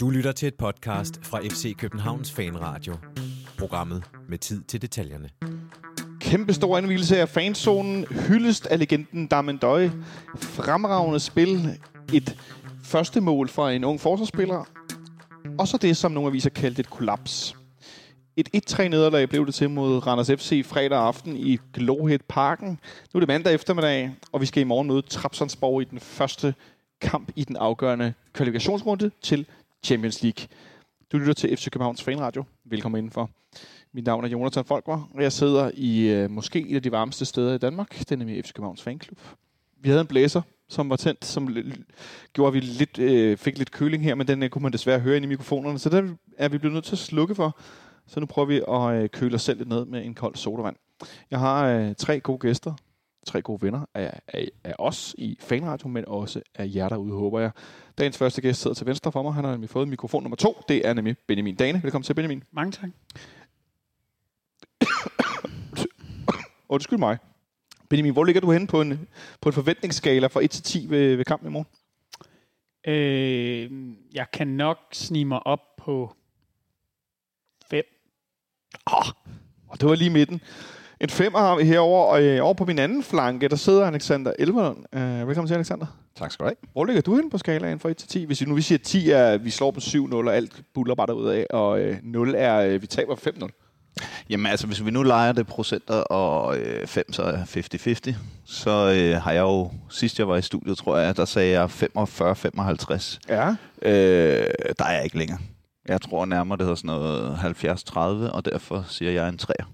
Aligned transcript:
Du 0.00 0.10
lytter 0.10 0.32
til 0.32 0.48
et 0.48 0.54
podcast 0.54 1.24
fra 1.24 1.40
FC 1.40 1.76
Københavns 1.76 2.32
Fanradio. 2.32 2.96
Programmet 3.58 4.04
med 4.28 4.38
tid 4.38 4.62
til 4.62 4.82
detaljerne. 4.82 5.30
Kæmpe 6.20 6.52
stor 6.52 6.76
anvielse 6.76 7.20
af 7.20 7.28
fanzonen. 7.28 8.04
Hyldest 8.04 8.66
af 8.66 8.78
legenden 8.78 9.26
Damendøj. 9.26 9.88
Fremragende 10.36 11.20
spil. 11.20 11.78
Et 12.14 12.36
første 12.84 13.20
mål 13.20 13.48
fra 13.48 13.72
en 13.72 13.84
ung 13.84 14.00
forsvarsspiller. 14.00 14.64
Og 15.58 15.68
så 15.68 15.78
det, 15.78 15.96
som 15.96 16.12
nogle 16.12 16.28
aviser 16.28 16.50
kaldte 16.50 16.80
et 16.80 16.90
kollaps. 16.90 17.56
Et 18.36 18.48
1-3 18.70 18.88
nederlag 18.88 19.28
blev 19.28 19.46
det 19.46 19.54
til 19.54 19.70
mod 19.70 20.06
Randers 20.06 20.30
FC 20.40 20.66
fredag 20.66 20.98
aften 20.98 21.36
i 21.36 21.58
Glohed 21.72 22.18
Parken. 22.28 22.80
Nu 23.14 23.18
er 23.18 23.20
det 23.20 23.28
mandag 23.28 23.54
eftermiddag, 23.54 24.14
og 24.32 24.40
vi 24.40 24.46
skal 24.46 24.60
i 24.60 24.64
morgen 24.64 24.88
møde 24.88 25.02
Trapsonsborg 25.02 25.82
i 25.82 25.84
den 25.84 26.00
første 26.00 26.54
kamp 27.00 27.32
i 27.36 27.44
den 27.44 27.56
afgørende 27.56 28.14
kvalifikationsrunde 28.32 29.10
til 29.22 29.46
Champions 29.86 30.22
League. 30.22 30.46
Du 31.12 31.18
lytter 31.18 31.32
til 31.32 31.56
FC 31.56 31.70
Københavns 31.70 32.02
Fanradio. 32.02 32.44
Velkommen 32.64 32.98
indenfor. 32.98 33.30
Mit 33.92 34.06
navn 34.06 34.24
er 34.24 34.28
Jonathan 34.28 34.64
Folkvar, 34.64 35.08
og 35.14 35.22
jeg 35.22 35.32
sidder 35.32 35.70
i 35.74 36.08
øh, 36.08 36.30
måske 36.30 36.68
et 36.68 36.76
af 36.76 36.82
de 36.82 36.92
varmeste 36.92 37.24
steder 37.24 37.54
i 37.54 37.58
Danmark. 37.58 37.98
Det 37.98 38.12
er 38.12 38.16
nemlig 38.16 38.44
FC 38.44 38.52
Københavns 38.52 38.82
Fanklub. 38.82 39.18
Vi 39.80 39.88
havde 39.88 40.00
en 40.00 40.06
blæser, 40.06 40.42
som 40.68 40.90
var 40.90 40.96
tændt, 40.96 41.24
som 41.24 41.56
gjorde, 42.32 42.48
at 42.48 42.54
vi 42.54 42.60
lidt, 42.60 42.98
øh, 42.98 43.36
fik 43.36 43.58
lidt 43.58 43.70
køling 43.70 44.04
her, 44.04 44.14
men 44.14 44.28
den 44.28 44.42
øh, 44.42 44.50
kunne 44.50 44.62
man 44.62 44.72
desværre 44.72 45.00
høre 45.00 45.16
ind 45.16 45.24
i 45.24 45.28
mikrofonerne, 45.28 45.78
så 45.78 45.88
der 45.88 46.14
er 46.38 46.48
vi 46.48 46.58
blevet 46.58 46.74
nødt 46.74 46.84
til 46.84 46.94
at 46.94 46.98
slukke 46.98 47.34
for. 47.34 47.58
Så 48.06 48.20
nu 48.20 48.26
prøver 48.26 48.46
vi 48.46 48.62
at 48.68 49.02
øh, 49.02 49.08
køle 49.08 49.34
os 49.34 49.42
selv 49.42 49.58
lidt 49.58 49.68
ned 49.68 49.84
med 49.84 50.04
en 50.04 50.14
kold 50.14 50.34
sodavand. 50.34 50.76
Jeg 51.30 51.38
har 51.38 51.66
øh, 51.66 51.94
tre 51.94 52.20
gode 52.20 52.38
gæster, 52.38 52.74
tre 53.26 53.42
gode 53.42 53.62
venner 53.62 53.86
af, 53.94 54.20
af, 54.28 54.48
af 54.64 54.74
os 54.78 55.14
i 55.18 55.38
Fanradio, 55.40 55.88
men 55.88 56.04
også 56.06 56.42
af 56.54 56.70
jer 56.74 56.88
derude, 56.88 57.12
håber 57.12 57.40
jeg. 57.40 57.50
Dagens 57.98 58.18
første 58.18 58.42
gæst 58.42 58.60
sidder 58.62 58.74
til 58.74 58.86
venstre 58.86 59.12
for 59.12 59.22
mig. 59.22 59.34
Han 59.34 59.44
har 59.44 59.50
nemlig 59.50 59.70
fået 59.70 59.88
mikrofon 59.88 60.22
nummer 60.22 60.36
to. 60.36 60.62
Det 60.68 60.86
er 60.86 60.92
nemlig 60.92 61.16
Benjamin 61.26 61.54
Dane. 61.54 61.82
Velkommen 61.82 62.04
til, 62.04 62.14
Benjamin. 62.14 62.44
Mange 62.52 62.72
tak. 62.72 62.90
Undskyld 66.68 66.98
mig. 66.98 67.18
Benjamin, 67.88 68.12
hvor 68.12 68.24
ligger 68.24 68.40
du 68.40 68.52
henne 68.52 68.66
på 68.66 68.80
en, 68.80 69.08
på 69.40 69.48
en 69.48 69.52
forventningsskala 69.52 70.26
fra 70.26 70.44
1 70.44 70.50
til 70.50 70.62
10 70.62 70.86
ved, 70.90 71.16
ved 71.16 71.24
kampen 71.24 71.48
i 71.48 71.52
morgen? 71.52 71.66
Øh, 72.86 73.94
jeg 74.14 74.26
kan 74.32 74.48
nok 74.48 74.78
snige 74.92 75.24
mig 75.24 75.46
op 75.46 75.60
på 75.78 76.16
5. 77.70 77.84
Og 79.68 79.80
det 79.80 79.88
var 79.88 79.94
lige 79.94 80.10
midten. 80.10 80.40
En 81.00 81.08
femmer 81.08 81.38
har 81.38 81.56
vi 81.56 81.64
herovre, 81.64 82.06
og 82.06 82.22
øh, 82.22 82.44
over 82.44 82.54
på 82.54 82.64
min 82.64 82.78
anden 82.78 83.02
flanke, 83.02 83.48
der 83.48 83.56
sidder 83.56 83.86
Alexander 83.86 84.32
Elverlund. 84.38 84.78
Øh, 84.94 85.28
velkommen 85.28 85.48
til, 85.48 85.54
Alexander. 85.54 85.86
Tak 86.18 86.32
skal 86.32 86.44
du 86.44 86.48
have. 86.48 86.56
Hvor 86.72 86.84
ligger 86.84 87.02
du 87.02 87.14
henne 87.16 87.30
på 87.30 87.38
skalaen 87.38 87.80
fra 87.80 87.88
1 87.88 87.96
til 87.96 88.08
10? 88.08 88.24
Hvis 88.24 88.40
vi 88.40 88.46
nu 88.46 88.54
vi 88.54 88.62
siger 88.62 88.78
10 88.78 89.10
er, 89.10 89.36
vi 89.36 89.50
slår 89.50 89.70
på 89.70 89.80
7-0, 89.80 90.14
og 90.14 90.36
alt 90.36 90.60
buller 90.74 90.94
bare 90.94 91.06
derud 91.06 91.28
af, 91.28 91.46
og 91.50 91.80
øh, 91.80 91.96
0 92.02 92.34
er, 92.36 92.56
øh, 92.56 92.82
vi 92.82 92.86
taber 92.86 93.14
5-0. 93.14 93.48
Jamen 94.30 94.46
altså, 94.46 94.66
hvis 94.66 94.84
vi 94.84 94.90
nu 94.90 95.02
leger 95.02 95.32
det 95.32 95.46
procenter 95.46 95.94
og 95.94 96.58
øh, 96.58 96.86
5, 96.86 97.12
så 97.12 97.22
er 97.22 97.36
50-50, 98.12 98.14
så 98.46 98.70
øh, 98.70 99.22
har 99.22 99.32
jeg 99.32 99.42
jo, 99.42 99.70
sidst 99.90 100.18
jeg 100.18 100.28
var 100.28 100.36
i 100.36 100.42
studiet, 100.42 100.78
tror 100.78 100.96
jeg, 100.96 101.16
der 101.16 101.24
sagde 101.24 101.60
jeg 101.60 101.64
45-55. 101.64 103.18
Ja. 103.28 103.48
Øh, 103.82 104.46
der 104.78 104.84
er 104.84 104.92
jeg 104.92 105.04
ikke 105.04 105.18
længere. 105.18 105.38
Jeg 105.88 106.00
tror 106.00 106.24
nærmere, 106.24 106.58
det 106.58 106.64
hedder 106.64 106.76
sådan 106.76 106.88
noget 106.88 107.38
70-30, 108.28 108.32
og 108.32 108.44
derfor 108.44 108.84
siger 108.88 109.12
jeg 109.12 109.28
en 109.28 109.38
3'er. 109.42 109.64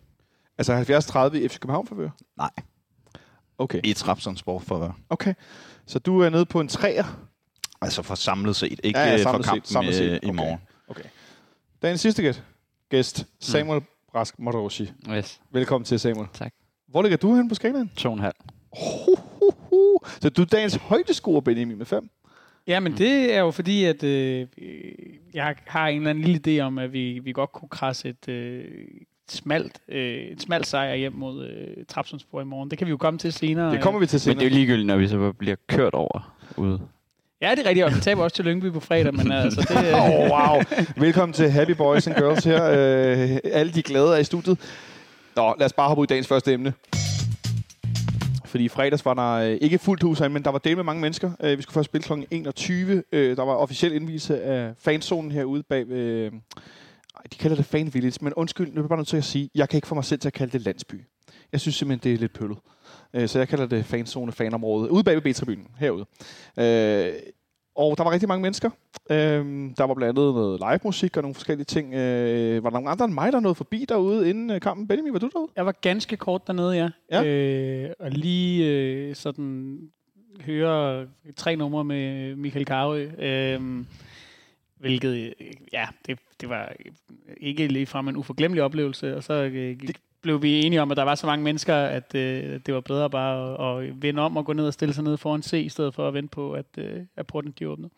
Altså 0.58 1.31
70-30 1.33 1.36
i 1.36 1.48
FC 1.48 1.58
København 1.58 1.86
favør? 1.86 2.11
Nej, 2.36 2.50
Okay. 3.58 3.81
i 3.84 3.92
Trapsonsborg 3.92 4.62
for 4.62 4.97
Okay. 5.08 5.34
Så 5.86 5.98
du 5.98 6.20
er 6.20 6.31
nede 6.31 6.47
på 6.47 6.61
en 6.61 6.69
3'er. 6.72 7.06
Altså 7.81 8.03
for 8.03 8.14
samlet 8.14 8.56
set, 8.56 8.80
ikke 8.84 8.98
Ja, 8.98 9.11
ja, 9.11 9.23
samlet 9.23 9.36
for 9.36 9.42
set, 9.42 9.62
kampen 9.62 9.67
samlet 9.73 9.95
set. 9.95 10.11
øh, 10.11 10.17
i 10.17 10.17
Okay. 10.17 10.34
morgen. 10.36 10.58
Okay. 10.89 11.02
Dagens 11.83 12.01
sidste 12.01 12.23
gæst, 12.23 12.42
gæst 12.91 13.27
Samuel 13.41 13.79
mm. 13.80 13.86
Brask 14.12 14.39
Moroshi. 14.39 14.92
Yes, 15.11 15.41
Velkommen 15.51 15.85
til, 15.85 16.01
Samuel. 16.01 16.29
Tak. 16.33 16.52
Hvor 16.89 17.02
ligger 17.02 17.17
du 17.18 17.35
hen 17.35 17.48
på 17.48 17.55
skalaen? 17.55 17.91
to 17.96 18.08
og 18.08 18.14
en 18.14 18.20
halv. 18.20 18.35
Ho, 18.73 19.14
ho, 19.14 19.51
ho. 19.70 19.98
Så 20.20 20.30
du 20.30 20.42
er 20.42 20.46
dagens 20.46 20.74
højdescore, 20.74 21.42
Benjamin, 21.42 21.79
med 21.79 21.86
5. 21.86 22.11
Ja, 22.67 22.80
men 22.80 22.98
det 22.98 23.35
er 23.35 23.39
jo 23.41 23.51
fordi, 23.51 23.85
at 23.85 24.02
øh, 24.02 24.46
jeg 25.35 25.57
har 25.67 25.89
en 25.89 25.96
eller 25.96 26.11
anden 26.11 26.24
lille 26.24 26.58
idé 26.61 26.62
om, 26.62 26.79
at 26.79 26.92
vi, 26.92 27.18
vi 27.18 27.33
godt 27.33 27.52
kunne 27.52 27.68
krasse 27.68 28.08
et 28.08 28.29
øh, 28.29 28.64
smalt, 29.29 29.81
øh, 29.89 30.15
et 30.15 30.43
smalt 30.43 30.67
sejr 30.67 30.95
hjem 30.95 31.13
mod 31.13 31.47
øh, 31.47 31.85
Trapsonsborg 31.89 32.43
i 32.43 32.45
morgen. 32.45 32.71
Det 32.71 32.79
kan 32.79 32.87
vi 32.87 32.91
jo 32.91 32.97
komme 32.97 33.19
til 33.19 33.33
senere. 33.33 33.73
Det 33.73 33.81
kommer 33.81 34.01
vi 34.01 34.07
til 34.07 34.17
Men 34.17 34.21
senere. 34.21 34.39
det 34.39 34.47
er 34.47 34.51
jo 34.51 34.55
ligegyldigt, 34.55 34.87
når 34.87 34.97
vi 34.97 35.09
så 35.09 35.33
bliver 35.39 35.57
kørt 35.69 35.95
over 35.95 36.35
ude. 36.57 36.81
Ja, 37.43 37.51
det 37.51 37.59
er 37.59 37.69
rigtigt, 37.69 37.87
og 37.87 37.95
vi 37.95 38.01
taber 38.01 38.23
også 38.23 38.37
til 38.37 38.45
Lyngby 38.45 38.73
på 38.73 38.81
fredag, 38.81 39.15
men 39.15 39.33
altså 39.33 39.61
det... 39.61 39.95
Åh, 39.95 40.11
oh, 40.11 40.31
wow. 40.31 40.63
Velkommen 40.97 41.33
til 41.33 41.51
Happy 41.51 41.71
Boys 41.71 42.07
and 42.07 42.17
Girls 42.17 42.45
her. 42.45 42.65
Øh, 42.65 43.39
alle 43.45 43.73
de 43.73 43.83
glade 43.83 44.15
er 44.15 44.19
i 44.19 44.25
studiet. 44.25 44.59
Nå, 45.37 45.55
lad 45.59 45.67
os 45.67 45.73
bare 45.73 45.89
hoppe 45.89 46.01
ud 46.01 46.07
i 46.07 46.09
dagens 46.09 46.29
første 46.29 46.53
emne. 46.53 46.73
Fordi 48.45 48.65
i 48.65 48.69
fredags 48.69 49.05
var 49.05 49.15
der 49.15 49.33
øh, 49.33 49.59
ikke 49.61 49.79
fuldt 49.79 50.03
hus 50.03 50.19
herinde, 50.19 50.35
men 50.35 50.45
der 50.45 50.51
var 50.51 50.59
del 50.59 50.77
med 50.77 50.85
mange 50.85 51.01
mennesker. 51.01 51.31
Øh, 51.43 51.59
vi 51.59 51.63
skulle 51.63 51.75
først 51.75 51.85
spille 51.85 52.05
kl. 52.05 52.13
21. 52.31 53.03
Øh, 53.13 53.37
der 53.37 53.45
var 53.45 53.55
officiel 53.55 53.93
indvise 53.93 54.43
af 54.43 54.73
fanzonen 54.79 55.33
herude 55.33 55.63
bag. 55.63 55.87
Øh, 55.89 56.33
ej, 57.23 57.29
de 57.33 57.37
kalder 57.39 57.57
det 57.57 57.65
Fan 57.65 57.95
Village, 57.95 58.19
men 58.21 58.33
undskyld, 58.35 58.67
nu 58.73 58.81
er 58.81 58.83
jeg 58.83 58.89
bare 58.89 58.99
nødt 58.99 59.09
til 59.09 59.17
at 59.17 59.25
sige, 59.25 59.51
jeg 59.55 59.69
kan 59.69 59.77
ikke 59.79 59.89
få 59.89 59.95
mig 59.95 60.05
selv 60.05 60.21
til 60.21 60.29
at 60.29 60.33
kalde 60.33 60.53
det 60.53 60.61
landsby. 60.61 60.95
Jeg 61.53 61.61
synes 61.61 61.77
simpelthen, 61.77 62.11
det 62.11 62.17
er 62.17 62.21
lidt 62.21 62.33
pøllet. 62.33 62.59
Øh, 63.15 63.29
så 63.29 63.39
jeg 63.39 63.49
kalder 63.49 63.67
det 63.67 63.85
fanzone, 63.85 64.33
fanområde, 64.33 64.91
ude 64.91 65.05
bag 65.05 65.15
ved 65.15 65.23
B-tribunen, 65.23 65.67
herude. 65.79 66.07
Øh, 66.59 67.13
og 67.77 67.99
der 67.99 68.05
var 68.05 68.11
rigtig 68.13 68.29
mange 68.29 68.43
mennesker. 68.43 68.71
Øhm, 69.11 69.75
der 69.75 69.85
var 69.85 69.95
blandt 69.95 70.19
andet 70.19 70.35
noget 70.35 70.61
live 70.61 70.81
musik 70.85 71.17
og 71.17 71.23
nogle 71.23 71.35
forskellige 71.35 71.65
ting. 71.65 71.95
Øh, 71.95 72.65
var 72.65 72.71
der 72.71 72.77
nogen 72.77 72.89
andre 72.89 73.05
end 73.05 73.15
mig, 73.15 73.33
der 73.33 73.41
nåede 73.41 73.55
forbi 73.55 73.85
derude 73.89 74.31
inden 74.31 74.51
øh, 74.51 74.61
kampen? 74.61 74.89
Benjamin, 74.89 75.13
var 75.13 75.19
du 75.19 75.29
derude? 75.33 75.49
Jeg 75.57 75.67
var 75.67 75.73
ganske 75.73 76.17
kort 76.17 76.47
dernede, 76.47 76.77
ja. 76.77 76.89
Ja. 77.11 77.25
Øh, 77.25 77.91
og 77.99 78.11
lige 78.11 78.67
øh, 78.67 79.15
sådan 79.15 79.79
høre 80.41 81.07
tre 81.37 81.57
numre 81.57 81.85
med 81.85 82.35
Michael 82.37 82.65
Karø. 82.65 83.09
Øh, 83.19 83.85
hvilket, 84.83 85.35
øh, 85.41 85.47
ja, 85.73 85.87
det, 86.07 86.19
det 86.41 86.48
var 86.48 86.73
ikke 87.37 87.67
ligefrem 87.69 88.09
en 88.09 88.17
uforglemmelig 88.17 88.63
oplevelse. 88.63 89.17
Og 89.17 89.23
så 89.23 89.33
øh, 89.33 89.81
det, 89.81 89.97
blev 90.23 90.43
vi 90.43 90.61
enige 90.63 90.83
om, 90.83 90.91
at 90.91 90.97
der 90.97 91.03
var 91.03 91.15
så 91.15 91.27
mange 91.27 91.45
mennesker, 91.45 91.77
at 91.77 92.15
øh, 92.15 92.61
det 92.67 92.75
var 92.75 92.81
bedre 92.81 93.11
bare 93.11 93.79
at, 93.79 93.85
at 93.89 94.03
vende 94.03 94.23
om 94.23 94.37
og 94.37 94.45
gå 94.45 94.53
ned 94.53 94.67
og 94.67 94.73
stille 94.73 94.95
sig 94.95 95.05
ned 95.05 95.17
foran 95.17 95.42
C, 95.42 95.53
i 95.53 95.69
stedet 95.69 95.95
for 95.95 96.09
at 96.09 96.15
vente 96.15 96.29
på, 96.29 96.53
at, 96.53 96.67
øh, 96.79 97.01
at 97.17 97.27
porten 97.27 97.55
de 97.59 97.69
åbnede. 97.69 97.91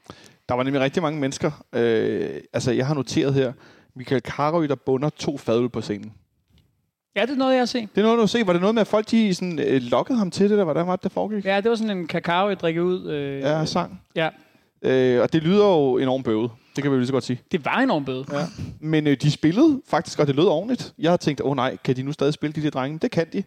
Der 0.49 0.55
var 0.55 0.63
nemlig 0.63 0.83
rigtig 0.83 1.03
mange 1.03 1.21
mennesker. 1.21 1.65
Øh, 1.73 2.31
altså, 2.53 2.73
jeg 2.73 2.87
har 2.87 2.95
noteret 2.95 3.35
her, 3.35 3.53
Michael 3.95 4.21
Karøy, 4.23 4.65
der 4.69 4.75
bunder 4.75 5.09
to 5.09 5.39
fadøl 5.39 5.69
på 5.69 5.81
scenen. 5.81 6.13
Ja, 7.17 7.23
det 7.23 7.31
er 7.31 7.35
noget, 7.37 7.53
jeg 7.53 7.61
har 7.61 7.67
set. 7.67 7.89
Det 7.95 8.01
er 8.01 8.03
noget, 8.03 8.17
du 8.17 8.21
har 8.23 8.27
set. 8.27 8.47
Var 8.47 8.53
det 8.53 8.61
noget 8.63 8.75
med, 8.75 8.81
at 8.81 8.87
folk 8.87 9.11
de 9.11 9.35
sådan, 9.35 9.59
øh, 9.59 9.83
lokkede 9.83 10.19
ham 10.19 10.31
til 10.31 10.45
det, 10.45 10.51
eller 10.51 10.65
hvordan 10.65 10.87
var 10.87 10.97
det, 10.97 11.03
der 11.03 11.09
foregik? 11.09 11.45
Ja, 11.45 11.57
det 11.61 11.71
var 11.71 11.77
sådan 11.77 11.99
en 11.99 12.07
kakao, 12.07 12.49
jeg 12.49 12.61
drikker 12.61 12.83
ud. 12.83 13.11
Øh, 13.11 13.41
Ja, 13.41 13.65
sang. 13.65 14.03
ja. 14.17 14.29
Øh, 14.85 15.21
og 15.23 15.33
det 15.33 15.43
lyder 15.43 15.67
jo 15.67 15.99
enormt 15.99 16.25
bøvet. 16.25 16.51
Det 16.77 16.83
kan 16.83 16.91
vi 16.91 16.95
jo 16.95 16.99
lige 16.99 17.07
så 17.07 17.13
godt 17.13 17.25
sige. 17.25 17.41
Det 17.53 17.65
var 17.65 17.79
enormt 17.79 18.07
bøde. 18.07 18.25
Ja. 18.33 18.47
Men 18.81 19.07
øh, 19.07 19.17
de 19.23 19.31
spillede 19.31 19.83
faktisk, 19.89 20.19
og 20.19 20.27
det 20.27 20.37
lød 20.37 20.45
ordentligt. 20.47 20.95
Jeg 20.99 21.11
har 21.13 21.17
tænkt, 21.17 21.41
åh 21.41 21.51
oh, 21.51 21.57
nej, 21.57 21.77
kan 21.85 21.97
de 21.97 22.03
nu 22.03 22.13
stadig 22.13 22.35
spille 22.35 22.53
de 22.55 22.63
der 22.63 22.71
drenge? 22.71 22.99
Det 22.99 23.11
kan 23.11 23.27
de. 23.33 23.43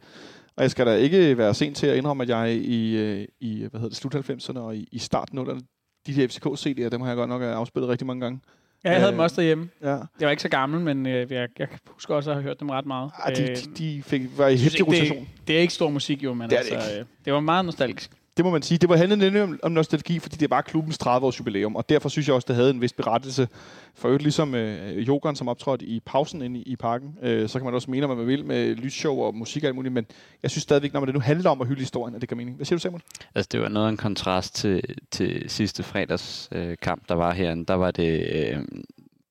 Og 0.58 0.64
jeg 0.64 0.72
skal 0.72 0.86
da 0.86 0.96
ikke 0.96 1.38
være 1.38 1.54
sent 1.54 1.78
til 1.78 1.88
at 1.88 1.98
indrømme, 1.98 2.24
at 2.24 2.30
jeg 2.30 2.52
i, 2.54 2.98
øh, 2.98 3.26
i 3.40 3.60
hvad 3.60 3.70
hedder 3.80 3.88
det, 3.90 3.98
slut 3.98 4.16
90'erne 4.16 4.60
og 4.60 4.76
i, 4.76 4.88
i 4.92 5.00
start 5.00 5.30
0'erne, 5.36 5.60
de 6.08 6.12
her 6.14 6.28
FCK-CD'er, 6.28 6.90
dem 6.90 7.02
har 7.02 7.08
jeg 7.08 7.16
godt 7.16 7.30
nok 7.30 7.42
afspillet 7.42 7.90
rigtig 7.90 8.08
mange 8.08 8.22
gange. 8.22 8.40
Ja, 8.86 8.90
jeg 8.92 9.00
havde 9.00 9.12
Øh, 9.12 9.14
dem 9.14 9.20
også 9.20 9.36
derhjemme. 9.36 9.70
Ja. 9.84 9.88
Jeg 9.90 10.00
var 10.22 10.30
ikke 10.30 10.44
så 10.44 10.50
gammel, 10.50 10.80
men 10.82 11.06
øh, 11.08 11.32
jeg, 11.32 11.48
jeg 11.60 11.68
husker 11.88 12.16
også 12.16 12.30
at 12.30 12.36
have 12.36 12.44
hørt 12.44 12.60
dem 12.60 12.70
ret 12.70 12.86
meget. 12.86 13.12
Ah, 13.24 13.36
de, 13.36 13.42
Øh, 13.42 13.48
de, 13.58 13.62
de 13.78 14.04
fik, 14.04 14.22
var 14.38 14.48
i 14.48 14.58
hæftig 14.58 14.80
ikke, 14.80 14.92
rotation. 14.92 15.18
det, 15.18 15.48
det 15.48 15.56
er 15.58 15.60
ikke 15.60 15.74
stor 15.74 15.90
musik 15.90 16.24
jo, 16.24 16.34
men 16.34 16.50
Det 16.50 16.58
er 16.58 16.64
det 16.64 16.74
altså, 16.74 17.00
øh, 17.00 17.06
det 17.26 17.34
var 17.34 17.40
meget 17.40 17.66
nostalgisk. 17.66 18.12
Det 18.38 18.46
må 18.46 18.52
man 18.52 18.62
sige. 18.62 18.78
Det 18.78 18.90
var 18.90 18.98
handlet 18.98 19.20
nemlig 19.20 19.44
om, 19.44 19.60
om 19.64 19.72
nostalgi, 19.72 20.20
fordi 20.20 20.36
det 20.36 20.50
var 20.50 20.62
klubbens 20.62 20.98
30-års 21.04 21.40
jubilæum, 21.40 21.76
og 21.76 21.90
derfor 21.90 22.10
synes 22.10 22.28
jeg 22.28 22.36
også, 22.36 22.46
det 22.48 22.56
havde 22.56 22.70
en 22.70 22.82
vis 22.82 22.94
berettelse. 22.94 23.48
For 23.96 24.08
øvrigt 24.08 24.24
ligesom 24.24 24.56
øh, 24.56 25.08
Jokeren, 25.08 25.36
som 25.36 25.48
optrådte 25.48 25.86
i 25.86 26.00
pausen 26.06 26.42
inde 26.42 26.60
i, 26.60 26.64
i 26.64 26.76
parken, 26.76 27.18
øh, 27.22 27.50
så 27.50 27.60
kan 27.60 27.66
man 27.66 27.74
også 27.74 27.92
mene, 27.92 28.06
hvad 28.06 28.16
man 28.16 28.28
vil 28.28 28.46
med 28.46 28.76
lysshow 28.76 29.20
og 29.20 29.36
musik 29.36 29.64
og 29.64 29.68
alt 29.68 29.76
muligt, 29.76 29.94
men 29.94 30.06
jeg 30.44 30.52
synes 30.52 30.64
stadigvæk, 30.64 30.94
når 30.94 31.06
det 31.06 31.14
nu 31.14 31.20
handler 31.20 31.50
om 31.50 31.62
at 31.62 31.68
hylde 31.68 31.80
historien, 31.80 32.16
at 32.16 32.22
det 32.22 32.30
kan 32.30 32.38
mening. 32.38 32.56
Hvad 32.56 32.66
siger 32.66 32.78
du, 32.78 32.82
Samuel? 32.82 33.04
Altså, 33.36 33.50
det 33.52 33.62
var 33.62 33.70
noget 33.70 33.88
af 33.88 33.92
en 33.92 33.98
kontrast 33.98 34.56
til, 34.56 34.84
til 35.12 35.44
sidste 35.48 35.84
fredags 35.84 36.50
øh, 36.52 36.78
kamp, 36.82 37.10
der 37.10 37.16
var 37.16 37.34
herinde. 37.34 37.66
Der 37.66 37.74
var 37.74 37.92
det 37.92 38.28
øh, 38.32 38.60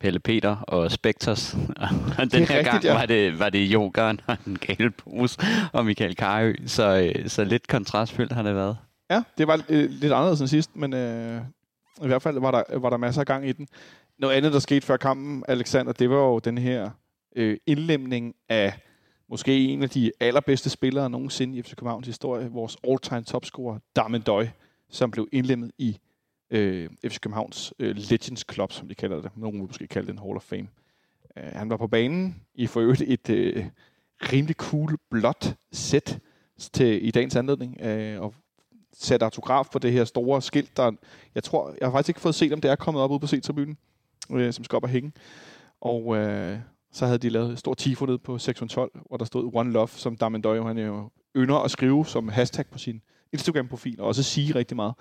Pelle 0.00 0.18
Peter 0.18 0.56
og 0.56 0.92
Spectors. 0.92 1.54
og 2.18 2.32
den 2.32 2.44
her 2.44 2.58
rigtigt, 2.58 2.64
gang 2.64 2.84
ja. 2.84 2.94
var 2.94 3.06
det, 3.06 3.38
var 3.38 3.48
det 3.48 3.64
Jokeren 3.64 4.20
og 4.26 4.36
den 4.44 4.58
gale 4.58 4.90
pose 4.90 5.38
og 5.72 5.86
Michael 5.86 6.16
Karø. 6.16 6.54
Så, 6.66 7.12
øh, 7.16 7.28
så 7.28 7.44
lidt 7.44 7.68
kontrastfyldt 7.68 8.32
har 8.32 8.42
det 8.42 8.54
været. 8.54 8.76
Ja, 9.10 9.22
det 9.38 9.46
var 9.46 9.64
øh, 9.68 9.90
lidt 9.90 10.12
anderledes 10.12 10.40
end 10.40 10.48
sidst, 10.48 10.76
men 10.76 10.92
øh, 10.92 11.42
i 12.02 12.06
hvert 12.06 12.22
fald 12.22 12.38
var 12.38 12.50
der, 12.50 12.78
var 12.78 12.90
der 12.90 12.96
masser 12.96 13.20
af 13.20 13.26
gang 13.26 13.48
i 13.48 13.52
den. 13.52 13.68
Noget 14.18 14.34
andet, 14.34 14.52
der 14.52 14.58
skete 14.58 14.86
før 14.86 14.96
kampen, 14.96 15.44
Alexander, 15.48 15.92
det 15.92 16.10
var 16.10 16.16
jo 16.16 16.38
den 16.38 16.58
her 16.58 16.90
øh, 17.36 17.56
indlemning 17.66 18.34
af 18.48 18.72
måske 19.28 19.64
en 19.64 19.82
af 19.82 19.90
de 19.90 20.12
allerbedste 20.20 20.70
spillere 20.70 21.10
nogensinde 21.10 21.58
i 21.58 21.62
FC 21.62 21.74
Københavns 21.74 22.06
historie, 22.06 22.50
vores 22.50 22.76
all-time 22.88 23.22
topscorer, 23.22 23.78
Damendøj, 23.96 24.48
som 24.90 25.10
blev 25.10 25.28
indlemmet 25.32 25.70
i 25.78 25.98
øh, 26.50 26.90
FC 27.08 27.20
Københavns 27.20 27.74
øh, 27.78 27.96
Legends 27.96 28.44
Club, 28.52 28.72
som 28.72 28.88
de 28.88 28.94
kalder 28.94 29.20
det. 29.20 29.30
Nogen 29.36 29.56
vil 29.56 29.66
måske 29.66 29.86
kalde 29.86 30.06
det 30.06 30.12
en 30.12 30.18
Hall 30.18 30.36
of 30.36 30.42
Fame. 30.42 30.68
Øh, 31.36 31.44
han 31.52 31.70
var 31.70 31.76
på 31.76 31.86
banen 31.86 32.42
i 32.54 32.66
for 32.66 32.80
øvrigt 32.80 33.02
et 33.02 33.30
øh, 33.30 33.66
rimelig 34.32 34.56
cool 34.56 34.98
blåt 35.10 35.54
sæt 35.72 36.18
til, 36.72 37.06
i 37.06 37.10
dagens 37.10 37.36
anledning, 37.36 37.80
øh, 37.80 38.20
og 38.20 38.34
sat 38.98 39.22
autograf 39.22 39.66
på 39.72 39.78
det 39.78 39.92
her 39.92 40.04
store 40.04 40.42
skilt, 40.42 40.76
der, 40.76 40.92
jeg 41.34 41.44
tror, 41.44 41.74
jeg 41.80 41.86
har 41.86 41.92
faktisk 41.92 42.08
ikke 42.08 42.20
fået 42.20 42.34
set, 42.34 42.52
om 42.52 42.60
det 42.60 42.70
er 42.70 42.76
kommet 42.76 43.02
op 43.02 43.10
ud 43.10 43.18
på 43.18 43.26
C-tribunen, 43.26 43.76
øh, 44.30 44.52
som 44.52 44.64
skal 44.64 44.76
op 44.76 44.82
og 44.82 44.88
hænge. 44.88 45.12
Og 45.80 46.16
øh, 46.16 46.58
så 46.92 47.06
havde 47.06 47.18
de 47.18 47.28
lavet 47.28 47.52
et 47.52 47.58
stort 47.58 47.76
tifo 47.76 48.06
ned 48.06 48.18
på 48.18 48.38
612, 48.38 48.90
hvor 49.08 49.16
der 49.16 49.24
stod 49.24 49.50
One 49.54 49.72
Love, 49.72 49.88
som 49.88 50.16
Damendøj, 50.16 50.62
han 50.62 50.78
jo 50.78 51.10
ynder 51.36 51.56
at 51.56 51.70
skrive 51.70 52.06
som 52.06 52.28
hashtag 52.28 52.66
på 52.66 52.78
sin 52.78 53.02
Instagram-profil, 53.32 54.00
og 54.00 54.06
også 54.06 54.22
sige 54.22 54.54
rigtig 54.54 54.76
meget. 54.76 54.94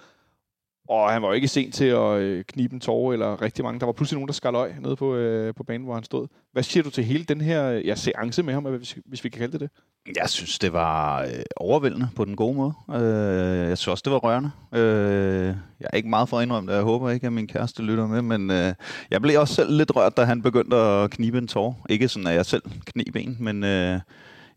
Og 0.87 1.11
han 1.11 1.21
var 1.21 1.27
jo 1.27 1.33
ikke 1.33 1.47
sent 1.47 1.73
til 1.73 1.85
at 1.85 2.19
øh, 2.19 2.43
knibe 2.43 2.73
en 2.73 2.79
tårer, 2.79 3.13
eller 3.13 3.41
rigtig 3.41 3.65
mange. 3.65 3.79
Der 3.79 3.85
var 3.85 3.93
pludselig 3.93 4.15
nogen, 4.15 4.27
der 4.27 4.33
skal 4.33 4.53
løg 4.53 4.75
nede 4.81 4.95
på, 4.95 5.15
øh, 5.15 5.53
på 5.53 5.63
banen, 5.63 5.85
hvor 5.85 5.93
han 5.93 6.03
stod. 6.03 6.27
Hvad 6.51 6.63
siger 6.63 6.83
du 6.83 6.89
til 6.89 7.03
hele 7.03 7.23
den 7.23 7.41
her 7.41 7.71
øh, 7.71 7.87
ja, 7.87 7.95
seance 7.95 8.43
med 8.43 8.53
ham, 8.53 8.63
hvis, 8.63 8.97
hvis 9.05 9.23
vi 9.23 9.29
kan 9.29 9.39
kalde 9.39 9.51
det 9.51 9.61
det? 9.61 9.69
Jeg 10.17 10.29
synes, 10.29 10.59
det 10.59 10.73
var 10.73 11.21
øh, 11.21 11.29
overvældende 11.57 12.09
på 12.15 12.25
den 12.25 12.35
gode 12.35 12.55
måde. 12.55 12.73
Øh, 12.89 13.69
jeg 13.69 13.77
synes 13.77 13.87
også, 13.87 14.01
det 14.05 14.13
var 14.13 14.19
rørende. 14.19 14.51
Øh, 14.73 15.55
jeg 15.79 15.87
er 15.93 15.97
ikke 15.97 16.09
meget 16.09 16.29
for 16.29 16.37
at 16.39 16.43
indrømme 16.43 16.71
det. 16.71 16.77
Jeg 16.77 16.83
håber 16.83 17.09
ikke, 17.09 17.27
at 17.27 17.33
min 17.33 17.47
kæreste 17.47 17.83
lytter 17.83 18.07
med, 18.07 18.21
men 18.21 18.51
øh, 18.51 18.73
jeg 19.11 19.21
blev 19.21 19.39
også 19.39 19.53
selv 19.53 19.77
lidt 19.77 19.95
rørt, 19.95 20.17
da 20.17 20.23
han 20.23 20.41
begyndte 20.41 20.77
at 20.77 21.11
knibe 21.11 21.37
en 21.37 21.47
tår. 21.47 21.85
Ikke 21.89 22.07
sådan, 22.07 22.27
at 22.27 22.35
jeg 22.35 22.45
selv 22.45 22.63
knib 22.85 23.15
en, 23.15 23.37
men 23.39 23.63
øh, 23.63 23.99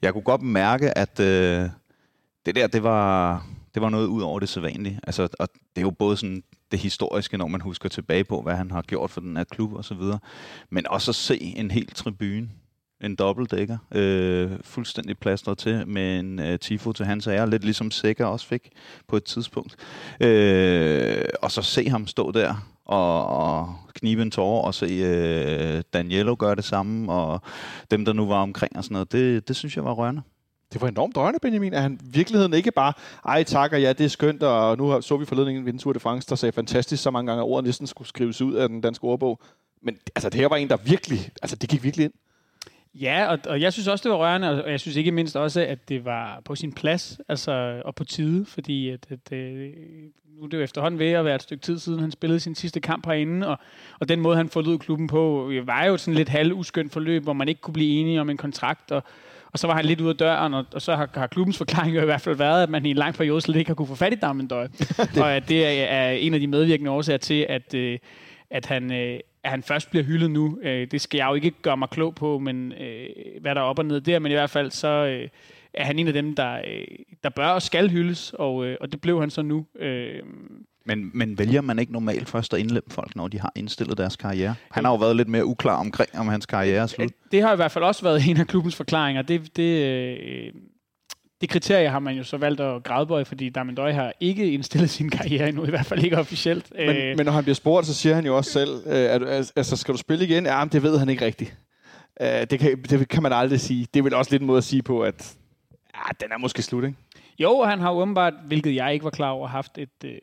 jeg 0.03 0.13
kunne 0.13 0.23
godt 0.23 0.43
mærke, 0.43 0.99
at 0.99 1.21
øh, 1.21 1.69
det 2.47 2.55
der, 2.55 2.67
det 2.67 2.83
var, 2.83 3.47
det 3.79 3.83
var 3.83 3.89
noget 3.89 4.07
ud 4.07 4.23
over 4.23 4.41
det 4.41 4.49
sædvanlige. 4.49 5.01
Altså, 5.03 5.29
og 5.39 5.49
det 5.49 5.81
er 5.81 5.81
jo 5.81 5.91
både 5.91 6.17
sådan 6.17 6.43
det 6.71 6.79
historiske, 6.79 7.39
når 7.39 7.47
man 7.47 7.61
husker 7.61 7.89
tilbage 7.89 8.25
på, 8.25 8.43
hvad 8.43 8.55
han 8.55 8.71
har 8.71 8.83
gjort 8.83 9.11
for 9.11 9.21
den 9.21 9.37
her 9.37 9.45
klub 9.45 9.73
og 9.73 9.85
så 9.85 9.95
videre. 9.95 10.19
Men 10.71 10.87
også 10.87 11.11
at 11.11 11.15
se 11.15 11.41
en 11.41 11.71
hel 11.71 11.87
tribune, 11.87 12.49
en 13.01 13.17
dobbeltdækker, 13.17 13.79
øh, 13.95 14.51
fuldstændig 14.65 15.19
plastret 15.19 15.59
til 15.59 15.89
med 15.89 16.19
en 16.19 16.39
øh, 16.39 16.59
tifo 16.59 16.93
til 16.93 17.07
hans 17.07 17.27
ære, 17.27 17.51
lidt 17.51 17.65
ligesom 17.65 17.91
Sækker 17.91 18.27
også 18.27 18.47
fik 18.47 18.69
på 19.09 19.17
et 19.17 19.25
tidspunkt. 19.25 19.77
Øh, 20.21 21.25
og 21.43 21.51
så 21.51 21.63
se 21.63 21.89
ham 21.89 22.07
stå 22.07 22.33
der 22.33 22.55
og, 22.85 23.27
og 23.27 23.75
knibe 23.95 24.23
en 24.23 24.31
tårer 24.31 24.63
og 24.63 24.75
se 24.75 24.87
øh, 24.87 25.83
Daniello 25.93 26.37
gøre 26.39 26.55
det 26.55 26.65
samme, 26.65 27.13
og 27.13 27.43
dem, 27.91 28.05
der 28.05 28.13
nu 28.13 28.27
var 28.27 28.43
omkring 28.43 28.77
og 28.77 28.85
sådan 28.85 28.93
noget, 28.93 29.13
det, 29.13 29.49
det 29.49 29.57
synes 29.57 29.77
jeg 29.77 29.85
var 29.85 29.93
rørende 29.93 30.23
det 30.73 30.81
var 30.81 30.89
enormt 30.89 31.17
rørende, 31.17 31.39
Benjamin, 31.43 31.75
at 31.75 31.83
han 31.83 32.01
virkeligheden 32.03 32.55
ikke 32.55 32.71
bare, 32.71 32.93
ej 33.25 33.43
tak, 33.43 33.73
og 33.73 33.81
ja, 33.81 33.93
det 33.93 34.05
er 34.05 34.09
skønt, 34.09 34.43
og 34.43 34.79
nu 34.79 35.01
så 35.01 35.17
vi 35.17 35.25
forleden 35.25 35.69
en 35.69 35.79
Tour 35.79 35.93
de 35.93 36.01
France, 36.01 36.29
der 36.29 36.37
sagde 36.37 36.53
fantastisk 36.53 37.03
så 37.03 37.11
mange 37.11 37.31
gange, 37.31 37.43
at 37.43 37.49
ordet 37.49 37.65
næsten 37.65 37.87
skulle 37.87 38.09
skrives 38.09 38.43
ud 38.43 38.55
af 38.55 38.69
den 38.69 38.81
danske 38.81 39.05
ordbog. 39.05 39.41
Men 39.83 39.99
altså, 40.15 40.31
det 40.31 40.41
her 40.41 40.49
var 40.49 40.57
en, 40.57 40.69
der 40.69 40.77
virkelig, 40.77 41.19
altså 41.43 41.57
det 41.57 41.69
gik 41.69 41.85
virkelig 41.85 42.05
ind. 42.05 42.13
Ja, 42.95 43.27
og, 43.27 43.39
og 43.49 43.61
jeg 43.61 43.73
synes 43.73 43.89
også, 43.89 44.03
det 44.03 44.11
var 44.11 44.19
rørende, 44.19 44.65
og 44.65 44.71
jeg 44.71 44.81
synes 44.81 44.97
ikke 44.97 45.13
mindst 45.13 45.37
også, 45.37 45.61
at 45.61 45.89
det 45.89 46.05
var 46.05 46.43
på 46.45 46.55
sin 46.55 46.73
plads, 46.73 47.21
altså, 47.29 47.83
og 47.85 47.95
på 47.95 48.05
tide, 48.05 48.45
fordi 48.47 48.91
at, 48.91 49.07
at, 49.11 49.33
at, 49.33 49.73
nu 50.39 50.45
er 50.45 50.49
det 50.49 50.59
jo 50.59 50.63
efterhånden 50.63 50.99
ved 50.99 51.13
at 51.13 51.25
være 51.25 51.35
et 51.35 51.43
stykke 51.43 51.63
tid 51.63 51.79
siden, 51.79 52.01
han 52.01 52.11
spillede 52.11 52.41
sin 52.41 52.55
sidste 52.55 52.81
kamp 52.81 53.07
herinde, 53.07 53.47
og, 53.47 53.59
og 54.01 54.09
den 54.09 54.21
måde, 54.21 54.37
han 54.37 54.49
forlod 54.49 54.79
klubben 54.79 55.07
på, 55.07 55.51
øh, 55.51 55.67
var 55.67 55.85
jo 55.85 55.97
sådan 55.97 56.15
lidt 56.15 56.29
halv 56.29 56.53
uskønt 56.53 56.93
forløb, 56.93 57.23
hvor 57.23 57.33
man 57.33 57.49
ikke 57.49 57.61
kunne 57.61 57.75
blive 57.75 58.01
enige 58.01 58.21
om 58.21 58.31
en 58.31 58.37
kontrakt, 58.37 58.93
og, 58.93 59.03
og 59.53 59.59
så 59.59 59.67
var 59.67 59.75
han 59.75 59.85
lidt 59.85 60.01
ude 60.01 60.11
af 60.11 60.17
døren, 60.17 60.55
og, 60.55 60.65
og 60.75 60.83
så 60.83 60.97
har, 60.97 61.09
har 61.15 61.27
klubbens 61.27 61.59
forklaring 61.59 61.97
jo 61.97 62.03
i 62.03 62.05
hvert 62.05 62.21
fald 62.21 62.37
været, 62.37 62.63
at 62.63 62.71
man 62.71 62.87
i 62.87 62.91
en 62.91 62.97
lang 62.97 63.15
periode 63.15 63.41
slet 63.41 63.57
ikke 63.57 63.69
har 63.69 63.75
kunne 63.75 63.89
få 63.89 63.95
fat 63.95 64.13
i 64.13 64.17
Damendøj. 64.17 64.69
og 65.23 65.33
at 65.33 65.49
det 65.49 65.91
er, 65.93 66.11
en 66.11 66.35
af 66.35 66.41
de 66.41 66.47
medvirkende 66.47 66.91
årsager 66.91 67.19
til, 67.19 67.47
at, 67.49 67.75
øh, 67.75 67.99
at 68.51 68.67
han... 68.67 68.93
Øh, 68.93 69.21
at 69.45 69.51
han 69.51 69.63
først 69.63 69.91
bliver 69.91 70.05
hyldet 70.05 70.31
nu, 70.31 70.59
øh, 70.63 70.91
det 70.91 71.01
skal 71.01 71.19
jeg 71.19 71.29
jo 71.29 71.35
ikke 71.35 71.51
gøre 71.63 71.77
mig 71.77 71.89
klog 71.91 72.15
på, 72.15 72.39
men 72.39 72.73
øh, 72.73 73.09
hvad 73.41 73.55
der 73.55 73.61
er 73.61 73.65
op 73.65 73.79
og 73.79 73.85
ned 73.85 74.01
der, 74.01 74.19
men 74.19 74.33
i 74.33 74.35
hvert 74.35 74.51
fald 74.51 74.71
så 74.71 74.89
øh, 74.89 75.29
er 75.75 75.85
han 75.85 75.99
en 75.99 76.07
af 76.07 76.13
dem, 76.13 76.35
der, 76.35 76.55
øh, 76.55 76.85
der 77.25 77.31
bør 77.31 77.49
og 77.49 77.63
skal 77.63 77.91
hyldes, 77.91 78.33
og, 78.33 78.67
øh, 78.67 78.77
og 78.81 78.93
det 78.93 79.01
blev 79.01 79.21
han 79.21 79.31
så 79.31 79.43
nu. 79.43 79.67
Øh, 79.79 80.23
men, 80.89 81.11
men 81.15 81.39
vælger 81.39 81.61
man 81.61 81.79
ikke 81.79 81.93
normalt 81.93 82.29
først 82.29 82.55
at 82.55 82.61
indlemme 82.61 82.91
folk, 82.91 83.17
når 83.17 83.29
de 83.29 83.41
har 83.41 83.53
indstillet 83.57 83.99
deres 83.99 84.17
karriere? 84.17 84.55
Han 84.71 84.85
har 84.85 84.93
jo 84.93 84.97
været 84.97 85.17
lidt 85.17 85.29
mere 85.29 85.47
uklar 85.47 85.77
omkring, 85.77 86.19
om 86.19 86.29
hans 86.29 86.47
karriere 86.47 86.83
er 86.83 86.87
slut. 86.87 87.13
Det 87.33 87.43
har 87.43 87.53
i 87.53 87.57
hvert 87.57 87.71
fald 87.71 87.85
også 87.85 88.03
været 88.03 88.29
en 88.29 88.37
af 88.37 88.47
klubbens 88.47 88.77
forklaringer. 88.77 89.23
Det, 89.23 89.57
det, 89.57 89.83
øh, 89.83 90.53
det 91.41 91.49
kriterie 91.49 91.89
har 91.89 91.99
man 91.99 92.17
jo 92.17 92.25
så 92.25 92.37
valgt 92.37 92.61
at 92.61 92.83
gradbøje, 92.83 93.25
fordi 93.25 93.51
Damendøj 93.51 93.93
har 93.93 94.13
ikke 94.21 94.53
indstillet 94.53 94.91
sin 94.91 95.11
karriere 95.11 95.49
endnu, 95.49 95.65
i 95.65 95.71
hvert 95.71 95.87
fald 95.87 96.05
ikke 96.05 96.19
officielt. 96.19 96.73
Men, 96.77 96.97
øh, 96.97 97.17
men 97.17 97.27
når 97.27 97.33
han 97.33 97.45
bliver 97.45 97.55
spurgt, 97.55 97.87
så 97.87 97.95
siger 97.95 98.15
han 98.15 98.27
jo 98.27 98.37
også 98.37 98.51
selv, 98.51 98.71
øh, 98.87 98.93
at, 98.93 99.53
altså 99.57 99.77
skal 99.77 99.95
du 99.95 99.99
spille 99.99 100.25
igen? 100.25 100.47
Ja, 100.47 100.65
men 100.65 100.73
det 100.73 100.83
ved 100.83 100.99
han 100.99 101.09
ikke 101.09 101.25
rigtigt. 101.25 101.59
Øh, 102.21 102.47
det, 102.51 102.61
kan, 102.61 102.83
det 102.83 103.09
kan 103.09 103.23
man 103.23 103.33
aldrig 103.33 103.61
sige. 103.61 103.87
Det 103.95 104.01
er 104.01 104.05
vel 104.05 104.15
også 104.15 104.31
lidt 104.31 104.43
en 104.43 104.47
måde 104.47 104.59
at 104.59 104.65
sige 104.65 104.83
på, 104.83 105.01
at 105.01 105.37
ja, 105.95 106.25
den 106.25 106.33
er 106.33 106.39
måske 106.39 106.63
slut, 106.63 106.85
ikke? 106.85 106.97
Jo, 107.39 107.63
han 107.63 107.81
har 107.81 107.93
åbenbart, 107.93 108.35
hvilket 108.47 108.75
jeg 108.75 108.93
ikke 108.93 109.05
var 109.05 109.11
klar 109.11 109.31
over, 109.31 109.49
haft 109.49 109.79
et, 109.79 110.05
øh, 110.05 110.19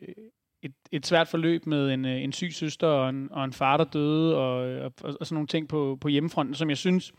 et, 0.66 0.74
et 0.92 1.06
svært 1.06 1.28
forløb 1.28 1.66
med 1.66 1.94
en, 1.94 2.04
øh, 2.04 2.22
en 2.22 2.32
syg 2.32 2.52
søster 2.52 2.86
og 2.86 3.08
en, 3.08 3.28
og 3.32 3.44
en 3.44 3.52
far, 3.52 3.76
der 3.76 3.84
døde, 3.84 4.36
og, 4.36 4.56
og, 4.80 4.92
og 5.20 5.26
sådan 5.26 5.34
nogle 5.34 5.46
ting 5.46 5.68
på, 5.68 5.98
på 6.00 6.08
hjemmefronten, 6.08 6.54
som 6.54 6.68
jeg 6.68 6.78
synes, 6.78 7.12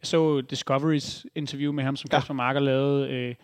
jeg 0.00 0.06
så 0.06 0.42
Discovery's 0.52 1.24
interview 1.34 1.72
med 1.72 1.84
ham, 1.84 1.96
som 1.96 2.08
ja. 2.12 2.18
Kasper 2.18 2.34
Marker 2.34 2.60
lavede, 2.60 3.10
øh, 3.10 3.34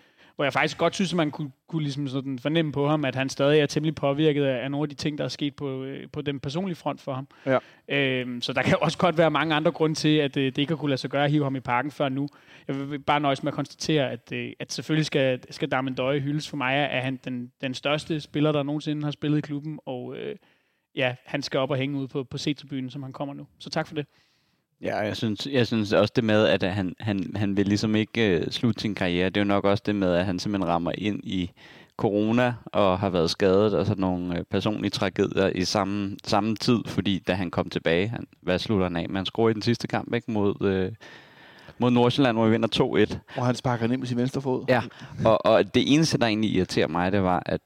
hvor 0.41 0.45
jeg 0.45 0.53
faktisk 0.53 0.79
godt 0.79 0.95
synes, 0.95 1.13
at 1.13 1.17
man 1.17 1.31
kunne, 1.31 1.51
kunne 1.69 1.83
ligesom 1.83 2.09
sådan 2.09 2.39
fornemme 2.39 2.73
på 2.73 2.89
ham, 2.89 3.05
at 3.05 3.15
han 3.15 3.29
stadig 3.29 3.61
er 3.61 3.67
temmelig 3.67 3.95
påvirket 3.95 4.45
af 4.45 4.71
nogle 4.71 4.85
af 4.85 4.89
de 4.89 4.95
ting, 4.95 5.19
der 5.19 5.25
er 5.25 5.29
sket 5.29 5.57
på, 5.57 5.85
øh, 5.85 6.09
på 6.13 6.23
den 6.23 6.41
personlige 6.41 6.77
front 6.77 7.01
for 7.01 7.13
ham. 7.13 7.29
Ja. 7.47 7.59
Øhm, 7.89 8.41
så 8.41 8.53
der 8.53 8.63
kan 8.63 8.77
også 8.81 8.99
godt 8.99 9.19
være 9.19 9.31
mange 9.31 9.55
andre 9.55 9.71
grunde 9.73 9.95
til, 9.95 10.17
at 10.17 10.37
øh, 10.37 10.45
det 10.45 10.59
ikke 10.59 10.73
har 10.73 10.77
kunne 10.77 10.89
lade 10.89 11.01
sig 11.01 11.11
gøre 11.11 11.25
at 11.25 11.31
hive 11.31 11.45
ham 11.45 11.57
i 11.57 11.61
parken 11.61 11.91
før 11.91 12.09
nu. 12.09 12.29
Jeg 12.69 12.91
vil 12.91 12.99
bare 12.99 13.21
nøjes 13.21 13.43
med 13.43 13.53
at 13.53 13.57
konstatere, 13.57 14.11
at, 14.11 14.33
øh, 14.33 14.53
at 14.61 14.73
selvfølgelig 14.73 15.07
skal, 15.07 15.41
skal 15.51 15.69
Darmen 15.69 15.95
Døje 15.95 16.21
hyldes 16.21 16.49
for 16.49 16.57
mig, 16.57 16.75
at 16.75 17.03
han 17.03 17.21
den, 17.25 17.53
den 17.61 17.75
største 17.75 18.21
spiller, 18.21 18.53
der 18.53 18.63
nogensinde 18.63 19.05
har 19.05 19.11
spillet 19.11 19.39
i 19.39 19.41
klubben, 19.41 19.79
og 19.87 20.17
øh, 20.17 20.37
ja, 20.95 21.15
han 21.27 21.43
skal 21.43 21.61
op 21.61 21.71
og 21.71 21.77
hænge 21.77 21.99
ud 21.99 22.09
på, 22.09 22.25
på 22.25 22.39
C-tribunen, 22.39 22.91
som 22.91 23.03
han 23.03 23.13
kommer 23.13 23.35
nu. 23.35 23.47
Så 23.59 23.71
tak 23.71 23.87
for 23.87 23.95
det. 23.95 24.07
Ja, 24.83 24.99
jeg 24.99 25.17
synes, 25.17 25.47
jeg 25.47 25.67
synes 25.67 25.93
også 25.93 26.13
det 26.17 26.25
med, 26.25 26.47
at 26.47 26.63
han, 26.63 26.95
han, 26.99 27.33
han 27.37 27.57
vil 27.57 27.67
ligesom 27.67 27.95
ikke 27.95 28.43
uh, 28.47 28.53
slutte 28.53 28.81
sin 28.81 28.95
karriere. 28.95 29.29
Det 29.29 29.37
er 29.37 29.41
jo 29.41 29.49
nok 29.49 29.65
også 29.65 29.83
det 29.87 29.95
med, 29.95 30.15
at 30.15 30.25
han 30.25 30.39
simpelthen 30.39 30.69
rammer 30.69 30.93
ind 30.99 31.21
i 31.25 31.51
corona 31.97 32.55
og 32.67 32.99
har 32.99 33.11
været 33.11 33.31
skadet 33.31 33.75
og 33.75 33.87
sådan 33.87 34.01
nogle 34.01 34.39
uh, 34.39 34.45
personlige 34.51 34.91
tragedier 34.91 35.49
i 35.55 35.65
samme, 35.65 36.17
samme 36.25 36.57
tid, 36.57 36.79
fordi 36.87 37.19
da 37.19 37.33
han 37.33 37.51
kom 37.51 37.71
tilbage, 37.71 38.09
han, 38.09 38.27
hvad 38.43 38.59
slutter 38.59 38.87
han 38.87 38.97
af? 38.97 39.09
Man 39.09 39.27
skruer 39.27 39.51
i 39.51 39.55
den 39.55 39.63
sidste 39.63 39.89
kamp 39.89 40.15
ikke 40.15 40.31
mod... 40.31 40.87
Uh, 40.89 40.95
mod 41.79 41.91
Nordsjælland, 41.91 42.37
hvor 42.37 42.45
vi 42.45 42.51
vinder 42.51 43.07
2-1. 43.15 43.19
Og 43.37 43.47
han 43.47 43.55
sparker 43.55 43.85
ind 43.85 43.97
med 43.97 44.07
sin 44.07 44.19
venstre 44.19 44.43
fod. 44.43 44.65
Ja, 44.69 44.83
og, 45.25 45.47
og 45.47 45.75
det 45.75 45.95
eneste, 45.95 46.19
der 46.19 46.27
egentlig 46.27 46.51
irriterer 46.51 46.89
mig, 46.89 47.13
det 47.13 47.23
var, 47.23 47.43
at 47.47 47.61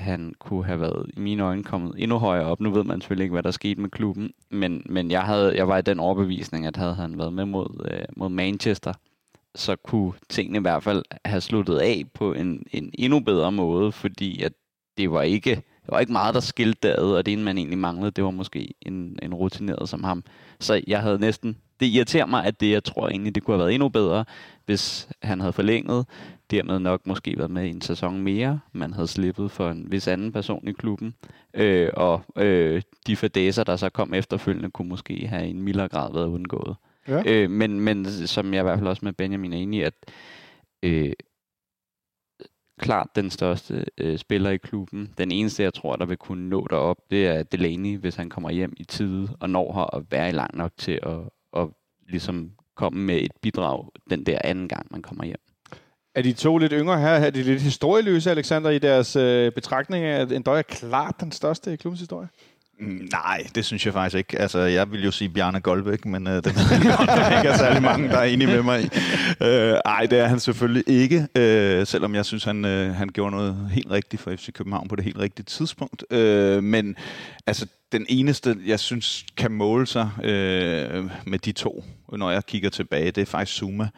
han 0.00 0.34
kunne 0.38 0.64
have 0.64 0.80
været 0.80 1.10
i 1.16 1.20
mine 1.20 1.42
øjne 1.42 1.64
kommet 1.64 1.94
endnu 1.98 2.18
højere 2.18 2.46
op. 2.46 2.60
Nu 2.60 2.70
ved 2.70 2.84
man 2.84 3.00
selvfølgelig 3.00 3.24
ikke, 3.24 3.32
hvad 3.32 3.42
der 3.42 3.50
skete 3.50 3.80
med 3.80 3.90
klubben, 3.90 4.30
men, 4.50 4.82
men 4.86 5.10
jeg, 5.10 5.22
havde, 5.22 5.56
jeg 5.56 5.68
var 5.68 5.78
i 5.78 5.82
den 5.82 6.00
overbevisning, 6.00 6.66
at 6.66 6.76
havde 6.76 6.94
han 6.94 7.18
været 7.18 7.32
med 7.32 7.44
mod, 7.44 7.86
øh, 7.90 8.04
mod 8.16 8.28
Manchester, 8.28 8.92
så 9.54 9.76
kunne 9.76 10.12
tingene 10.28 10.58
i 10.58 10.60
hvert 10.60 10.82
fald 10.82 11.02
have 11.24 11.40
sluttet 11.40 11.78
af 11.78 12.04
på 12.14 12.32
en, 12.32 12.66
en 12.72 12.90
endnu 12.94 13.20
bedre 13.20 13.52
måde, 13.52 13.92
fordi 13.92 14.42
at 14.42 14.52
det 14.96 15.10
var 15.10 15.22
ikke 15.22 15.62
det 15.90 15.94
var 15.94 16.00
ikke 16.00 16.12
meget, 16.12 16.34
der 16.34 16.40
skilte 16.40 16.88
derad, 16.88 17.12
og 17.12 17.26
det 17.26 17.32
ene, 17.32 17.42
man 17.42 17.58
egentlig 17.58 17.78
manglede, 17.78 18.10
det 18.10 18.24
var 18.24 18.30
måske 18.30 18.74
en, 18.82 19.18
en 19.22 19.34
rutineret 19.34 19.88
som 19.88 20.04
ham. 20.04 20.24
Så 20.60 20.82
jeg 20.86 21.00
havde 21.00 21.18
næsten... 21.18 21.56
Det 21.80 21.86
irriterer 21.86 22.26
mig, 22.26 22.44
at 22.44 22.60
det, 22.60 22.70
jeg 22.70 22.84
tror 22.84 23.08
egentlig, 23.08 23.34
det 23.34 23.42
kunne 23.42 23.54
have 23.54 23.64
været 23.64 23.74
endnu 23.74 23.88
bedre, 23.88 24.24
hvis 24.66 25.08
han 25.22 25.40
havde 25.40 25.52
forlænget, 25.52 26.06
dermed 26.50 26.78
nok 26.78 27.06
måske 27.06 27.38
været 27.38 27.50
med 27.50 27.64
i 27.64 27.70
en 27.70 27.80
sæson 27.80 28.22
mere. 28.22 28.60
Man 28.72 28.92
havde 28.92 29.06
slippet 29.06 29.50
for 29.50 29.70
en 29.70 29.92
vis 29.92 30.08
anden 30.08 30.32
person 30.32 30.68
i 30.68 30.72
klubben. 30.72 31.14
Øh, 31.54 31.90
og 31.94 32.22
øh, 32.36 32.82
de 33.06 33.16
fadæser, 33.16 33.64
der 33.64 33.76
så 33.76 33.90
kom 33.90 34.14
efterfølgende, 34.14 34.70
kunne 34.70 34.88
måske 34.88 35.26
have 35.28 35.46
i 35.46 35.50
en 35.50 35.62
mildere 35.62 35.88
grad 35.88 36.12
været 36.12 36.26
undgået. 36.26 36.76
Ja. 37.08 37.22
Øh, 37.26 37.50
men, 37.50 37.80
men 37.80 38.04
som 38.04 38.54
jeg 38.54 38.60
i 38.60 38.62
hvert 38.62 38.78
fald 38.78 38.88
også 38.88 39.04
med 39.04 39.12
Benjamin 39.12 39.52
er 39.52 39.56
enig 39.56 39.80
i, 39.80 39.82
at 39.82 39.94
øh, 40.82 41.12
klart 42.78 43.08
den 43.16 43.30
største 43.30 43.84
øh, 43.98 44.18
spiller 44.18 44.50
i 44.50 44.56
klubben. 44.56 45.14
Den 45.18 45.30
eneste, 45.30 45.62
jeg 45.62 45.74
tror, 45.74 45.96
der 45.96 46.06
vil 46.06 46.16
kunne 46.16 46.48
nå 46.48 46.66
derop, 46.70 46.96
det 47.10 47.26
er 47.26 47.42
Delaney, 47.42 47.98
hvis 47.98 48.16
han 48.16 48.30
kommer 48.30 48.50
hjem 48.50 48.72
i 48.76 48.84
tide 48.84 49.28
og 49.40 49.50
når 49.50 49.72
her 49.72 49.82
og 49.82 50.06
være 50.10 50.28
i 50.28 50.32
lang 50.32 50.56
nok 50.56 50.72
til 50.76 51.00
at, 51.02 51.18
at 51.56 51.68
ligesom 52.08 52.50
komme 52.76 53.00
med 53.00 53.16
et 53.16 53.32
bidrag 53.42 53.84
den 54.10 54.26
der 54.26 54.38
anden 54.44 54.68
gang, 54.68 54.86
man 54.90 55.02
kommer 55.02 55.24
hjem. 55.24 55.49
Er 56.20 56.24
de 56.24 56.32
to 56.32 56.58
lidt 56.58 56.72
yngre 56.72 57.00
her? 57.00 57.08
Er 57.08 57.30
de 57.30 57.42
lidt 57.42 57.62
historieløse, 57.62 58.30
Alexander, 58.30 58.70
i 58.70 58.78
deres 58.78 59.16
øh, 59.16 59.52
betragtning 59.52 60.04
af, 60.04 60.20
at 60.20 60.32
Endøj 60.32 60.58
er 60.58 60.62
klart 60.62 61.14
den 61.20 61.32
største 61.32 61.72
i 61.72 61.76
klubbens 61.76 62.00
historie? 62.00 62.28
Mm, 62.80 63.08
nej, 63.12 63.46
det 63.54 63.64
synes 63.64 63.86
jeg 63.86 63.92
faktisk 63.92 64.16
ikke. 64.16 64.38
Altså, 64.38 64.58
jeg 64.58 64.92
vil 64.92 65.04
jo 65.04 65.10
sige 65.10 65.28
Bjarne 65.28 65.60
Goldbæk, 65.60 66.04
men 66.04 66.26
øh, 66.26 66.34
det 66.34 66.44
der 66.44 67.36
ikke 67.38 67.48
er 67.48 67.56
særlig 67.56 67.82
mange, 67.82 68.08
der 68.08 68.18
er 68.18 68.24
enige 68.24 68.46
med 68.46 68.62
mig 68.62 68.82
i. 68.82 68.88
Øh, 69.40 69.76
ej, 69.84 70.06
det 70.06 70.18
er 70.18 70.26
han 70.26 70.40
selvfølgelig 70.40 70.84
ikke, 70.86 71.28
øh, 71.36 71.86
selvom 71.86 72.14
jeg 72.14 72.24
synes, 72.24 72.44
han, 72.44 72.64
øh, 72.64 72.94
han 72.94 73.08
gjorde 73.08 73.36
noget 73.36 73.68
helt 73.72 73.90
rigtigt 73.90 74.22
for 74.22 74.30
FC 74.30 74.52
København 74.52 74.88
på 74.88 74.96
det 74.96 75.04
helt 75.04 75.18
rigtige 75.18 75.44
tidspunkt. 75.44 76.04
Øh, 76.10 76.62
men 76.62 76.96
altså, 77.46 77.66
den 77.92 78.06
eneste, 78.08 78.56
jeg 78.66 78.80
synes, 78.80 79.24
kan 79.36 79.52
måle 79.52 79.86
sig 79.86 80.10
øh, 80.24 81.10
med 81.26 81.38
de 81.38 81.52
to, 81.52 81.84
når 82.12 82.30
jeg 82.30 82.46
kigger 82.46 82.70
tilbage, 82.70 83.10
det 83.10 83.22
er 83.22 83.26
faktisk 83.26 83.58
Zuma. 83.58 83.88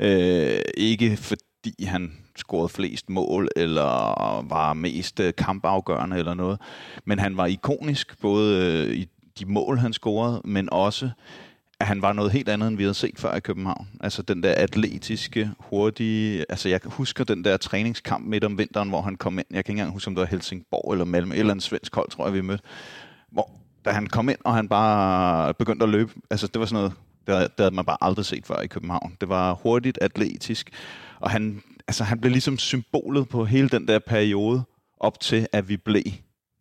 Øh, 0.00 0.58
ikke 0.76 1.16
fordi 1.16 1.42
han 1.84 2.12
scorede 2.36 2.68
flest 2.68 3.10
mål, 3.10 3.48
eller 3.56 4.42
var 4.48 4.72
mest 4.72 5.20
øh, 5.20 5.32
kampafgørende 5.38 6.18
eller 6.18 6.34
noget. 6.34 6.60
Men 7.04 7.18
han 7.18 7.36
var 7.36 7.46
ikonisk, 7.46 8.20
både 8.20 8.86
øh, 8.86 8.96
i 8.96 9.08
de 9.38 9.46
mål, 9.46 9.78
han 9.78 9.92
scorede, 9.92 10.40
men 10.44 10.72
også 10.72 11.10
at 11.82 11.88
han 11.88 12.02
var 12.02 12.12
noget 12.12 12.32
helt 12.32 12.48
andet, 12.48 12.68
end 12.68 12.76
vi 12.76 12.82
havde 12.82 12.94
set 12.94 13.18
før 13.18 13.34
i 13.34 13.40
København. 13.40 13.88
Altså 14.00 14.22
den 14.22 14.42
der 14.42 14.54
atletiske, 14.56 15.50
hurtige... 15.58 16.44
Altså 16.48 16.68
jeg 16.68 16.80
husker 16.86 17.24
den 17.24 17.44
der 17.44 17.56
træningskamp 17.56 18.26
midt 18.26 18.44
om 18.44 18.58
vinteren, 18.58 18.88
hvor 18.88 19.00
han 19.00 19.16
kom 19.16 19.38
ind. 19.38 19.46
Jeg 19.50 19.64
kan 19.64 19.72
ikke 19.72 19.80
engang 19.80 19.92
huske, 19.92 20.08
om 20.08 20.14
det 20.14 20.20
var 20.20 20.26
Helsingborg 20.26 20.92
eller 20.92 21.04
Malmø, 21.04 21.34
eller 21.34 21.52
en 21.52 21.60
svensk 21.60 21.94
hold, 21.94 22.10
tror 22.10 22.24
jeg, 22.24 22.34
vi 22.34 22.40
mødte. 22.40 22.64
Hvor, 23.30 23.50
da 23.84 23.90
han 23.90 24.06
kom 24.06 24.28
ind, 24.28 24.38
og 24.44 24.54
han 24.54 24.68
bare 24.68 25.54
begyndte 25.54 25.84
at 25.84 25.88
løbe. 25.88 26.12
Altså 26.30 26.46
det 26.46 26.60
var 26.60 26.66
sådan 26.66 26.82
noget, 26.82 26.92
det, 27.26 27.56
det 27.58 27.64
havde 27.64 27.74
man 27.74 27.84
bare 27.84 27.98
aldrig 28.00 28.24
set 28.24 28.46
før 28.46 28.60
i 28.60 28.66
København. 28.66 29.16
Det 29.20 29.28
var 29.28 29.54
hurtigt, 29.54 29.98
atletisk, 30.00 30.70
og 31.22 31.30
han 31.30 31.62
altså 31.88 32.04
han 32.04 32.20
blev 32.20 32.30
ligesom 32.32 32.58
symbolet 32.58 33.28
på 33.28 33.44
hele 33.44 33.68
den 33.68 33.88
der 33.88 33.98
periode 33.98 34.62
op 35.00 35.20
til, 35.20 35.46
at 35.52 35.68
vi 35.68 35.76
blev 35.76 36.02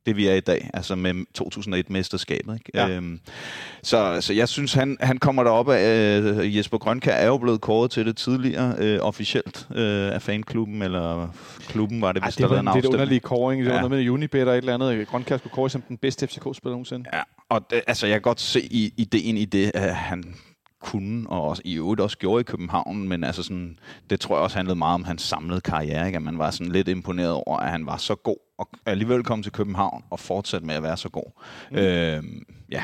det, 0.06 0.18
vi 0.18 0.28
er 0.28 0.34
i 0.34 0.40
dag, 0.40 0.70
altså 0.74 0.96
med 0.96 1.14
2001-mesterskabet. 1.40 2.54
Ikke? 2.54 2.72
Ja. 2.74 2.90
Øhm, 2.90 3.20
så, 3.84 4.22
så 4.22 4.34
jeg 4.34 4.50
synes, 4.50 4.74
han, 4.74 4.98
han 5.00 5.18
kommer 5.18 5.44
derop 5.44 5.70
af, 5.70 6.20
øh, 6.22 6.58
Jesper 6.58 6.78
Grønkær 6.78 7.12
er 7.12 7.28
jo 7.28 7.38
blevet 7.38 7.62
kåret 7.62 7.92
til 7.92 8.06
det 8.06 8.18
tidligere, 8.18 8.76
øh, 8.78 9.00
officielt 9.02 9.68
øh, 9.76 10.14
af 10.16 10.22
fanklubben, 10.22 10.82
eller 10.82 11.28
klubben 11.68 12.02
var 12.02 12.12
det, 12.12 12.24
hvis 12.24 12.36
Ej, 12.38 12.42
det 12.42 12.50
der 12.50 12.62
var 12.62 12.72
en 12.72 12.76
lidt 12.82 12.86
underlig 12.86 13.22
kåring. 13.22 13.62
Det 13.62 13.70
var 13.70 13.76
Ja. 13.76 13.82
noget 13.82 14.04
med 14.04 14.10
Unibet 14.10 14.48
og 14.48 14.54
et 14.54 14.58
eller 14.58 14.74
andet. 14.74 15.08
Grønkær 15.08 15.38
skulle 15.38 15.54
kåre 15.54 15.70
som 15.70 15.82
den 15.82 15.98
bedste 15.98 16.28
FCK-spiller 16.28 16.72
nogensinde. 16.72 17.10
Ja, 17.14 17.22
og 17.50 17.62
det, 17.70 17.82
altså 17.88 18.08
jeg 18.08 18.14
kan 18.14 18.22
godt 18.22 18.42
se 18.42 18.62
i, 18.62 18.94
ideen 18.98 19.38
i 19.38 19.46
det, 19.46 19.72
at 19.74 19.96
han 19.96 20.36
kunne, 20.82 21.30
og 21.30 21.42
også, 21.48 21.62
i 21.66 21.78
øvrigt 21.78 22.02
også 22.02 22.18
gjorde 22.18 22.42
i 22.42 22.44
København, 22.44 23.08
men 23.10 23.24
altså 23.24 23.44
sådan, 23.44 23.78
det 24.10 24.20
tror 24.20 24.36
jeg 24.36 24.44
også 24.44 24.58
handlede 24.58 24.76
meget 24.76 24.94
om 24.94 25.04
hans 25.04 25.22
samlede 25.22 25.62
karriere, 25.62 26.06
ikke? 26.06 26.16
at 26.16 26.22
man 26.22 26.40
var 26.40 26.52
sådan 26.52 26.72
lidt 26.72 26.88
imponeret 26.88 27.34
over, 27.34 27.58
at 27.58 27.72
han 27.72 27.86
var 27.86 27.98
så 27.98 28.16
god, 28.16 28.38
og 28.58 28.70
alligevel 28.86 29.24
kom 29.24 29.44
til 29.44 29.52
København 29.52 30.04
og 30.10 30.20
fortsatte 30.20 30.68
med 30.68 30.76
at 30.76 30.84
være 30.84 30.98
så 30.98 31.10
god. 31.10 31.42
Mm. 31.72 31.78
Øhm, 31.78 32.44
ja, 32.72 32.84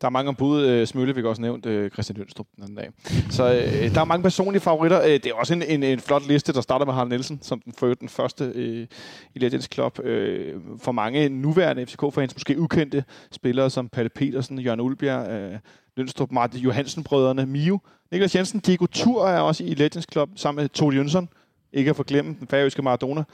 Der 0.00 0.06
er 0.06 0.10
mange 0.10 0.28
ombud. 0.28 0.66
Øh, 0.66 0.86
Smølle 0.86 1.14
fik 1.14 1.24
også 1.24 1.42
nævnt 1.42 1.66
øh, 1.66 1.90
Christian 1.90 2.16
Lønstrup 2.16 2.46
den 2.56 2.64
anden 2.64 2.76
dag. 2.76 2.90
Så 3.30 3.54
øh, 3.54 3.94
der 3.94 4.00
er 4.00 4.04
mange 4.04 4.22
personlige 4.22 4.60
favoritter. 4.60 5.02
Øh, 5.02 5.10
det 5.10 5.26
er 5.26 5.34
også 5.34 5.54
en, 5.54 5.62
en, 5.62 5.82
en 5.82 6.00
flot 6.00 6.26
liste, 6.28 6.52
der 6.52 6.60
starter 6.60 6.86
med 6.86 6.94
Harald 6.94 7.08
Nielsen, 7.08 7.38
som 7.42 7.60
den, 7.60 7.72
for, 7.78 7.94
den 7.94 8.08
første 8.08 8.52
øh, 8.54 8.86
i 9.34 9.38
Legends 9.38 9.68
Club. 9.74 10.04
Øh, 10.04 10.54
for 10.82 10.92
mange 10.92 11.28
nuværende 11.28 11.86
FCK-fans, 11.86 12.34
måske 12.34 12.60
ukendte 12.60 13.04
spillere 13.32 13.70
som 13.70 13.88
Palle 13.88 14.08
Petersen, 14.08 14.58
Jørgen 14.58 14.80
Ulbjerg, 14.80 15.30
øh, 15.30 15.58
Lønstrup, 15.98 16.32
Martin 16.32 16.60
Johansen-brødrene, 16.60 17.46
Mio, 17.46 17.78
Niklas 18.12 18.36
Jensen, 18.36 18.60
Diego 18.60 18.86
Tur 18.86 19.26
er 19.26 19.40
også 19.40 19.64
i 19.64 19.74
Legends 19.74 20.06
Club, 20.12 20.30
sammen 20.36 20.62
med 20.62 20.68
Tore 20.68 20.94
Jønsson. 20.94 21.28
Ikke 21.72 21.90
at 21.90 21.96
forglemme 21.96 22.36
den 22.40 22.48
færøske 22.48 22.82
Maradona. 22.82 23.24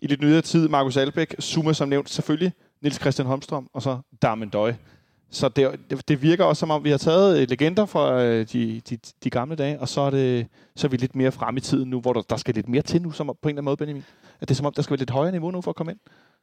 I 0.00 0.06
lidt 0.06 0.20
nyere 0.20 0.42
tid, 0.42 0.68
Markus 0.68 0.96
Albæk, 0.96 1.34
Zuma 1.40 1.72
som 1.72 1.88
nævnt 1.88 2.10
selvfølgelig, 2.10 2.52
Nils 2.82 3.00
Christian 3.00 3.26
Holmstrøm, 3.26 3.68
og 3.74 3.82
så 3.82 3.98
Darmen 4.22 4.48
Døje. 4.48 4.78
Så 5.34 5.48
det, 5.48 6.08
det, 6.08 6.22
virker 6.22 6.44
også 6.44 6.60
som 6.60 6.70
om, 6.70 6.84
vi 6.84 6.90
har 6.90 6.98
taget 6.98 7.40
øh, 7.40 7.48
legender 7.48 7.86
fra 7.86 8.22
øh, 8.22 8.46
de, 8.52 8.80
de, 8.90 8.98
de 9.24 9.30
gamle 9.30 9.56
dage, 9.56 9.80
og 9.80 9.88
så 9.88 10.00
er, 10.00 10.10
det, 10.10 10.46
så 10.76 10.86
er 10.86 10.88
vi 10.90 10.96
lidt 10.96 11.16
mere 11.16 11.32
frem 11.32 11.56
i 11.56 11.60
tiden 11.60 11.90
nu, 11.90 12.00
hvor 12.00 12.12
der, 12.12 12.22
der 12.22 12.36
skal 12.36 12.54
lidt 12.54 12.68
mere 12.68 12.82
til 12.82 13.02
nu, 13.02 13.10
som, 13.10 13.26
på 13.26 13.32
en 13.32 13.36
eller 13.42 13.50
anden 13.50 13.64
måde, 13.64 13.76
Benjamin. 13.76 14.04
At 14.40 14.48
det 14.48 14.54
er 14.54 14.56
som 14.56 14.66
om, 14.66 14.72
der 14.72 14.82
skal 14.82 14.90
være 14.90 14.98
lidt 14.98 15.10
højere 15.10 15.32
niveau 15.32 15.50
nu 15.50 15.60
for 15.60 15.70
at 15.70 15.76
komme 15.76 15.92
ind. 15.92 16.00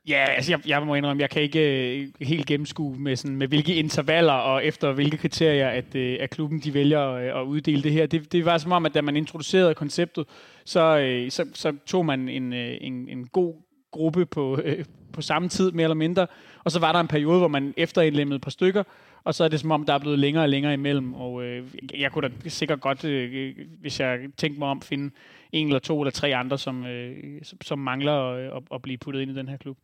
Ja, 0.07 0.25
altså 0.29 0.51
jeg, 0.51 0.67
jeg 0.67 0.83
må 0.83 0.95
indrømme, 0.95 1.21
jeg 1.21 1.29
kan 1.29 1.41
ikke 1.41 1.95
øh, 1.99 2.07
helt 2.21 2.45
gennemskue 2.45 2.99
med, 2.99 3.15
sådan, 3.15 3.35
med 3.35 3.47
hvilke 3.47 3.75
intervaller 3.75 4.33
og 4.33 4.65
efter 4.65 4.91
hvilke 4.91 5.17
kriterier, 5.17 5.69
at, 5.69 5.95
øh, 5.95 6.17
at 6.19 6.29
klubben 6.29 6.59
de 6.59 6.73
vælger 6.73 7.11
øh, 7.11 7.41
at 7.41 7.45
uddele 7.45 7.83
det 7.83 7.91
her. 7.91 8.05
Det, 8.05 8.31
det 8.31 8.45
var 8.45 8.57
som 8.57 8.71
om, 8.71 8.85
at 8.85 8.93
da 8.93 9.01
man 9.01 9.15
introducerede 9.15 9.75
konceptet, 9.75 10.25
så, 10.65 10.97
øh, 10.97 11.31
så, 11.31 11.45
så 11.53 11.73
tog 11.85 12.05
man 12.05 12.29
en, 12.29 12.53
øh, 12.53 12.77
en, 12.81 13.09
en 13.09 13.27
god 13.27 13.55
gruppe 13.91 14.25
på, 14.25 14.59
øh, 14.63 14.85
på 15.13 15.21
samme 15.21 15.49
tid, 15.49 15.71
mere 15.71 15.83
eller 15.83 15.95
mindre, 15.95 16.27
og 16.63 16.71
så 16.71 16.79
var 16.79 16.91
der 16.91 16.99
en 16.99 17.07
periode, 17.07 17.39
hvor 17.39 17.47
man 17.47 17.73
efterindlemmede 17.77 18.35
et 18.35 18.41
par 18.41 18.51
stykker, 18.51 18.83
og 19.23 19.35
så 19.35 19.43
er 19.43 19.47
det 19.47 19.59
som 19.59 19.71
om, 19.71 19.85
der 19.85 19.93
er 19.93 19.99
blevet 19.99 20.19
længere 20.19 20.43
og 20.43 20.49
længere 20.49 20.73
imellem, 20.73 21.13
og 21.13 21.43
øh, 21.43 21.63
jeg 21.93 22.11
kunne 22.11 22.29
da 22.29 22.49
sikkert 22.49 22.81
godt, 22.81 23.05
øh, 23.05 23.55
hvis 23.79 23.99
jeg 23.99 24.19
tænkte 24.37 24.59
mig 24.59 24.67
om, 24.67 24.81
finde 24.81 25.13
en 25.51 25.67
eller 25.67 25.79
to 25.79 26.01
eller 26.01 26.11
tre 26.11 26.35
andre, 26.35 26.57
som, 26.57 26.85
øh, 26.85 27.41
som, 27.61 27.79
mangler 27.79 28.13
at, 28.13 28.57
at, 28.57 28.63
at 28.73 28.81
blive 28.81 28.97
puttet 28.97 29.21
ind 29.21 29.31
i 29.31 29.35
den 29.35 29.47
her 29.47 29.57
klub. 29.57 29.77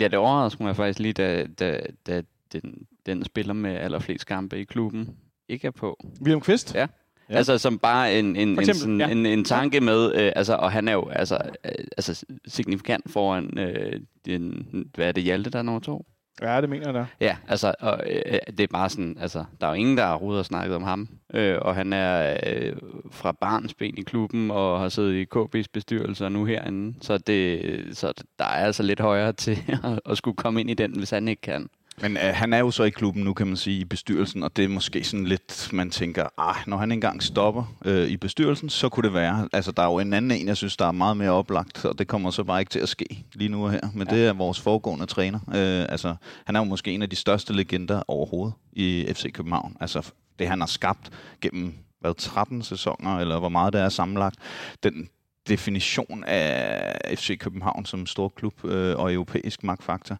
Ja, 0.00 0.08
det 0.08 0.18
overrasker 0.18 0.64
mig 0.64 0.76
faktisk 0.76 0.98
lige, 0.98 1.12
da, 1.12 1.46
da, 1.58 1.80
da 2.06 2.22
den, 2.52 2.86
den 3.06 3.24
spiller 3.24 3.54
med 3.54 3.70
allerflest 3.70 4.26
kampe 4.26 4.60
i 4.60 4.64
klubben 4.64 5.16
ikke 5.48 5.66
er 5.66 5.70
på. 5.70 5.98
William 6.20 6.40
Kvist? 6.40 6.74
Ja. 6.74 6.86
Ja. 7.30 7.36
Altså 7.36 7.58
som 7.58 7.78
bare 7.78 8.18
en, 8.18 8.24
en, 8.24 8.36
en, 8.36 8.58
eksempel, 8.58 8.80
sådan, 8.80 9.00
ja. 9.00 9.08
en, 9.08 9.26
en 9.26 9.44
tanke 9.44 9.80
med, 9.80 10.14
øh, 10.14 10.32
altså, 10.36 10.54
og 10.54 10.72
han 10.72 10.88
er 10.88 10.92
jo 10.92 11.08
altså, 11.08 11.38
øh, 11.64 11.84
altså 11.96 12.24
signifikant 12.46 13.10
foran 13.10 13.58
øh, 13.58 14.00
den, 14.26 14.66
hvad 14.94 15.08
er 15.08 15.12
det, 15.12 15.22
Hjalte, 15.22 15.50
der 15.50 15.58
er 15.58 15.62
nummer 15.62 15.80
to? 15.80 16.06
Ja, 16.42 16.60
det 16.60 16.68
mener 16.70 16.86
jeg 16.86 16.94
da. 16.94 17.06
Ja, 17.20 17.36
altså, 17.48 17.74
og, 17.80 18.00
øh, 18.06 18.38
det 18.48 18.60
er 18.60 18.66
bare 18.70 18.90
sådan, 18.90 19.16
altså, 19.20 19.44
der 19.60 19.66
er 19.66 19.70
jo 19.70 19.74
ingen, 19.74 19.96
der 19.96 20.04
har 20.04 20.16
rodet 20.16 20.38
og 20.38 20.44
snakket 20.44 20.76
om 20.76 20.82
ham, 20.82 21.08
øh, 21.34 21.58
og 21.60 21.74
han 21.74 21.92
er 21.92 22.36
øh, 22.46 22.76
fra 23.10 23.32
barnsben 23.32 23.98
i 23.98 24.02
klubben, 24.02 24.50
og 24.50 24.80
har 24.80 24.88
siddet 24.88 25.14
i 25.14 25.26
KB's 25.36 25.66
bestyrelse 25.72 26.24
og 26.24 26.32
nu 26.32 26.44
herinde, 26.44 26.94
så, 27.00 27.18
det, 27.18 27.96
så 27.96 28.12
der 28.38 28.44
er 28.44 28.64
altså 28.64 28.82
lidt 28.82 29.00
højere 29.00 29.32
til 29.32 29.58
at, 29.84 30.00
at 30.10 30.18
skulle 30.18 30.36
komme 30.36 30.60
ind 30.60 30.70
i 30.70 30.74
den, 30.74 30.96
hvis 30.98 31.10
han 31.10 31.28
ikke 31.28 31.42
kan. 31.42 31.68
Men 32.00 32.16
øh, 32.16 32.34
han 32.34 32.52
er 32.52 32.58
jo 32.58 32.70
så 32.70 32.82
i 32.82 32.90
klubben 32.90 33.24
nu, 33.24 33.34
kan 33.34 33.46
man 33.46 33.56
sige, 33.56 33.80
i 33.80 33.84
bestyrelsen, 33.84 34.42
og 34.42 34.56
det 34.56 34.64
er 34.64 34.68
måske 34.68 35.04
sådan 35.04 35.26
lidt, 35.26 35.68
man 35.72 35.90
tænker, 35.90 36.26
ah, 36.38 36.56
når 36.66 36.76
han 36.76 36.92
engang 36.92 37.22
stopper 37.22 37.74
øh, 37.84 38.08
i 38.08 38.16
bestyrelsen, 38.16 38.68
så 38.68 38.88
kunne 38.88 39.04
det 39.04 39.14
være. 39.14 39.48
Altså, 39.52 39.72
der 39.72 39.82
er 39.82 39.86
jo 39.86 39.98
en 39.98 40.12
anden 40.12 40.30
en, 40.30 40.48
jeg 40.48 40.56
synes, 40.56 40.76
der 40.76 40.86
er 40.86 40.92
meget 40.92 41.16
mere 41.16 41.30
oplagt, 41.30 41.84
og 41.84 41.98
det 41.98 42.08
kommer 42.08 42.30
så 42.30 42.44
bare 42.44 42.60
ikke 42.60 42.70
til 42.70 42.78
at 42.78 42.88
ske 42.88 43.24
lige 43.34 43.48
nu 43.48 43.64
og 43.64 43.70
her. 43.70 43.80
Men 43.94 44.08
ja. 44.10 44.16
det 44.16 44.26
er 44.26 44.32
vores 44.32 44.60
foregående 44.60 45.06
træner. 45.06 45.38
Øh, 45.48 45.86
altså, 45.88 46.14
han 46.44 46.56
er 46.56 46.60
jo 46.60 46.64
måske 46.64 46.92
en 46.92 47.02
af 47.02 47.10
de 47.10 47.16
største 47.16 47.52
legender 47.52 48.02
overhovedet 48.08 48.54
i 48.72 49.06
FC 49.12 49.32
København. 49.32 49.76
Altså, 49.80 50.10
det 50.38 50.48
han 50.48 50.60
har 50.60 50.66
skabt 50.66 51.10
gennem 51.40 51.74
hvad, 52.00 52.14
13 52.14 52.62
sæsoner, 52.62 53.18
eller 53.18 53.38
hvor 53.38 53.48
meget 53.48 53.72
det 53.72 53.80
er 53.80 53.88
sammenlagt, 53.88 54.36
den 54.82 55.08
definition 55.48 56.24
af 56.26 57.00
FC 57.18 57.38
København 57.38 57.86
som 57.86 58.06
stor 58.06 58.28
klub 58.28 58.64
øh, 58.64 58.96
og 58.96 59.12
europæisk 59.12 59.64
magtfaktor. 59.64 60.18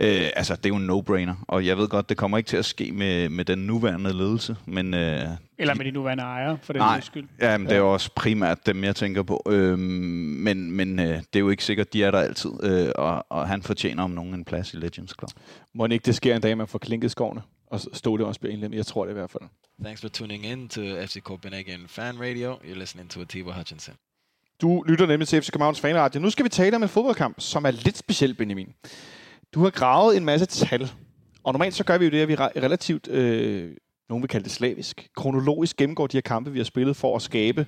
Øh, 0.00 0.30
altså, 0.36 0.56
det 0.56 0.64
er 0.66 0.68
jo 0.68 0.76
en 0.76 0.90
no-brainer, 0.90 1.34
og 1.48 1.66
jeg 1.66 1.78
ved 1.78 1.88
godt, 1.88 2.08
det 2.08 2.16
kommer 2.16 2.38
ikke 2.38 2.48
til 2.48 2.56
at 2.56 2.64
ske 2.64 2.92
med, 2.92 3.28
med 3.28 3.44
den 3.44 3.58
nuværende 3.58 4.12
ledelse, 4.12 4.56
men... 4.66 4.94
Øh, 4.94 5.20
Eller 5.58 5.74
med 5.74 5.84
de 5.84 5.90
nuværende 5.90 6.22
ejere, 6.24 6.58
for 6.62 6.72
den 6.72 6.80
Nej. 6.80 7.00
skyld. 7.00 7.28
Ja, 7.40 7.58
men 7.58 7.66
det 7.66 7.74
er 7.74 7.78
jo 7.78 7.92
også 7.92 8.10
primært 8.16 8.66
dem, 8.66 8.84
jeg 8.84 8.96
tænker 8.96 9.22
på. 9.22 9.42
Øhm, 9.48 9.78
men 9.78 10.70
men 10.72 10.98
øh, 11.00 11.06
det 11.06 11.36
er 11.36 11.40
jo 11.40 11.48
ikke 11.48 11.64
sikkert, 11.64 11.92
de 11.92 12.04
er 12.04 12.10
der 12.10 12.18
altid, 12.18 12.50
øh, 12.62 12.88
og, 12.94 13.26
og 13.30 13.48
han 13.48 13.62
fortjener 13.62 14.02
om 14.02 14.10
nogen 14.10 14.34
en 14.34 14.44
plads 14.44 14.74
i 14.74 14.76
Legends 14.76 15.14
Club. 15.18 15.30
Må 15.74 15.86
ikke 15.86 16.06
det 16.06 16.14
sker 16.14 16.36
en 16.36 16.42
dag, 16.42 16.58
man 16.58 16.68
får 16.68 16.78
klinket 16.78 17.10
skovene, 17.10 17.42
og 17.66 17.80
s- 17.80 17.88
stå 17.92 18.16
det 18.16 18.26
også 18.26 18.40
bliver 18.40 18.52
indlemmet. 18.52 18.76
Jeg 18.76 18.86
tror 18.86 19.04
det 19.04 19.10
i 19.12 19.14
hvert 19.14 19.30
fald. 19.30 19.42
Thanks 19.84 20.00
for 20.00 20.08
tuning 20.08 20.44
in 20.46 20.68
to 20.68 20.80
FC 20.80 21.20
Copenhagen 21.20 21.80
Fan 21.88 22.14
Radio. 22.20 22.52
You're 22.54 22.78
listening 22.78 23.10
to 23.10 23.20
Atiba 23.20 23.50
Hutchinson. 23.52 23.94
Du 24.62 24.82
lytter 24.82 25.06
nemlig 25.06 25.28
til 25.28 25.42
FC 25.42 25.50
Københavns 25.50 25.80
Fanradio. 25.80 26.20
Nu 26.20 26.30
skal 26.30 26.44
vi 26.44 26.48
tale 26.48 26.76
om 26.76 26.82
en 26.82 26.88
fodboldkamp, 26.88 27.40
som 27.40 27.64
er 27.64 27.70
lidt 27.70 27.98
speciel, 27.98 28.34
Benjamin. 28.34 28.68
Du 29.54 29.62
har 29.62 29.70
gravet 29.70 30.16
en 30.16 30.24
masse 30.24 30.46
tal, 30.46 30.90
og 31.44 31.52
normalt 31.52 31.74
så 31.74 31.84
gør 31.84 31.98
vi 31.98 32.04
jo 32.04 32.10
det, 32.10 32.20
at 32.20 32.28
vi 32.28 32.34
relativt, 32.34 33.08
øh, 33.08 33.76
nogen 34.08 34.22
vil 34.22 34.28
kalde 34.28 34.44
det 34.44 34.52
slavisk, 34.52 35.08
kronologisk 35.16 35.76
gennemgår 35.76 36.06
de 36.06 36.16
her 36.16 36.22
kampe, 36.22 36.52
vi 36.52 36.58
har 36.58 36.64
spillet 36.64 36.96
for 36.96 37.16
at 37.16 37.22
skabe 37.22 37.66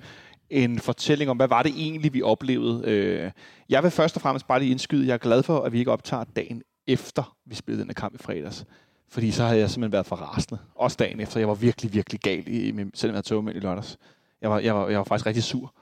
en 0.51 0.79
fortælling 0.79 1.31
om, 1.31 1.37
hvad 1.37 1.49
var 1.49 1.63
det 1.63 1.73
egentlig, 1.77 2.15
vi 2.15 2.23
oplevede. 2.23 2.83
Øh, 2.91 3.31
jeg 3.69 3.83
vil 3.83 3.91
først 3.91 4.17
og 4.17 4.23
fremmest 4.23 4.47
bare 4.47 4.59
lige 4.59 4.71
indskyde, 4.71 5.07
jeg 5.07 5.15
er 5.15 5.19
glad 5.19 5.43
for, 5.43 5.61
at 5.61 5.73
vi 5.73 5.79
ikke 5.79 5.93
optager 5.93 6.25
dagen 6.25 6.63
efter, 6.87 7.37
vi 7.47 7.55
spillede 7.55 7.81
den 7.81 7.91
her 7.91 7.95
kamp 7.95 8.15
i 8.15 8.19
fredags. 8.19 8.65
Fordi 9.09 9.31
så 9.31 9.45
havde 9.45 9.61
jeg 9.61 9.71
simpelthen 9.71 9.93
været 9.93 10.07
for 10.07 10.17
rasende. 10.17 10.59
Også 10.75 10.97
dagen 10.99 11.21
efter. 11.21 11.41
Jeg 11.41 11.49
var 11.49 11.55
virkelig, 11.55 11.93
virkelig 11.93 12.21
gal, 12.21 12.45
i, 12.49 12.71
selvom 12.71 12.91
jeg 13.03 13.11
havde 13.13 13.23
togmænd 13.23 13.57
i 13.57 13.61
lørdags. 13.61 13.99
Jeg 14.43 14.51
var, 14.51 14.59
jeg, 14.59 14.75
var, 14.75 14.89
jeg 14.89 14.99
var 14.99 15.05
faktisk 15.05 15.27
rigtig 15.27 15.43
sur. 15.43 15.75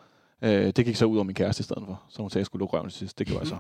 Øh, 0.44 0.72
det 0.76 0.84
gik 0.84 0.96
så 0.96 1.06
ud 1.06 1.16
over 1.16 1.24
min 1.24 1.34
kæreste 1.34 1.60
i 1.60 1.64
stedet 1.64 1.82
for. 1.86 2.02
Så 2.08 2.22
hun 2.22 2.30
sagde, 2.30 2.38
at 2.38 2.40
jeg 2.40 2.46
skulle 2.46 2.60
lukke 2.60 2.76
røven 2.76 2.90
til 2.90 2.98
sidst. 2.98 3.18
Det 3.18 3.26
gjorde 3.26 3.40
jeg 3.40 3.48
så. 3.48 3.58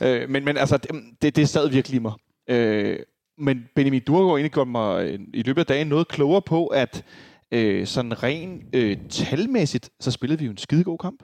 øh, 0.06 0.30
men, 0.30 0.44
men 0.44 0.56
altså, 0.56 0.76
det, 1.22 1.36
det, 1.36 1.48
sad 1.48 1.68
virkelig 1.68 1.96
i 1.96 2.02
mig. 2.02 2.12
Øh, 2.48 2.98
men 3.38 3.68
Benjamin, 3.74 4.02
du 4.06 4.14
har 4.14 4.20
jo 4.20 4.36
egentlig 4.36 4.52
mig 4.68 5.04
øh, 5.04 5.20
i 5.34 5.42
løbet 5.42 5.60
af 5.60 5.66
dagen 5.66 5.86
noget 5.86 6.08
klogere 6.08 6.42
på, 6.42 6.66
at 6.66 7.04
øh, 7.52 7.86
sådan 7.86 8.22
ren 8.22 8.62
øh, 8.72 8.96
talmæssigt, 9.08 9.90
så 10.00 10.10
spillede 10.10 10.38
vi 10.38 10.44
jo 10.44 10.50
en 10.50 10.56
skidegod 10.56 10.98
kamp. 10.98 11.22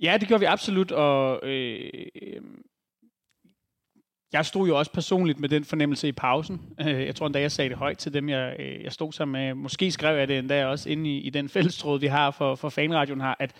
Ja, 0.00 0.16
det 0.20 0.28
gjorde 0.28 0.40
vi 0.40 0.46
absolut, 0.46 0.92
og 0.92 1.48
øh, 1.48 1.90
øh, 2.22 2.40
jeg 4.32 4.46
stod 4.46 4.68
jo 4.68 4.78
også 4.78 4.92
personligt 4.92 5.40
med 5.40 5.48
den 5.48 5.64
fornemmelse 5.64 6.08
i 6.08 6.12
pausen. 6.12 6.60
Øh, 6.80 7.06
jeg 7.06 7.14
tror 7.14 7.26
endda, 7.26 7.40
jeg 7.40 7.52
sagde 7.52 7.68
det 7.68 7.78
højt 7.78 7.98
til 7.98 8.14
dem, 8.14 8.28
jeg, 8.28 8.56
øh, 8.58 8.84
jeg 8.84 8.92
stod 8.92 9.12
sammen 9.12 9.42
med. 9.42 9.54
Måske 9.54 9.90
skrev 9.90 10.18
jeg 10.18 10.28
det 10.28 10.38
endda 10.38 10.66
også 10.66 10.88
inde 10.88 11.10
i, 11.10 11.20
i 11.20 11.30
den 11.30 11.48
fællestråd, 11.48 12.00
vi 12.00 12.06
har 12.06 12.30
for, 12.30 12.54
for 12.54 12.68
fanradioen 12.68 13.20
her, 13.20 13.34
at, 13.38 13.52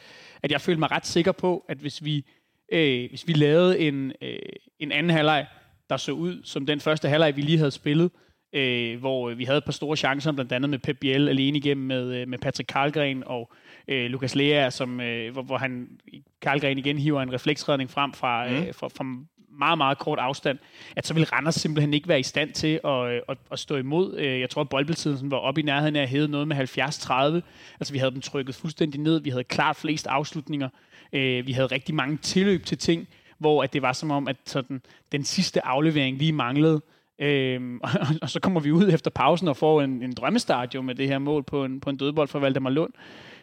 at 0.43 0.53
jeg 0.53 0.61
følte 0.61 0.81
mig 0.81 0.91
ret 0.91 1.07
sikker 1.07 1.33
på, 1.33 1.65
at 1.69 1.79
hvis 1.79 2.05
vi, 2.05 2.25
øh, 2.73 3.09
hvis 3.09 3.29
vi 3.29 3.33
lavede 3.33 3.79
en, 3.79 4.13
øh, 4.23 4.39
en 4.79 4.93
anden 4.93 5.11
halvleg, 5.11 5.47
der 5.91 5.97
så 5.97 6.13
ud 6.13 6.41
som 6.45 6.67
den 6.67 6.81
første 6.81 7.09
halvleg, 7.09 7.37
vi 7.37 7.43
lige 7.43 7.59
havde 7.59 7.71
spillet, 7.71 8.11
øh, 8.53 9.01
hvor 9.01 9.35
vi 9.35 9.45
havde 9.45 9.59
et 9.59 9.65
par 9.65 9.73
store 9.73 9.97
chancer, 9.97 10.33
blandt 10.33 10.53
andet 10.53 10.71
med 10.71 10.79
Pep 10.79 10.99
Biel 11.01 11.29
alene 11.29 11.59
igennem 11.59 11.87
med, 11.87 12.15
øh, 12.15 12.29
med 12.29 12.39
Patrick 12.39 12.67
Karlgren 12.69 13.23
og 13.27 13.53
øh, 13.89 14.11
Lukas 14.11 14.35
Lea, 14.35 14.71
som, 14.71 15.01
øh, 15.01 15.33
hvor, 15.33 15.43
hvor 15.43 15.57
han 15.57 15.89
Karlgren 16.43 16.79
igen 16.79 16.99
hiver 16.99 17.23
en 17.23 17.33
refleksredning 17.33 17.91
frem 17.91 18.13
fra, 18.13 18.49
mm. 18.49 18.55
øh, 18.55 18.75
fra, 18.75 18.89
fra 18.89 19.05
meget, 19.59 19.79
meget 19.79 19.99
kort 19.99 20.19
afstand, 20.19 20.59
at 20.97 21.07
så 21.07 21.15
vil 21.15 21.25
Randers 21.25 21.55
simpelthen 21.55 21.95
ikke 21.95 22.09
være 22.09 22.21
i 22.21 22.23
stand 22.23 22.53
til 22.53 22.81
at, 22.85 23.13
øh, 23.13 23.21
at, 23.29 23.39
at 23.53 23.59
stå 23.59 23.77
imod. 23.77 24.17
Øh, 24.17 24.41
jeg 24.41 24.51
tror, 24.51 24.61
at 24.61 24.69
boldbetiden 24.69 25.31
var 25.31 25.37
oppe 25.37 25.61
i 25.61 25.65
nærheden 25.65 25.97
af 25.97 26.03
at 26.03 26.09
hæve 26.09 26.29
noget 26.29 26.49
med 26.49 26.57
70-30. 26.57 27.13
Altså, 27.81 27.93
vi 27.93 27.99
havde 27.99 28.13
dem 28.13 28.21
trykket 28.21 28.55
fuldstændig 28.55 29.01
ned. 29.01 29.21
Vi 29.21 29.31
havde 29.31 29.45
klart 29.45 29.77
flest 29.77 30.07
afslutninger. 30.07 30.69
Øh, 31.13 31.47
vi 31.47 31.53
havde 31.53 31.67
rigtig 31.67 31.95
mange 31.95 32.17
tilløb 32.17 32.65
til 32.65 32.79
ting, 32.79 33.09
hvor 33.39 33.63
at 33.63 33.73
det 33.73 33.83
var 33.83 33.93
som 33.93 34.11
om, 34.11 34.29
at 34.29 34.37
sådan, 34.47 34.83
den 35.13 35.25
sidste 35.25 35.67
aflevering 35.67 36.19
lige 36.19 36.33
manglede. 36.33 36.81
Øhm, 37.19 37.81
og, 37.83 37.91
og 38.23 38.31
så 38.31 38.41
kommer 38.41 38.61
vi 38.61 38.73
ud 38.73 38.93
efter 38.93 39.11
pausen 39.11 39.49
og 39.49 39.57
får 39.57 39.83
en, 39.83 40.03
en 40.03 40.13
drømmestart 40.13 40.75
jo 40.75 40.83
med 40.83 40.95
det 40.95 41.09
her 41.09 41.19
mål 41.19 41.43
på 41.43 41.65
en, 41.65 41.81
på 41.81 41.91
en 41.91 41.97
dødbold 41.97 42.29
for 42.29 42.39
Valdemar 42.39 42.71
Lund. 42.71 42.93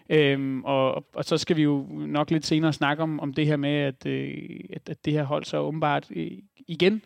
Øhm, 0.10 0.64
og, 0.64 1.06
og 1.14 1.26
så 1.26 1.38
skal 1.38 1.56
vi 1.56 1.64
jo 1.64 1.86
nok 1.92 2.32
lidt 2.32 2.46
senere 2.46 2.74
snakke 2.74 3.04
om, 3.04 3.20
om 3.20 3.34
det 3.34 3.48
her 3.48 3.58
med, 3.58 3.70
at, 3.70 4.06
øh, 4.06 4.60
at, 4.74 4.90
at 4.90 5.06
det 5.06 5.14
her 5.14 5.24
hold 5.24 5.44
så 5.44 5.58
åbenbart 5.58 6.08
øh, 6.16 6.32
igen 6.68 7.02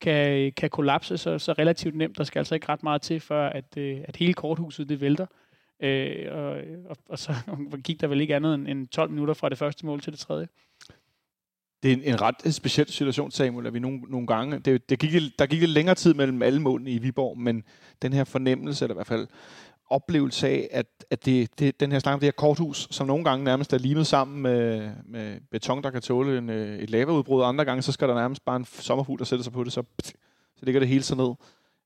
kan, 0.00 0.52
kan 0.52 0.70
kollapse 0.70 1.18
så, 1.18 1.38
så 1.38 1.52
relativt 1.52 1.94
nemt. 1.94 2.18
Der 2.18 2.24
skal 2.24 2.38
altså 2.38 2.54
ikke 2.54 2.68
ret 2.68 2.82
meget 2.82 3.02
til, 3.02 3.20
før 3.20 3.48
at, 3.48 3.76
øh, 3.76 3.98
at 4.04 4.16
hele 4.16 4.34
korthuset 4.34 4.88
det 4.88 5.00
vælter. 5.00 5.26
Øh, 5.82 6.26
og, 6.30 6.56
og, 6.88 6.96
og 7.08 7.18
så 7.18 7.32
gik 7.84 8.00
der 8.00 8.06
vel 8.06 8.20
ikke 8.20 8.36
andet 8.36 8.54
end 8.54 8.88
12 8.88 9.10
minutter 9.10 9.34
fra 9.34 9.48
det 9.48 9.58
første 9.58 9.86
mål 9.86 10.00
til 10.00 10.12
det 10.12 10.20
tredje. 10.20 10.48
Det 11.82 11.92
er 11.92 11.96
en, 11.96 12.02
en 12.02 12.20
ret 12.20 12.34
øh, 12.46 12.52
speciel 12.52 12.88
situation, 12.88 13.30
Samuel, 13.30 13.66
at 13.66 13.74
vi 13.74 13.78
nogle, 13.78 14.00
nogle 14.08 14.26
gange... 14.26 14.58
Det, 14.58 14.90
det 14.90 14.98
gik, 14.98 15.38
der 15.38 15.46
gik 15.46 15.60
lidt 15.60 15.70
længere 15.70 15.94
tid 15.94 16.14
mellem 16.14 16.42
alle 16.42 16.62
målene 16.62 16.90
i 16.90 16.98
Viborg, 16.98 17.38
men 17.38 17.64
den 18.02 18.12
her 18.12 18.24
fornemmelse, 18.24 18.84
eller 18.84 18.94
i 18.94 18.96
hvert 18.96 19.06
fald 19.06 19.26
oplevelse 19.90 20.48
af, 20.48 20.68
at, 20.70 20.86
at 21.10 21.24
det, 21.24 21.58
det, 21.58 21.80
den 21.80 21.92
her 21.92 21.98
slange, 21.98 22.20
det 22.20 22.26
her 22.26 22.30
korthus, 22.32 22.88
som 22.90 23.06
nogle 23.06 23.24
gange 23.24 23.44
nærmest 23.44 23.72
er 23.72 23.78
limet 23.78 24.06
sammen 24.06 24.42
med, 24.42 24.90
med 25.04 25.40
beton, 25.50 25.82
der 25.82 25.90
kan 25.90 26.02
tåle 26.02 26.38
en, 26.38 26.50
øh, 26.50 26.78
et 26.78 26.90
lavaudbrud, 26.90 27.40
og 27.40 27.48
andre 27.48 27.64
gange, 27.64 27.82
så 27.82 27.92
skal 27.92 28.08
der 28.08 28.14
nærmest 28.14 28.44
bare 28.44 28.56
en 28.56 28.64
sommerfugl, 28.64 29.18
der 29.18 29.24
sætter 29.24 29.42
sig 29.42 29.52
på 29.52 29.64
det, 29.64 29.72
så, 29.72 29.82
så 30.56 30.62
ligger 30.62 30.80
det 30.80 30.88
hele 30.88 31.02
så 31.02 31.14
ned. 31.14 31.34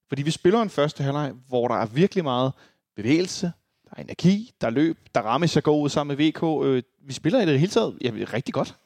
Fordi 0.09 0.23
vi 0.23 0.31
spiller 0.31 0.63
en 0.63 0.71
første 0.71 1.03
halvleg, 1.03 1.33
hvor 1.49 1.69
der 1.69 1.75
er 1.75 1.87
virkelig 1.87 2.25
meget 2.25 2.53
bevægelse, 2.97 3.53
der 3.85 3.91
er 3.97 4.03
energi, 4.03 4.53
der 4.61 4.67
er 4.67 4.71
løb, 4.71 4.99
der 5.15 5.21
rammer 5.21 5.47
sig 5.47 5.63
går 5.63 5.79
ud 5.79 5.89
sammen 5.89 6.17
med 6.17 6.27
VK. 6.27 6.67
Øh, 6.67 6.83
vi 7.07 7.13
spiller 7.13 7.41
i 7.41 7.47
det 7.47 7.61
hele 7.61 7.71
taget 7.71 7.99
ja, 8.01 8.11
rigtig 8.11 8.55
godt. 8.55 8.77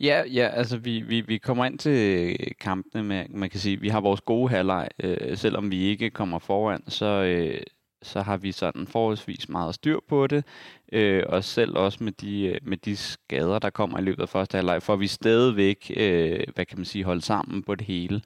Ja, 0.00 0.22
ja, 0.32 0.48
altså 0.48 0.76
vi, 0.76 1.00
vi, 1.00 1.20
vi 1.20 1.38
kommer 1.38 1.64
ind 1.64 1.78
til 1.78 2.36
kampene 2.60 3.02
med, 3.02 3.24
man 3.28 3.50
kan 3.50 3.60
sige, 3.60 3.80
vi 3.80 3.88
har 3.88 4.00
vores 4.00 4.20
gode 4.20 4.48
halvleg, 4.48 4.88
øh, 5.02 5.36
selvom 5.36 5.70
vi 5.70 5.82
ikke 5.82 6.10
kommer 6.10 6.38
foran, 6.38 6.82
så, 6.88 7.06
øh, 7.06 7.60
så 8.06 8.22
har 8.22 8.36
vi 8.36 8.52
sådan 8.52 8.86
forholdsvis 8.86 9.48
meget 9.48 9.74
styr 9.74 9.98
på 10.08 10.26
det, 10.26 10.44
øh, 10.92 11.22
og 11.26 11.44
selv 11.44 11.76
også 11.76 12.04
med 12.04 12.12
de, 12.12 12.42
øh, 12.42 12.60
med 12.62 12.76
de 12.76 12.96
skader, 12.96 13.58
der 13.58 13.70
kommer 13.70 13.98
i 13.98 14.02
løbet 14.02 14.22
af 14.22 14.28
første 14.28 14.56
halvleg, 14.56 14.82
får 14.82 14.96
vi 14.96 15.06
stadigvæk, 15.06 15.92
øh, 15.96 16.40
hvad 16.54 16.64
kan 16.64 16.78
man 16.78 16.84
sige, 16.84 17.04
holde 17.04 17.22
sammen 17.22 17.62
på 17.62 17.74
det 17.74 17.86
hele. 17.86 18.22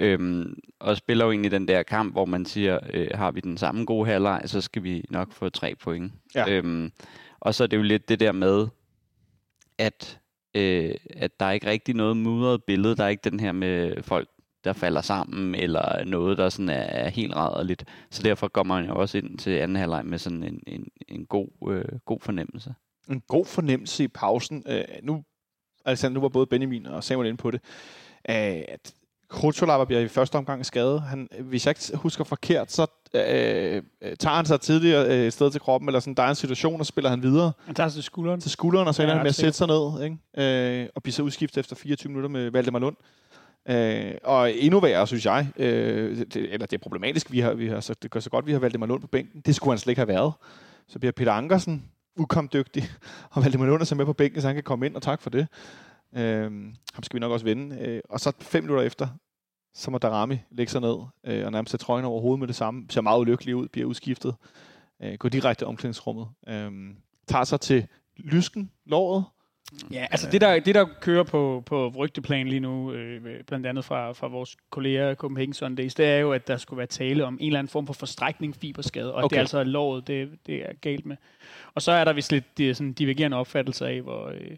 Øhm, 0.00 0.58
og 0.80 0.96
spiller 0.96 1.24
jo 1.24 1.30
egentlig 1.30 1.50
den 1.50 1.68
der 1.68 1.82
kamp, 1.82 2.12
hvor 2.12 2.24
man 2.24 2.44
siger, 2.44 2.78
øh, 2.92 3.08
har 3.14 3.30
vi 3.30 3.40
den 3.40 3.56
samme 3.56 3.84
gode 3.84 4.06
halvleg, 4.06 4.42
så 4.46 4.60
skal 4.60 4.82
vi 4.82 5.04
nok 5.10 5.32
få 5.32 5.48
tre 5.48 5.74
point. 5.74 6.12
Ja. 6.34 6.50
Øhm, 6.50 6.92
og 7.40 7.54
så 7.54 7.62
er 7.64 7.66
det 7.66 7.76
jo 7.76 7.82
lidt 7.82 8.08
det 8.08 8.20
der 8.20 8.32
med, 8.32 8.66
at 9.78 10.18
øh, 10.54 10.94
at 11.16 11.40
der 11.40 11.46
er 11.46 11.52
ikke 11.52 11.66
rigtig 11.66 11.94
noget 11.94 12.16
mudret 12.16 12.64
billede. 12.64 12.96
Der 12.96 13.04
er 13.04 13.08
ikke 13.08 13.30
den 13.30 13.40
her 13.40 13.52
med 13.52 14.02
folk, 14.02 14.28
der 14.64 14.72
falder 14.72 15.00
sammen, 15.00 15.54
eller 15.54 16.04
noget, 16.04 16.38
der 16.38 16.48
sådan 16.48 16.68
er, 16.68 16.74
er 16.74 17.08
helt 17.08 17.36
rædderligt. 17.36 17.84
Så 18.10 18.22
derfor 18.22 18.48
går 18.48 18.62
man 18.62 18.86
jo 18.86 18.94
også 18.94 19.18
ind 19.18 19.38
til 19.38 19.50
anden 19.50 19.76
halvleg 19.76 20.06
med 20.06 20.18
sådan 20.18 20.42
en, 20.42 20.62
en, 20.66 20.88
en 21.08 21.26
god, 21.26 21.48
øh, 21.70 21.84
god 22.04 22.20
fornemmelse. 22.20 22.74
En 23.10 23.22
god 23.28 23.46
fornemmelse 23.46 24.04
i 24.04 24.08
pausen. 24.08 24.62
Øh, 24.68 24.84
nu, 25.02 25.24
altså, 25.84 26.08
nu 26.08 26.20
var 26.20 26.28
både 26.28 26.46
Benjamin 26.46 26.86
og 26.86 27.04
Samuel 27.04 27.28
inde 27.28 27.38
på 27.38 27.50
det, 27.50 27.60
øh, 28.28 28.62
at 28.68 28.94
Krutolava 29.28 29.84
bliver 29.84 30.00
i 30.00 30.08
første 30.08 30.36
omgang 30.36 30.66
skadet. 30.66 31.02
Han, 31.02 31.28
hvis 31.40 31.66
jeg 31.66 31.70
ikke 31.70 31.96
husker 31.96 32.24
forkert, 32.24 32.72
så 32.72 32.86
øh, 33.14 33.82
øh, 34.02 34.16
tager 34.16 34.36
han 34.36 34.46
sig 34.46 34.60
tidligere 34.60 35.18
øh, 35.18 35.32
sted 35.32 35.50
til 35.50 35.60
kroppen, 35.60 35.88
eller 35.88 36.00
sådan, 36.00 36.14
der 36.14 36.22
er 36.22 36.28
en 36.28 36.34
situation, 36.34 36.80
og 36.80 36.86
spiller 36.86 37.10
han 37.10 37.22
videre. 37.22 37.52
Han 37.66 37.74
tager 37.74 37.88
sig 37.88 37.94
til 37.94 38.04
skulderen. 38.04 38.40
Til 38.40 38.50
skulderen, 38.50 38.88
og 38.88 38.94
så 38.94 39.02
ender 39.02 39.14
han 39.14 39.22
med 39.22 39.28
at 39.28 39.34
sætte 39.34 39.52
sig 39.52 39.66
ned, 39.66 40.02
ikke? 40.04 40.82
Øh, 40.82 40.88
og 40.94 41.02
bliver 41.02 41.12
så 41.12 41.22
udskiftet 41.22 41.60
efter 41.60 41.76
24 41.76 42.10
minutter 42.10 42.28
med 42.28 42.50
Valdemar 42.50 42.78
Lund. 42.78 42.96
Øh, 43.68 44.14
og 44.24 44.54
endnu 44.54 44.80
værre, 44.80 45.06
synes 45.06 45.24
jeg, 45.26 45.48
øh, 45.56 46.18
det, 46.18 46.36
eller 46.36 46.66
det 46.66 46.72
er 46.72 46.82
problematisk, 46.82 47.32
vi 47.32 47.40
har, 47.40 47.54
vi 47.54 47.68
har, 47.68 47.80
så 47.80 47.94
det 48.02 48.10
gør 48.10 48.20
så 48.20 48.30
godt, 48.30 48.46
vi 48.46 48.52
har 48.52 48.58
valgt 48.58 48.76
Lund 48.78 49.00
på 49.00 49.06
bænken. 49.06 49.40
Det 49.40 49.54
skulle 49.54 49.72
han 49.72 49.78
slet 49.78 49.90
ikke 49.90 50.00
have 50.00 50.08
været. 50.08 50.32
Så 50.88 50.98
bliver 50.98 51.12
Peter 51.12 51.32
Ankersen 51.32 51.90
ukomdygtig, 52.16 52.84
og 53.32 53.44
Valdemar 53.44 53.66
Lund 53.66 53.80
er 53.80 53.84
så 53.84 53.94
med 53.94 54.06
på 54.06 54.12
bænken, 54.12 54.40
så 54.40 54.48
han 54.48 54.56
kan 54.56 54.62
komme 54.62 54.86
ind, 54.86 54.96
og 54.96 55.02
tak 55.02 55.22
for 55.22 55.30
det. 55.30 55.46
Øh, 56.16 56.50
ham 56.94 57.02
skal 57.02 57.14
vi 57.16 57.20
nok 57.20 57.32
også 57.32 57.44
vinde. 57.44 57.78
Øh, 57.78 58.00
og 58.10 58.20
så 58.20 58.32
fem 58.40 58.64
minutter 58.64 58.84
efter, 58.84 59.08
så 59.74 59.90
må 59.90 59.98
Darami 59.98 60.38
lægge 60.50 60.72
sig 60.72 60.80
ned 60.80 60.96
øh, 61.24 61.46
og 61.46 61.52
nærmest 61.52 61.70
tage 61.70 61.78
trøjen 61.78 62.04
over 62.04 62.20
hovedet 62.20 62.40
med 62.40 62.48
det 62.48 62.56
samme. 62.56 62.86
Ser 62.90 63.00
meget 63.00 63.20
ulykkelig 63.20 63.56
ud, 63.56 63.68
bliver 63.68 63.88
udskiftet. 63.88 64.34
Øh, 65.02 65.14
går 65.14 65.28
direkte 65.28 65.66
omklædningsrummet. 65.66 66.26
Øh, 66.48 66.72
tager 67.28 67.44
sig 67.44 67.60
til 67.60 67.86
lysken, 68.16 68.70
låret, 68.86 69.24
Ja, 69.90 70.06
altså 70.10 70.30
det 70.30 70.40
der, 70.40 70.60
det 70.60 70.74
der 70.74 70.86
kører 71.00 71.22
på, 71.22 71.62
på 71.66 71.88
rygteplan 71.88 72.48
lige 72.48 72.60
nu, 72.60 72.92
øh, 72.92 73.44
blandt 73.46 73.66
andet 73.66 73.84
fra, 73.84 74.12
fra 74.12 74.28
vores 74.28 74.56
kolleger 74.70 75.14
Copenhagen 75.14 75.52
Sundays, 75.52 75.94
det 75.94 76.06
er 76.06 76.18
jo, 76.18 76.32
at 76.32 76.48
der 76.48 76.56
skulle 76.56 76.78
være 76.78 76.86
tale 76.86 77.24
om 77.24 77.38
en 77.40 77.46
eller 77.46 77.58
anden 77.58 77.70
form 77.70 77.86
for 77.86 77.94
forstrækning 77.94 78.56
fiberskade, 78.56 79.14
og 79.14 79.24
okay. 79.24 79.34
det 79.34 79.36
er 79.36 79.40
altså 79.40 79.64
låret, 79.64 80.06
det, 80.06 80.30
det 80.46 80.62
er 80.68 80.72
galt 80.80 81.06
med. 81.06 81.16
Og 81.74 81.82
så 81.82 81.92
er 81.92 82.04
der 82.04 82.12
vist 82.12 82.32
lidt 82.32 82.58
det, 82.58 82.76
sådan 82.76 82.92
divergerende 82.92 83.36
opfattelse 83.36 83.86
af, 83.86 84.00
hvor, 84.02 84.28
øh, 84.28 84.56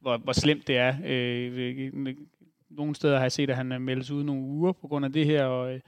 hvor, 0.00 0.16
hvor 0.16 0.32
slemt 0.32 0.66
det 0.66 0.76
er. 0.76 0.96
Øh, 1.04 2.14
nogle 2.70 2.94
steder 2.94 3.16
har 3.16 3.24
jeg 3.24 3.32
set, 3.32 3.50
at 3.50 3.56
han 3.56 3.82
meldes 3.82 4.10
ud 4.10 4.24
nogle 4.24 4.42
uger 4.42 4.72
på 4.72 4.88
grund 4.88 5.04
af 5.04 5.12
det 5.12 5.26
her, 5.26 5.44
og, 5.44 5.80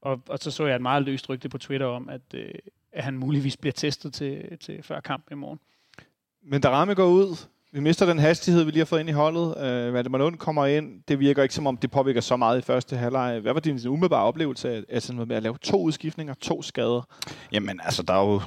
og, 0.00 0.22
og 0.28 0.38
så 0.38 0.50
så 0.50 0.66
jeg 0.66 0.76
et 0.76 0.82
meget 0.82 1.02
løst 1.02 1.28
rygte 1.28 1.48
på 1.48 1.58
Twitter 1.58 1.86
om, 1.86 2.08
at, 2.08 2.20
øh, 2.34 2.50
at 2.92 3.04
han 3.04 3.18
muligvis 3.18 3.56
bliver 3.56 3.72
testet 3.72 4.12
til, 4.12 4.58
til 4.58 4.82
før 4.82 5.00
kamp 5.00 5.32
i 5.32 5.34
morgen. 5.34 5.60
Men 6.42 6.60
Darame 6.60 6.94
går 6.94 7.06
ud, 7.06 7.36
vi 7.72 7.80
mister 7.80 8.06
den 8.06 8.18
hastighed, 8.18 8.64
vi 8.64 8.70
lige 8.70 8.80
har 8.80 8.84
fået 8.84 9.00
ind 9.00 9.08
i 9.08 9.12
holdet. 9.12 9.58
Øh, 9.58 9.94
Valdemar 9.94 10.18
Lund 10.18 10.36
kommer 10.36 10.66
ind. 10.66 11.02
Det 11.08 11.20
virker 11.20 11.42
ikke 11.42 11.54
som 11.54 11.66
om, 11.66 11.76
det 11.76 11.90
påvirker 11.90 12.20
så 12.20 12.36
meget 12.36 12.58
i 12.58 12.62
første 12.62 12.96
halvleg. 12.96 13.40
Hvad 13.40 13.52
var 13.52 13.60
din 13.60 13.88
umiddelbare 13.88 14.24
oplevelse 14.24 14.70
af, 14.70 14.82
altså 14.88 15.12
med 15.12 15.36
at 15.36 15.42
lave 15.42 15.58
to 15.62 15.82
udskiftninger, 15.82 16.34
to 16.34 16.62
skader? 16.62 17.02
Jamen, 17.52 17.80
altså, 17.84 18.02
der 18.02 18.14
er 18.14 18.24
jo 18.24 18.40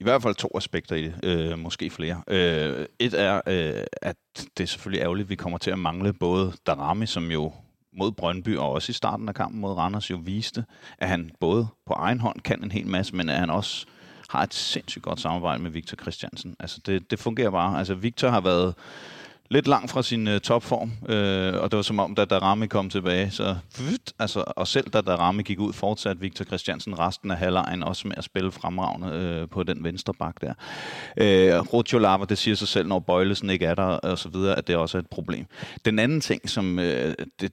i 0.00 0.04
hvert 0.04 0.22
fald 0.22 0.34
to 0.34 0.50
aspekter 0.56 0.96
i 0.96 1.02
det, 1.02 1.14
øh, 1.22 1.58
måske 1.58 1.90
flere. 1.90 2.22
Øh, 2.28 2.86
et 2.98 3.14
er, 3.14 3.40
øh, 3.46 3.84
at 4.02 4.16
det 4.58 4.62
er 4.62 4.68
selvfølgelig 4.68 5.02
ærgerligt, 5.02 5.26
at 5.26 5.30
vi 5.30 5.34
kommer 5.34 5.58
til 5.58 5.70
at 5.70 5.78
mangle 5.78 6.12
både 6.12 6.52
Darami, 6.66 7.06
som 7.06 7.30
jo 7.30 7.52
mod 7.98 8.12
Brøndby 8.12 8.56
og 8.56 8.70
også 8.70 8.90
i 8.90 8.92
starten 8.92 9.28
af 9.28 9.34
kampen 9.34 9.60
mod 9.60 9.72
Randers 9.72 10.10
jo 10.10 10.20
viste, 10.24 10.64
at 10.98 11.08
han 11.08 11.30
både 11.40 11.66
på 11.86 11.92
egen 11.92 12.20
hånd 12.20 12.40
kan 12.40 12.64
en 12.64 12.70
hel 12.70 12.86
masse, 12.86 13.16
men 13.16 13.28
at 13.28 13.38
han 13.38 13.50
også 13.50 13.86
har 14.28 14.42
et 14.42 14.54
sindssygt 14.54 15.02
godt 15.02 15.20
samarbejde 15.20 15.62
med 15.62 15.70
Victor 15.70 15.96
Christiansen. 15.96 16.56
Altså 16.60 16.80
det, 16.86 17.10
det 17.10 17.18
fungerer 17.18 17.50
bare. 17.50 17.78
Altså 17.78 17.94
Victor 17.94 18.28
har 18.28 18.40
været 18.40 18.74
lidt 19.50 19.68
langt 19.68 19.90
fra 19.90 20.02
sin 20.02 20.28
uh, 20.28 20.38
topform, 20.38 20.92
øh, 21.08 21.62
og 21.62 21.70
det 21.70 21.76
var 21.76 21.82
som 21.82 21.98
om, 21.98 22.14
da 22.14 22.24
Darami 22.24 22.66
kom 22.66 22.90
tilbage, 22.90 23.30
så 23.30 23.56
vyt, 23.78 24.12
altså, 24.18 24.44
og 24.46 24.68
selv 24.68 24.90
da 24.90 25.00
Darami 25.00 25.42
gik 25.42 25.60
ud, 25.60 25.72
fortsatte 25.72 26.20
Victor 26.20 26.44
Christiansen 26.44 26.98
resten 26.98 27.30
af 27.30 27.36
halvlejen 27.36 27.82
også 27.82 28.08
med 28.08 28.18
at 28.18 28.24
spille 28.24 28.52
fremragende 28.52 29.08
øh, 29.08 29.48
på 29.48 29.62
den 29.62 29.84
venstre 29.84 30.14
bak 30.14 30.34
der. 30.40 30.54
Øh, 31.16 31.72
Rocio 31.72 31.98
Lava, 31.98 32.24
det 32.24 32.38
siger 32.38 32.54
sig 32.54 32.68
selv, 32.68 32.88
når 32.88 32.98
Bøjlesen 32.98 33.50
ikke 33.50 33.66
er 33.66 33.74
der, 33.74 33.84
og 33.84 34.18
så 34.18 34.28
videre, 34.28 34.58
at 34.58 34.66
det 34.66 34.76
også 34.76 34.98
er 34.98 35.02
et 35.02 35.10
problem. 35.10 35.46
Den 35.84 35.98
anden 35.98 36.20
ting, 36.20 36.48
som 36.50 36.78
øh, 36.78 37.14
det, 37.40 37.52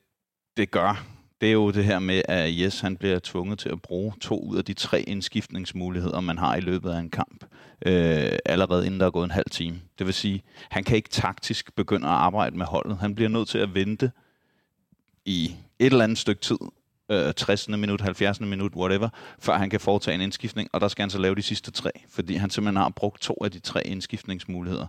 det 0.58 0.72
gør, 0.72 1.06
det 1.42 1.48
er 1.48 1.54
jo 1.54 1.72
det 1.72 1.86
her 1.86 2.00
med, 2.00 2.22
at 2.28 2.60
Jes 2.60 2.80
han 2.80 2.98
bliver 2.98 3.20
tvunget 3.24 3.60
til 3.60 3.70
at 3.70 3.82
bruge 3.82 4.14
to 4.22 4.40
ud 4.40 4.58
af 4.58 4.66
de 4.66 4.74
tre 4.74 5.02
indskiftningsmuligheder, 5.02 6.20
man 6.20 6.38
har 6.38 6.56
i 6.56 6.60
løbet 6.60 6.92
af 6.92 7.00
en 7.00 7.10
kamp, 7.10 7.46
øh, 7.86 8.32
allerede 8.46 8.86
inden 8.86 9.00
der 9.00 9.06
er 9.06 9.12
gået 9.12 9.24
en 9.24 9.32
halv 9.32 9.50
time. 9.52 9.82
Det 10.00 10.06
vil 10.06 10.14
sige, 10.14 10.44
han 10.70 10.84
kan 10.84 10.96
ikke 10.96 11.10
taktisk 11.10 11.76
begynde 11.76 12.08
at 12.08 12.14
arbejde 12.14 12.58
med 12.58 12.66
holdet. 12.66 12.98
Han 12.98 13.16
bliver 13.16 13.30
nødt 13.30 13.48
til 13.48 13.58
at 13.58 13.74
vente 13.74 14.12
i 15.26 15.56
et 15.80 15.86
eller 15.86 16.04
andet 16.04 16.18
stykke 16.18 16.42
tid, 16.42 16.58
øh, 17.12 17.34
60. 17.34 17.70
minut, 17.70 18.02
70. 18.02 18.40
minut, 18.42 18.72
whatever, 18.76 19.10
før 19.40 19.58
han 19.58 19.70
kan 19.70 19.80
foretage 19.80 20.16
en 20.16 20.22
indskiftning, 20.22 20.70
og 20.74 20.82
der 20.82 20.88
skal 20.88 21.04
han 21.04 21.10
så 21.10 21.18
lave 21.20 21.36
de 21.36 21.42
sidste 21.42 21.72
tre, 21.72 21.90
fordi 22.10 22.36
han 22.36 22.50
simpelthen 22.50 22.78
har 22.78 22.90
brugt 22.96 23.22
to 23.22 23.34
af 23.44 23.52
de 23.52 23.60
tre 23.60 23.88
indskiftningsmuligheder. 23.88 24.88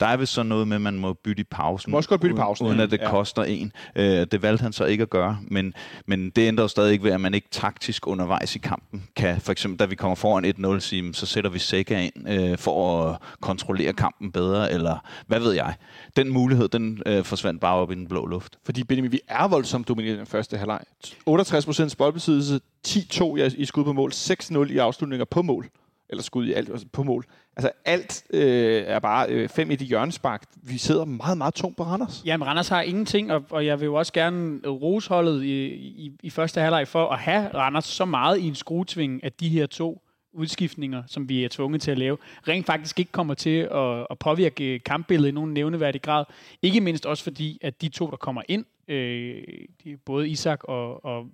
Der 0.00 0.06
er 0.06 0.16
vist 0.16 0.32
så 0.32 0.42
noget 0.42 0.68
med, 0.68 0.76
at 0.76 0.80
man 0.82 0.98
må 0.98 1.12
bytte 1.12 1.40
i 1.40 1.44
pausen, 1.50 1.90
må 1.90 1.96
også 1.96 2.08
godt 2.08 2.20
bytte 2.20 2.34
uden- 2.34 2.42
pausen, 2.42 2.66
uden 2.66 2.80
at 2.80 2.90
det 2.90 3.00
Ja. 3.00 3.10
koster 3.10 3.42
en. 3.44 3.72
Øh, 3.96 4.26
det 4.32 4.42
valgte 4.42 4.62
han 4.62 4.72
så 4.72 4.84
ikke 4.84 5.02
at 5.02 5.10
gøre, 5.10 5.38
men, 5.50 5.74
men 6.06 6.30
det 6.30 6.48
ændrer 6.48 6.64
jo 6.64 6.68
stadig 6.68 6.92
ikke 6.92 7.04
ved, 7.04 7.12
at 7.12 7.20
man 7.20 7.34
ikke 7.34 7.48
taktisk 7.50 8.06
undervejs 8.06 8.56
i 8.56 8.58
kampen 8.58 9.04
kan, 9.16 9.40
for 9.40 9.52
eksempel 9.52 9.78
da 9.78 9.84
vi 9.84 9.94
kommer 9.94 10.14
foran 10.14 10.44
1-0, 10.76 10.80
sige, 10.80 11.14
så 11.14 11.26
sætter 11.26 11.50
vi 11.50 11.58
Sega 11.58 12.00
ind 12.00 12.28
øh, 12.28 12.58
for 12.58 13.04
at 13.04 13.16
kontrollere 13.40 13.92
kampen 13.92 14.32
bedre, 14.32 14.72
eller 14.72 14.98
hvad 15.26 15.40
ved 15.40 15.52
jeg. 15.52 15.74
Den 16.16 16.28
mulighed, 16.32 16.68
den 16.68 17.02
øh, 17.06 17.24
forsvandt 17.24 17.60
bare 17.60 17.74
op 17.74 17.90
i 17.92 17.94
den 17.94 18.06
blå 18.08 18.26
luft. 18.26 18.58
Fordi 18.64 18.84
Benjamin, 18.84 19.12
vi 19.12 19.20
er 19.28 19.48
voldsomt 19.48 19.88
domineret 19.88 20.14
i 20.14 20.18
den 20.18 20.26
første 20.26 20.56
halvleg. 20.56 20.80
68 21.26 21.59
boldbesiddelse, 21.98 22.60
10-2 22.88 23.36
i, 23.36 23.64
skud 23.64 23.84
på 23.84 23.92
mål, 23.92 24.10
6-0 24.12 24.72
i 24.72 24.78
afslutninger 24.78 25.24
på 25.24 25.42
mål. 25.42 25.70
Eller 26.08 26.22
skud 26.22 26.46
i 26.46 26.52
alt 26.52 26.70
altså 26.70 26.86
på 26.92 27.02
mål. 27.02 27.24
Altså 27.56 27.70
alt 27.84 28.24
øh, 28.30 28.82
er 28.86 28.98
bare 28.98 29.28
øh, 29.28 29.48
5 29.48 29.70
i 29.70 29.76
de 29.76 29.84
hjørnespark. 29.84 30.42
Vi 30.62 30.78
sidder 30.78 31.04
meget, 31.04 31.38
meget 31.38 31.54
tungt 31.54 31.76
på 31.76 31.82
Randers. 31.82 32.22
Jamen, 32.26 32.46
Randers 32.46 32.68
har 32.68 32.82
ingenting, 32.82 33.32
og, 33.32 33.44
og 33.50 33.66
jeg 33.66 33.80
vil 33.80 33.86
jo 33.86 33.94
også 33.94 34.12
gerne 34.12 34.68
rose 34.68 35.08
holdet 35.08 35.42
i, 35.42 35.66
i, 35.74 36.12
i 36.22 36.30
første 36.30 36.60
halvleg 36.60 36.88
for 36.88 37.08
at 37.08 37.18
have 37.18 37.54
Randers 37.54 37.84
så 37.84 38.04
meget 38.04 38.38
i 38.38 38.48
en 38.48 38.54
skruetving, 38.54 39.24
at 39.24 39.40
de 39.40 39.48
her 39.48 39.66
to 39.66 40.02
udskiftninger, 40.32 41.02
som 41.06 41.28
vi 41.28 41.44
er 41.44 41.48
tvunget 41.48 41.82
til 41.82 41.90
at 41.90 41.98
lave, 41.98 42.18
rent 42.48 42.66
faktisk 42.66 42.98
ikke 42.98 43.12
kommer 43.12 43.34
til 43.34 43.68
at, 43.74 44.06
at 44.10 44.18
påvirke 44.18 44.78
kampbilledet 44.78 45.28
i 45.28 45.34
nogen 45.34 45.54
nævneværdig 45.54 46.02
grad. 46.02 46.24
Ikke 46.62 46.80
mindst 46.80 47.06
også 47.06 47.24
fordi, 47.24 47.58
at 47.62 47.82
de 47.82 47.88
to, 47.88 48.10
der 48.10 48.16
kommer 48.16 48.42
ind, 48.48 48.64
øh, 48.88 49.42
de, 49.84 49.96
både 49.96 50.28
Isak 50.28 50.64
og, 50.64 51.04
og 51.04 51.26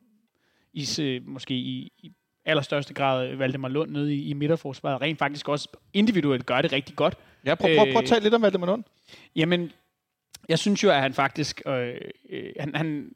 Is, 0.77 0.99
øh, 0.99 1.21
måske 1.27 1.55
i, 1.55 1.93
i 1.99 2.13
allerstørste 2.45 2.95
grad 2.95 3.37
Valdemar 3.37 3.69
Lund 3.69 3.91
nede 3.91 4.15
i, 4.15 4.29
i 4.29 4.33
midterforsvaret, 4.33 5.01
rent 5.01 5.19
faktisk 5.19 5.49
også 5.49 5.69
individuelt 5.93 6.47
gør 6.47 6.63
det 6.63 6.73
rigtig 6.73 6.97
godt. 6.97 7.17
Ja, 7.45 7.55
prøv, 7.55 7.77
prøv, 7.77 7.87
prøv 7.93 8.03
at 8.03 8.09
tale 8.09 8.23
lidt 8.23 8.35
om 8.35 8.43
Valdemar 8.43 8.67
Lund. 8.67 8.85
Jamen, 9.37 9.73
jeg 10.49 10.59
synes 10.59 10.83
jo, 10.83 10.91
at 10.91 11.01
han 11.01 11.15
faktisk... 11.15 11.63
Øh, 11.67 11.95
øh, 12.31 12.51
han, 12.61 12.75
han 12.75 13.13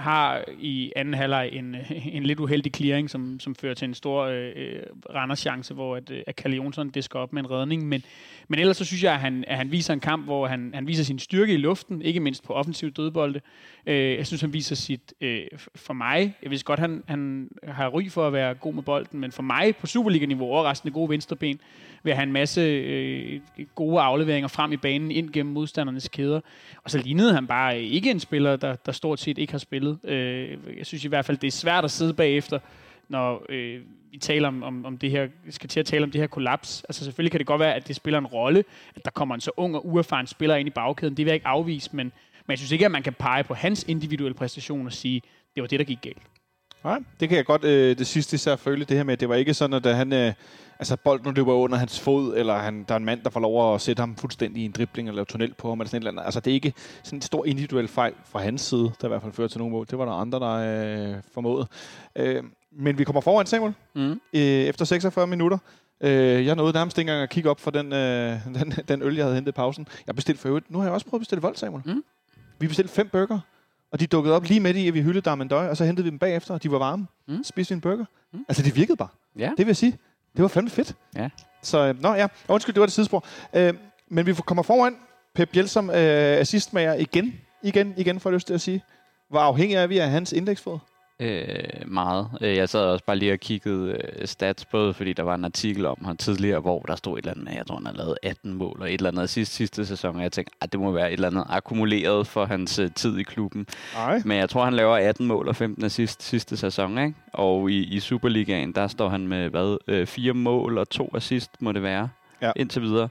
har 0.00 0.44
i 0.58 0.92
anden 0.96 1.14
halvleg 1.14 1.50
en, 1.52 1.76
en 2.16 2.22
lidt 2.22 2.40
uheldig 2.40 2.74
clearing, 2.74 3.10
som, 3.10 3.40
som 3.40 3.54
fører 3.54 3.74
til 3.74 3.88
en 3.88 3.94
stor 3.94 4.24
øh, 4.24 4.52
øh 4.56 4.82
Randers-chance, 5.14 5.74
hvor 5.74 5.96
at, 5.96 6.10
øh, 6.10 6.22
at 6.26 6.36
Kalle 6.36 6.56
Jonsson 6.56 6.90
disker 6.90 7.18
op 7.18 7.32
med 7.32 7.42
en 7.42 7.50
redning. 7.50 7.88
Men, 7.88 8.02
men 8.48 8.58
ellers 8.58 8.76
så 8.76 8.84
synes 8.84 9.02
jeg, 9.02 9.14
at 9.14 9.20
han, 9.20 9.44
at 9.46 9.56
han 9.56 9.72
viser 9.72 9.94
en 9.94 10.00
kamp, 10.00 10.24
hvor 10.24 10.46
han, 10.46 10.70
han 10.74 10.86
viser 10.86 11.04
sin 11.04 11.18
styrke 11.18 11.54
i 11.54 11.56
luften, 11.56 12.02
ikke 12.02 12.20
mindst 12.20 12.44
på 12.44 12.52
offensiv 12.52 12.90
dødbolde. 12.90 13.40
Øh, 13.86 14.16
jeg 14.16 14.26
synes, 14.26 14.40
han 14.40 14.52
viser 14.52 14.76
sit... 14.76 15.14
Øh, 15.20 15.40
for 15.74 15.92
mig, 15.92 16.36
jeg 16.42 16.50
ved 16.50 16.64
godt, 16.64 16.80
han, 16.80 17.02
han 17.06 17.48
har 17.68 17.88
ry 17.88 18.08
for 18.08 18.26
at 18.26 18.32
være 18.32 18.54
god 18.54 18.74
med 18.74 18.82
bolden, 18.82 19.20
men 19.20 19.32
for 19.32 19.42
mig 19.42 19.76
på 19.76 19.86
Superliga-niveau 19.86 20.46
overraskende 20.46 20.94
gode 20.94 21.10
venstreben, 21.10 21.60
ved 22.02 22.12
at 22.12 22.16
have 22.16 22.26
en 22.26 22.32
masse 22.32 22.60
øh, 22.60 23.40
gode 23.74 24.00
afleveringer 24.00 24.48
frem 24.48 24.72
i 24.72 24.76
banen 24.76 25.10
ind 25.10 25.30
gennem 25.30 25.52
modstandernes 25.52 26.08
kæder. 26.08 26.40
Og 26.84 26.90
så 26.90 26.98
lignede 26.98 27.34
han 27.34 27.46
bare 27.46 27.82
ikke 27.82 28.10
en 28.10 28.20
spiller, 28.20 28.56
der, 28.56 28.74
der 28.74 28.92
stort 28.92 29.20
set 29.20 29.38
ikke 29.38 29.52
har 29.52 29.58
spillet. 29.58 29.89
Øh, 30.04 30.58
jeg 30.78 30.86
synes 30.86 31.04
i 31.04 31.08
hvert 31.08 31.24
fald, 31.24 31.38
det 31.38 31.46
er 31.46 31.52
svært 31.52 31.84
at 31.84 31.90
sidde 31.90 32.14
bagefter, 32.14 32.58
når 33.08 33.46
øh, 33.48 33.80
vi 34.12 34.18
taler 34.18 34.48
om, 34.48 34.62
om, 34.62 34.84
om 34.84 34.98
det 34.98 35.10
her, 35.10 35.28
skal 35.50 35.68
til 35.68 35.80
at 35.80 35.86
tale 35.86 36.04
om 36.04 36.10
det 36.10 36.20
her 36.20 36.28
kollaps. 36.28 36.84
Altså 36.88 37.04
selvfølgelig 37.04 37.30
kan 37.30 37.38
det 37.38 37.46
godt 37.46 37.60
være, 37.60 37.74
at 37.74 37.88
det 37.88 37.96
spiller 37.96 38.18
en 38.18 38.26
rolle, 38.26 38.64
at 38.96 39.04
der 39.04 39.10
kommer 39.10 39.34
en 39.34 39.40
så 39.40 39.50
ung 39.56 39.76
og 39.76 39.86
uerfaren 39.86 40.26
spiller 40.26 40.56
ind 40.56 40.68
i 40.68 40.70
bagkæden. 40.70 41.16
Det 41.16 41.24
vil 41.24 41.30
jeg 41.30 41.34
ikke 41.34 41.46
afvise, 41.46 41.90
men, 41.92 42.06
men 42.46 42.50
jeg 42.50 42.58
synes 42.58 42.72
ikke, 42.72 42.84
at 42.84 42.90
man 42.90 43.02
kan 43.02 43.12
pege 43.12 43.44
på 43.44 43.54
hans 43.54 43.84
individuelle 43.88 44.34
præstation 44.34 44.86
og 44.86 44.92
sige, 44.92 45.22
det 45.54 45.60
var 45.60 45.66
det, 45.66 45.78
der 45.78 45.84
gik 45.84 46.00
galt. 46.02 46.22
Nej, 46.84 47.02
det 47.20 47.28
kan 47.28 47.36
jeg 47.36 47.46
godt 47.46 47.64
øh, 47.64 47.98
det 47.98 48.06
sidste 48.06 48.34
især 48.34 48.56
føle, 48.56 48.84
det 48.84 48.96
her 48.96 49.04
med, 49.04 49.12
at 49.12 49.20
det 49.20 49.28
var 49.28 49.34
ikke 49.34 49.54
sådan, 49.54 49.74
at 49.74 49.84
da 49.84 49.92
han, 49.92 50.12
øh, 50.12 50.32
altså 50.80 50.96
bolden 50.96 51.34
løber 51.34 51.52
under 51.54 51.76
hans 51.78 52.00
fod, 52.00 52.36
eller 52.36 52.58
han, 52.58 52.84
der 52.88 52.94
er 52.94 52.96
en 52.98 53.04
mand, 53.04 53.20
der 53.22 53.30
får 53.30 53.40
lov 53.40 53.74
at 53.74 53.80
sætte 53.80 54.00
ham 54.00 54.16
fuldstændig 54.16 54.62
i 54.62 54.64
en 54.64 54.70
dribling 54.72 55.08
eller 55.08 55.16
lave 55.16 55.24
tunnel 55.24 55.54
på 55.54 55.68
ham, 55.68 55.80
eller 55.80 55.88
sådan 55.88 55.96
et 55.96 56.00
eller 56.00 56.10
andet. 56.10 56.24
Altså 56.24 56.40
det 56.40 56.50
er 56.50 56.54
ikke 56.54 56.72
sådan 57.02 57.16
en 57.16 57.22
stor 57.22 57.44
individuel 57.46 57.88
fejl 57.88 58.12
fra 58.24 58.38
hans 58.42 58.60
side, 58.62 58.90
der 59.00 59.04
i 59.04 59.08
hvert 59.08 59.22
fald 59.22 59.32
fører 59.32 59.48
til 59.48 59.58
nogle 59.58 59.72
mål. 59.72 59.86
Det 59.90 59.98
var 59.98 60.04
der 60.04 60.12
andre, 60.12 60.38
der 60.40 61.14
øh, 61.14 61.22
formåede. 61.34 61.66
Øh, 62.16 62.42
men 62.72 62.98
vi 62.98 63.04
kommer 63.04 63.20
foran, 63.20 63.46
Samuel, 63.46 63.74
Mm. 63.94 64.10
øh, 64.32 64.40
efter 64.40 64.84
46 64.84 65.26
minutter. 65.26 65.58
Øh, 66.00 66.46
jeg 66.46 66.56
nåede 66.56 66.72
nærmest 66.72 66.98
ikke 66.98 67.08
engang 67.10 67.22
at 67.22 67.30
kigge 67.30 67.50
op 67.50 67.60
for 67.60 67.70
den, 67.70 67.92
øh, 67.92 68.38
den, 68.60 68.70
den 68.88 69.02
øl, 69.02 69.14
jeg 69.16 69.24
havde 69.24 69.34
hentet 69.34 69.52
i 69.52 69.54
pausen. 69.54 69.86
Jeg 70.06 70.14
bestilte 70.14 70.40
for 70.40 70.48
øvrigt. 70.48 70.70
Nu 70.70 70.78
har 70.78 70.84
jeg 70.84 70.92
også 70.94 71.06
prøvet 71.06 71.18
at 71.18 71.22
bestille 71.22 71.42
vold, 71.42 71.56
Samuel. 71.56 71.82
Mm. 71.86 72.04
Vi 72.58 72.66
bestilte 72.66 72.92
fem 72.92 73.08
burger, 73.08 73.38
og 73.92 74.00
de 74.00 74.06
dukkede 74.06 74.34
op 74.36 74.44
lige 74.44 74.60
midt 74.60 74.76
i, 74.76 74.88
at 74.88 74.94
vi 74.94 75.02
hyldede 75.02 75.20
Darmendøj, 75.20 75.68
og 75.68 75.76
så 75.76 75.84
hentede 75.84 76.04
vi 76.04 76.10
dem 76.10 76.18
bagefter, 76.18 76.54
og 76.54 76.62
de 76.62 76.70
var 76.72 76.78
varme. 76.78 77.06
Mm. 77.28 77.44
Spiste 77.44 77.74
vi 77.74 77.76
en 77.76 77.80
burger. 77.80 78.04
Mm. 78.32 78.44
Altså, 78.48 78.62
det 78.62 78.76
virkede 78.76 78.96
bare. 78.96 79.08
Ja. 79.38 79.46
Det 79.50 79.58
vil 79.58 79.66
jeg 79.66 79.76
sige. 79.76 79.98
Det 80.36 80.42
var 80.42 80.48
fandme 80.48 80.70
fedt. 80.70 80.94
Ja. 81.16 81.28
Så, 81.62 81.78
øh, 81.78 82.02
nå 82.02 82.14
ja, 82.14 82.26
undskyld, 82.48 82.74
det 82.74 82.80
var 82.80 82.86
det 82.86 82.92
sidespor. 82.92 83.24
Øh, 83.54 83.74
men 84.08 84.26
vi 84.26 84.34
kommer 84.34 84.62
foran. 84.62 84.96
Pep 85.34 85.48
Biel 85.48 85.68
som 85.68 85.90
øh, 85.90 85.96
assistmager 86.40 86.94
igen, 86.94 87.34
igen, 87.62 87.94
igen, 87.96 88.20
får 88.20 88.30
jeg 88.30 88.34
lyst 88.34 88.46
til 88.46 88.54
at 88.54 88.60
sige. 88.60 88.82
Hvor 89.30 89.40
afhængig 89.40 89.76
er 89.76 89.86
vi 89.86 89.98
af 89.98 90.10
hans 90.10 90.32
indeksfod? 90.32 90.78
Øh, 91.20 91.44
meget. 91.86 92.28
Øh, 92.40 92.56
Jeg 92.56 92.68
sad 92.68 92.80
også 92.84 93.04
bare 93.04 93.16
lige 93.16 93.32
og 93.32 93.38
kiggede 93.38 93.90
øh, 94.18 94.26
stats, 94.26 94.64
både 94.64 94.94
fordi 94.94 95.12
der 95.12 95.22
var 95.22 95.34
en 95.34 95.44
artikel 95.44 95.86
om 95.86 96.04
ham 96.04 96.16
tidligere, 96.16 96.60
hvor 96.60 96.80
der 96.82 96.96
stod 96.96 97.18
et 97.18 97.22
eller 97.22 97.30
andet, 97.32 97.44
med, 97.44 97.52
jeg 97.54 97.66
tror 97.66 97.76
han 97.76 97.86
har 97.86 97.92
lavet 97.92 98.18
18 98.22 98.52
mål 98.54 98.76
og 98.80 98.88
et 98.88 98.94
eller 98.94 99.10
andet 99.10 99.30
sidste, 99.30 99.54
sidste 99.54 99.86
sæson, 99.86 100.16
og 100.16 100.22
jeg 100.22 100.32
tænkte, 100.32 100.56
at 100.60 100.72
det 100.72 100.80
må 100.80 100.90
være 100.92 101.08
et 101.08 101.12
eller 101.12 101.28
andet 101.28 101.44
akkumuleret 101.48 102.26
for 102.26 102.44
hans 102.44 102.78
øh, 102.78 102.90
tid 102.94 103.18
i 103.18 103.22
klubben. 103.22 103.66
Nej. 103.94 104.22
Men 104.24 104.38
jeg 104.38 104.48
tror, 104.50 104.64
han 104.64 104.74
laver 104.74 104.96
18 104.96 105.26
mål 105.26 105.48
og 105.48 105.56
15 105.56 105.84
assist 105.84 106.22
sidste 106.22 106.56
sæson, 106.56 106.98
ikke? 106.98 107.14
Og 107.32 107.70
i, 107.70 107.84
i 107.84 108.00
Superligaen, 108.00 108.72
der 108.72 108.88
står 108.88 109.08
han 109.08 109.28
med, 109.28 109.48
hvad, 109.48 109.76
øh, 109.88 110.06
fire 110.06 110.32
mål 110.34 110.78
og 110.78 110.88
to 110.90 111.10
assist, 111.14 111.50
må 111.60 111.72
det 111.72 111.82
være, 111.82 112.08
Ja. 112.42 112.52
indtil 112.56 112.82
videre. 112.82 113.08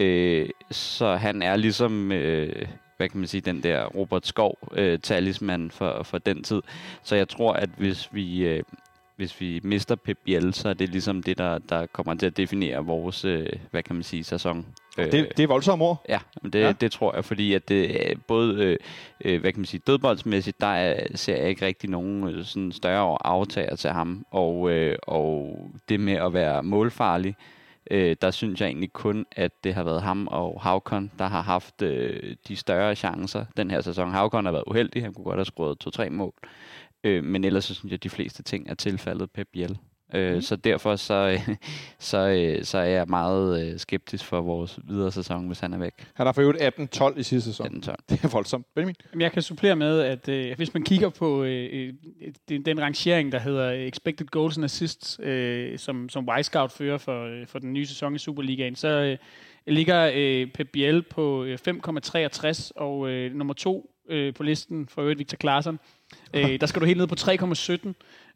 Øh, 0.00 0.48
så 0.70 1.16
han 1.16 1.42
er 1.42 1.56
ligesom, 1.56 2.12
øh, 2.12 2.66
hvad 2.98 3.08
kan 3.08 3.18
man 3.18 3.26
sige, 3.26 3.40
den 3.40 3.62
der 3.62 3.84
Robert 3.84 4.26
Skov 4.26 4.58
øh, 4.72 4.98
talisman 4.98 5.70
for, 5.70 6.02
for 6.02 6.18
den 6.18 6.42
tid. 6.42 6.62
Så 7.02 7.16
jeg 7.16 7.28
tror, 7.28 7.52
at 7.52 7.70
hvis 7.76 8.08
vi, 8.12 8.44
øh, 8.44 8.62
hvis 9.16 9.40
vi 9.40 9.60
mister 9.64 9.94
Pep 9.94 10.18
Biel, 10.24 10.54
så 10.54 10.68
er 10.68 10.74
det 10.74 10.88
ligesom 10.88 11.22
det, 11.22 11.38
der, 11.38 11.58
der 11.58 11.86
kommer 11.86 12.14
til 12.14 12.26
at 12.26 12.36
definere 12.36 12.84
vores, 12.84 13.24
øh, 13.24 13.46
hvad 13.70 13.82
kan 13.82 13.94
man 13.96 14.02
sige, 14.02 14.24
sæson. 14.24 14.66
Øh, 14.98 15.12
Det, 15.12 15.28
det 15.36 15.42
er 15.42 15.46
voldsomt 15.46 15.82
ord. 15.82 16.04
Ja, 16.08 16.18
men 16.42 16.52
det, 16.52 16.60
Ja. 16.60 16.72
det 16.72 16.92
tror 16.92 17.14
jeg, 17.14 17.24
fordi 17.24 17.54
at 17.54 17.68
det 17.68 18.10
er 18.10 18.14
både, 18.28 18.64
øh, 18.64 18.76
øh, 19.24 19.40
hvad 19.40 19.52
kan 19.52 19.60
man 19.60 19.66
sige, 19.66 19.80
dødboldsmæssigt, 19.86 20.60
der 20.60 20.66
er, 20.66 21.06
ser 21.14 21.36
jeg 21.36 21.48
ikke 21.48 21.66
rigtig 21.66 21.90
nogen 21.90 22.28
øh, 22.28 22.44
sådan 22.44 22.72
større 22.72 23.26
aftager 23.26 23.76
til 23.76 23.90
ham, 23.90 24.26
og, 24.30 24.70
øh, 24.70 24.96
og 25.02 25.58
det 25.88 26.00
med 26.00 26.14
at 26.14 26.32
være 26.32 26.62
målfarlig, 26.62 27.28
øh, 27.38 27.57
øh, 27.90 28.16
der 28.22 28.30
synes 28.30 28.60
jeg 28.60 28.66
egentlig 28.66 28.92
kun, 28.92 29.26
at 29.32 29.64
det 29.64 29.74
har 29.74 29.84
været 29.84 30.02
ham 30.02 30.26
og 30.26 30.60
Havkon, 30.62 31.10
der 31.18 31.26
har 31.26 31.42
haft 31.42 31.82
øh, 31.82 32.36
de 32.48 32.56
større 32.56 32.94
chancer 32.94 33.44
den 33.56 33.70
her 33.70 33.80
sæson. 33.80 34.10
Havkon 34.10 34.44
har 34.44 34.52
været 34.52 34.64
uheldig, 34.66 35.02
han 35.02 35.14
kunne 35.14 35.24
godt 35.24 35.36
have 35.36 35.44
skruet 35.44 35.98
2-3 35.98 36.10
mål, 36.10 36.34
øh, 37.04 37.24
men 37.24 37.44
ellers 37.44 37.64
så 37.64 37.74
synes 37.74 37.90
jeg, 37.90 37.96
at 37.96 38.02
de 38.02 38.10
fleste 38.10 38.42
ting 38.42 38.68
er 38.70 38.74
tilfaldet 38.74 39.30
Pep 39.30 39.48
Biel. 39.52 39.78
Øh, 40.14 40.32
Mhm. 40.32 40.42
Så 40.42 40.56
derfor 40.56 40.96
så, 40.96 41.40
så, 41.98 42.18
øh, 42.18 42.64
så 42.64 42.78
er 42.78 42.84
jeg 42.84 43.06
meget 43.08 43.66
øh, 43.72 43.78
skeptisk 43.78 44.24
for 44.24 44.40
vores 44.40 44.78
videre 44.84 45.12
sæson, 45.12 45.46
hvis 45.46 45.60
han 45.60 45.72
er 45.72 45.78
væk. 45.78 45.92
Han 46.14 46.26
har 46.26 46.32
for 46.32 46.42
øvrigt 46.42 46.62
18-12 46.62 47.18
i 47.18 47.22
sidste 47.22 47.50
sæson. 47.50 47.70
Den 47.70 47.82
tør. 47.82 47.94
Det 48.08 48.24
er 48.24 48.28
voldsomt. 48.28 48.66
Benjamin? 48.74 48.94
Jeg 49.20 49.32
kan 49.32 49.42
supplere 49.42 49.76
med, 49.76 50.00
at 50.00 50.28
øh, 50.28 50.56
hvis 50.56 50.74
man 50.74 50.82
kigger 50.82 51.08
på 51.08 51.44
øh, 51.44 51.68
øh, 51.72 51.94
den, 52.48 52.64
den 52.64 52.80
rangering, 52.80 53.32
der 53.32 53.38
hedder 53.38 53.70
Expected 53.70 54.26
Goals 54.26 54.56
and 54.56 54.64
Assists, 54.64 55.20
øh, 55.22 55.78
som, 55.78 56.08
som 56.08 56.28
Wisecout 56.28 56.72
fører 56.72 56.98
for, 56.98 57.40
øh, 57.40 57.46
for 57.46 57.58
den 57.58 57.72
nye 57.72 57.86
sæson 57.86 58.14
i 58.14 58.18
Superligaen, 58.18 58.76
så 58.76 58.88
øh, 58.88 59.16
ligger 59.66 60.10
øh, 60.14 60.46
Pep 60.46 60.68
Biel 60.72 61.02
på 61.02 61.44
øh, 61.44 61.58
5,63, 61.68 62.70
og 62.76 63.10
øh, 63.10 63.34
nummer 63.34 63.54
to 63.54 63.90
øh, 64.08 64.34
på 64.34 64.42
listen 64.42 64.88
for 64.88 65.02
øvrigt 65.02 65.18
Victor 65.18 65.36
Claesson, 65.36 65.78
øh, 66.34 66.50
der 66.60 66.66
skal 66.66 66.80
du 66.80 66.86
helt 66.86 66.98
ned 66.98 67.06
på 67.06 67.14
3,17. 67.18 67.92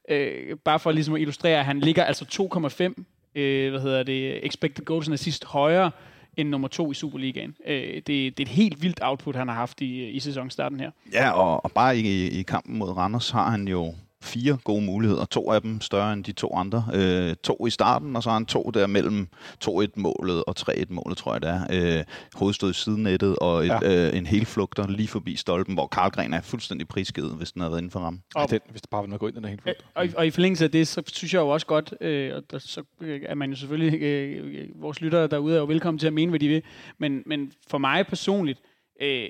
Øh, 0.08 0.56
bare 0.64 0.78
for 0.78 0.92
ligesom 0.92 1.14
at 1.14 1.20
illustrere, 1.20 1.58
at 1.58 1.64
han 1.64 1.80
ligger 1.80 2.04
altså 2.04 2.48
2,5 2.94 3.04
øh, 3.34 3.70
hvad 3.70 3.80
hedder 3.80 4.02
det, 4.02 4.46
expected 4.46 4.84
goals 4.84 5.06
and 5.06 5.14
assist 5.14 5.44
højere 5.44 5.90
end 6.36 6.48
nummer 6.48 6.68
to 6.68 6.90
i 6.90 6.94
Superligaen. 6.94 7.56
Øh, 7.66 7.94
det, 7.94 8.06
det 8.06 8.38
er 8.38 8.42
et 8.42 8.48
helt 8.48 8.82
vildt 8.82 9.00
output, 9.02 9.36
han 9.36 9.48
har 9.48 9.54
haft 9.54 9.80
i, 9.80 10.08
i 10.08 10.20
sæsonstarten 10.20 10.80
her. 10.80 10.90
Ja, 11.12 11.30
og, 11.30 11.64
og 11.64 11.72
bare 11.72 11.98
i, 11.98 12.28
i 12.28 12.42
kampen 12.42 12.78
mod 12.78 12.88
Randers 12.96 13.30
har 13.30 13.50
han 13.50 13.68
jo 13.68 13.94
fire 14.22 14.58
gode 14.64 14.82
muligheder. 14.84 15.24
To 15.24 15.50
af 15.52 15.62
dem 15.62 15.80
større 15.80 16.12
end 16.12 16.24
de 16.24 16.32
to 16.32 16.54
andre. 16.56 16.84
Øh, 16.94 17.34
to 17.44 17.66
i 17.66 17.70
starten, 17.70 18.16
og 18.16 18.22
så 18.22 18.28
har 18.30 18.34
han 18.34 18.46
to 18.46 18.70
der 18.74 18.86
mellem 18.86 19.28
2-1-målet 19.64 20.44
og 20.44 20.54
3-1-målet, 20.58 21.18
tror 21.18 21.32
jeg 21.32 21.42
det 21.42 21.50
er. 21.50 21.98
Øh, 21.98 22.04
hovedstød 22.34 22.70
i 22.70 22.74
sidenettet 22.74 23.36
og 23.36 23.64
et, 23.66 23.72
Ja. 23.82 24.08
øh, 24.08 24.16
en 24.18 24.26
helflugter 24.26 24.86
lige 24.88 25.08
forbi 25.08 25.36
stolpen, 25.36 25.74
hvor 25.74 25.86
Karlgren 25.86 26.34
er 26.34 26.40
fuldstændig 26.40 26.88
prisgivet, 26.88 27.36
hvis 27.36 27.52
den 27.52 27.60
havde 27.62 27.70
været 27.72 27.80
inden 27.80 27.90
for 27.90 28.00
rammen. 28.00 28.22
Ja, 28.38 28.46
den, 28.50 28.60
hvis 28.70 28.80
det 28.80 28.90
bare 28.90 29.00
var 29.00 29.06
noget 29.06 29.20
gå 29.20 29.26
ind, 29.26 29.34
den 29.36 29.44
er 29.44 29.48
helt 29.48 29.60
Øh. 29.66 29.74
Og, 29.94 30.08
og 30.16 30.26
i 30.26 30.30
forlængelse 30.30 30.64
af 30.64 30.70
det, 30.70 30.88
så 30.88 31.02
synes 31.12 31.34
jeg 31.34 31.40
jo 31.40 31.48
også 31.48 31.66
godt, 31.66 31.94
øh, 32.00 32.36
og 32.36 32.42
der, 32.50 32.58
så 32.58 32.82
øh, 33.00 33.20
er 33.24 33.34
man 33.34 33.50
jo 33.50 33.56
selvfølgelig, 33.56 34.02
øh, 34.02 34.68
vores 34.74 35.00
lyttere 35.00 35.26
derude 35.26 35.54
er 35.54 35.58
jo 35.58 35.64
velkommen 35.64 35.98
til 35.98 36.06
at 36.06 36.12
mene, 36.12 36.30
hvad 36.30 36.40
de 36.40 36.48
vil, 36.48 36.62
men, 36.98 37.22
men 37.26 37.52
for 37.70 37.78
mig 37.78 38.06
personligt, 38.06 38.60
øh, 39.02 39.28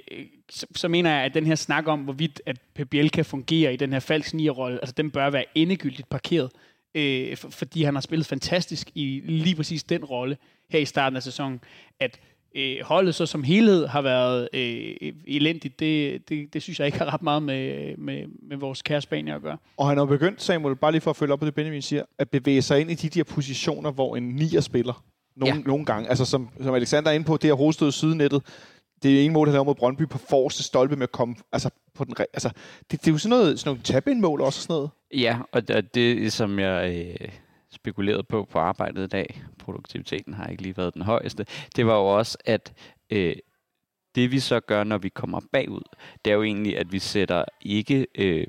så, 0.51 0.67
så 0.77 0.89
mener 0.89 1.11
jeg, 1.11 1.25
at 1.25 1.35
den 1.35 1.47
her 1.47 1.55
snak 1.55 1.89
om, 1.89 2.01
hvorvidt 2.01 2.43
at 2.47 2.57
Pep 2.75 2.89
Biel 2.91 3.11
kan 3.11 3.25
fungere 3.25 3.75
i 3.75 3.77
den 3.77 3.93
her 3.93 4.01
falsk 4.01 4.35
rolle 4.35 4.79
altså 4.79 4.95
den 4.97 5.11
bør 5.11 5.31
være 5.31 5.45
endegyldigt 5.55 6.09
parkeret, 6.09 6.51
øh, 6.95 7.37
for, 7.37 7.51
fordi 7.51 7.83
han 7.83 7.95
har 7.95 8.01
spillet 8.01 8.27
fantastisk 8.27 8.91
i 8.95 9.23
lige 9.25 9.57
præcis 9.57 9.85
den 9.85 10.05
rolle 10.05 10.37
her 10.71 10.79
i 10.79 10.85
starten 10.85 11.17
af 11.17 11.23
sæsonen, 11.23 11.61
at 12.01 12.21
øh, 12.55 12.77
holdet 12.83 13.15
så 13.15 13.27
som 13.27 13.43
helhed 13.43 13.87
har 13.87 14.03
været 14.03 14.49
øh, 14.53 15.13
elendigt, 15.27 15.81
det, 15.81 16.29
det, 16.29 16.55
det 16.55 16.63
synes 16.63 16.79
jeg 16.79 16.87
ikke 16.87 16.99
har 16.99 17.13
ret 17.15 17.23
meget 17.23 17.43
med, 17.43 17.97
med, 17.97 18.25
med 18.43 18.57
vores 18.57 18.83
kære 18.83 19.01
Spanier 19.01 19.37
at 19.37 19.43
gøre. 19.43 19.57
Og 19.77 19.89
han 19.89 19.99
har 19.99 20.05
begyndt, 20.05 20.43
Samuel, 20.43 20.77
bare 20.77 20.93
lige 20.93 21.01
for 21.01 21.11
at 21.11 21.17
følge 21.17 21.33
op 21.33 21.39
på 21.39 21.47
det, 21.47 21.55
Benjamin 21.55 21.83
siger, 21.83 22.03
at 22.19 22.31
bevæge 22.31 22.63
sig 22.63 22.81
ind 22.81 22.91
i 22.91 22.95
de 22.95 23.09
der 23.09 23.25
positioner, 23.25 23.91
hvor 23.91 24.17
en 24.17 24.29
nier 24.29 24.61
spiller. 24.61 25.05
Nogle, 25.37 25.55
ja. 25.55 25.63
nogle 25.67 25.85
gange. 25.85 26.09
Altså 26.09 26.25
som, 26.25 26.49
som 26.61 26.75
Alexander 26.75 27.11
er 27.11 27.15
inde 27.15 27.27
på, 27.27 27.37
det 27.37 27.45
her 27.45 27.55
hovedstød 27.55 27.93
sydnettet, 27.93 28.43
det 29.03 29.17
er 29.17 29.19
ingen 29.19 29.33
mål, 29.33 29.47
der 29.47 29.53
laver 29.53 29.65
mod 29.65 29.75
Brøndby 29.75 30.09
på 30.09 30.19
forreste 30.19 30.63
stolpe 30.63 30.97
med 30.97 31.03
at 31.03 31.13
komme 31.13 31.37
altså, 31.53 31.71
på 31.95 32.05
den, 32.05 32.15
altså, 32.19 32.49
det, 32.91 33.01
det, 33.01 33.09
er 33.09 33.13
jo 33.13 33.19
sådan 33.19 33.39
noget, 33.39 33.61
sådan 33.61 33.69
nogle 33.69 33.83
tab-in-mål 33.83 34.41
også 34.41 34.59
og 34.59 34.63
sådan 34.63 34.75
noget. 34.75 34.91
Ja, 35.15 35.39
og 35.53 35.69
det, 35.69 35.95
det 35.95 36.33
som 36.33 36.59
jeg 36.59 37.07
øh, 37.23 37.29
spekulerede 37.71 38.23
på 38.23 38.45
på 38.51 38.59
arbejdet 38.59 39.05
i 39.05 39.09
dag, 39.09 39.43
produktiviteten 39.59 40.35
har 40.35 40.47
ikke 40.47 40.63
lige 40.63 40.77
været 40.77 40.95
den 40.95 41.03
højeste, 41.03 41.47
det 41.77 41.87
var 41.87 41.95
jo 41.95 42.07
også, 42.07 42.39
at 42.45 42.73
øh, 43.11 43.37
det 44.15 44.33
vi 44.33 44.41
så 44.41 44.61
gør, 44.61 44.85
når 44.85 44.99
vi 44.99 45.09
kommer 45.09 45.41
bagud, 45.53 45.83
det 46.25 46.31
er 46.31 46.35
jo 46.35 46.43
egentlig, 46.43 46.79
at 46.79 46.93
vi 46.93 46.99
sætter 46.99 47.45
ikke 47.61 48.07
øh, 48.15 48.47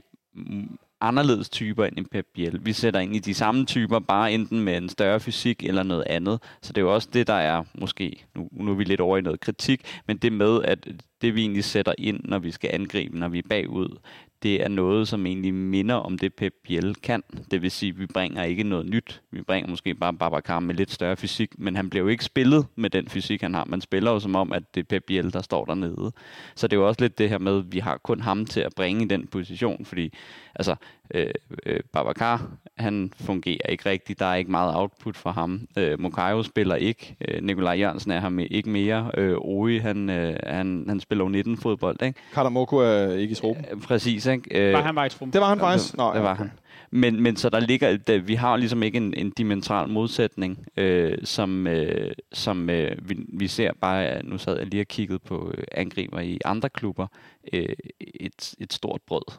anderledes 1.04 1.50
typer 1.50 1.86
end 1.86 1.98
en 1.98 2.06
Pep 2.06 2.26
Biel. 2.34 2.66
Vi 2.66 2.74
sætter 2.74 3.00
ind 3.00 3.16
i 3.16 3.20
de 3.20 3.34
samme 3.34 3.66
typer, 3.66 4.00
bare 4.00 4.34
enten 4.34 4.60
med 4.60 4.78
en 4.78 4.90
større 4.90 5.20
fysik 5.20 5.64
eller 5.64 5.84
noget 5.84 6.04
andet. 6.08 6.42
Så 6.62 6.74
det 6.74 6.82
er 6.82 6.86
jo 6.86 6.94
også 6.94 7.10
det, 7.14 7.28
der 7.28 7.34
er 7.34 7.64
måske, 7.74 8.26
nu, 8.36 8.50
nu 8.52 8.72
er 8.72 8.76
vi 8.76 8.84
lidt 8.84 9.02
over 9.02 9.18
i 9.18 9.22
noget 9.22 9.40
kritik, 9.40 9.82
men 10.08 10.18
det 10.18 10.34
med, 10.34 10.64
at 10.64 10.88
det 11.22 11.36
vi 11.36 11.42
egentlig 11.42 11.64
sætter 11.64 11.94
ind, 11.98 12.20
når 12.24 12.40
vi 12.40 12.52
skal 12.52 12.70
angribe, 12.74 13.20
når 13.20 13.28
vi 13.28 13.40
er 13.40 13.48
bagud, 13.50 13.98
det 14.44 14.64
er 14.64 14.68
noget, 14.68 15.08
som 15.08 15.26
egentlig 15.26 15.54
minder 15.54 15.96
om 15.96 16.18
det 16.18 16.34
Pep 16.34 16.54
Biel 16.64 16.96
kan. 16.96 17.24
Det 17.52 17.62
vil 17.62 17.72
sige, 17.72 17.90
at 17.90 18.00
vi 18.00 18.06
bringer 18.06 18.44
ikke 18.44 18.64
noget 18.64 18.86
nyt. 18.86 19.22
Vi 19.32 19.42
bringer 19.42 19.70
måske 19.70 19.96
bare 19.96 20.14
Babacar 20.14 20.60
med 20.60 20.76
lidt 20.76 20.92
større 20.92 21.16
fysik, 21.16 21.60
men 21.60 21.76
han 21.76 21.90
bliver 21.90 22.04
jo 22.04 22.10
ikke 22.10 22.26
spillet 22.26 22.66
med 22.76 22.90
den 22.90 23.08
fysik, 23.08 23.42
han 23.42 23.54
har. 23.54 23.66
Man 23.66 23.82
spiller 23.82 24.12
jo 24.12 24.20
som 24.20 24.36
om, 24.36 24.52
at 24.54 24.76
det 24.76 24.82
er 24.82 24.86
Pep 24.86 25.04
Biel, 25.04 25.34
der 25.34 25.42
står 25.42 25.66
dernede. 25.66 26.12
Så 26.56 26.68
det 26.68 26.78
er 26.78 26.82
jo 26.82 26.88
også 26.88 27.02
lidt 27.02 27.18
det 27.18 27.30
her 27.30 27.38
med, 27.38 27.58
at 27.58 27.74
vi 27.74 27.80
har 27.80 27.98
kun 27.98 28.20
ham 28.20 28.46
til 28.46 28.60
at 28.60 28.74
bringe 28.76 29.06
i 29.06 29.08
den 29.08 29.28
position, 29.28 29.86
fordi 29.86 30.14
altså, 30.56 30.76
øh, 31.14 31.28
øh, 31.66 31.80
Babacar, 31.94 32.52
han 32.78 33.14
fungerer 33.22 33.70
ikke 33.70 33.90
rigtigt. 33.90 34.20
Der 34.20 34.26
er 34.26 34.36
ikke 34.36 34.52
meget 34.52 34.76
output 34.76 35.18
fra 35.18 35.32
ham. 35.32 35.68
Øh, 35.78 36.00
Mokayo 36.00 36.44
spiller 36.44 36.76
ikke. 36.76 37.16
Øh, 37.28 37.44
Nikolaj 37.44 37.74
Jørgensen 37.74 38.12
er 38.12 38.20
ham 38.20 38.40
ikke 38.40 38.70
mere. 38.70 39.12
Øh, 39.18 39.38
Oi, 39.42 39.78
han, 39.78 40.10
øh, 40.10 40.36
han, 40.44 40.86
han 40.88 41.00
spiller 41.00 41.26
jo 41.26 41.30
19 41.30 41.58
fodbold, 41.58 42.02
ikke? 42.02 42.20
Karamoko 42.34 42.78
er 42.78 43.14
ikke 43.14 43.32
i 43.32 43.36
truppen. 43.36 43.66
Øh, 43.72 43.82
præcis, 43.82 44.26
ikke? 44.26 44.68
Øh, 44.68 44.74
var 44.74 44.82
han 44.82 44.96
var 44.96 45.06
i 45.06 45.10
truppen? 45.10 45.34
Det 45.34 45.42
var 45.42 45.50
han 45.50 45.60
faktisk. 45.60 45.98
Nå, 45.98 46.14
det 46.14 46.24
var 46.24 46.34
han. 46.36 46.52
Men, 46.92 47.22
men 47.22 47.36
så 47.36 47.50
der 47.50 47.60
ligger, 47.60 47.98
der, 47.98 48.20
vi 48.20 48.36
har 48.36 48.58
ligesom 48.58 48.84
ikke 48.84 48.98
en, 48.98 49.14
en 49.14 49.32
dimensional 49.32 49.90
modsætning, 49.90 50.66
øh, 50.78 51.18
som, 51.24 51.68
øh, 51.68 52.12
som 52.34 52.70
øh, 52.70 53.10
vi, 53.10 53.18
vi 53.34 53.48
ser 53.48 53.72
bare, 53.82 54.24
nu 54.24 54.38
sad 54.38 54.58
jeg 54.58 54.68
lige 54.68 54.82
og 54.82 54.88
kiggede 54.88 55.20
på 55.20 55.52
øh, 55.58 55.64
angriber 55.72 56.20
i 56.20 56.40
andre 56.46 56.70
klubber, 56.70 57.08
øh, 57.54 57.70
et, 58.00 58.54
et 58.60 58.74
stort 58.74 59.02
brød. 59.08 59.34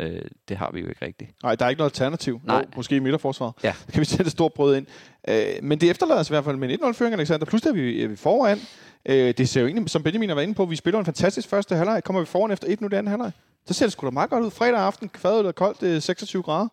Øh, 0.00 0.22
det 0.48 0.56
har 0.56 0.70
vi 0.72 0.80
jo 0.80 0.88
ikke 0.88 1.04
rigtigt. 1.04 1.30
Nej, 1.42 1.54
der 1.54 1.64
er 1.64 1.68
ikke 1.68 1.78
noget 1.78 1.90
alternativ. 1.90 2.40
Nej. 2.44 2.56
Jo, 2.56 2.64
måske 2.76 2.96
i 2.96 2.98
midterforsvaret. 2.98 3.54
Ja. 3.62 3.72
Så 3.72 3.86
kan 3.92 4.00
vi 4.00 4.04
sætte 4.04 4.24
et 4.24 4.32
stort 4.32 4.52
brød 4.52 4.76
ind. 4.76 4.86
Øh, 5.28 5.46
men 5.62 5.80
det 5.80 5.90
efterlader 5.90 6.20
os 6.20 6.28
i 6.30 6.32
hvert 6.32 6.44
fald 6.44 6.56
med 6.56 6.78
1-0-føring, 6.82 7.14
Alexander. 7.14 7.46
Plus 7.46 7.62
er 7.62 7.72
vi, 7.72 8.02
er 8.02 8.08
vi 8.08 8.16
foran. 8.16 8.58
Øh, 9.06 9.34
det 9.38 9.48
ser 9.48 9.60
jo 9.60 9.66
egentlig, 9.66 9.90
som 9.90 10.02
Benjamin 10.02 10.28
har 10.28 10.34
været 10.34 10.46
inde 10.46 10.54
på, 10.54 10.64
vi 10.64 10.76
spiller 10.76 10.98
en 10.98 11.04
fantastisk 11.04 11.48
første 11.48 11.76
halvleg. 11.76 12.04
Kommer 12.04 12.20
vi 12.20 12.26
foran 12.26 12.50
efter 12.50 12.66
1 12.68 12.80
minut 12.80 12.94
anden 12.94 13.10
halvleg. 13.10 13.32
Så 13.66 13.74
ser 13.74 13.86
det 13.86 13.92
sgu 13.92 14.06
da 14.06 14.10
meget 14.10 14.30
godt 14.30 14.44
ud. 14.44 14.50
Fredag 14.50 14.80
aften, 14.80 15.08
kvadet 15.08 15.46
er 15.46 15.52
koldt, 15.52 15.80
det 15.80 15.96
er 15.96 16.00
26 16.00 16.42
grader. 16.42 16.68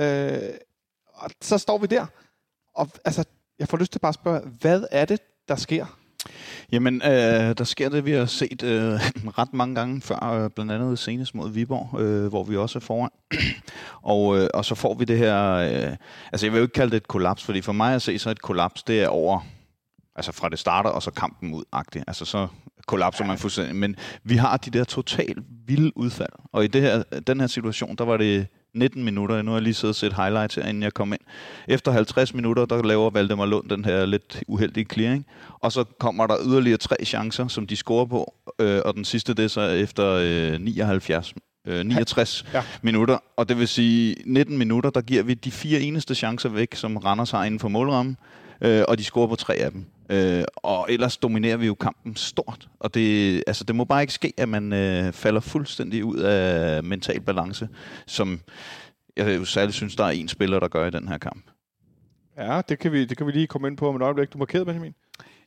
Øh, 0.00 0.48
og 1.14 1.30
så 1.42 1.58
står 1.58 1.78
vi 1.78 1.86
der. 1.86 2.06
Og 2.74 2.88
altså, 3.04 3.24
jeg 3.58 3.68
får 3.68 3.76
lyst 3.76 3.92
til 3.92 3.98
bare 3.98 4.08
at 4.08 4.14
spørge, 4.14 4.40
hvad 4.60 4.84
er 4.90 5.04
det, 5.04 5.20
der 5.48 5.56
sker? 5.56 5.98
Jamen, 6.72 7.02
øh, 7.04 7.54
der 7.58 7.64
sker 7.64 7.88
det, 7.88 8.04
vi 8.04 8.12
har 8.12 8.26
set 8.26 8.62
øh, 8.62 8.92
ret 9.38 9.54
mange 9.54 9.74
gange 9.74 10.00
før, 10.00 10.44
øh, 10.44 10.50
blandt 10.50 10.72
andet 10.72 10.98
senest 10.98 11.34
mod 11.34 11.50
Viborg, 11.50 12.00
øh, 12.00 12.26
hvor 12.26 12.44
vi 12.44 12.56
også 12.56 12.78
er 12.78 12.80
foran. 12.80 13.10
og, 14.02 14.38
øh, 14.38 14.48
og 14.54 14.64
så 14.64 14.74
får 14.74 14.94
vi 14.94 15.04
det 15.04 15.18
her, 15.18 15.52
øh, 15.52 15.96
altså 16.32 16.46
jeg 16.46 16.52
vil 16.52 16.58
jo 16.58 16.64
ikke 16.64 16.72
kalde 16.72 16.90
det 16.90 16.96
et 16.96 17.08
kollaps, 17.08 17.44
fordi 17.44 17.60
for 17.60 17.72
mig 17.72 17.94
at 17.94 18.02
se 18.02 18.18
så 18.18 18.30
et 18.30 18.42
kollaps, 18.42 18.82
det 18.82 19.02
er 19.02 19.08
over, 19.08 19.40
altså 20.16 20.32
fra 20.32 20.48
det 20.48 20.58
starter, 20.58 20.90
og 20.90 21.02
så 21.02 21.10
kampen 21.10 21.54
ud 21.54 21.64
-agtigt. 21.76 22.02
Altså 22.06 22.24
så 22.24 22.48
kollapser 22.86 23.24
man 23.24 23.38
fuldstændig. 23.38 23.76
Men 23.76 23.96
vi 24.24 24.36
har 24.36 24.56
de 24.56 24.70
der 24.70 24.84
totalt 24.84 25.38
vilde 25.66 25.96
udfald. 25.96 26.32
Og 26.52 26.64
i 26.64 26.66
det 26.66 26.82
her, 26.82 27.02
den 27.26 27.40
her 27.40 27.46
situation, 27.46 27.96
der 27.96 28.04
var 28.04 28.16
det 28.16 28.46
19 28.76 29.04
minutter. 29.04 29.42
Nu 29.42 29.50
har 29.50 29.58
jeg 29.58 29.62
lige 29.62 29.74
siddet 29.74 29.92
og 29.92 29.94
set 29.94 30.12
highlights 30.12 30.54
her, 30.54 30.66
inden 30.66 30.82
jeg 30.82 30.94
kom 30.94 31.12
ind. 31.12 31.20
Efter 31.68 31.92
50 31.92 32.34
minutter, 32.34 32.64
der 32.64 32.82
laver 32.82 33.10
Valdemar 33.10 33.46
Lund 33.46 33.68
den 33.68 33.84
her 33.84 34.06
lidt 34.06 34.42
uheldige 34.48 34.86
clearing. 34.92 35.26
Og 35.60 35.72
så 35.72 35.84
kommer 35.84 36.26
der 36.26 36.36
yderligere 36.46 36.78
tre 36.78 36.96
chancer, 37.04 37.48
som 37.48 37.66
de 37.66 37.76
scorer 37.76 38.04
på. 38.06 38.34
Øh, 38.60 38.80
og 38.84 38.94
den 38.94 39.04
sidste, 39.04 39.34
det 39.34 39.44
er 39.44 39.48
så 39.48 39.60
efter 39.60 40.10
øh, 40.12 40.60
79 40.60 41.34
øh, 41.66 41.84
69 41.84 42.44
ja. 42.54 42.62
minutter. 42.82 43.18
Og 43.36 43.48
det 43.48 43.58
vil 43.58 43.68
sige, 43.68 44.16
19 44.26 44.58
minutter, 44.58 44.90
der 44.90 45.00
giver 45.00 45.22
vi 45.22 45.34
de 45.34 45.50
fire 45.50 45.80
eneste 45.80 46.14
chancer 46.14 46.48
væk, 46.48 46.74
som 46.74 46.96
Randers 46.96 47.30
har 47.30 47.44
inden 47.44 47.60
for 47.60 47.68
målrammen. 47.68 48.16
Øh, 48.60 48.84
og 48.88 48.98
de 48.98 49.04
scorer 49.04 49.26
på 49.26 49.36
tre 49.36 49.54
af 49.54 49.70
dem. 49.70 49.84
Øh, 50.10 50.44
og 50.56 50.86
ellers 50.88 51.16
dominerer 51.16 51.56
vi 51.56 51.66
jo 51.66 51.74
kampen 51.74 52.16
stort. 52.16 52.68
Og 52.80 52.94
det, 52.94 53.42
altså, 53.46 53.64
det 53.64 53.74
må 53.74 53.84
bare 53.84 54.00
ikke 54.02 54.12
ske, 54.12 54.32
at 54.36 54.48
man 54.48 54.72
øh, 54.72 55.12
falder 55.12 55.40
fuldstændig 55.40 56.04
ud 56.04 56.18
af 56.18 56.82
mental 56.82 57.20
balance, 57.20 57.68
som 58.06 58.40
jeg 59.16 59.38
jo 59.38 59.44
særligt 59.44 59.74
synes, 59.74 59.96
der 59.96 60.04
er 60.04 60.10
en 60.10 60.28
spiller, 60.28 60.60
der 60.60 60.68
gør 60.68 60.86
i 60.86 60.90
den 60.90 61.08
her 61.08 61.18
kamp. 61.18 61.44
Ja, 62.38 62.60
det 62.68 62.78
kan 62.78 62.92
vi, 62.92 63.04
det 63.04 63.16
kan 63.16 63.26
vi 63.26 63.32
lige 63.32 63.46
komme 63.46 63.68
ind 63.68 63.76
på 63.76 63.88
om 63.88 63.96
et 63.96 64.02
øjeblik. 64.02 64.32
Du 64.32 64.38
markerede, 64.38 64.64
Benjamin. 64.64 64.94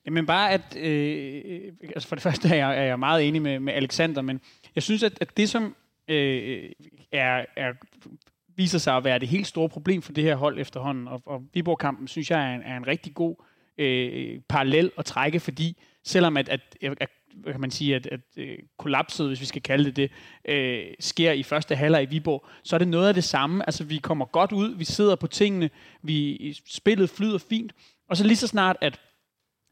Jamen 0.06 0.26
bare, 0.26 0.52
at 0.52 0.78
øh, 0.78 1.74
altså 1.95 2.08
for 2.08 2.15
det 2.15 2.24
første 2.24 2.50
er 2.50 2.56
jeg, 2.56 2.78
er 2.78 2.84
jeg 2.84 3.00
meget 3.00 3.28
enig 3.28 3.41
med, 3.41 3.60
med 3.60 3.74
Alexander, 3.74 4.22
men 4.22 4.41
jeg 4.76 4.84
synes, 4.84 5.04
at, 5.04 5.17
at 5.22 5.38
det, 5.38 5.50
som 5.50 5.76
øh, 6.08 6.69
er, 7.12 7.45
er 7.58 7.74
viser 8.60 8.78
sig 8.78 8.95
at 8.95 9.04
være 9.04 9.19
det 9.19 9.28
helt 9.28 9.48
store 9.48 9.69
problem 9.69 10.02
for 10.02 10.12
det 10.12 10.24
her 10.24 10.36
hold 10.36 10.60
efterhånden. 10.60 11.08
Og, 11.08 11.22
og 11.26 11.41
Viborg-kampen 11.54 12.08
synes 12.08 12.32
jeg 12.32 12.52
er 12.52 12.56
en, 12.56 12.62
er 12.62 12.78
en 12.78 12.88
rigtig 12.88 13.13
god 13.13 13.36
øh, 13.78 14.39
parallel 14.50 14.91
at 14.98 15.06
trække, 15.06 15.39
fordi 15.39 15.82
selvom 16.04 16.38
at, 16.38 16.50
at, 16.50 16.62
at 16.82 17.10
kan 17.52 17.62
man 17.62 17.72
sige, 17.72 17.95
at, 17.95 18.06
at 18.08 18.19
øh, 18.38 18.58
kollapset, 18.78 19.28
hvis 19.28 19.41
vi 19.41 19.45
skal 19.45 19.62
kalde 19.62 19.86
det 19.86 19.95
det, 19.95 20.12
øh, 20.45 20.86
sker 21.00 21.32
i 21.32 21.43
første 21.43 21.76
halvleg 21.76 22.04
i 22.04 22.06
Viborg, 22.06 22.45
så 22.63 22.76
er 22.76 22.78
det 22.78 22.88
noget 22.88 23.08
af 23.08 23.13
det 23.13 23.24
samme. 23.24 23.65
Altså, 23.65 23.84
vi 23.84 23.98
kommer 23.98 24.26
godt 24.26 24.52
ud, 24.52 24.76
vi 24.76 24.86
sidder 24.86 25.15
på 25.15 25.28
tingene, 25.28 25.69
vi 26.02 26.54
spillet 26.67 27.10
flyder 27.10 27.38
fint, 27.50 27.74
og 28.10 28.17
så 28.17 28.24
lige 28.24 28.38
så 28.38 28.48
snart, 28.48 28.78
at 28.82 29.00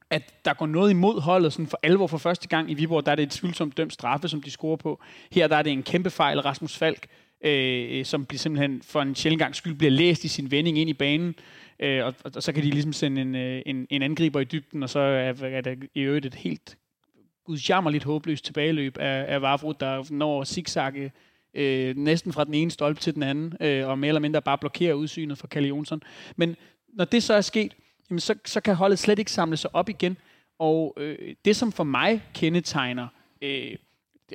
at 0.09 0.45
der 0.45 0.53
går 0.53 0.65
noget 0.65 0.91
imod 0.91 1.21
holdet 1.21 1.53
sådan 1.53 1.67
for 1.67 1.79
alvor 1.83 2.07
for 2.07 2.17
første 2.17 2.47
gang 2.47 2.71
i 2.71 2.73
Viborg, 2.73 3.05
der 3.05 3.11
er 3.11 3.15
det 3.15 3.23
et 3.23 3.31
tvivlsomt 3.31 3.77
dømt 3.77 3.93
straffe, 3.93 4.27
som 4.27 4.41
de 4.41 4.51
scorer 4.51 4.75
på. 4.75 5.01
Her 5.31 5.47
der 5.47 5.55
er 5.55 5.61
det 5.61 5.71
en 5.71 5.83
kæmpe 5.83 6.09
fejl, 6.09 6.39
Rasmus 6.39 6.77
Falk, 6.77 7.07
øh, 7.41 8.05
som 8.05 8.25
bliver 8.25 8.39
simpelthen 8.39 8.81
for 8.81 9.01
en 9.01 9.15
sjældent 9.15 9.39
gang 9.39 9.55
skyld 9.55 9.75
bliver 9.75 9.91
læst 9.91 10.23
i 10.23 10.27
sin 10.27 10.51
vending 10.51 10.77
ind 10.77 10.89
i 10.89 10.93
banen, 10.93 11.35
øh, 11.79 12.05
og, 12.05 12.13
og, 12.23 12.31
og 12.35 12.43
så 12.43 12.51
kan 12.51 12.63
de 12.63 12.69
ligesom 12.69 12.93
sende 12.93 13.21
en, 13.21 13.35
øh, 13.35 13.61
en, 13.65 13.87
en 13.89 14.01
angriber 14.01 14.39
i 14.39 14.43
dybden, 14.43 14.83
og 14.83 14.89
så 14.89 14.99
er, 14.99 15.33
er 15.43 15.61
der 15.61 15.75
i 15.95 16.01
øvrigt 16.01 16.25
et 16.25 16.35
helt 16.35 16.77
gudsjammerligt 17.45 18.03
håbløst 18.03 18.45
tilbageløb 18.45 18.97
af, 18.97 19.25
af 19.27 19.41
Vavro, 19.41 19.71
der 19.71 20.13
når 20.13 20.43
zigzagge 20.43 21.11
øh, 21.53 21.97
næsten 21.97 22.33
fra 22.33 22.43
den 22.43 22.53
ene 22.53 22.71
stolpe 22.71 22.99
til 22.99 23.15
den 23.15 23.23
anden, 23.23 23.53
øh, 23.61 23.87
og 23.87 23.99
mere 23.99 24.07
eller 24.07 24.21
mindre 24.21 24.41
bare 24.41 24.57
blokerer 24.57 24.93
udsynet 24.93 25.37
for 25.37 25.47
Kalle 25.47 25.67
Jonsson. 25.67 26.01
Men 26.35 26.55
når 26.93 27.05
det 27.05 27.23
så 27.23 27.33
er 27.33 27.41
sket, 27.41 27.75
jamen 28.09 28.19
så, 28.19 28.35
så 28.45 28.61
kan 28.61 28.75
holdet 28.75 28.99
slet 28.99 29.19
ikke 29.19 29.31
samle 29.31 29.57
sig 29.57 29.75
op 29.75 29.89
igen, 29.89 30.17
og 30.59 30.93
øh, 30.97 31.35
det 31.45 31.55
som 31.55 31.71
for 31.71 31.83
mig 31.83 32.23
kendetegner 32.33 33.07
øh, 33.41 33.75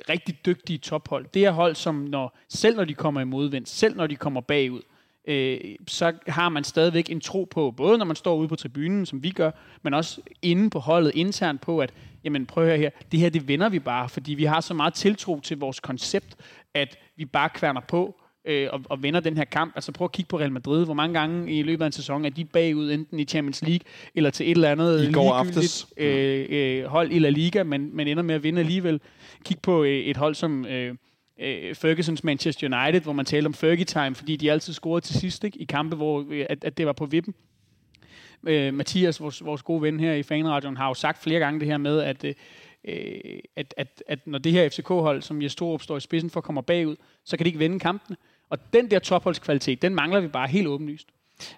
rigtig 0.09 0.45
dygtige 0.45 0.77
tophold. 0.77 1.25
Det 1.33 1.45
er 1.45 1.51
hold, 1.51 1.75
som 1.75 1.95
når, 1.95 2.37
selv 2.49 2.75
når 2.75 2.85
de 2.85 2.93
kommer 2.93 3.21
i 3.21 3.23
modvind, 3.23 3.65
selv 3.65 3.95
når 3.95 4.07
de 4.07 4.15
kommer 4.15 4.41
bagud, 4.41 4.81
øh, 5.27 5.59
så 5.87 6.13
har 6.27 6.49
man 6.49 6.63
stadigvæk 6.63 7.09
en 7.09 7.21
tro 7.21 7.47
på, 7.51 7.71
både 7.71 7.97
når 7.97 8.05
man 8.05 8.15
står 8.15 8.35
ude 8.35 8.47
på 8.47 8.55
tribunen, 8.55 9.05
som 9.05 9.23
vi 9.23 9.29
gør, 9.29 9.51
men 9.81 9.93
også 9.93 10.21
inde 10.41 10.69
på 10.69 10.79
holdet 10.79 11.11
internt 11.15 11.61
på, 11.61 11.79
at 11.79 11.93
jamen 12.23 12.45
prøv 12.45 12.67
at 12.67 12.79
her, 12.79 12.89
det 13.11 13.19
her 13.19 13.29
det 13.29 13.47
vinder 13.47 13.69
vi 13.69 13.79
bare, 13.79 14.09
fordi 14.09 14.33
vi 14.33 14.43
har 14.43 14.61
så 14.61 14.73
meget 14.73 14.93
tiltro 14.93 15.39
til 15.39 15.57
vores 15.57 15.79
koncept, 15.79 16.35
at 16.73 16.97
vi 17.17 17.25
bare 17.25 17.49
kværner 17.49 17.81
på, 17.81 18.15
øh, 18.45 18.67
og, 18.71 18.81
og 18.89 19.03
vinder 19.03 19.19
den 19.19 19.37
her 19.37 19.45
kamp. 19.45 19.71
Altså 19.75 19.91
prøv 19.91 20.05
at 20.05 20.11
kigge 20.11 20.29
på 20.29 20.39
Real 20.39 20.51
Madrid. 20.51 20.85
Hvor 20.85 20.93
mange 20.93 21.19
gange 21.19 21.53
i 21.53 21.63
løbet 21.63 21.83
af 21.83 21.85
en 21.85 21.91
sæson 21.91 22.25
er 22.25 22.29
de 22.29 22.45
bagud, 22.45 22.91
enten 22.91 23.19
i 23.19 23.25
Champions 23.25 23.61
League 23.61 23.79
eller 24.15 24.29
til 24.29 24.45
et 24.45 24.51
eller 24.51 24.71
andet 24.71 25.09
I 25.09 25.11
går 25.11 25.33
aftes. 25.33 25.87
Øh, 25.97 26.45
øh, 26.49 26.85
hold 26.85 27.11
i 27.11 27.19
La 27.19 27.29
Liga, 27.29 27.63
men, 27.63 27.95
men 27.95 28.07
ender 28.07 28.23
med 28.23 28.35
at 28.35 28.43
vinde 28.43 28.59
alligevel. 28.59 29.01
Kig 29.43 29.59
på 29.61 29.83
øh, 29.83 29.89
et 29.91 30.17
hold 30.17 30.35
som... 30.35 30.65
Øh, 30.65 30.95
øh, 31.39 31.75
Fergusons 31.75 32.23
Manchester 32.23 32.67
United, 32.67 33.01
hvor 33.01 33.13
man 33.13 33.25
taler 33.25 33.47
om 33.47 33.53
Fergie 33.53 33.85
time, 33.85 34.15
fordi 34.15 34.35
de 34.35 34.51
altid 34.51 34.73
scorede 34.73 35.05
til 35.05 35.15
sidst 35.15 35.43
ikke? 35.43 35.59
i 35.59 35.65
kampe, 35.65 35.95
hvor 35.95 36.25
øh, 36.29 36.45
at, 36.49 36.63
at 36.63 36.77
det 36.77 36.85
var 36.85 36.93
på 36.93 37.05
vippen. 37.05 37.35
Øh, 38.47 38.73
Mathias, 38.73 39.21
vores, 39.21 39.45
vores 39.45 39.61
gode 39.61 39.81
ven 39.81 39.99
her 39.99 40.13
i 40.13 40.23
Fanradion, 40.23 40.77
har 40.77 40.87
jo 40.87 40.93
sagt 40.93 41.23
flere 41.23 41.39
gange 41.39 41.59
det 41.59 41.67
her 41.67 41.77
med, 41.77 41.99
at 41.99 42.23
øh, 42.23 42.33
øh 42.87 43.39
at, 43.55 43.73
at, 43.77 44.03
at 44.07 44.27
når 44.27 44.39
det 44.39 44.51
her 44.51 44.69
FCK-hold, 44.69 45.21
som 45.21 45.41
Jes 45.41 45.55
Torup 45.55 45.81
står 45.81 45.97
i 45.97 45.99
spidsen 45.99 46.29
for, 46.29 46.41
kommer 46.41 46.61
bagud, 46.61 46.95
så 47.25 47.37
kan 47.37 47.43
de 47.43 47.49
ikke 47.49 47.59
vinde 47.59 47.79
kampene. 47.79 48.17
Og 48.49 48.73
den 48.73 48.91
der 48.91 48.99
topholdskvalitet, 48.99 49.81
den 49.81 49.95
mangler 49.95 50.19
vi 50.19 50.27
bare 50.27 50.47
helt 50.47 50.67
åbenlyst. 50.67 51.07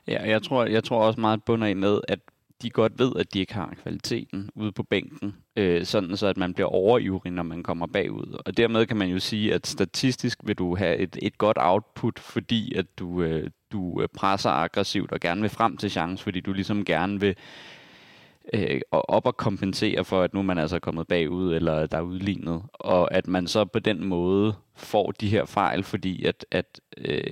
Ja, 0.07 0.29
jeg 0.29 0.43
tror, 0.43 0.65
jeg 0.65 0.83
tror 0.83 1.03
også 1.03 1.19
meget 1.19 1.43
bunder 1.43 1.67
ind 1.67 1.79
med, 1.79 1.99
at 2.07 2.19
de 2.61 2.69
godt 2.69 2.99
ved, 2.99 3.11
at 3.19 3.33
de 3.33 3.39
ikke 3.39 3.53
har 3.53 3.73
kvaliteten 3.81 4.49
ude 4.55 4.71
på 4.71 4.83
bænken, 4.83 5.35
øh, 5.55 5.85
sådan 5.85 6.17
så 6.17 6.27
at 6.27 6.37
man 6.37 6.53
bliver 6.53 6.67
overivrig, 6.67 7.31
når 7.31 7.43
man 7.43 7.63
kommer 7.63 7.87
bagud. 7.87 8.41
Og 8.45 8.57
dermed 8.57 8.85
kan 8.85 8.97
man 8.97 9.09
jo 9.09 9.19
sige, 9.19 9.53
at 9.53 9.67
statistisk 9.67 10.39
vil 10.43 10.57
du 10.57 10.75
have 10.75 10.97
et, 10.97 11.17
et 11.21 11.37
godt 11.37 11.57
output, 11.59 12.19
fordi 12.19 12.75
at 12.75 12.85
du, 12.99 13.21
øh, 13.21 13.49
du 13.71 14.01
øh, 14.01 14.07
presser 14.17 14.49
aggressivt 14.49 15.11
og 15.11 15.19
gerne 15.19 15.41
vil 15.41 15.49
frem 15.49 15.77
til 15.77 15.91
chance, 15.91 16.23
fordi 16.23 16.39
du 16.39 16.53
ligesom 16.53 16.85
gerne 16.85 17.19
vil 17.19 17.35
øh, 18.53 18.81
op 18.91 19.25
og 19.25 19.37
kompensere 19.37 20.05
for, 20.05 20.21
at 20.21 20.33
nu 20.33 20.41
man 20.41 20.57
altså 20.57 20.75
er 20.75 20.79
kommet 20.79 21.07
bagud, 21.07 21.53
eller 21.53 21.85
der 21.85 21.97
er 21.97 22.01
udlignet, 22.01 22.61
og 22.73 23.13
at 23.13 23.27
man 23.27 23.47
så 23.47 23.65
på 23.65 23.79
den 23.79 24.05
måde 24.05 24.55
får 24.75 25.11
de 25.11 25.29
her 25.29 25.45
fejl, 25.45 25.83
fordi 25.83 26.25
at, 26.25 26.45
at 26.51 26.81
øh, 26.97 27.23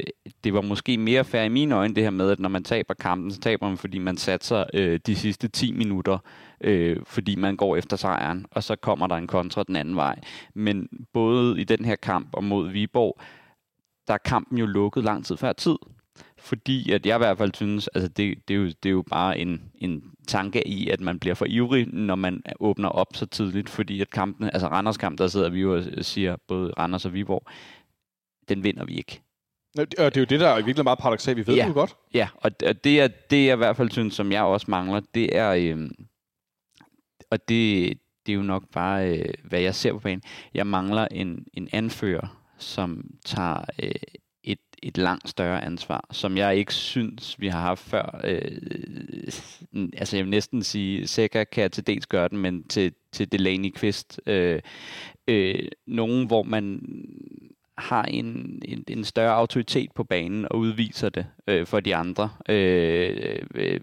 det 0.44 0.54
var 0.54 0.62
måske 0.62 0.98
mere 0.98 1.24
fair 1.24 1.44
i 1.44 1.50
mine 1.50 1.76
øjne, 1.76 1.96
det 1.96 2.04
her 2.04 2.10
med, 2.10 2.32
at 2.32 2.40
når 2.40 2.50
man 2.50 2.64
taber 2.64 2.94
kampen, 2.94 3.32
så 3.32 3.40
taber 3.40 3.68
man, 3.68 3.78
fordi 3.78 3.98
man 3.98 4.18
satser 4.18 4.64
øh, 4.74 5.00
de 5.06 5.16
sidste 5.16 5.48
10 5.48 5.72
minutter, 5.72 6.18
øh, 6.62 6.98
fordi 7.06 7.36
man 7.36 7.56
går 7.56 7.76
efter 7.76 7.98
sejren, 7.98 8.46
og 8.52 8.64
så 8.64 8.76
kommer 8.76 9.08
der 9.08 9.16
en 9.16 9.28
kontra 9.28 9.64
den 9.64 9.76
anden 9.76 9.96
vej. 9.96 10.20
Men 10.54 10.90
både 11.14 11.62
i 11.62 11.64
den 11.64 11.86
her 11.86 11.96
kamp 11.96 12.30
og 12.34 12.44
mod 12.44 12.70
Viborg, 12.70 13.20
der 14.08 14.14
er 14.14 14.18
kampen 14.18 14.58
jo 14.58 14.66
lukket 14.66 15.04
lang 15.04 15.26
tid 15.26 15.38
før 15.38 15.54
tid 15.54 15.76
fordi 16.44 16.92
at 16.92 17.06
jeg 17.06 17.16
i 17.16 17.18
hvert 17.18 17.38
fald 17.38 17.54
synes, 17.54 17.88
altså 17.88 18.08
det, 18.08 18.48
det, 18.48 18.54
er, 18.54 18.58
jo, 18.58 18.66
det 18.66 18.86
er 18.86 18.94
jo 18.94 19.04
bare 19.10 19.40
en, 19.40 19.62
en 19.76 20.04
tanke 20.28 20.68
i, 20.68 20.90
at 20.90 21.02
man 21.02 21.20
bliver 21.20 21.36
for 21.36 21.46
ivrig, 21.50 21.88
når 21.94 22.16
man 22.16 22.42
åbner 22.60 22.90
op 22.90 23.08
så 23.14 23.26
tidligt, 23.26 23.70
fordi 23.70 24.02
at 24.02 24.10
kampen, 24.10 24.50
altså 24.54 24.68
Randers 24.68 24.98
kamp, 24.98 25.18
der 25.18 25.28
sidder 25.28 25.50
vi 25.50 25.62
jo 25.62 25.76
og 25.98 26.06
siger, 26.06 26.36
både 26.48 26.74
Randers 26.80 27.06
og 27.06 27.14
Viborg, 27.14 27.44
den 28.50 28.64
vinder 28.64 28.86
vi 28.86 28.94
ikke. 28.94 29.22
Og 29.78 29.88
det 29.92 30.18
er 30.18 30.22
jo 30.22 30.26
det, 30.26 30.40
der 30.40 30.48
er 30.48 30.56
virkelig 30.62 30.84
meget 30.84 31.00
paradoxalt. 31.00 31.38
Vi 31.38 31.48
ved 31.48 31.56
Ja. 31.56 31.62
det 31.62 31.70
jo 31.70 31.74
godt. 31.74 31.96
Ja, 32.14 32.28
og 32.36 32.60
det, 32.60 33.02
er 33.02 33.08
det, 33.08 33.46
jeg 33.46 33.54
i 33.54 33.58
hvert 33.58 33.78
fald 33.78 33.92
synes, 33.92 34.14
som 34.16 34.32
jeg 34.32 34.44
også 34.44 34.66
mangler, 34.70 35.02
det 35.16 35.38
er, 35.38 35.52
øhm, 35.52 35.92
og 37.32 37.50
det, 37.50 37.94
det 38.26 38.32
er 38.32 38.36
jo 38.36 38.42
nok 38.42 38.64
bare, 38.72 39.18
øh, 39.20 39.34
hvad 39.44 39.60
jeg 39.62 39.76
ser 39.76 39.94
på 39.94 40.00
banen, 40.00 40.22
jeg 40.54 40.68
mangler 40.68 41.08
en, 41.12 41.46
en 41.54 41.70
anfører, 41.72 42.42
som 42.58 43.06
tager 43.26 43.66
øh, 43.84 43.92
et, 44.84 44.98
langt 44.98 45.30
større 45.30 45.64
ansvar, 45.64 46.08
som 46.12 46.38
jeg 46.38 46.58
ikke 46.58 46.74
synes, 46.74 47.40
vi 47.40 47.48
har 47.48 47.62
haft 47.62 47.84
før. 47.84 48.22
Øh, 48.24 48.52
altså 49.98 50.18
jeg 50.18 50.26
vil 50.26 50.32
næsten 50.32 50.64
sige, 50.64 51.08
Seca 51.08 51.44
kan 51.44 51.72
til 51.72 51.88
dels 51.88 52.08
gøre 52.08 52.28
den, 52.28 52.38
men 52.38 52.64
til, 52.64 52.94
til 53.12 53.32
Delaney 53.32 53.70
Kvist. 53.70 54.22
Øh, 54.26 54.62
øh, 55.28 55.68
nogen, 55.88 56.28
hvor 56.28 56.44
man 56.44 56.82
har 57.84 58.04
en, 58.04 58.62
en, 58.66 58.84
en 58.88 59.04
større 59.04 59.34
autoritet 59.34 59.92
på 59.92 60.04
banen 60.04 60.48
og 60.52 60.60
udviser 60.60 61.10
det 61.10 61.26
øh, 61.48 61.66
for 61.66 61.80
de 61.80 61.96
andre. 61.96 62.30
Øh, 62.50 63.40
øh, 63.56 63.80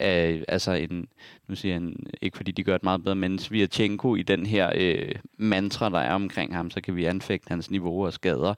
øh, 0.00 0.42
altså 0.48 0.72
en, 0.72 1.08
nu 1.48 1.54
siger 1.54 1.74
jeg 1.74 1.82
en, 1.82 1.96
ikke 2.22 2.36
fordi 2.36 2.52
de 2.52 2.64
gør 2.64 2.72
det 2.72 2.82
meget 2.84 3.04
bedre, 3.04 3.14
men 3.14 3.38
Svirchenko 3.38 4.14
i 4.14 4.22
den 4.22 4.46
her 4.46 4.72
øh, 4.74 5.14
mantra, 5.36 5.90
der 5.90 5.98
er 5.98 6.14
omkring 6.14 6.56
ham, 6.56 6.70
så 6.70 6.80
kan 6.80 6.96
vi 6.96 7.04
anfægte 7.04 7.48
hans 7.48 7.70
niveau 7.70 8.06
og 8.06 8.12
skader. 8.12 8.54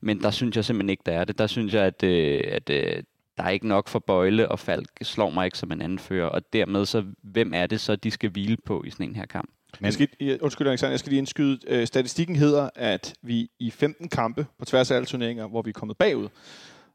Men 0.00 0.20
der 0.22 0.30
synes 0.30 0.56
jeg 0.56 0.64
simpelthen 0.64 0.90
ikke, 0.90 1.02
der 1.06 1.12
er 1.12 1.24
det. 1.24 1.38
Der 1.38 1.46
synes 1.46 1.74
jeg, 1.74 1.84
at, 1.84 2.02
øh, 2.02 2.40
at 2.46 2.70
øh, 2.70 3.02
der 3.36 3.44
er 3.44 3.50
ikke 3.50 3.68
nok 3.68 3.88
for 3.88 3.98
Bøjle, 3.98 4.48
og 4.48 4.58
Falk 4.58 4.88
slår 5.02 5.30
mig 5.30 5.44
ikke 5.44 5.58
som 5.58 5.72
en 5.72 5.82
anfører. 5.82 6.28
Og 6.28 6.52
dermed 6.52 6.86
så, 6.86 7.04
hvem 7.22 7.52
er 7.54 7.66
det 7.66 7.80
så, 7.80 7.96
de 7.96 8.10
skal 8.10 8.30
hvile 8.30 8.56
på 8.64 8.84
i 8.86 8.90
sådan 8.90 9.08
en 9.08 9.16
her 9.16 9.26
kamp? 9.26 9.50
Men... 9.80 9.84
Jeg 9.84 9.92
skal, 9.92 10.08
jeg, 10.20 10.42
undskyld, 10.42 10.68
Alexander, 10.68 10.92
jeg 10.92 10.98
skal 10.98 11.10
lige 11.10 11.18
indskyde. 11.18 11.58
Øh, 11.66 11.86
statistikken 11.86 12.36
hedder, 12.36 12.70
at 12.74 13.14
vi 13.22 13.50
i 13.58 13.70
15 13.70 14.08
kampe 14.08 14.46
på 14.58 14.64
tværs 14.64 14.90
af 14.90 14.96
alle 14.96 15.06
turneringer, 15.06 15.46
hvor 15.46 15.62
vi 15.62 15.68
er 15.68 15.72
kommet 15.72 15.96
bagud, 15.96 16.28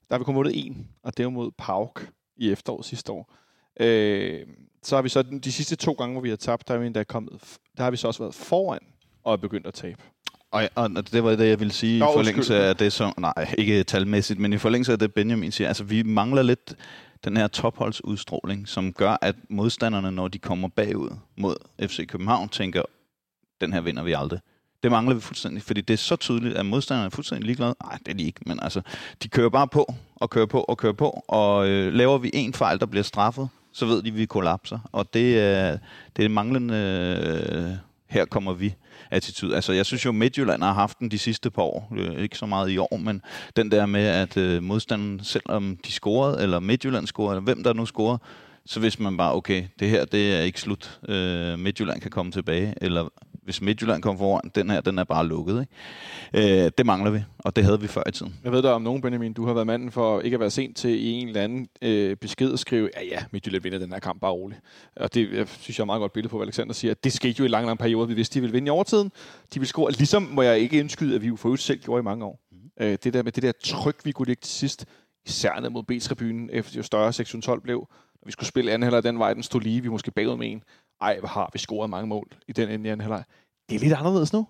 der 0.09 0.15
har 0.15 0.17
vi 0.17 0.23
kun 0.23 0.35
vundet 0.35 0.65
en, 0.65 0.87
og 1.03 1.17
det 1.17 1.25
var 1.25 1.31
mod 1.31 1.51
PAOK 1.57 2.07
i 2.37 2.51
efteråret 2.51 2.85
sidste 2.85 3.11
år. 3.11 3.33
Øh, 3.79 4.41
så 4.83 4.95
har 4.95 5.01
vi 5.01 5.09
så 5.09 5.21
de, 5.21 5.51
sidste 5.51 5.75
to 5.75 5.91
gange, 5.91 6.13
hvor 6.13 6.21
vi 6.21 6.29
har 6.29 6.35
tabt, 6.35 6.67
der 6.67 6.73
har 6.73 6.79
vi 6.79 6.85
endda 6.85 7.03
kommet, 7.03 7.33
der 7.77 7.83
har 7.83 7.91
vi 7.91 7.97
så 7.97 8.07
også 8.07 8.23
været 8.23 8.35
foran 8.35 8.79
og 9.23 9.33
er 9.33 9.37
begyndt 9.37 9.67
at 9.67 9.73
tabe. 9.73 10.01
Og, 10.51 10.69
og 10.75 11.11
det 11.11 11.23
var 11.23 11.35
det, 11.35 11.49
jeg 11.49 11.59
ville 11.59 11.73
sige 11.73 11.99
Nå, 11.99 12.05
i 12.05 12.13
forlængelse 12.13 12.53
undskyld. 12.53 12.69
af 12.69 12.75
det, 12.75 12.93
som... 12.93 13.13
Nej, 13.17 13.53
ikke 13.57 13.83
talmæssigt, 13.83 14.39
men 14.39 14.53
i 14.53 14.57
forlængelse 14.57 14.91
af 14.91 14.99
det, 14.99 15.13
Benjamin 15.13 15.51
siger. 15.51 15.67
Altså, 15.67 15.83
vi 15.83 16.03
mangler 16.03 16.41
lidt 16.41 16.75
den 17.25 17.37
her 17.37 17.47
topholdsudstråling, 17.47 18.67
som 18.67 18.93
gør, 18.93 19.17
at 19.21 19.35
modstanderne, 19.49 20.11
når 20.11 20.27
de 20.27 20.39
kommer 20.39 20.67
bagud 20.67 21.09
mod 21.37 21.55
FC 21.81 22.07
København, 22.07 22.49
tænker, 22.49 22.81
den 23.61 23.73
her 23.73 23.81
vinder 23.81 24.03
vi 24.03 24.13
aldrig. 24.13 24.39
Det 24.83 24.91
mangler 24.91 25.15
vi 25.15 25.21
fuldstændig, 25.21 25.63
fordi 25.63 25.81
det 25.81 25.93
er 25.93 25.97
så 25.97 26.15
tydeligt, 26.15 26.57
at 26.57 26.65
modstanderne 26.65 27.05
er 27.05 27.09
fuldstændig 27.09 27.45
ligeglade. 27.45 27.75
Nej, 27.83 27.97
det 28.05 28.11
er 28.11 28.17
de 28.17 28.23
ikke, 28.23 28.39
men 28.45 28.59
altså, 28.61 28.81
de 29.23 29.27
kører 29.27 29.49
bare 29.49 29.67
på, 29.67 29.93
og 30.15 30.29
kører 30.29 30.45
på, 30.45 30.61
og 30.61 30.77
kører 30.77 30.93
på, 30.93 31.23
og 31.27 31.69
øh, 31.69 31.93
laver 31.93 32.17
vi 32.17 32.31
en 32.33 32.53
fejl, 32.53 32.79
der 32.79 32.85
bliver 32.85 33.03
straffet, 33.03 33.49
så 33.73 33.85
ved 33.85 34.01
de, 34.03 34.09
at 34.09 34.17
vi 34.17 34.25
kollapser. 34.25 34.79
Og 34.91 35.13
det 35.13 35.35
øh, 35.35 35.77
det 36.17 36.25
er 36.25 36.29
manglende, 36.29 36.73
øh, 36.73 37.71
her 38.07 38.25
kommer 38.25 38.53
vi 38.53 38.75
attitude. 39.11 39.55
Altså, 39.55 39.73
jeg 39.73 39.85
synes 39.85 40.05
jo, 40.05 40.11
Midtjylland 40.11 40.63
har 40.63 40.73
haft 40.73 40.99
den 40.99 41.11
de 41.11 41.17
sidste 41.17 41.49
par 41.49 41.61
år. 41.61 41.93
Øh, 41.97 42.23
ikke 42.23 42.37
så 42.37 42.45
meget 42.45 42.71
i 42.71 42.77
år, 42.77 42.97
men 42.97 43.21
den 43.55 43.71
der 43.71 43.85
med, 43.85 44.05
at 44.05 44.37
øh, 44.37 44.63
modstanden, 44.63 45.23
selvom 45.23 45.77
de 45.85 45.91
scorede, 45.91 46.43
eller 46.43 46.59
Midtjylland 46.59 47.07
scorede, 47.07 47.31
eller 47.31 47.43
hvem 47.43 47.63
der 47.63 47.73
nu 47.73 47.85
scorede, 47.85 48.19
så 48.65 48.79
hvis 48.79 48.99
man 48.99 49.17
bare, 49.17 49.35
okay, 49.35 49.63
det 49.79 49.89
her, 49.89 50.05
det 50.05 50.35
er 50.35 50.41
ikke 50.41 50.61
slut. 50.61 50.99
Øh, 51.09 51.59
Midtjylland 51.59 52.01
kan 52.01 52.11
komme 52.11 52.31
tilbage, 52.31 52.73
eller 52.81 53.09
hvis 53.47 53.61
Midtjylland 53.61 54.01
kommer 54.01 54.19
foran, 54.19 54.51
den 54.55 54.69
her, 54.69 54.81
den 54.81 54.99
er 54.99 55.03
bare 55.03 55.27
lukket. 55.27 55.67
Ikke? 56.33 56.65
Øh, 56.65 56.71
det 56.77 56.85
mangler 56.85 57.11
vi, 57.11 57.23
og 57.39 57.55
det 57.55 57.63
havde 57.63 57.81
vi 57.81 57.87
før 57.87 58.03
i 58.07 58.11
tiden. 58.11 58.35
Jeg 58.43 58.51
ved 58.51 58.61
der 58.61 58.71
om 58.71 58.81
nogen, 58.81 59.01
Benjamin, 59.01 59.33
du 59.33 59.45
har 59.45 59.53
været 59.53 59.67
manden 59.67 59.91
for 59.91 60.21
ikke 60.21 60.35
at 60.35 60.39
være 60.39 60.49
sent 60.49 60.77
til 60.77 60.89
i 60.89 61.11
en 61.11 61.27
eller 61.27 61.41
anden 61.41 61.67
øh, 61.81 62.15
besked 62.15 62.53
at 62.53 62.59
skrive, 62.59 62.89
ja 62.95 63.03
ja, 63.03 63.23
Midtjylland 63.31 63.63
vinder 63.63 63.79
den 63.79 63.91
her 63.91 63.99
kamp 63.99 64.21
bare 64.21 64.31
roligt. 64.31 64.61
Og 64.95 65.13
det 65.13 65.33
jeg 65.33 65.47
synes 65.47 65.79
jeg 65.79 65.81
er 65.81 65.85
et 65.85 65.87
meget 65.87 65.99
godt 65.99 66.13
billede 66.13 66.29
på, 66.29 66.37
hvad 66.37 66.47
Alexander 66.47 66.73
siger. 66.73 66.93
Det 66.93 67.13
skete 67.13 67.39
jo 67.39 67.45
i 67.45 67.47
lang, 67.47 67.65
lang 67.65 67.79
periode. 67.79 68.07
Vi 68.07 68.13
vidste, 68.13 68.33
de 68.33 68.41
ville 68.41 68.53
vinde 68.53 68.67
i 68.67 68.69
overtiden. 68.69 69.11
De 69.53 69.59
ville 69.59 69.67
score. 69.67 69.91
Ligesom 69.91 70.23
må 70.23 70.41
jeg 70.41 70.59
ikke 70.59 70.79
indskyde, 70.79 71.15
at 71.15 71.21
vi 71.21 71.27
jo 71.27 71.35
for 71.35 71.55
selv 71.55 71.79
gjorde 71.79 71.99
i 71.99 72.03
mange 72.03 72.25
år. 72.25 72.39
Mm. 72.51 72.57
Øh, 72.85 72.97
det 73.03 73.13
der 73.13 73.23
med 73.23 73.31
det 73.31 73.43
der 73.43 73.51
tryk, 73.63 73.95
vi 74.03 74.11
kunne 74.11 74.27
lægge 74.27 74.41
til 74.41 74.53
sidst, 74.53 74.85
især 75.25 75.59
ned 75.59 75.69
mod 75.69 75.83
B-tribunen, 75.83 76.49
efter 76.53 76.77
jo 76.77 76.83
større 76.83 77.13
sektion 77.13 77.41
12 77.41 77.61
blev. 77.61 77.87
Når 78.21 78.25
vi 78.25 78.31
skulle 78.31 78.47
spille 78.47 78.71
anden 78.71 78.83
halvleg 78.83 79.03
den 79.03 79.19
vej, 79.19 79.33
den 79.33 79.43
stod 79.43 79.61
lige, 79.61 79.81
vi 79.81 79.89
måske 79.89 80.11
bagud 80.11 80.37
med 80.37 80.51
en. 80.51 80.63
Ej, 81.01 81.19
hvor 81.19 81.27
har 81.27 81.49
vi 81.53 81.59
scoret 81.59 81.89
mange 81.89 82.07
mål 82.07 82.27
i 82.47 82.51
den 82.51 82.69
ende 82.69 82.89
i 82.89 82.91
anden 82.91 83.01
halvleg. 83.01 83.23
Det 83.69 83.75
er 83.75 83.79
lidt 83.79 83.93
anderledes 83.93 84.33
nu. 84.33 84.47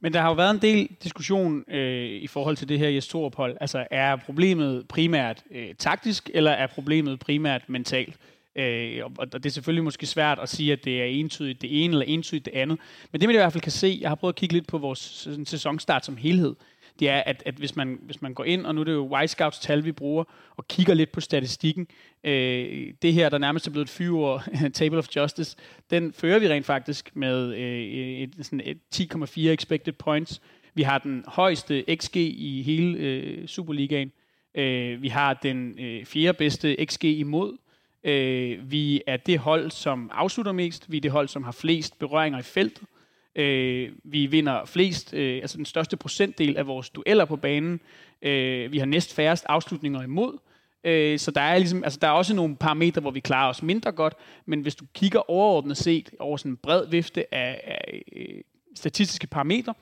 Men 0.00 0.12
der 0.12 0.20
har 0.20 0.28
jo 0.28 0.34
været 0.34 0.50
en 0.50 0.62
del 0.62 0.88
diskussion 1.02 1.64
øh, 1.70 2.22
i 2.22 2.26
forhold 2.26 2.56
til 2.56 2.68
det 2.68 2.78
her 2.78 2.88
Jes 2.88 3.08
Torup-hold. 3.08 3.56
Altså, 3.60 3.86
er 3.90 4.16
problemet 4.16 4.88
primært 4.88 5.44
øh, 5.50 5.74
taktisk, 5.74 6.30
eller 6.34 6.50
er 6.50 6.66
problemet 6.66 7.18
primært 7.18 7.68
mentalt? 7.68 8.16
Øh, 8.56 9.04
og 9.04 9.12
og 9.18 9.32
det 9.32 9.46
er 9.46 9.50
selvfølgelig 9.50 9.84
måske 9.84 10.06
svært 10.06 10.38
at 10.38 10.48
sige, 10.48 10.72
at 10.72 10.84
det 10.84 11.02
er 11.02 11.04
entydigt 11.04 11.62
det 11.62 11.84
ene 11.84 11.92
eller 11.92 12.06
entydigt 12.06 12.44
det 12.44 12.54
andet. 12.54 12.78
Men 13.12 13.20
det, 13.20 13.28
man 13.28 13.34
i 13.34 13.38
hvert 13.38 13.52
fald 13.52 13.62
kan 13.62 13.72
se, 13.72 13.98
jeg 14.00 14.10
har 14.10 14.14
prøvet 14.14 14.32
at 14.32 14.38
kigge 14.38 14.52
lidt 14.52 14.66
på 14.66 14.78
vores 14.78 14.98
sådan, 14.98 15.46
sæsonstart 15.46 16.04
som 16.04 16.16
helhed, 16.16 16.54
det 16.98 17.08
er, 17.08 17.22
at, 17.26 17.42
at 17.46 17.54
hvis, 17.54 17.76
man, 17.76 17.98
hvis 18.02 18.22
man 18.22 18.34
går 18.34 18.44
ind, 18.44 18.66
og 18.66 18.74
nu 18.74 18.80
er 18.80 18.84
det 18.84 18.92
jo 18.92 19.08
White 19.14 19.28
Scouts 19.28 19.58
tal, 19.58 19.84
vi 19.84 19.92
bruger, 19.92 20.24
og 20.56 20.68
kigger 20.68 20.94
lidt 20.94 21.12
på 21.12 21.20
statistikken, 21.20 21.86
øh, 22.24 22.92
det 23.02 23.12
her, 23.12 23.28
der 23.28 23.38
nærmest 23.38 23.66
er 23.66 23.70
blevet 23.70 23.86
et 23.86 23.90
fyreord, 23.90 24.44
Table 24.74 24.98
of 24.98 25.06
Justice, 25.16 25.56
den 25.90 26.12
fører 26.12 26.38
vi 26.38 26.48
rent 26.48 26.66
faktisk 26.66 27.10
med 27.16 27.54
øh, 27.54 27.82
et, 27.82 28.34
sådan 28.42 28.60
et 28.64 28.78
10,4 28.94 29.40
expected 29.40 29.92
points. 29.92 30.42
Vi 30.74 30.82
har 30.82 30.98
den 30.98 31.24
højeste 31.26 31.84
XG 31.96 32.16
i 32.16 32.62
hele 32.62 32.98
øh, 32.98 33.46
Superligaen. 33.46 34.12
Øh, 34.54 35.02
vi 35.02 35.08
har 35.08 35.34
den 35.34 35.78
øh, 35.80 36.04
fjerde 36.04 36.38
bedste 36.38 36.76
XG 36.84 37.04
imod. 37.04 37.56
Øh, 38.04 38.70
vi 38.70 39.02
er 39.06 39.16
det 39.16 39.38
hold, 39.38 39.70
som 39.70 40.10
afslutter 40.14 40.52
mest. 40.52 40.92
Vi 40.92 40.96
er 40.96 41.00
det 41.00 41.10
hold, 41.10 41.28
som 41.28 41.44
har 41.44 41.52
flest 41.52 41.98
berøringer 41.98 42.38
i 42.38 42.42
feltet. 42.42 42.82
Øh, 42.82 42.97
Øh, 43.38 43.92
vi 44.04 44.26
vinder 44.26 44.64
flest, 44.64 45.14
øh, 45.14 45.36
altså 45.36 45.56
den 45.56 45.64
største 45.64 45.96
procentdel 45.96 46.56
af 46.56 46.66
vores 46.66 46.90
dueller 46.90 47.24
på 47.24 47.36
banen. 47.36 47.80
Øh, 48.22 48.72
vi 48.72 48.78
har 48.78 48.86
næst 48.86 49.14
færrest 49.14 49.44
afslutninger 49.48 50.02
imod. 50.02 50.38
Øh, 50.84 51.18
så 51.18 51.30
der 51.30 51.40
er, 51.40 51.58
ligesom, 51.58 51.84
altså, 51.84 51.98
der 52.02 52.08
er 52.08 52.12
også 52.12 52.34
nogle 52.34 52.56
parametre, 52.56 53.00
hvor 53.00 53.10
vi 53.10 53.20
klarer 53.20 53.50
os 53.50 53.62
mindre 53.62 53.92
godt. 53.92 54.14
Men 54.46 54.60
hvis 54.60 54.74
du 54.74 54.84
kigger 54.94 55.30
overordnet 55.30 55.76
set 55.76 56.10
over 56.18 56.36
sådan 56.36 56.52
en 56.52 56.56
bred 56.56 56.86
vifte 56.86 57.34
af, 57.34 57.60
af 57.64 58.02
øh, 58.16 58.40
statistiske 58.74 59.26
parametre, 59.26 59.74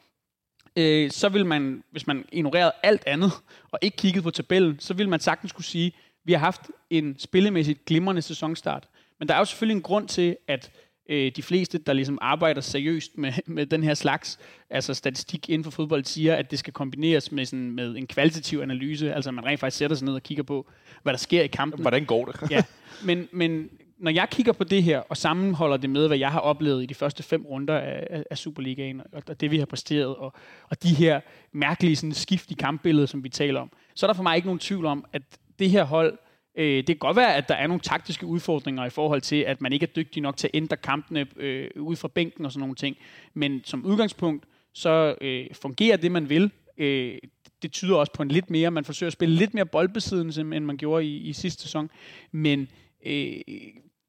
øh, 0.77 1.11
så 1.11 1.29
vil 1.29 1.47
man, 1.47 1.83
hvis 1.91 2.07
man 2.07 2.25
ignorerede 2.33 2.73
alt 2.83 3.03
andet 3.07 3.33
og 3.71 3.79
ikke 3.83 3.97
kiggede 3.97 4.23
på 4.23 4.31
tabellen, 4.31 4.81
så 4.81 4.95
vil 4.95 5.09
man 5.09 5.21
sagtens 5.21 5.53
kunne 5.53 5.65
sige, 5.65 5.87
at 5.87 5.93
vi 6.25 6.33
har 6.33 6.41
haft 6.41 6.63
en 6.91 7.19
spillemæssigt 7.19 7.85
glimrende 7.85 8.23
sæsonstart. 8.23 8.89
Men 9.19 9.29
der 9.29 9.35
er 9.35 9.39
jo 9.39 9.45
selvfølgelig 9.45 9.77
en 9.77 9.83
grund 9.83 10.09
til, 10.09 10.37
at 10.49 10.71
øh, 11.09 11.33
de 11.37 11.43
fleste, 11.43 11.79
der 11.79 11.93
ligesom 11.93 12.19
arbejder 12.21 12.61
seriøst 12.61 13.19
med, 13.19 13.33
med 13.47 13.67
den 13.67 13.83
her 13.83 13.95
slags, 13.95 14.39
altså 14.71 14.95
statistik 14.95 15.51
inden 15.51 15.65
for 15.65 15.71
fodbold, 15.71 16.05
siger, 16.05 16.37
at 16.37 16.51
det 16.51 16.59
skal 16.59 16.73
kombineres 16.73 17.33
med, 17.33 17.45
sådan, 17.45 17.71
med 17.71 17.97
en 17.97 18.07
kvalitativ 18.07 18.59
analyse, 18.59 19.15
altså 19.15 19.31
man 19.31 19.45
rent 19.45 19.61
faktisk 19.61 19.79
sætter 19.79 19.97
sig 19.97 20.07
ned 20.07 20.15
og 20.15 20.23
kigger 20.23 20.43
på, 20.43 20.67
hvad 21.03 21.13
der 21.13 21.19
sker 21.19 21.43
i 21.43 21.47
kampen. 21.47 21.81
Hvordan 21.81 22.05
går 22.05 22.25
det? 22.25 22.51
Ja, 22.51 22.63
men, 23.05 23.29
men 23.33 23.71
når 23.99 24.11
jeg 24.11 24.29
kigger 24.31 24.53
på 24.53 24.65
det 24.65 24.83
her 24.83 24.99
og 24.99 25.17
sammenholder 25.17 25.77
det 25.77 25.91
med, 25.91 26.07
hvad 26.07 26.19
jeg 26.19 26.33
har 26.33 26.41
oplevet 26.41 26.83
i 26.83 26.87
de 26.87 26.95
første 26.95 27.23
fem 27.23 27.47
runder 27.47 27.79
af, 27.79 28.25
af, 28.31 28.39
Superligaen, 28.39 29.01
og, 29.13 29.23
og 29.29 29.41
det 29.41 29.51
vi 29.51 29.59
har 29.59 29.67
præsteret, 29.67 30.17
og, 30.17 30.35
og 30.69 30.83
de 30.83 30.95
her 30.95 31.21
mærkelige 31.53 31.97
sådan, 31.97 32.13
skift 32.13 32.51
i 32.51 32.55
kampbilledet, 32.55 33.09
som 33.09 33.25
vi 33.25 33.29
taler 33.29 33.61
om, 33.61 33.71
så 33.95 34.07
er 34.07 34.09
der 34.09 34.15
for 34.15 34.23
mig 34.23 34.37
ikke 34.37 34.49
nogen 34.49 34.59
tvivl 34.59 34.87
om, 34.87 35.05
at 35.13 35.23
det 35.59 35.71
her 35.71 35.85
hold, 35.85 36.19
øh, 36.57 36.77
det 36.77 36.87
kan 36.87 36.97
godt 36.97 37.17
være, 37.17 37.37
at 37.37 37.49
der 37.49 37.55
er 37.55 37.67
nogle 37.67 37.81
taktiske 37.81 38.27
udfordringer 38.27 38.85
i 38.85 38.91
forhold 38.91 39.21
til, 39.21 39.37
at 39.37 39.61
man 39.61 39.73
ikke 39.73 39.85
er 39.85 39.93
dygtig 39.97 40.23
nok 40.23 40.37
til 40.37 40.47
at 40.47 40.51
ændre 40.55 40.77
kampene 40.77 41.27
øh, 41.37 41.71
ud 41.77 41.97
fra 41.97 42.09
bænken 42.09 42.45
og 42.45 42.53
sådan 42.53 42.61
nogle 42.61 42.75
ting. 42.75 42.97
Men 43.35 43.61
som 43.65 43.85
udgangspunkt, 43.85 44.45
så 44.75 45.15
øh, 45.21 45.47
fungerer 45.53 45.97
det, 45.97 46.13
man 46.13 46.29
vil. 46.29 46.51
Øh, 46.79 47.19
det 47.63 47.73
tyder 47.73 47.97
også 47.97 48.13
på 48.13 48.23
en 48.23 48.29
lidt 48.29 48.51
mere, 48.51 48.71
man 48.71 48.85
forsøger 48.85 49.09
at 49.09 49.13
spille 49.13 49.35
lidt 49.35 49.55
mere 49.55 49.67
boldbesiddelse, 49.67 50.41
end 50.41 50.65
man 50.65 50.77
gjorde 50.77 51.05
i, 51.05 51.17
i 51.17 51.33
sidste 51.33 51.63
sæson. 51.63 51.91
Men 52.33 52.69
øh, 53.07 53.41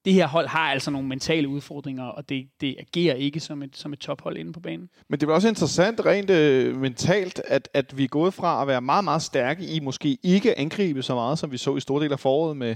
det 0.07 0.15
her 0.15 0.27
hold 0.27 0.47
har 0.47 0.71
altså 0.71 0.91
nogle 0.91 1.07
mentale 1.07 1.47
udfordringer, 1.47 2.03
og 2.03 2.29
det, 2.29 2.47
det 2.61 2.75
agerer 2.79 3.15
ikke 3.15 3.39
som 3.39 3.63
et, 3.63 3.77
som 3.77 3.93
et 3.93 3.99
tophold 3.99 4.37
inde 4.37 4.53
på 4.53 4.59
banen. 4.59 4.89
Men 5.07 5.19
det 5.19 5.27
var 5.27 5.33
også 5.33 5.47
interessant 5.47 6.05
rent 6.05 6.29
øh, 6.29 6.75
mentalt, 6.75 7.41
at, 7.47 7.69
at 7.73 7.97
vi 7.97 8.03
er 8.03 8.07
gået 8.07 8.33
fra 8.33 8.61
at 8.61 8.67
være 8.67 8.81
meget, 8.81 9.03
meget 9.03 9.21
stærke 9.21 9.65
i 9.65 9.79
måske 9.79 10.17
ikke 10.23 10.59
angribe 10.59 11.03
så 11.03 11.15
meget, 11.15 11.39
som 11.39 11.51
vi 11.51 11.57
så 11.57 11.75
i 11.75 11.79
store 11.79 12.03
dele 12.03 12.13
af 12.13 12.19
foråret 12.19 12.57
med 12.57 12.75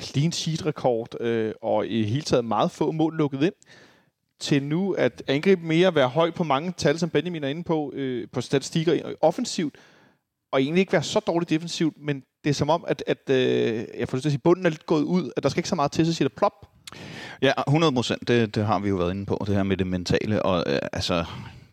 clean 0.00 0.32
sheet 0.32 0.66
rekord 0.66 1.20
øh, 1.20 1.52
og 1.62 1.86
i 1.86 2.02
hele 2.02 2.22
taget 2.22 2.44
meget 2.44 2.70
få 2.70 2.92
mål 2.92 3.16
lukket 3.16 3.42
ind, 3.42 3.54
til 4.40 4.62
nu 4.62 4.92
at 4.92 5.22
angribe 5.28 5.66
mere, 5.66 5.94
være 5.94 6.08
høj 6.08 6.30
på 6.30 6.44
mange 6.44 6.72
tal, 6.76 6.98
som 6.98 7.10
Benjamin 7.10 7.44
er 7.44 7.48
inde 7.48 7.64
på, 7.64 7.92
øh, 7.94 8.28
på 8.32 8.40
statistikker 8.40 9.12
offensivt, 9.20 9.74
og 10.52 10.62
egentlig 10.62 10.80
ikke 10.80 10.92
være 10.92 11.02
så 11.02 11.20
dårligt 11.20 11.50
defensivt, 11.50 11.96
men 12.00 12.22
det 12.44 12.50
er 12.50 12.54
som 12.54 12.70
om, 12.70 12.84
at, 12.88 13.04
at 13.06 13.30
øh, 13.30 13.84
jeg 13.98 14.08
får 14.08 14.16
lyst 14.16 14.22
til 14.22 14.28
at 14.28 14.32
sige, 14.32 14.40
bunden 14.44 14.66
er 14.66 14.70
lidt 14.70 14.86
gået 14.86 15.02
ud, 15.02 15.30
at 15.36 15.42
der 15.42 15.48
skal 15.48 15.58
ikke 15.58 15.68
så 15.68 15.74
meget 15.74 15.92
til, 15.92 16.06
så 16.06 16.12
siger 16.12 16.28
det 16.28 16.36
plop. 16.36 16.52
Ja, 17.42 17.52
100 17.66 17.92
procent. 17.92 18.28
Det, 18.28 18.54
det 18.54 18.66
har 18.66 18.78
vi 18.78 18.88
jo 18.88 18.96
været 18.96 19.10
inde 19.10 19.26
på, 19.26 19.44
det 19.46 19.54
her 19.54 19.62
med 19.62 19.76
det 19.76 19.86
mentale. 19.86 20.42
Og 20.42 20.64
øh, 20.66 20.78
altså, 20.92 21.24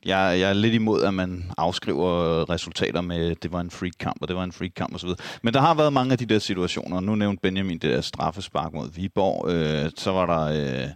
jeg, 0.05 0.39
jeg 0.39 0.49
er 0.49 0.53
lidt 0.53 0.73
imod, 0.73 1.03
at 1.03 1.13
man 1.13 1.51
afskriver 1.57 2.49
resultater 2.49 3.01
med, 3.01 3.35
det 3.35 3.51
var 3.51 3.61
en 3.61 3.69
freak 3.69 3.91
kamp, 3.99 4.17
og 4.21 4.27
det 4.27 4.35
var 4.35 4.43
en 4.43 4.51
freak 4.51 4.71
kamp 4.75 4.95
osv. 4.95 5.09
Men 5.41 5.53
der 5.53 5.59
har 5.59 5.73
været 5.73 5.93
mange 5.93 6.11
af 6.11 6.17
de 6.17 6.25
der 6.25 6.39
situationer. 6.39 6.99
Nu 6.99 7.15
nævnte 7.15 7.41
Benjamin 7.41 7.77
det 7.77 7.91
der 7.91 8.01
straffespark 8.01 8.73
mod 8.73 8.91
Viborg. 8.91 9.51
Øh, 9.51 9.91
så 9.95 10.11
var 10.11 10.25
der, 10.25 10.43
øh, 10.45 10.89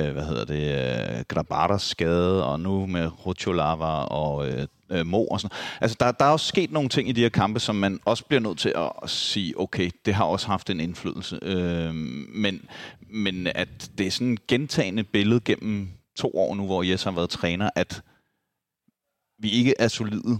øh, 0.00 0.12
hvad 0.12 0.24
hedder 0.24 0.44
det, 0.44 1.16
øh, 1.18 1.24
Grabatas 1.28 1.82
skade, 1.82 2.44
og 2.46 2.60
nu 2.60 2.86
med 2.86 3.26
Rucholava 3.26 4.04
og 4.04 4.48
øh, 4.48 4.66
øh, 4.90 5.06
Mo 5.06 5.24
og 5.24 5.40
sådan 5.40 5.56
Altså, 5.80 5.96
der, 6.00 6.12
der 6.12 6.24
er 6.24 6.30
også 6.30 6.46
sket 6.46 6.72
nogle 6.72 6.88
ting 6.88 7.08
i 7.08 7.12
de 7.12 7.20
her 7.20 7.28
kampe, 7.28 7.60
som 7.60 7.76
man 7.76 8.00
også 8.04 8.24
bliver 8.24 8.40
nødt 8.40 8.58
til 8.58 8.72
at 8.76 9.10
sige, 9.10 9.60
okay, 9.60 9.90
det 10.04 10.14
har 10.14 10.24
også 10.24 10.46
haft 10.46 10.70
en 10.70 10.80
indflydelse. 10.80 11.38
Øh, 11.42 11.94
men, 12.34 12.64
men 13.10 13.46
at 13.46 13.90
det 13.98 14.06
er 14.06 14.10
sådan 14.10 14.32
et 14.32 14.46
gentagende 14.46 15.04
billede 15.04 15.40
gennem 15.40 15.88
to 16.16 16.30
år 16.34 16.54
nu, 16.54 16.66
hvor 16.66 16.82
Jes 16.82 17.02
har 17.02 17.10
været 17.10 17.30
træner, 17.30 17.70
at 17.76 18.02
vi 19.38 19.50
ikke 19.50 19.74
er 19.78 19.88
solide. 19.88 20.38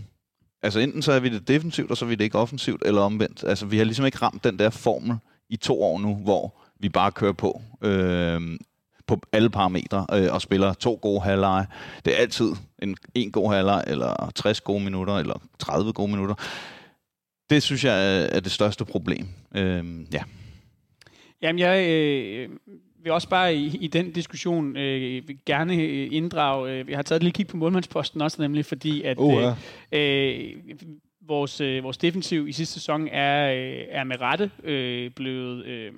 Altså 0.62 0.80
enten 0.80 1.03
så 1.03 1.12
er 1.12 1.20
vi 1.20 1.28
det 1.28 1.48
defensivt, 1.48 1.90
og 1.90 1.96
så 1.96 2.05
er 2.05 2.09
vi 2.09 2.14
det 2.14 2.24
ikke 2.24 2.38
offensivt, 2.38 2.82
eller 2.86 3.01
omvendt. 3.01 3.44
Altså 3.44 3.66
vi 3.66 3.78
har 3.78 3.84
ligesom 3.84 4.07
ikke 4.07 4.18
ramt 4.18 4.44
den 4.44 4.59
der 4.59 4.70
formel 4.70 5.16
i 5.48 5.57
to 5.57 5.82
år 5.82 5.98
nu, 5.98 6.14
hvor 6.14 6.61
vi 6.80 6.88
bare 6.88 7.12
kører 7.12 7.32
på. 7.32 7.62
Øh, 7.82 8.59
på 9.11 9.20
alle 9.32 9.50
parametre 9.50 10.06
øh, 10.12 10.34
og 10.34 10.42
spiller 10.42 10.72
to 10.72 10.98
gode 11.02 11.20
halvleje. 11.20 11.66
Det 12.04 12.12
er 12.12 12.16
altid 12.16 12.52
en, 12.82 12.96
en 13.14 13.32
god 13.32 13.52
halvleg, 13.52 13.84
eller 13.86 14.32
60 14.34 14.61
gode 14.61 14.84
minutter, 14.84 15.16
eller 15.16 15.34
30 15.58 15.92
gode 15.92 16.11
minutter. 16.11 16.34
Det 17.50 17.62
synes 17.62 17.84
jeg 17.84 18.24
er 18.36 18.40
det 18.40 18.52
største 18.52 18.84
problem. 18.84 19.28
Øh, 19.54 19.84
ja. 20.12 20.22
Jamen, 21.42 21.58
jeg 21.58 21.88
øh, 21.90 22.48
vil 23.02 23.12
også 23.12 23.28
bare 23.28 23.54
i, 23.54 23.76
i 23.80 23.86
den 23.86 24.12
diskussion 24.12 24.76
øh, 24.76 25.22
gerne 25.46 25.74
øh, 25.74 26.08
inddrage... 26.12 26.70
Øh, 26.72 26.88
jeg 26.88 26.98
har 26.98 27.02
taget 27.02 27.18
et 27.18 27.22
lille 27.22 27.32
kig 27.32 27.46
på 27.46 27.56
målmandsposten 27.56 28.20
også, 28.20 28.42
nemlig 28.42 28.64
fordi, 28.64 29.02
at 29.02 29.16
uh, 29.18 29.42
ja. 29.92 29.98
øh, 29.98 30.54
vores, 31.26 31.61
øh, 31.61 31.84
vores 31.84 31.98
defensiv 31.98 32.48
i 32.48 32.52
sidste 32.52 32.74
sæson 32.74 33.08
er, 33.08 33.52
øh, 33.52 33.84
er 33.88 34.04
med 34.04 34.20
rette 34.20 34.50
øh, 34.64 35.11
blevet... 35.11 35.64
Øh, 35.66 35.92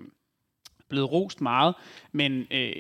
blevet 0.93 1.13
rost 1.13 1.41
meget, 1.41 1.75
men 2.13 2.47
øh, 2.51 2.73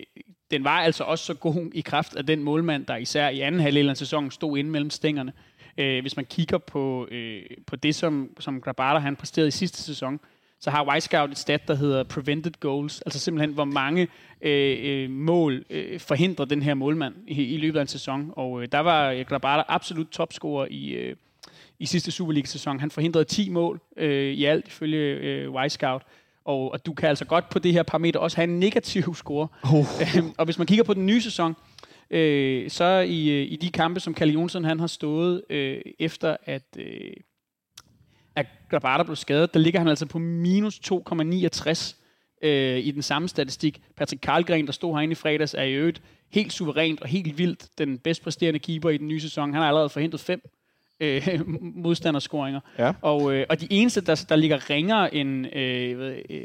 den 0.50 0.64
var 0.64 0.80
altså 0.80 1.04
også 1.04 1.24
så 1.24 1.34
god 1.34 1.70
i 1.74 1.80
kraft 1.80 2.16
af 2.16 2.26
den 2.26 2.42
målmand, 2.42 2.86
der 2.86 2.96
især 2.96 3.28
i 3.28 3.40
anden 3.40 3.60
halvdel 3.60 3.88
af 3.88 3.96
sæsonen 3.96 4.30
stod 4.30 4.58
ind 4.58 4.68
mellem 4.68 4.90
stængerne. 4.90 5.32
Øh, 5.78 6.00
hvis 6.00 6.16
man 6.16 6.24
kigger 6.24 6.58
på, 6.58 7.08
øh, 7.10 7.42
på 7.66 7.76
det, 7.76 7.94
som, 7.94 8.30
som 8.40 8.60
Grabata 8.60 8.98
han 8.98 9.16
præsterede 9.16 9.48
i 9.48 9.50
sidste 9.50 9.82
sæson, 9.82 10.20
så 10.60 10.70
har 10.70 10.88
Wisecout 10.88 11.30
et 11.30 11.38
stat, 11.38 11.68
der 11.68 11.74
hedder 11.74 12.04
prevented 12.04 12.52
goals, 12.60 13.00
altså 13.00 13.18
simpelthen, 13.18 13.52
hvor 13.54 13.64
mange 13.64 14.08
øh, 14.42 14.78
øh, 14.82 15.10
mål 15.10 15.64
øh, 15.70 16.00
forhindrer 16.00 16.44
den 16.44 16.62
her 16.62 16.74
målmand 16.74 17.14
i, 17.26 17.42
i 17.42 17.56
løbet 17.56 17.78
af 17.78 17.82
en 17.82 17.88
sæson. 17.88 18.32
Og 18.36 18.62
øh, 18.62 18.68
der 18.72 18.78
var 18.78 19.10
øh, 19.10 19.24
Grabata 19.28 19.62
absolut 19.68 20.08
topscorer 20.08 20.66
i, 20.70 20.88
øh, 20.90 21.16
i 21.78 21.86
sidste 21.86 22.10
Superliga-sæson. 22.10 22.80
Han 22.80 22.90
forhindrede 22.90 23.24
10 23.24 23.48
mål 23.50 23.80
øh, 23.96 24.32
i 24.32 24.44
alt, 24.44 24.66
ifølge 24.66 24.98
øh, 24.98 25.50
Wisecout. 25.50 26.02
Og, 26.44 26.72
og 26.72 26.86
du 26.86 26.94
kan 26.94 27.08
altså 27.08 27.24
godt 27.24 27.48
på 27.48 27.58
det 27.58 27.72
her 27.72 27.82
parameter 27.82 28.20
også 28.20 28.36
have 28.36 28.48
en 28.48 28.60
negativ 28.60 29.14
score. 29.14 29.48
Oh. 29.64 29.86
Og 30.38 30.44
hvis 30.44 30.58
man 30.58 30.66
kigger 30.66 30.84
på 30.84 30.94
den 30.94 31.06
nye 31.06 31.20
sæson, 31.20 31.54
øh, 32.10 32.70
så 32.70 32.84
i, 32.84 33.30
øh, 33.30 33.52
i 33.52 33.56
de 33.56 33.70
kampe, 33.70 34.00
som 34.00 34.14
Kalle 34.14 34.34
Jonsson 34.34 34.64
han 34.64 34.80
har 34.80 34.86
stået 34.86 35.42
øh, 35.50 35.80
efter, 35.98 36.36
at, 36.44 36.76
øh, 36.78 37.12
at 38.36 38.46
Grabata 38.70 39.02
blev 39.02 39.16
skadet, 39.16 39.54
der 39.54 39.60
ligger 39.60 39.80
han 39.80 39.88
altså 39.88 40.06
på 40.06 40.18
minus 40.18 40.80
2,69 40.92 41.96
øh, 42.42 42.78
i 42.78 42.90
den 42.90 43.02
samme 43.02 43.28
statistik. 43.28 43.82
Patrick 43.96 44.20
Karlgren, 44.20 44.66
der 44.66 44.72
stod 44.72 44.94
herinde 44.94 45.12
i 45.12 45.14
fredags, 45.14 45.54
er 45.54 45.62
i 45.62 45.72
øvrigt 45.72 46.02
helt 46.30 46.52
suverænt 46.52 47.00
og 47.00 47.08
helt 47.08 47.38
vildt 47.38 47.68
den 47.78 47.98
bedst 47.98 48.22
præsterende 48.22 48.58
keeper 48.58 48.90
i 48.90 48.98
den 48.98 49.08
nye 49.08 49.20
sæson. 49.20 49.52
Han 49.52 49.60
har 49.60 49.68
allerede 49.68 49.88
forhindret 49.88 50.20
fem 50.20 50.42
øh, 51.02 51.28
modstanderscoringer. 51.84 52.60
Ja. 52.78 52.92
Og, 53.02 53.34
øh, 53.34 53.46
og 53.48 53.60
de 53.60 53.66
eneste, 53.70 54.00
der, 54.00 54.24
der 54.28 54.36
ligger 54.36 54.70
ringere 54.70 55.14
end 55.14 55.56
øh, 55.56 56.16
øh, 56.30 56.42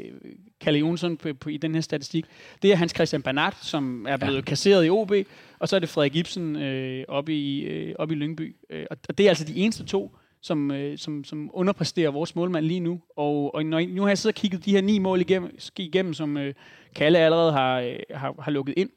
Kalle 0.60 0.78
Jonsson 0.78 1.16
på, 1.16 1.28
på, 1.40 1.48
i 1.48 1.56
den 1.56 1.74
her 1.74 1.80
statistik, 1.80 2.26
det 2.62 2.72
er 2.72 2.76
Hans 2.76 2.92
Christian 2.94 3.22
Bernat, 3.22 3.54
som 3.62 4.06
er 4.08 4.16
blevet 4.16 4.36
ja. 4.36 4.40
kasseret 4.40 4.86
i 4.86 4.90
OB, 4.90 5.12
og 5.58 5.68
så 5.68 5.76
er 5.76 5.80
det 5.80 5.88
Frederik 5.88 6.12
Gibson 6.12 6.56
øh, 6.56 7.04
oppe, 7.08 7.34
i, 7.34 7.60
øh, 7.60 7.94
oppe 7.98 8.14
i 8.14 8.18
Lyngby. 8.18 8.56
Øh, 8.70 8.86
og 8.90 9.18
det 9.18 9.24
er 9.26 9.28
altså 9.28 9.44
de 9.44 9.56
eneste 9.56 9.84
to, 9.84 10.16
som, 10.40 10.70
øh, 10.70 10.98
som, 10.98 11.24
som 11.24 11.50
underpræsterer 11.52 12.10
vores 12.10 12.36
målmand 12.36 12.66
lige 12.66 12.80
nu. 12.80 13.00
Og, 13.16 13.54
og 13.54 13.66
når, 13.66 13.80
nu 13.80 14.02
har 14.02 14.08
jeg 14.08 14.18
siddet 14.18 14.36
og 14.36 14.40
kigget 14.40 14.64
de 14.64 14.70
her 14.70 14.82
ni 14.82 14.98
mål 14.98 15.20
igennem, 15.20 15.56
igennem 15.76 16.14
som 16.14 16.36
øh, 16.36 16.54
Kalle 16.94 17.18
allerede 17.18 17.52
har, 17.52 17.80
øh, 17.80 17.96
har, 18.14 18.34
har 18.38 18.50
lukket 18.50 18.74
ind. 18.76 18.90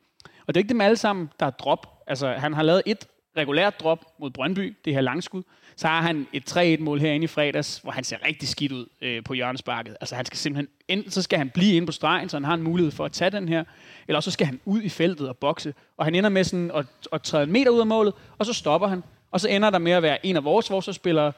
Og 0.48 0.54
det 0.54 0.60
er 0.60 0.64
ikke 0.64 0.74
dem 0.74 0.82
alle 0.82 0.98
sammen, 0.98 1.30
der 1.40 1.46
er 1.46 1.50
drop. 1.50 1.88
Altså, 2.08 2.28
han 2.28 2.54
har 2.54 2.64
lavet 2.64 2.82
et 2.86 3.08
regulært 3.38 3.80
drop 3.80 4.06
mod 4.20 4.32
Brøndby, 4.32 4.76
det 4.86 4.94
her 4.94 5.02
langskud. 5.02 5.44
Så 5.76 5.88
har 5.88 6.02
han 6.02 6.28
et 6.34 6.58
3-1-mål 6.58 7.00
herinde 7.00 7.24
i 7.24 7.28
fredags, 7.28 7.78
hvor 7.78 7.92
han 7.92 8.04
ser 8.04 8.18
rigtig 8.26 8.50
skidt 8.50 8.72
ud 8.72 8.86
øh, 9.02 9.24
på 9.24 9.34
hjørnesparket. 9.34 9.98
Altså 10.02 10.16
han 10.16 10.26
skal 10.26 10.38
simpelthen, 10.38 10.68
enten 10.88 11.12
så 11.12 11.22
skal 11.22 11.38
han 11.38 11.50
blive 11.50 11.76
inde 11.76 11.86
på 11.86 11.92
stregen, 11.92 12.30
så 12.30 12.38
han 12.38 12.44
har 12.44 12.54
en 12.54 12.62
mulighed 12.62 12.92
for 12.92 13.06
at 13.06 13.12
tage 13.12 13.32
den 13.32 13.50
her, 13.50 13.64
eller 14.08 14.20
så 14.20 14.32
skal 14.32 14.48
han 14.48 14.60
ud 14.66 14.82
i 14.82 14.90
feltet 14.90 15.30
og 15.30 15.38
bokse. 15.38 15.74
Og 15.98 16.06
han 16.06 16.16
ender 16.16 16.30
med 16.30 16.44
sådan 16.44 16.72
at, 16.72 16.86
at 17.14 17.22
træde 17.22 17.44
en 17.44 17.52
meter 17.52 17.72
ud 17.72 17.80
af 17.80 17.88
målet, 17.88 18.14
og 18.38 18.46
så 18.46 18.54
stopper 18.54 18.88
han. 18.88 19.04
Og 19.32 19.40
så 19.40 19.50
ender 19.50 19.70
der 19.70 19.80
med 19.80 19.92
at 19.92 20.04
være 20.04 20.26
en 20.26 20.36
af 20.36 20.44
vores 20.44 20.68
forsvarsspillere 20.68 21.32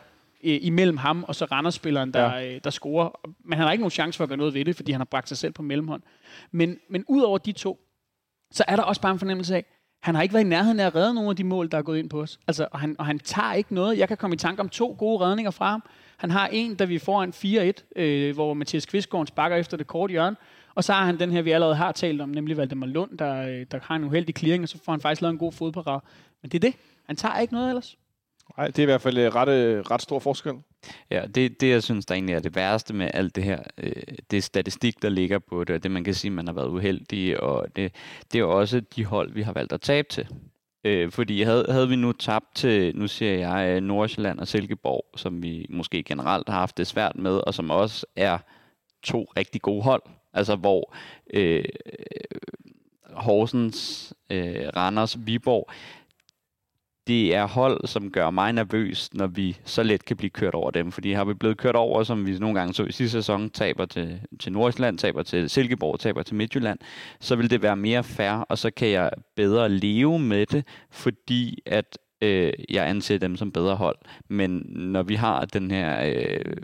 øh, 0.44 0.60
imellem 0.62 0.98
ham 0.98 1.24
og 1.24 1.36
så 1.36 1.46
Randers-spilleren, 1.46 2.14
der, 2.14 2.34
ja. 2.34 2.56
øh, 2.56 2.62
der 2.64 2.70
scorer. 2.70 3.20
Men 3.44 3.58
han 3.58 3.66
har 3.66 3.72
ikke 3.72 3.82
nogen 3.82 3.91
chance 3.91 4.18
for 4.18 4.24
at 4.24 4.30
gøre 4.30 4.38
noget 4.38 4.54
ved 4.54 4.66
det, 4.66 4.76
fordi 4.76 4.91
han 4.91 5.00
har 5.00 5.06
bragt 5.06 5.28
sig 5.28 5.38
selv 5.38 5.54
på 5.54 5.62
mellemhånd. 5.62 6.02
Men, 6.52 6.80
men 6.89 7.06
ud 7.08 7.22
over 7.22 7.38
de 7.38 7.52
to, 7.52 7.80
så 8.52 8.64
er 8.68 8.76
der 8.76 8.84
også 8.84 9.02
bare 9.02 9.12
en 9.12 9.20
fornemmelse 9.20 9.56
af, 9.56 9.66
han 10.04 10.16
har 10.16 10.22
ikke 10.22 10.34
været 10.34 10.45
i 10.45 10.47
nærheden 10.47 10.80
af 10.80 10.86
at 10.86 10.95
redde 10.95 11.14
nogle 11.14 11.30
af 11.30 11.36
de 11.36 11.43
mål, 11.43 11.72
der 11.72 11.78
er 11.78 11.82
gået 11.82 11.99
ind 11.99 12.10
på 12.10 12.22
os. 12.22 12.39
Altså, 12.47 12.68
og, 12.72 12.80
han, 12.80 12.95
og 12.99 13.06
han 13.06 13.20
tager 13.20 13.54
ikke 13.54 13.74
noget. 13.74 13.97
Jeg 13.97 14.08
kan 14.08 14.18
komme 14.18 14.34
i 14.34 14.38
tanke 14.38 14.62
om 14.62 14.70
to 14.70 14.95
gode 14.99 15.20
redninger 15.26 15.51
fra 15.51 15.70
ham. 15.70 15.84
Han 16.18 16.32
har 16.32 16.47
en, 16.47 16.76
da 16.76 16.86
vi 16.86 16.99
får 16.99 17.24
en 17.24 17.34
4-1, 17.70 18.01
øh, 18.01 18.34
hvor 18.34 18.54
Mathias 18.54 18.86
Kvistgaard 18.86 19.28
sparker 19.28 19.56
efter 19.56 19.78
det 19.78 19.88
korte 19.88 20.12
hjørne. 20.12 20.36
Og 20.76 20.84
så 20.84 20.93
har 20.93 21.06
han 21.06 21.20
den 21.20 21.32
her, 21.32 21.41
vi 21.41 21.51
allerede 21.51 21.76
har 21.76 21.91
talt 21.91 22.22
om, 22.22 22.30
nemlig 22.30 22.58
Valdemar 22.58 22.88
Lund, 22.88 23.18
der, 23.18 23.47
øh, 23.47 23.66
der 23.72 23.80
har 23.82 23.95
en 23.95 24.04
uheldig 24.04 24.36
clearing, 24.38 24.64
og 24.64 24.70
så 24.70 24.78
får 24.86 24.91
han 24.91 25.01
faktisk 25.01 25.22
lavet 25.22 25.34
en 25.34 25.39
god 25.39 25.51
fodparade. 25.51 26.01
Men 26.41 26.51
det 26.51 26.64
er 26.64 26.70
det. 26.70 26.76
Han 27.06 27.16
tager 27.16 27.39
ikke 27.39 27.54
noget 27.54 27.70
ellers. 27.70 27.97
Nej, 28.58 28.68
det 28.68 28.80
er 28.80 28.84
i 28.84 28.86
hvert 28.86 29.02
fald 29.02 29.18
øh, 29.18 29.36
ret, 29.36 29.50
øh, 29.50 29.80
ret 29.80 30.02
stor 30.02 30.20
forskel. 30.20 30.54
Ja, 31.12 31.26
det, 31.36 31.62
det 31.62 31.70
jeg 31.70 31.84
synes, 31.84 32.06
der 32.06 32.16
egentlig 32.16 32.36
er 32.36 32.39
det 32.39 32.56
værste 32.56 32.94
med 32.94 33.12
alt 33.14 33.36
det 33.36 33.44
her, 33.44 33.60
øh, 33.78 34.04
det 34.32 34.38
er 34.38 34.41
statistik, 34.41 35.02
der 35.02 35.10
ligger 35.10 35.39
på 35.39 35.64
det, 35.64 35.76
og 35.76 35.84
det 35.84 35.91
man 35.91 36.04
kan 36.04 36.14
sige, 36.14 36.32
man 36.32 36.48
har 36.48 36.54
været 36.54 36.70
uheldig, 36.70 37.39
og 37.39 37.76
det, 37.76 37.96
det 38.34 38.39
er 38.39 38.44
også 38.44 38.80
de 38.80 39.06
hold, 39.06 39.34
vi 39.34 39.41
har 39.41 39.54
valgt 39.54 39.74
at 39.74 39.82
tabe 39.82 40.08
til. 40.10 40.28
Øh, 40.84 41.12
fordi 41.12 41.41
havde, 41.41 41.66
havde 41.70 41.89
vi 41.89 41.96
nu 41.96 42.12
tabt 42.12 42.56
til, 42.56 42.98
nu 42.98 43.08
siger 43.08 43.34
jeg, 43.34 43.70
øh, 43.70 43.82
Nordsjælland 43.82 44.39
og 44.39 44.48
Silkeborg, 44.48 45.06
som 45.16 45.44
vi 45.44 45.66
måske 45.70 46.04
generelt 46.04 46.50
har 46.50 46.60
haft 46.60 46.78
det 46.78 46.88
svært 46.88 47.16
med, 47.16 47.32
og 47.32 47.54
som 47.54 47.72
også 47.72 48.06
er 48.16 48.38
to 49.04 49.32
rigtig 49.38 49.62
gode 49.62 49.84
hold, 49.84 50.02
altså 50.34 50.56
hvor 50.56 50.96
øh, 51.34 51.64
Horsens, 53.14 54.14
øh, 54.30 54.68
Randers, 54.76 55.18
Viborg, 55.26 55.70
det 57.08 57.36
er 57.36 57.47
hold, 57.47 57.88
som 57.88 58.12
gør 58.12 58.30
mig 58.30 58.54
nervøs, 58.54 59.14
når 59.14 59.28
vi 59.28 59.58
så 59.66 59.84
let 59.84 60.06
kan 60.06 60.18
blive 60.18 60.30
kørt 60.30 60.54
over 60.54 60.72
dem. 60.72 60.91
Fordi 60.91 61.12
har 61.12 61.26
vi 61.26 61.34
blevet 61.34 61.58
kørt 61.58 61.76
over, 61.76 62.04
som 62.04 62.26
vi 62.26 62.39
nogle 62.39 62.60
gange 62.60 62.74
så 62.74 62.84
i 62.84 62.91
sidste 62.91 63.18
sæson, 63.18 63.49
taber 63.49 63.86
til, 63.86 64.22
til 64.39 64.51
Nordsjælland, 64.51 64.97
taber 64.97 65.24
til 65.24 65.49
Silkeborg, 65.49 65.99
taber 65.99 66.24
til 66.24 66.36
Midtjylland, 66.36 66.80
så 67.20 67.36
vil 67.36 67.49
det 67.49 67.62
være 67.62 67.76
mere 67.76 68.04
fair, 68.04 68.32
og 68.32 68.58
så 68.58 68.72
kan 68.72 68.89
jeg 68.89 69.12
bedre 69.36 69.70
leve 69.70 70.20
med 70.20 70.45
det, 70.45 70.68
fordi 70.91 71.60
at 71.66 71.97
øh, 72.22 72.54
jeg 72.70 72.88
anser 72.88 73.18
dem 73.18 73.36
som 73.36 73.51
bedre 73.51 73.76
hold. 73.76 73.97
Men 74.30 74.49
når 74.68 75.04
vi 75.04 75.16
har 75.16 75.45
den 75.45 75.72
her, 75.72 76.06
øh, 76.06 76.56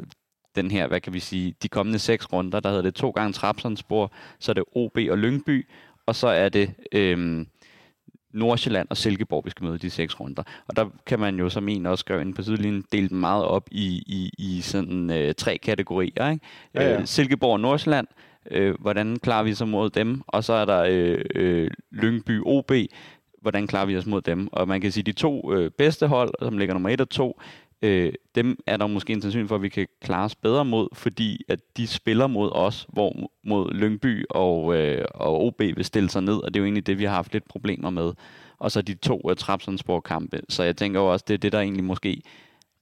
den 0.56 0.72
her, 0.72 0.88
hvad 0.88 1.02
kan 1.02 1.14
vi 1.14 1.20
sige, 1.20 1.56
de 1.64 1.68
kommende 1.68 2.00
seks 2.00 2.34
runder, 2.34 2.60
der 2.60 2.70
hedder 2.70 2.84
det 2.84 2.96
to 2.96 3.10
gange 3.10 3.34
Trapsonsborg, 3.34 4.12
så 4.40 4.52
er 4.52 4.54
det 4.54 4.64
OB 4.76 4.98
og 5.10 5.18
Lyngby, 5.18 5.68
og 6.06 6.16
så 6.16 6.28
er 6.28 6.50
det 6.50 6.74
øh, 6.92 7.46
Nordsjælland 8.34 8.88
og 8.90 8.98
Silkeborg, 8.98 9.46
vi 9.46 9.50
skal 9.50 9.66
møde 9.66 9.78
de 9.78 9.90
seks 9.90 10.20
runder. 10.20 10.44
Og 10.68 10.76
der 10.76 10.86
kan 11.06 11.20
man 11.20 11.40
jo 11.40 11.50
som 11.50 11.70
en 11.70 11.86
også 11.86 12.06
gøre 12.06 12.22
ind 12.22 12.34
på 12.34 12.44
sidelinjen, 12.44 12.84
dele 12.92 13.10
dem 13.10 13.18
meget 13.18 13.46
op 13.46 13.68
i, 13.72 14.04
i, 14.08 14.32
i 14.38 14.62
sådan 14.62 15.10
øh, 15.10 15.34
tre 15.36 15.58
kategorier. 15.58 16.30
Ikke? 16.30 16.46
Ja, 16.74 16.84
ja. 16.84 17.00
Øh, 17.00 17.06
Silkeborg 17.06 17.54
og 17.54 17.60
Nordsjælland, 17.60 18.08
øh, 18.52 18.76
hvordan 18.80 19.20
klarer 19.20 19.44
vi 19.44 19.54
så 19.54 19.66
mod 19.66 19.90
dem? 19.90 20.22
Og 20.28 20.44
så 20.44 20.54
er 20.54 20.66
der 20.66 20.84
øh, 20.90 21.26
øh, 21.36 21.72
Lyngby 21.92 22.42
OB, 22.46 22.72
hvordan 23.42 23.68
klarer 23.68 23.86
vi 23.86 23.98
os 23.98 24.06
mod 24.06 24.22
dem? 24.22 24.50
Og 24.52 24.68
man 24.68 24.82
kan 24.82 24.92
sige, 24.92 25.04
de 25.04 25.12
to 25.12 25.54
øh, 25.54 25.72
bedste 25.72 26.08
hold, 26.08 26.34
som 26.42 26.58
ligger 26.58 26.74
nummer 26.74 26.90
et 26.90 27.02
og 27.02 27.10
to, 27.10 27.42
øh, 27.82 28.14
dem 28.36 28.60
er 28.68 28.78
der 28.78 28.88
måske 28.88 29.14
en 29.14 29.22
sandsynlighed 29.22 29.48
for, 29.48 29.56
at 29.56 29.62
vi 29.62 29.70
kan 29.70 29.88
klare 30.02 30.26
os 30.26 30.36
bedre 30.36 30.66
mod, 30.66 30.88
fordi 30.94 31.42
at 31.48 31.60
de 31.78 31.88
spiller 31.88 32.28
mod 32.28 32.52
os, 32.54 32.88
hvor 32.94 33.30
mod 33.44 33.74
Lyngby 33.74 34.26
og, 34.30 34.76
øh, 34.76 35.06
og 35.14 35.46
OB 35.46 35.60
vil 35.60 35.86
stille 35.86 36.10
sig 36.10 36.24
ned, 36.24 36.36
og 36.36 36.54
det 36.54 36.56
er 36.56 36.60
jo 36.60 36.66
egentlig 36.66 36.88
det, 36.88 37.00
vi 37.00 37.04
har 37.04 37.16
haft 37.16 37.34
lidt 37.34 37.48
problemer 37.50 37.90
med. 37.90 38.14
Og 38.60 38.72
så 38.72 38.82
de 38.82 38.94
to 38.94 39.22
uh, 39.24 39.34
Trabzonspor-kampe. 39.34 40.42
Så 40.50 40.64
jeg 40.64 40.78
tænker 40.78 41.00
jo 41.00 41.12
også, 41.12 41.26
det 41.28 41.34
er 41.34 41.38
det, 41.38 41.52
der 41.52 41.60
egentlig 41.60 41.84
måske 41.84 42.22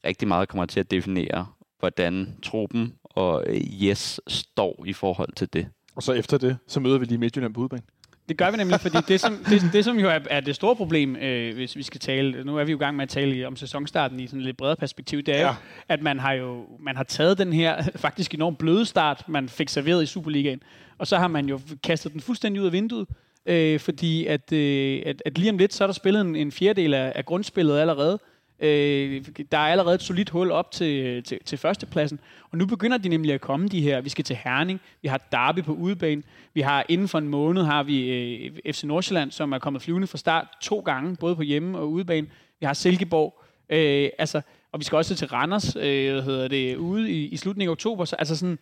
rigtig 0.06 0.28
meget 0.28 0.50
kommer 0.50 0.66
til 0.66 0.80
at 0.80 0.92
definere, 0.92 1.46
hvordan 1.80 2.38
truppen 2.44 2.94
og 3.04 3.44
øh, 3.48 3.62
Yes 3.84 4.22
står 4.28 4.84
i 4.86 4.94
forhold 4.94 5.34
til 5.36 5.54
det. 5.54 5.68
Og 5.96 6.04
så 6.04 6.14
efter 6.14 6.38
det, 6.38 6.58
så 6.68 6.80
møder 6.80 6.98
vi 6.98 7.06
lige 7.06 7.18
Midtjylland 7.18 7.54
på 7.54 7.62
udebane. 7.62 7.84
Det 8.30 8.38
gør 8.38 8.52
vi 8.52 8.58
nemlig, 8.58 8.80
fordi 8.80 8.98
det, 9.08 9.20
som, 9.20 9.38
det, 9.50 9.62
det, 9.74 9.86
som 9.86 10.00
jo 10.00 10.10
er, 10.10 10.20
er 10.30 10.40
det 10.40 10.56
store 10.56 10.76
problem, 10.76 11.16
øh, 11.16 11.56
hvis 11.56 11.76
vi 11.76 11.84
skal 11.84 12.00
tale, 12.00 12.44
nu 12.44 12.58
er 12.58 12.64
vi 12.64 12.72
jo 12.72 12.78
i 12.78 12.80
gang 12.80 12.96
med 12.96 13.04
at 13.04 13.10
tale 13.10 13.48
om 13.48 13.56
sæsonstarten 13.56 14.20
i 14.20 14.28
sådan 14.28 14.40
et 14.40 14.46
lidt 14.46 14.58
bredere 14.58 14.76
perspektiv, 14.76 15.22
det 15.22 15.36
er. 15.36 15.40
Ja. 15.40 15.48
jo, 15.48 15.54
at 15.90 16.02
man 16.02 16.20
har 16.20 16.34
jo 16.34 16.66
man 16.80 16.96
har 16.96 17.04
taget 17.04 17.38
den 17.38 17.54
her 17.54 17.84
faktisk 17.96 18.34
enormt 18.34 18.58
bløde 18.58 18.86
start, 18.86 19.24
man 19.28 19.50
fik 19.50 19.70
serveret 19.70 20.04
i 20.04 20.06
Superligaen, 20.06 20.62
og 20.98 21.08
så 21.08 21.18
har 21.18 21.28
man 21.28 21.50
jo 21.50 21.60
kastet 21.84 22.14
den 22.14 22.22
fuldstændig 22.22 22.62
ud 22.62 22.66
af 22.66 22.74
vinduet, 22.74 23.08
øh, 23.46 23.80
fordi 23.80 24.26
at, 24.26 24.54
øh, 24.54 25.02
at, 25.06 25.24
at 25.26 25.38
lige 25.38 25.52
om 25.52 25.58
lidt, 25.58 25.74
så 25.74 25.84
er 25.84 25.88
der 25.88 25.94
spillet 25.94 26.22
en, 26.22 26.36
en 26.36 26.52
fjerdedel 26.52 26.94
af, 26.94 27.12
af 27.16 27.26
grundspillet 27.26 27.80
allerede. 27.80 28.20
Øh, 28.60 29.26
der 29.52 29.58
er 29.58 29.72
allerede 29.72 29.96
et 29.96 30.02
solidt 30.02 30.30
hul 30.30 30.52
op 30.52 30.72
til, 30.72 31.24
til, 31.24 31.40
til 31.46 31.58
førstepladsen, 31.58 32.20
og 32.52 32.58
nu 32.58 32.66
begynder 32.66 32.98
de 32.98 33.10
nemlig 33.10 33.34
at 33.34 33.42
komme, 33.42 33.68
de 33.68 33.82
her. 33.82 34.02
Vi 34.02 34.10
skal 34.10 34.24
til 34.24 34.36
Herning, 34.36 34.82
vi 35.02 35.08
har 35.08 35.28
Derby 35.32 35.64
på 35.64 35.74
udebane, 35.74 36.24
vi 36.54 36.62
har 36.62 36.86
inden 36.90 37.08
for 37.08 37.18
en 37.18 37.28
måned 37.28 37.64
har 37.64 37.84
vi 37.84 38.10
øh, 38.10 38.74
FC 38.74 38.84
Nordsjælland, 38.84 39.32
som 39.32 39.52
er 39.52 39.60
kommet 39.60 39.82
flyvende 39.82 40.08
fra 40.08 40.18
start 40.18 40.48
to 40.62 40.80
gange, 40.80 41.16
både 41.16 41.36
på 41.36 41.42
hjemme- 41.42 41.78
og 41.78 41.92
udebane. 41.92 42.28
Vi 42.60 42.66
har 42.66 42.74
Silkeborg, 42.74 43.42
øh, 43.70 44.10
altså, 44.20 44.42
og 44.72 44.80
vi 44.80 44.84
skal 44.84 44.96
også 44.96 45.16
til 45.16 45.28
Randers, 45.28 45.76
øh, 45.76 46.14
hvad 46.14 46.24
hedder 46.24 46.48
det, 46.48 46.76
ude 46.76 47.12
i, 47.12 47.28
i 47.28 47.38
slutningen 47.38 47.70
af 47.70 47.72
oktober. 47.72 48.06
Så, 48.06 48.16
altså 48.16 48.36
sådan, 48.36 48.60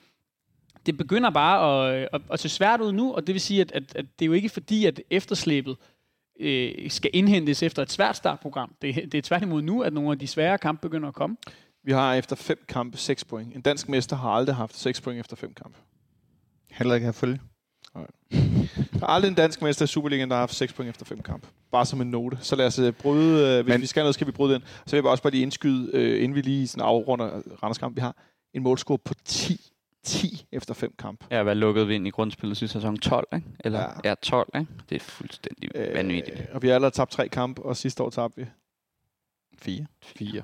det 0.85 0.97
begynder 0.97 1.29
bare 1.29 1.93
at, 1.93 2.09
at, 2.13 2.21
at 2.31 2.39
se 2.39 2.49
svært 2.49 2.81
ud 2.81 2.91
nu, 2.91 3.13
og 3.13 3.27
det 3.27 3.33
vil 3.33 3.41
sige, 3.41 3.61
at, 3.61 3.71
at, 3.71 3.83
at 3.95 4.05
det 4.19 4.25
er 4.25 4.27
jo 4.27 4.33
ikke 4.33 4.49
fordi, 4.49 4.85
at 4.85 5.01
efterslæbet 5.09 5.71
øh, 5.71 5.94
skal 6.89 7.09
indhentes 7.13 7.63
efter 7.63 7.81
et 7.81 7.91
svært 7.91 8.15
startprogram. 8.17 8.71
Det, 8.81 8.95
det 9.11 9.17
er 9.17 9.21
tværtimod 9.21 9.61
nu, 9.61 9.81
at 9.81 9.93
nogle 9.93 10.11
af 10.11 10.19
de 10.19 10.27
svære 10.27 10.57
kampe 10.57 10.81
begynder 10.81 11.07
at 11.09 11.15
komme. 11.15 11.38
Vi 11.83 11.91
har 11.91 12.13
efter 12.13 12.36
fem 12.36 12.65
kampe 12.67 12.97
6 12.97 13.23
point. 13.25 13.55
En 13.55 13.61
dansk 13.61 13.89
mester 13.89 14.15
har 14.15 14.29
aldrig 14.29 14.55
haft 14.55 14.77
6 14.77 15.01
point 15.01 15.19
efter 15.19 15.36
fem 15.36 15.53
kampe. 15.53 15.77
Heller 16.71 16.95
ikke 16.95 17.05
have 17.05 17.13
følge. 17.13 17.39
Der 18.93 19.01
er 19.01 19.05
aldrig 19.07 19.29
en 19.29 19.36
dansk 19.36 19.61
mester 19.61 19.83
i 19.86 19.88
Superligaen, 19.88 20.29
der 20.29 20.36
har 20.36 20.41
haft 20.41 20.55
6 20.55 20.73
point 20.73 20.89
efter 20.89 21.05
fem 21.05 21.21
kampe. 21.21 21.47
Bare 21.71 21.86
som 21.86 22.01
en 22.01 22.07
note. 22.11 22.38
Så 22.41 22.55
lad 22.55 22.65
os 22.67 22.79
øh, 22.79 22.93
bryde, 22.93 23.57
øh, 23.57 23.63
hvis 23.63 23.73
Men- 23.73 23.81
vi 23.81 23.86
skal 23.86 24.01
noget, 24.01 24.13
skal 24.13 24.27
vi 24.27 24.31
bryde 24.31 24.53
den. 24.53 24.61
Så 24.86 24.91
vil 24.91 24.97
jeg 24.97 25.03
bare 25.03 25.13
også 25.13 25.23
bare 25.23 25.31
lige 25.31 25.43
indskyde, 25.43 25.89
øh, 25.93 26.23
inden 26.23 26.36
vi 26.36 26.41
lige 26.41 26.67
sådan 26.67 26.86
afrunder 26.88 27.25
Randers 27.63 27.77
kamp, 27.77 27.95
vi 27.95 28.01
har 28.01 28.15
en 28.53 28.63
målscore 28.63 28.97
på 28.97 29.13
10. 29.25 29.71
10 30.05 30.45
efter 30.51 30.73
fem 30.73 30.93
kampe. 30.99 31.25
Ja, 31.31 31.43
hvad 31.43 31.55
lukkede 31.55 31.87
vi 31.87 31.95
ind 31.95 32.07
i 32.07 32.09
grundspillet 32.09 32.57
sidste 32.57 32.73
sæson? 32.73 32.97
12, 32.97 33.27
ikke? 33.35 33.47
Eller 33.59 33.79
Ja. 33.79 34.09
ja, 34.09 34.15
12, 34.21 34.49
ikke? 34.55 34.67
Det 34.89 34.95
er 34.95 34.99
fuldstændig 34.99 35.69
øh, 35.75 35.93
vanvittigt. 35.95 36.41
og 36.53 36.61
vi 36.61 36.67
har 36.67 36.75
allerede 36.75 36.95
tabt 36.95 37.11
tre 37.11 37.27
kampe, 37.29 37.61
og 37.61 37.77
sidste 37.77 38.03
år 38.03 38.09
tabte 38.09 38.41
vi 38.41 38.45
Fire. 39.57 39.85
fire. 40.03 40.41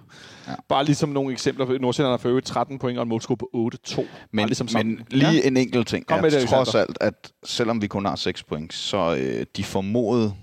Ja. 0.47 0.53
Bare 0.69 0.85
ligesom 0.85 1.09
nogle 1.09 1.31
eksempler. 1.33 1.79
Nordsjælland 1.79 2.21
har 2.21 2.29
øvrigt 2.29 2.45
13 2.47 2.79
point 2.79 2.97
og 2.99 3.03
en 3.03 3.09
målscore 3.09 3.37
på 3.37 3.49
8-2. 3.87 4.01
Men, 4.31 4.45
ligesom 4.45 4.65
men 4.65 4.69
sammen. 4.69 5.03
lige 5.09 5.31
Ja. 5.31 5.47
en 5.47 5.57
enkelt 5.57 5.87
ting 5.87 6.05
Kom 6.07 6.17
er 6.17 6.21
med 6.21 6.31
det, 6.31 6.49
trods 6.49 6.75
Alexander. 6.75 6.85
alt, 6.87 6.97
at 7.01 7.31
selvom 7.43 7.81
vi 7.81 7.87
kun 7.87 8.05
har 8.05 8.15
6 8.15 8.43
point, 8.43 8.73
så 8.73 9.15
øh, 9.19 9.45
de 9.57 9.63
formodede 9.63 10.33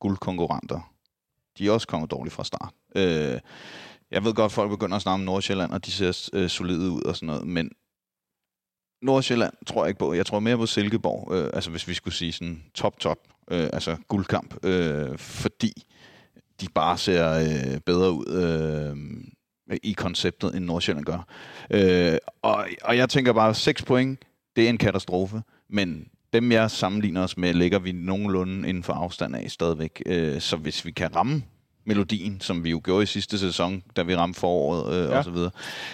guldkonkurrenter, 0.00 0.92
de 1.58 1.66
er 1.66 1.70
også 1.72 1.86
kommet 1.86 2.10
dårligt 2.10 2.34
fra 2.34 2.44
start. 2.44 2.72
Øh, 2.96 3.38
jeg 4.10 4.24
ved 4.24 4.34
godt, 4.34 4.44
at 4.50 4.52
folk 4.52 4.70
begynder 4.70 4.96
at 4.96 5.02
snakke 5.02 5.14
om 5.14 5.20
Nordsjælland, 5.20 5.72
og 5.72 5.86
de 5.86 5.90
ser 5.90 6.28
øh, 6.32 6.48
solide 6.48 6.90
ud 6.90 7.02
og 7.02 7.16
sådan 7.16 7.26
noget, 7.26 7.46
men 7.46 7.70
Nordsjælland 9.02 9.52
tror 9.66 9.84
jeg 9.84 9.88
ikke 9.88 9.98
på. 9.98 10.14
Jeg 10.14 10.26
tror 10.26 10.40
mere 10.40 10.56
på 10.56 10.66
Silkeborg, 10.66 11.34
øh, 11.34 11.50
altså 11.54 11.70
hvis 11.70 11.88
vi 11.88 11.94
skulle 11.94 12.14
sige 12.14 12.32
sådan 12.32 12.62
top-top, 12.74 13.18
øh, 13.50 13.68
altså 13.72 13.96
guldkamp, 14.08 14.64
øh, 14.64 15.18
fordi 15.18 15.72
de 16.60 16.66
bare 16.74 16.98
ser 16.98 17.30
øh, 17.32 17.80
bedre 17.80 18.12
ud 18.12 18.26
øh, 18.26 19.76
i 19.82 19.92
konceptet, 19.92 20.56
end 20.56 20.64
Nordsjælland 20.64 21.04
gør. 21.04 21.26
Øh, 21.70 22.18
og, 22.42 22.66
og 22.82 22.96
jeg 22.96 23.08
tænker 23.08 23.32
bare, 23.32 23.54
6 23.54 23.82
point, 23.82 24.24
det 24.56 24.64
er 24.64 24.68
en 24.68 24.78
katastrofe, 24.78 25.42
men 25.68 26.06
dem, 26.32 26.52
jeg 26.52 26.70
sammenligner 26.70 27.22
os 27.22 27.36
med, 27.36 27.54
ligger 27.54 27.78
vi 27.78 27.92
nogenlunde 27.92 28.68
inden 28.68 28.82
for 28.82 28.92
afstand 28.92 29.36
af 29.36 29.50
stadigvæk. 29.50 30.02
Øh, 30.06 30.40
så 30.40 30.56
hvis 30.56 30.84
vi 30.84 30.90
kan 30.90 31.16
ramme 31.16 31.42
melodien, 31.94 32.40
som 32.40 32.64
vi 32.64 32.70
jo 32.70 32.80
gjorde 32.84 33.02
i 33.02 33.06
sidste 33.06 33.38
sæson, 33.38 33.82
da 33.96 34.02
vi 34.02 34.16
ramte 34.16 34.40
foråret 34.40 34.94
øh, 34.94 35.10
Ja. 35.10 35.18
og 35.18 35.24
så 35.24 35.30
videre, 35.30 35.50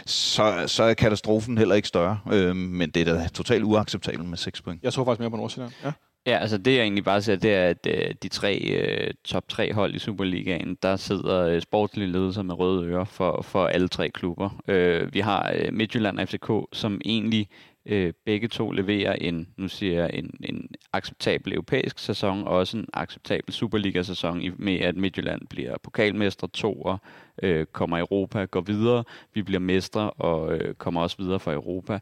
så, 0.07 0.65
så 0.67 0.83
er 0.83 0.95
katastrofen 0.95 1.59
heller 1.59 1.75
ikke 1.75 1.89
større. 1.89 2.19
Øh, 2.33 2.57
men 2.57 2.91
det 2.91 3.09
er 3.09 3.15
da 3.15 3.29
totalt 3.35 3.65
uacceptabelt 3.65 4.29
med 4.29 4.39
6 4.39 4.63
point. 4.63 4.83
Jeg 4.83 4.93
tror 4.93 5.05
faktisk 5.05 5.21
mere 5.21 5.31
på 5.31 5.37
Nordsjælland. 5.37 5.73
Ja. 5.85 5.93
Ja, 6.27 6.39
altså 6.39 6.59
det 6.59 6.73
jeg 6.77 6.83
egentlig 6.83 7.05
bare 7.05 7.23
siger, 7.23 7.37
det 7.37 7.55
er, 7.55 7.69
at 7.69 7.87
øh, 7.89 8.15
de 8.23 8.29
tre 8.29 8.59
øh, 8.59 9.11
top 9.25 9.49
tre 9.49 9.73
hold 9.73 9.95
i 9.95 9.99
Superligaen, 9.99 10.77
der 10.83 10.97
sidder 10.97 11.41
øh, 11.47 11.63
sportslige 11.63 12.13
ledelser 12.13 12.43
med 12.43 12.59
røde 12.59 12.87
ører 12.87 13.05
for, 13.05 13.43
for 13.43 13.67
alle 13.67 13.89
tre 13.89 14.09
klubber. 14.11 14.51
Øh, 14.69 15.15
vi 15.15 15.21
har 15.21 15.53
øh, 15.57 15.73
Midtjylland 15.75 16.19
og 16.19 16.29
FCK, 16.29 16.51
som 16.73 17.01
egentlig 17.05 17.49
øh, 17.87 18.13
begge 18.25 18.49
to 18.49 18.71
leverer 18.71 19.13
en, 19.13 19.49
nu 19.57 19.69
siger 19.69 20.01
jeg, 20.01 20.11
en, 20.13 20.31
en 20.45 20.69
acceptabel 20.93 21.53
europæisk 21.53 21.99
sæson, 21.99 22.43
og 22.47 22.57
også 22.57 22.77
en 22.77 22.87
acceptabel 22.93 23.55
Superliga-sæson 23.55 24.43
i- 24.43 24.51
med, 24.57 24.81
at 24.81 24.97
Midtjylland 24.97 25.43
bliver 25.51 25.77
pokalmestre, 25.83 26.49
toer, 26.49 26.99
øh, 27.43 27.67
kommer 27.67 27.97
i 27.97 28.01
Europa, 28.01 28.45
går 28.45 28.61
videre. 28.61 29.05
Vi 29.35 29.43
bliver 29.43 29.61
mestre 29.61 30.11
og 30.11 30.53
øh, 30.57 30.75
kommer 30.75 31.01
også 31.03 31.17
videre 31.19 31.41
for 31.41 31.53
Europa. 31.53 31.99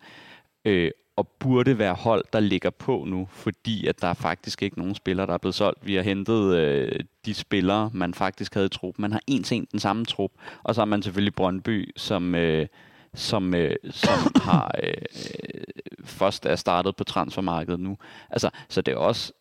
Øh, 0.65 0.91
og 1.17 1.29
burde 1.29 1.79
være 1.79 1.95
hold, 1.95 2.25
der 2.33 2.41
ligger 2.41 2.71
på 2.71 3.05
nu, 3.09 3.29
fordi 3.31 3.87
at 3.87 4.01
der 4.01 4.09
er 4.09 4.15
faktisk 4.15 4.63
ikke 4.63 4.79
nogen 4.79 4.95
spillere, 4.95 5.27
der 5.27 5.35
er 5.35 5.39
blevet 5.39 5.55
solgt. 5.55 5.87
Vi 5.87 5.95
har 5.95 6.03
hentet 6.03 6.57
øh, 6.57 7.01
de 7.27 7.35
spillere, 7.35 7.91
man 7.95 8.15
faktisk 8.15 8.55
havde 8.55 8.67
i 8.67 8.69
truppen. 8.69 9.03
Man 9.03 9.13
har 9.13 9.21
en 9.27 9.43
til 9.43 9.57
en 9.57 9.67
den 9.73 9.81
samme 9.81 10.05
trup, 10.05 10.31
og 10.63 10.75
så 10.75 10.81
har 10.81 10.87
man 10.87 11.03
selvfølgelig 11.03 11.35
Brøndby, 11.35 11.93
som, 11.97 12.35
øh, 12.35 12.67
som, 13.15 13.55
øh, 13.55 13.77
som 13.91 14.19
har 14.49 14.75
øh, 14.83 14.95
øh, 14.95 15.65
først 16.05 16.47
er 16.47 16.57
startet 16.57 16.97
på 16.97 17.05
transfermarkedet 17.05 17.81
nu. 17.81 17.97
Altså, 18.31 18.51
så 18.69 18.83
det 18.83 18.93
er 18.93 18.99
også 18.99 19.33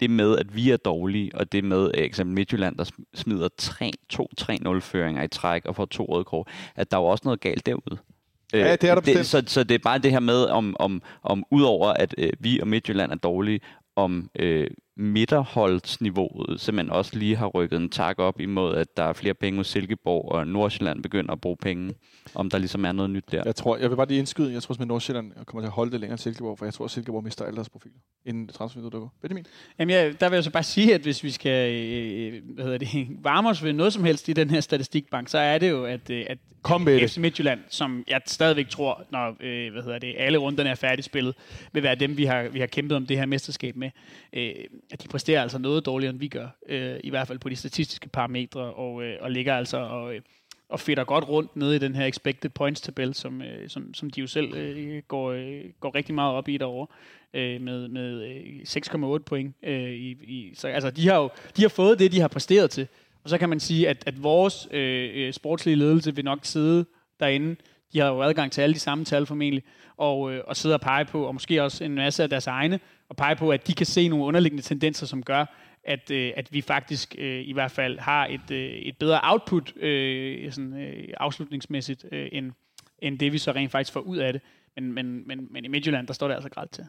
det 0.00 0.10
med, 0.10 0.38
at 0.38 0.56
vi 0.56 0.70
er 0.70 0.76
dårlige, 0.76 1.30
og 1.34 1.52
det 1.52 1.64
med 1.64 1.90
øh, 1.94 2.04
eksempel 2.04 2.34
Midtjylland, 2.34 2.76
der 2.76 2.84
sm- 2.84 3.04
smider 3.14 3.48
tre, 3.58 3.92
to 4.08 4.28
3-0-føringer 4.40 5.22
i 5.22 5.28
træk 5.28 5.64
og 5.64 5.76
får 5.76 5.84
to 5.84 6.04
røde 6.04 6.24
kort, 6.24 6.48
at 6.76 6.90
der 6.90 6.96
er 6.96 7.00
jo 7.00 7.06
også 7.06 7.22
noget 7.24 7.40
galt 7.40 7.66
derude. 7.66 7.98
Ja, 8.52 8.76
det 8.76 8.90
er 8.90 8.94
der 8.94 9.00
det, 9.00 9.26
så, 9.26 9.42
så 9.46 9.64
det 9.64 9.74
er 9.74 9.78
bare 9.78 9.98
det 9.98 10.10
her 10.10 10.20
med, 10.20 10.44
om, 10.44 10.76
om, 10.78 11.02
om 11.22 11.44
udover 11.50 11.92
at 11.92 12.14
øh, 12.18 12.32
vi 12.40 12.60
og 12.60 12.68
Midtjylland 12.68 13.12
er 13.12 13.16
dårlige, 13.16 13.60
om 13.96 14.30
øh, 14.38 14.70
midterholdsniveauet 14.96 16.60
simpelthen 16.60 16.92
også 16.92 17.18
lige 17.18 17.36
har 17.36 17.46
rykket 17.46 17.76
en 17.76 17.88
tak 17.88 18.18
op 18.18 18.40
imod, 18.40 18.76
at 18.76 18.96
der 18.96 19.02
er 19.02 19.12
flere 19.12 19.34
penge 19.34 19.56
hos 19.56 19.66
Silkeborg, 19.66 20.32
og 20.32 20.46
Nordsjælland 20.46 21.02
begynder 21.02 21.32
at 21.32 21.40
bruge 21.40 21.56
penge, 21.56 21.94
om 22.34 22.50
der 22.50 22.58
ligesom 22.58 22.84
er 22.84 22.92
noget 22.92 23.10
nyt 23.10 23.24
der. 23.32 23.42
Jeg, 23.44 23.56
tror, 23.56 23.76
jeg 23.76 23.90
vil 23.90 23.96
bare 23.96 24.08
lige 24.08 24.18
indskyde, 24.18 24.52
jeg 24.52 24.62
tror 24.62 24.76
at 24.80 24.88
Nordsjælland 24.88 25.32
kommer 25.46 25.62
til 25.62 25.66
at 25.66 25.72
holde 25.72 25.92
det 25.92 26.00
længere 26.00 26.14
end 26.14 26.18
Silkeborg, 26.18 26.58
for 26.58 26.66
jeg 26.66 26.74
tror, 26.74 26.84
at 26.84 26.90
Silkeborg 26.90 27.24
mister 27.24 27.44
alle 27.44 27.56
deres 27.56 27.68
profiler, 27.68 27.94
inden 28.26 28.48
transfervinduet 28.48 28.92
dukker. 28.92 29.08
Benjamin? 29.22 29.46
Jamen, 29.78 29.94
jeg, 29.94 30.20
der 30.20 30.28
vil 30.28 30.36
jeg 30.36 30.44
så 30.44 30.50
bare 30.50 30.62
sige, 30.62 30.94
at 30.94 31.00
hvis 31.00 31.24
vi 31.24 31.30
skal 31.30 31.74
øh, 31.74 32.42
hvad 32.54 32.64
hedder 32.64 32.78
det, 32.78 33.08
varme 33.24 33.48
os 33.48 33.64
ved 33.64 33.72
noget 33.72 33.92
som 33.92 34.04
helst 34.04 34.28
i 34.28 34.32
den 34.32 34.50
her 34.50 34.60
statistikbank, 34.60 35.28
så 35.28 35.38
er 35.38 35.58
det 35.58 35.70
jo, 35.70 35.84
at, 35.84 36.10
øh, 36.10 36.24
at 36.28 36.38
Kom 36.62 36.80
med. 36.80 37.08
FC 37.08 37.16
Midtjylland, 37.16 37.60
som 37.68 38.04
jeg 38.08 38.20
stadigvæk 38.26 38.68
tror, 38.68 39.04
når 39.10 39.36
øh, 39.40 39.72
hvad 39.72 39.82
hedder 39.82 39.98
det, 39.98 40.14
alle 40.18 40.38
runderne 40.38 40.70
er 40.70 40.74
færdigspillet, 40.74 41.34
vil 41.72 41.82
være 41.82 41.94
dem, 41.94 42.16
vi 42.16 42.24
har, 42.24 42.48
vi 42.48 42.60
har 42.60 42.66
kæmpet 42.66 42.96
om 42.96 43.06
det 43.06 43.18
her 43.18 43.26
mesterskab 43.26 43.76
med. 43.76 43.90
Øh, 44.32 44.50
at 44.92 45.02
de 45.02 45.08
præsterer 45.08 45.42
altså 45.42 45.58
noget 45.58 45.86
dårligere, 45.86 46.10
end 46.10 46.18
vi 46.18 46.28
gør, 46.28 46.48
øh, 46.68 46.96
i 47.04 47.10
hvert 47.10 47.28
fald 47.28 47.38
på 47.38 47.48
de 47.48 47.56
statistiske 47.56 48.08
parametre, 48.08 48.60
og, 48.60 49.02
øh, 49.02 49.16
og 49.20 49.30
ligger 49.30 49.56
altså 49.56 49.76
og, 49.76 50.14
øh, 50.14 50.20
og 50.68 50.80
fedter 50.80 51.04
godt 51.04 51.28
rundt 51.28 51.56
nede 51.56 51.76
i 51.76 51.78
den 51.78 51.94
her 51.94 52.06
expected 52.06 52.50
points-tabel, 52.50 53.14
som, 53.14 53.42
øh, 53.42 53.68
som, 53.68 53.94
som 53.94 54.10
de 54.10 54.20
jo 54.20 54.26
selv 54.26 54.54
øh, 54.54 55.02
går, 55.08 55.32
øh, 55.32 55.64
går 55.80 55.94
rigtig 55.94 56.14
meget 56.14 56.34
op 56.34 56.48
i 56.48 56.56
derovre, 56.56 56.86
øh, 57.34 57.60
med, 57.60 57.88
med 57.88 58.22
øh, 58.22 59.16
6,8 59.16 59.18
point. 59.18 59.54
Øh, 59.62 59.90
i, 59.90 60.10
i, 60.10 60.52
så 60.54 60.68
altså, 60.68 60.90
de 60.90 61.08
har 61.08 61.16
jo 61.16 61.30
de 61.56 61.62
har 61.62 61.68
fået 61.68 61.98
det, 61.98 62.12
de 62.12 62.20
har 62.20 62.28
præsteret 62.28 62.70
til. 62.70 62.88
Og 63.24 63.30
så 63.30 63.38
kan 63.38 63.48
man 63.48 63.60
sige, 63.60 63.88
at, 63.88 64.02
at 64.06 64.22
vores 64.22 64.68
øh, 64.70 65.10
øh 65.14 65.32
sportslige 65.32 65.76
ledelse 65.76 66.14
vil 66.14 66.24
nok 66.24 66.38
sidde 66.42 66.84
derinde. 67.20 67.56
De 67.92 67.98
har 67.98 68.08
jo 68.08 68.22
adgang 68.22 68.52
til 68.52 68.60
alle 68.60 68.74
de 68.74 68.78
samme 68.78 69.04
tal 69.04 69.26
formentlig, 69.26 69.62
og, 69.96 70.32
øh, 70.32 70.42
og 70.46 70.56
sidde 70.56 70.74
og 70.74 70.80
pege 70.80 71.04
på, 71.04 71.24
og 71.24 71.34
måske 71.34 71.62
også 71.62 71.84
en 71.84 71.94
masse 71.94 72.22
af 72.22 72.28
deres 72.28 72.46
egne, 72.46 72.80
at 73.12 73.16
pege 73.16 73.36
på, 73.36 73.50
at 73.50 73.66
de 73.66 73.74
kan 73.74 73.86
se 73.86 74.08
nogle 74.08 74.24
underliggende 74.24 74.62
tendenser, 74.62 75.06
som 75.06 75.22
gør, 75.22 75.44
at, 75.84 76.10
øh, 76.10 76.32
at 76.36 76.52
vi 76.52 76.60
faktisk 76.60 77.14
øh, 77.18 77.48
i 77.48 77.52
hvert 77.52 77.70
fald 77.70 77.98
har 77.98 78.26
et, 78.26 78.50
øh, 78.50 78.68
et 78.68 78.96
bedre 78.98 79.20
output 79.22 79.76
øh, 79.76 80.52
sådan, 80.52 80.82
øh, 80.82 81.08
afslutningsmæssigt, 81.16 82.04
øh, 82.12 82.28
end, 82.32 82.52
end 82.98 83.18
det 83.18 83.32
vi 83.32 83.38
så 83.38 83.52
rent 83.52 83.70
faktisk 83.70 83.92
får 83.92 84.00
ud 84.00 84.16
af 84.16 84.32
det. 84.32 84.42
Men, 84.76 84.92
men, 84.92 85.28
men, 85.28 85.48
men 85.50 85.64
i 85.64 85.68
Midtjylland, 85.68 86.06
der 86.06 86.12
står 86.12 86.28
det 86.28 86.34
altså 86.34 86.48
grædt 86.50 86.70
til. 86.70 86.84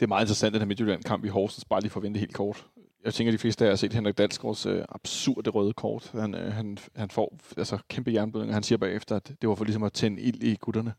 Det 0.00 0.02
er 0.02 0.06
meget 0.06 0.22
interessant, 0.22 0.52
den 0.52 0.60
her 0.60 0.66
Midtjylland-kamp 0.66 1.24
i 1.24 1.28
Horsens, 1.28 1.64
bare 1.64 1.80
lige 1.80 1.90
for 1.90 2.00
at 2.00 2.04
vente 2.04 2.20
helt 2.20 2.34
kort. 2.34 2.64
Jeg 3.04 3.14
tænker, 3.14 3.30
at 3.30 3.32
de 3.32 3.38
fleste 3.38 3.64
af 3.64 3.66
jer 3.66 3.72
har 3.72 3.76
set 3.76 3.92
Henrik 3.92 4.18
Dalsgaards 4.18 4.66
øh, 4.66 4.84
absurde 4.88 5.50
røde 5.50 5.72
kort. 5.72 6.10
Han, 6.12 6.34
øh, 6.34 6.52
han, 6.52 6.78
han 6.96 7.10
får 7.10 7.38
altså, 7.56 7.78
kæmpe 7.88 8.12
jernblødning, 8.12 8.50
og 8.50 8.54
han 8.54 8.62
siger 8.62 8.78
bagefter, 8.78 9.16
at 9.16 9.32
det 9.42 9.48
var 9.48 9.54
for 9.54 9.64
ligesom 9.64 9.82
at 9.82 9.92
tænde 9.92 10.22
ild 10.22 10.42
i 10.42 10.56
gutterne. 10.60 10.92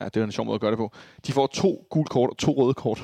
Ja, 0.00 0.04
det 0.04 0.16
er 0.16 0.24
en 0.24 0.32
sjov 0.32 0.46
måde 0.46 0.54
at 0.54 0.60
gøre 0.60 0.70
det 0.70 0.78
på. 0.78 0.92
De 1.26 1.32
får 1.32 1.46
to 1.46 1.86
gule 1.90 2.06
kort 2.06 2.30
og 2.30 2.38
to 2.38 2.52
røde 2.52 2.74
kort 2.74 3.02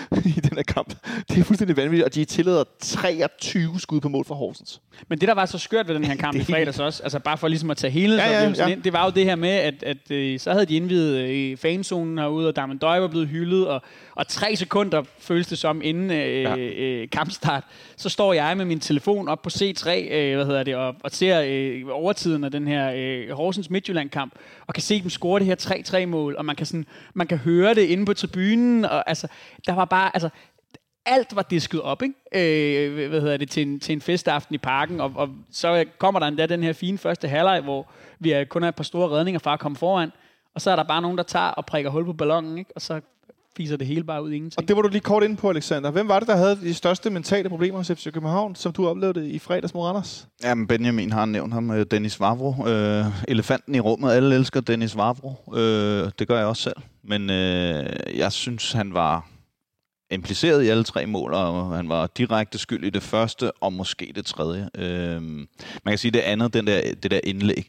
i 0.36 0.40
den 0.40 0.56
her 0.56 0.62
kamp. 0.62 0.94
Det 1.28 1.38
er 1.38 1.44
fuldstændig 1.44 1.76
vanvittigt, 1.76 2.04
og 2.04 2.14
de 2.14 2.24
tillader 2.24 2.64
23 2.80 3.80
skud 3.80 4.00
på 4.00 4.08
mål 4.08 4.24
for 4.24 4.34
Horsens. 4.34 4.80
Men 5.08 5.18
det, 5.18 5.28
der 5.28 5.34
var 5.34 5.46
så 5.46 5.58
skørt 5.58 5.88
ved 5.88 5.94
den 5.94 6.04
her 6.04 6.14
kamp 6.24 6.36
i 6.36 6.44
fredags 6.44 6.78
også, 6.78 7.02
altså 7.02 7.18
bare 7.18 7.38
for 7.38 7.48
ligesom 7.48 7.70
at 7.70 7.76
tage 7.76 7.90
hele 7.90 8.14
ja, 8.14 8.30
ja, 8.30 8.52
ja. 8.56 8.66
ind, 8.66 8.82
det 8.82 8.92
var 8.92 9.04
jo 9.04 9.10
det 9.10 9.24
her 9.24 9.36
med, 9.36 9.48
at, 9.48 9.82
at 9.82 10.10
øh, 10.10 10.40
så 10.40 10.52
havde 10.52 10.66
de 10.66 10.76
indvidet 10.76 11.28
øh, 11.28 11.56
fanzonen 11.56 12.18
herude, 12.18 12.48
og 12.48 12.56
Damon 12.56 12.78
Døj 12.78 13.00
var 13.00 13.08
blevet 13.08 13.28
hyldet, 13.28 13.68
og, 13.68 13.82
og 14.14 14.28
tre 14.28 14.56
sekunder 14.56 15.02
føles 15.18 15.46
det 15.46 15.58
som 15.58 15.80
inden 15.84 16.10
øh, 16.10 16.42
ja. 16.42 16.56
øh, 16.56 17.08
kampstart, 17.10 17.64
så 17.96 18.08
står 18.08 18.32
jeg 18.32 18.56
med 18.56 18.64
min 18.64 18.80
telefon 18.80 19.28
op 19.28 19.42
på 19.42 19.50
C3, 19.52 19.90
øh, 19.90 20.34
hvad 20.36 20.46
hedder 20.46 20.62
det, 20.62 20.76
og, 20.76 20.94
og 21.02 21.10
ser 21.10 21.42
øh, 21.46 21.82
overtiden 21.90 22.44
af 22.44 22.50
den 22.50 22.68
her 22.68 22.92
øh, 22.96 23.30
Horsens 23.30 23.70
Midtjylland-kamp, 23.70 24.32
og 24.66 24.74
kan 24.74 24.82
se 24.82 25.02
dem 25.02 25.10
score 25.10 25.38
det 25.38 25.46
her 25.46 26.02
3-3 26.02 26.06
mål, 26.06 26.36
og 26.38 26.44
man 26.44 26.56
kan, 26.56 26.66
sådan, 26.66 26.86
man 27.14 27.26
kan 27.26 27.38
høre 27.38 27.74
det 27.74 27.82
inde 27.82 28.06
på 28.06 28.14
tribunen, 28.14 28.84
og 28.84 29.08
altså, 29.08 29.26
der 29.66 29.72
var 29.72 29.81
bare, 29.84 30.10
altså, 30.14 30.28
alt 31.06 31.36
var 31.36 31.42
disket 31.42 31.80
op, 31.80 32.02
ikke? 32.02 32.14
Øh, 32.84 33.08
hvad 33.08 33.20
hedder 33.20 33.36
det, 33.36 33.50
til 33.50 33.66
en, 33.66 33.80
til 33.80 33.92
en 33.92 34.00
festaften 34.00 34.54
i 34.54 34.58
parken, 34.58 35.00
og, 35.00 35.12
og 35.14 35.28
så 35.50 35.84
kommer 35.98 36.20
der 36.20 36.26
endda 36.26 36.46
den 36.46 36.62
her 36.62 36.72
fine 36.72 36.98
første 36.98 37.28
halvleg, 37.28 37.60
hvor 37.60 37.90
vi 38.18 38.32
er 38.32 38.44
kun 38.44 38.62
har 38.62 38.68
et 38.68 38.74
par 38.74 38.84
store 38.84 39.08
redninger 39.08 39.38
fra 39.38 39.52
at 39.52 39.60
komme 39.60 39.76
foran, 39.76 40.10
og 40.54 40.60
så 40.60 40.70
er 40.70 40.76
der 40.76 40.82
bare 40.82 41.02
nogen, 41.02 41.18
der 41.18 41.24
tager 41.24 41.48
og 41.48 41.66
prikker 41.66 41.90
hul 41.90 42.04
på 42.04 42.12
ballonen, 42.12 42.58
ikke? 42.58 42.70
og 42.74 42.82
så 42.82 43.00
fiser 43.56 43.76
det 43.76 43.86
hele 43.86 44.04
bare 44.04 44.22
ud 44.22 44.30
i 44.30 44.36
ingenting. 44.36 44.62
Og 44.62 44.68
det 44.68 44.76
var 44.76 44.82
du 44.82 44.88
lige 44.88 45.00
kort 45.00 45.22
inde 45.22 45.36
på, 45.36 45.50
Alexander. 45.50 45.90
Hvem 45.90 46.08
var 46.08 46.18
det, 46.18 46.28
der 46.28 46.36
havde 46.36 46.56
de 46.56 46.74
største 46.74 47.10
mentale 47.10 47.48
problemer 47.48 47.78
hos 47.78 47.88
FC 47.88 48.12
København, 48.12 48.54
som 48.54 48.72
du 48.72 48.88
oplevede 48.88 49.30
i 49.30 49.38
fredags 49.38 49.74
mod 49.74 49.86
Randers? 49.86 50.28
Jamen, 50.42 50.66
Benjamin 50.66 51.12
har 51.12 51.24
nævnt 51.24 51.52
ham, 51.52 51.70
øh, 51.70 51.86
Dennis 51.90 52.20
Vavro. 52.20 52.68
Øh, 52.68 53.04
elefanten 53.28 53.74
i 53.74 53.80
rummet. 53.80 54.10
Alle 54.10 54.34
elsker 54.34 54.60
Dennis 54.60 54.96
Vavro. 54.96 55.54
Øh, 55.54 56.10
det 56.18 56.28
gør 56.28 56.38
jeg 56.38 56.46
også 56.46 56.62
selv. 56.62 56.76
Men 57.04 57.30
øh, 57.30 58.18
jeg 58.18 58.32
synes, 58.32 58.72
han 58.72 58.94
var 58.94 59.31
impliceret 60.12 60.64
i 60.64 60.68
alle 60.68 60.84
tre 60.84 61.06
mål, 61.06 61.34
og 61.34 61.76
han 61.76 61.88
var 61.88 62.06
direkte 62.06 62.58
skyld 62.58 62.84
i 62.84 62.90
det 62.90 63.02
første, 63.02 63.52
og 63.52 63.72
måske 63.72 64.12
det 64.14 64.26
tredje. 64.26 64.68
Øh, 64.78 65.22
man 65.22 65.46
kan 65.88 65.98
sige, 65.98 66.12
det 66.12 66.20
andet, 66.20 66.54
den 66.54 66.66
der, 66.66 66.80
det 67.02 67.10
der 67.10 67.20
indlæg, 67.24 67.68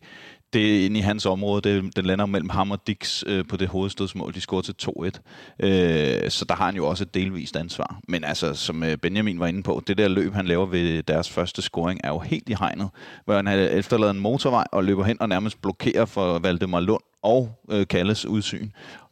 det 0.53 0.81
er 0.81 0.85
inde 0.85 0.99
i 0.99 1.01
hans 1.01 1.25
område. 1.25 1.61
Det, 1.61 1.95
den 1.95 2.05
lander 2.05 2.25
mellem 2.25 2.49
ham 2.49 2.71
og 2.71 2.87
Dix 2.87 3.23
øh, 3.27 3.45
på 3.47 3.57
det 3.57 3.67
hovedstødsmål. 3.67 4.33
De 4.33 4.41
scorer 4.41 4.61
til 4.61 4.75
2-1. 4.83 5.65
Øh, 5.65 6.29
så 6.29 6.45
der 6.49 6.55
har 6.55 6.65
han 6.65 6.75
jo 6.75 6.87
også 6.87 7.03
et 7.03 7.13
delvist 7.13 7.55
ansvar. 7.55 7.99
Men 8.07 8.23
altså, 8.23 8.53
som 8.53 8.83
øh, 8.83 8.97
Benjamin 8.97 9.39
var 9.39 9.47
inde 9.47 9.63
på, 9.63 9.83
det 9.87 9.97
der 9.97 10.07
løb, 10.07 10.33
han 10.33 10.45
laver 10.45 10.65
ved 10.65 11.03
deres 11.03 11.29
første 11.29 11.61
scoring, 11.61 11.99
er 12.03 12.09
jo 12.09 12.19
helt 12.19 12.49
i 12.49 12.55
hegnet. 12.59 12.89
Hvor 13.25 13.35
han 13.35 13.47
har 13.47 13.55
efterladet 13.55 14.13
en 14.13 14.19
motorvej 14.19 14.65
og 14.71 14.83
løber 14.83 15.03
hen 15.03 15.21
og 15.21 15.29
nærmest 15.29 15.61
blokerer 15.61 16.05
for 16.05 16.39
Valdemar 16.39 16.79
Lund 16.79 17.03
og 17.21 17.51
øh, 17.71 17.87
Kalles 17.87 18.25
udsyn. 18.25 18.69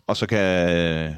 Og 0.08 0.18
så 0.18 0.26
kan... 0.28 0.70
Øh, 0.78 1.12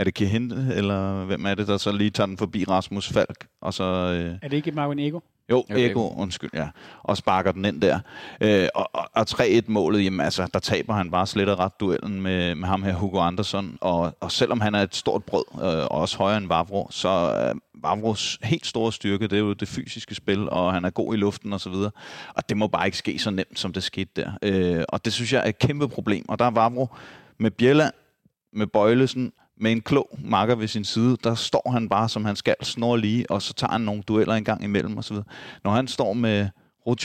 er 0.00 0.04
det 0.04 0.14
Kehinde, 0.14 0.72
eller 0.76 1.24
hvem 1.24 1.46
er 1.46 1.54
det, 1.54 1.68
der 1.68 1.76
så 1.76 1.92
lige 1.92 2.10
tager 2.10 2.26
den 2.26 2.38
forbi 2.38 2.64
Rasmus 2.64 3.08
Falk? 3.08 3.46
Og 3.60 3.74
så, 3.74 3.84
øh... 3.84 4.38
Er 4.42 4.48
det 4.48 4.56
ikke 4.56 4.72
Marvin 4.72 4.98
Ego? 4.98 5.20
Jo, 5.50 5.58
okay. 5.58 5.90
Ego, 5.90 6.08
undskyld, 6.16 6.50
ja. 6.54 6.68
Og 7.02 7.16
sparker 7.16 7.52
den 7.52 7.64
ind 7.64 7.80
der. 7.80 7.98
Øh, 8.40 8.68
og, 8.74 8.90
og, 8.92 9.10
og 9.14 9.26
3-1-målet, 9.30 10.04
jamen 10.04 10.20
altså, 10.20 10.46
der 10.54 10.60
taber 10.60 10.94
han 10.94 11.10
bare 11.10 11.26
slet 11.26 11.48
og 11.48 11.58
ret 11.58 11.80
duellen 11.80 12.20
med, 12.20 12.54
med 12.54 12.68
ham 12.68 12.82
her, 12.82 12.94
Hugo 12.94 13.20
Andersson. 13.20 13.78
Og, 13.80 14.16
og 14.20 14.32
selvom 14.32 14.60
han 14.60 14.74
er 14.74 14.82
et 14.82 14.96
stort 14.96 15.24
brød, 15.24 15.44
øh, 15.54 15.62
og 15.62 15.90
også 15.90 16.18
højere 16.18 16.38
end 16.38 16.48
Vavro, 16.48 16.88
så 16.90 17.08
øh, 17.08 17.82
Vavros 17.82 18.38
helt 18.42 18.66
store 18.66 18.92
styrke, 18.92 19.24
det 19.24 19.32
er 19.32 19.40
jo 19.40 19.52
det 19.52 19.68
fysiske 19.68 20.14
spil, 20.14 20.50
og 20.50 20.72
han 20.72 20.84
er 20.84 20.90
god 20.90 21.14
i 21.14 21.16
luften 21.16 21.52
og 21.52 21.60
så 21.60 21.70
videre. 21.70 21.90
Og 22.34 22.48
det 22.48 22.56
må 22.56 22.66
bare 22.66 22.86
ikke 22.86 22.98
ske 22.98 23.18
så 23.18 23.30
nemt, 23.30 23.58
som 23.58 23.72
det 23.72 23.82
skete 23.82 24.10
der. 24.16 24.32
Øh, 24.42 24.84
og 24.88 25.04
det 25.04 25.12
synes 25.12 25.32
jeg 25.32 25.44
er 25.44 25.48
et 25.48 25.58
kæmpe 25.58 25.88
problem. 25.88 26.28
Og 26.28 26.38
der 26.38 26.44
er 26.44 26.50
Vavro 26.50 26.88
med 27.38 27.50
Bjella, 27.50 27.90
med 28.52 28.66
Bøjlesen, 28.66 29.32
med 29.60 29.72
en 29.72 29.80
klog 29.80 30.18
makker 30.24 30.54
ved 30.54 30.68
sin 30.68 30.84
side, 30.84 31.16
der 31.24 31.34
står 31.34 31.70
han 31.72 31.88
bare, 31.88 32.08
som 32.08 32.24
han 32.24 32.36
skal, 32.36 32.54
snor 32.62 32.96
lige, 32.96 33.30
og 33.30 33.42
så 33.42 33.54
tager 33.54 33.72
han 33.72 33.80
nogle 33.80 34.02
dueller 34.02 34.34
en 34.34 34.44
gang 34.44 34.64
imellem 34.64 34.98
osv. 34.98 35.16
Når 35.64 35.70
han 35.70 35.88
står 35.88 36.12
med 36.12 36.48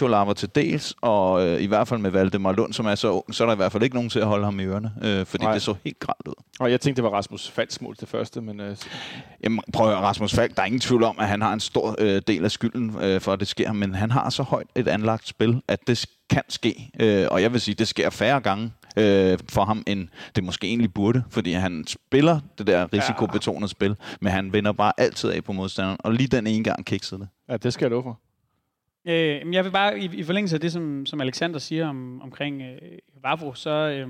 Lava 0.01 0.33
til 0.33 0.49
dels, 0.55 0.93
og 1.01 1.47
øh, 1.47 1.61
i 1.61 1.65
hvert 1.65 1.87
fald 1.87 1.99
med 1.99 2.11
Valdemar 2.11 2.51
Lund, 2.51 2.73
som 2.73 2.85
er 2.85 2.95
så 2.95 3.11
ung, 3.11 3.35
så 3.35 3.43
er 3.43 3.45
der 3.45 3.53
i 3.53 3.55
hvert 3.55 3.71
fald 3.71 3.83
ikke 3.83 3.95
nogen 3.95 4.09
til 4.09 4.19
at 4.19 4.25
holde 4.25 4.45
ham 4.45 4.59
i 4.59 4.63
ørerne, 4.63 4.91
øh, 5.01 5.25
fordi 5.25 5.43
Nej. 5.43 5.53
det 5.53 5.61
så 5.61 5.75
helt 5.83 5.99
gralt 5.99 6.27
ud. 6.27 6.33
Og 6.59 6.71
jeg 6.71 6.81
tænkte, 6.81 7.01
det 7.01 7.11
var 7.11 7.17
Rasmus 7.17 7.49
Falks 7.49 7.81
mål 7.81 7.95
det 7.99 8.07
første, 8.07 8.41
men... 8.41 8.59
Øh... 8.59 8.77
Jamen, 9.43 9.59
prøv 9.73 9.91
at 9.91 9.97
Rasmus 9.97 10.33
Falk, 10.33 10.55
der 10.55 10.61
er 10.61 10.65
ingen 10.65 10.79
tvivl 10.79 11.03
om, 11.03 11.19
at 11.19 11.27
han 11.27 11.41
har 11.41 11.53
en 11.53 11.59
stor 11.59 11.95
øh, 11.99 12.21
del 12.27 12.45
af 12.45 12.51
skylden 12.51 12.95
øh, 13.01 13.21
for, 13.21 13.33
at 13.33 13.39
det 13.39 13.47
sker, 13.47 13.73
men 13.73 13.95
han 13.95 14.11
har 14.11 14.29
så 14.29 14.43
højt 14.43 14.67
et 14.75 14.87
anlagt 14.87 15.27
spil, 15.27 15.61
at 15.67 15.79
det 15.87 16.05
kan 16.29 16.43
ske, 16.49 16.91
øh, 16.99 17.27
og 17.31 17.41
jeg 17.41 17.53
vil 17.53 17.61
sige, 17.61 17.75
det 17.75 17.87
sker 17.87 18.09
færre 18.09 18.39
gange 18.39 18.71
øh, 18.97 19.37
for 19.49 19.65
ham, 19.65 19.83
end 19.87 20.07
det 20.35 20.43
måske 20.43 20.67
egentlig 20.67 20.93
burde, 20.93 21.23
fordi 21.29 21.51
han 21.51 21.87
spiller 21.87 22.39
det 22.57 22.67
der 22.67 22.93
risikobetonede 22.93 23.63
ja. 23.63 23.67
spil, 23.67 23.95
men 24.21 24.31
han 24.31 24.53
vender 24.53 24.71
bare 24.71 24.93
altid 24.97 25.29
af 25.29 25.43
på 25.43 25.53
modstanderen, 25.53 25.97
og 26.03 26.13
lige 26.13 26.27
den 26.27 26.47
ene 26.47 26.63
gang 26.63 26.85
kiksede 26.85 27.19
det. 27.19 27.27
Ja, 27.49 27.57
det 27.57 27.73
skal 27.73 27.85
jeg 27.85 27.91
love 27.91 28.03
for. 28.03 28.19
Øh, 29.07 29.53
jeg 29.53 29.63
vil 29.65 29.71
bare, 29.71 29.99
i, 29.99 30.09
i 30.13 30.23
forlængelse 30.23 30.55
af 30.55 30.59
det, 30.59 30.71
som, 30.71 31.05
som 31.05 31.21
Alexander 31.21 31.59
siger 31.59 31.87
om, 31.87 32.21
omkring 32.21 32.61
øh, 32.61 32.77
Vavro, 33.23 33.53
så... 33.53 33.69
Øh, 33.69 34.09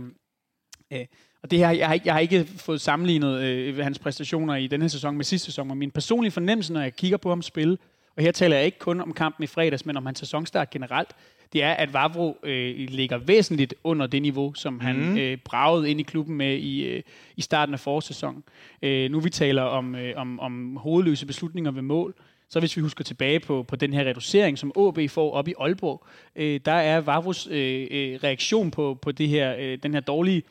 øh, 0.93 1.05
og 1.43 1.51
det 1.51 1.59
her, 1.59 1.71
jeg 1.71 1.87
har, 1.87 1.93
ikke, 1.93 2.07
jeg 2.07 2.13
har 2.13 2.19
ikke 2.19 2.45
fået 2.45 2.81
sammenlignet 2.81 3.41
øh, 3.41 3.77
hans 3.77 3.99
præstationer 3.99 4.55
i 4.55 4.67
denne 4.67 4.89
sæson 4.89 5.15
med 5.15 5.25
sidste 5.25 5.45
sæson, 5.45 5.67
men 5.67 5.77
min 5.77 5.91
personlige 5.91 6.31
fornemmelse, 6.31 6.73
når 6.73 6.81
jeg 6.81 6.95
kigger 6.95 7.17
på 7.17 7.29
ham 7.29 7.41
spille, 7.41 7.77
og 8.17 8.23
her 8.23 8.31
taler 8.31 8.55
jeg 8.55 8.65
ikke 8.65 8.79
kun 8.79 9.01
om 9.01 9.13
kampen 9.13 9.43
i 9.43 9.47
fredags, 9.47 9.85
men 9.85 9.97
om 9.97 10.05
hans 10.05 10.19
sæsonstart 10.19 10.69
generelt, 10.69 11.09
det 11.53 11.63
er, 11.63 11.71
at 11.71 11.93
Vavro 11.93 12.37
øh, 12.43 12.75
ligger 12.89 13.17
væsentligt 13.17 13.73
under 13.83 14.07
det 14.07 14.21
niveau, 14.21 14.53
som 14.53 14.79
han 14.79 14.95
mm. 14.95 15.17
øh, 15.17 15.37
bragede 15.37 15.89
ind 15.89 15.99
i 15.99 16.03
klubben 16.03 16.35
med 16.35 16.57
i, 16.57 16.83
øh, 16.83 17.03
i 17.35 17.41
starten 17.41 17.73
af 17.73 17.79
forårssæsonen. 17.79 18.43
Øh, 18.81 19.11
nu 19.11 19.19
vi 19.19 19.29
taler 19.29 19.61
om, 19.61 19.95
øh, 19.95 20.13
om, 20.15 20.39
om 20.39 20.77
hovedløse 20.77 21.25
beslutninger 21.25 21.71
ved 21.71 21.81
mål, 21.81 22.15
så 22.49 22.59
hvis 22.59 22.77
vi 22.77 22.81
husker 22.81 23.03
tilbage 23.03 23.39
på, 23.39 23.63
på 23.63 23.75
den 23.75 23.93
her 23.93 24.03
reducering, 24.03 24.57
som 24.57 24.71
AB 24.77 25.09
får 25.09 25.31
op 25.31 25.47
i 25.47 25.53
Aalborg, 25.59 26.05
øh, 26.35 26.59
der 26.65 26.71
er 26.71 27.01
Vavros 27.01 27.47
øh, 27.51 27.87
øh, 27.91 28.19
reaktion 28.23 28.71
på, 28.71 28.97
på 29.01 29.11
det 29.11 29.27
her, 29.27 29.55
øh, 29.59 29.77
den 29.83 29.93
her 29.93 30.01
dårlige 30.01 30.43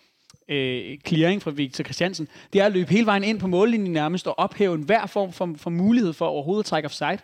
øh, 0.48 0.98
clearing 1.06 1.42
fra 1.42 1.50
Victor 1.50 1.84
Christiansen, 1.84 2.28
det 2.52 2.60
er 2.60 2.66
at 2.66 2.72
løbe 2.72 2.90
hele 2.90 3.06
vejen 3.06 3.24
ind 3.24 3.40
på 3.40 3.46
mållinjen 3.46 3.92
nærmest 3.92 4.26
og 4.26 4.38
ophæve 4.38 4.74
enhver 4.74 5.06
form 5.06 5.32
for, 5.32 5.54
for 5.56 5.70
mulighed 5.70 6.12
for 6.12 6.26
overhovedet 6.26 6.62
at 6.62 6.66
trække 6.66 6.86
offside. 6.86 7.18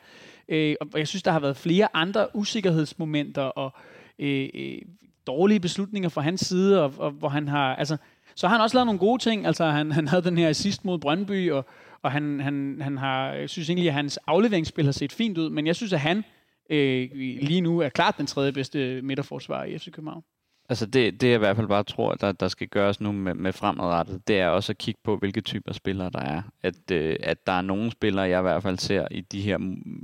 Øh, 0.50 0.76
og 0.80 0.98
jeg 0.98 1.08
synes, 1.08 1.22
der 1.22 1.30
har 1.30 1.40
været 1.40 1.56
flere 1.56 1.88
andre 1.94 2.36
usikkerhedsmomenter 2.36 3.42
og 3.42 3.72
øh, 4.18 4.48
øh, 4.54 4.78
dårlige 5.26 5.60
beslutninger 5.60 6.08
fra 6.08 6.20
hans 6.20 6.40
side, 6.40 6.84
og, 6.84 6.94
og 6.98 7.10
hvor 7.10 7.28
han 7.28 7.48
har... 7.48 7.76
Altså, 7.76 7.96
så 8.34 8.48
har 8.48 8.54
han 8.56 8.62
også 8.62 8.76
lavet 8.76 8.86
nogle 8.86 8.98
gode 8.98 9.22
ting. 9.22 9.46
Altså, 9.46 9.64
han, 9.64 9.92
han 9.92 10.08
havde 10.08 10.22
den 10.22 10.38
her 10.38 10.48
assist 10.48 10.84
mod 10.84 10.98
Brøndby, 10.98 11.50
og, 11.50 11.66
og 12.02 12.12
han, 12.12 12.40
han, 12.40 12.78
han 12.80 12.98
har, 12.98 13.32
jeg 13.32 13.50
synes 13.50 13.68
egentlig, 13.68 13.88
at 13.88 13.94
hans 13.94 14.16
afleveringsspil 14.26 14.84
har 14.84 14.92
set 14.92 15.12
fint 15.12 15.38
ud, 15.38 15.50
men 15.50 15.66
jeg 15.66 15.76
synes, 15.76 15.92
at 15.92 16.00
han 16.00 16.24
øh, 16.70 17.10
lige 17.40 17.60
nu 17.60 17.78
er 17.78 17.88
klart 17.88 18.18
den 18.18 18.26
tredje 18.26 18.52
bedste 18.52 19.02
midterforsvar 19.02 19.64
i 19.64 19.78
FC 19.78 19.90
København. 19.92 20.22
Altså 20.70 20.86
det, 20.86 21.20
det 21.20 21.28
jeg 21.28 21.34
i 21.34 21.38
hvert 21.38 21.56
fald 21.56 21.68
bare 21.68 21.82
tror, 21.82 22.14
der, 22.14 22.32
der 22.32 22.48
skal 22.48 22.68
gøres 22.68 23.00
nu 23.00 23.12
med, 23.12 23.34
med 23.34 23.52
fremadrettet, 23.52 24.28
det 24.28 24.40
er 24.40 24.48
også 24.48 24.72
at 24.72 24.78
kigge 24.78 25.00
på, 25.04 25.16
hvilke 25.16 25.40
typer 25.40 25.72
spillere 25.72 26.10
der 26.10 26.20
er. 26.20 26.42
At, 26.62 26.90
øh, 26.92 27.16
at 27.22 27.46
der 27.46 27.52
er 27.52 27.60
nogle 27.60 27.90
spillere, 27.90 28.28
jeg 28.28 28.38
i 28.38 28.42
hvert 28.42 28.62
fald 28.62 28.78
ser 28.78 29.06
i 29.10 29.20
de 29.20 29.40
her, 29.40 29.58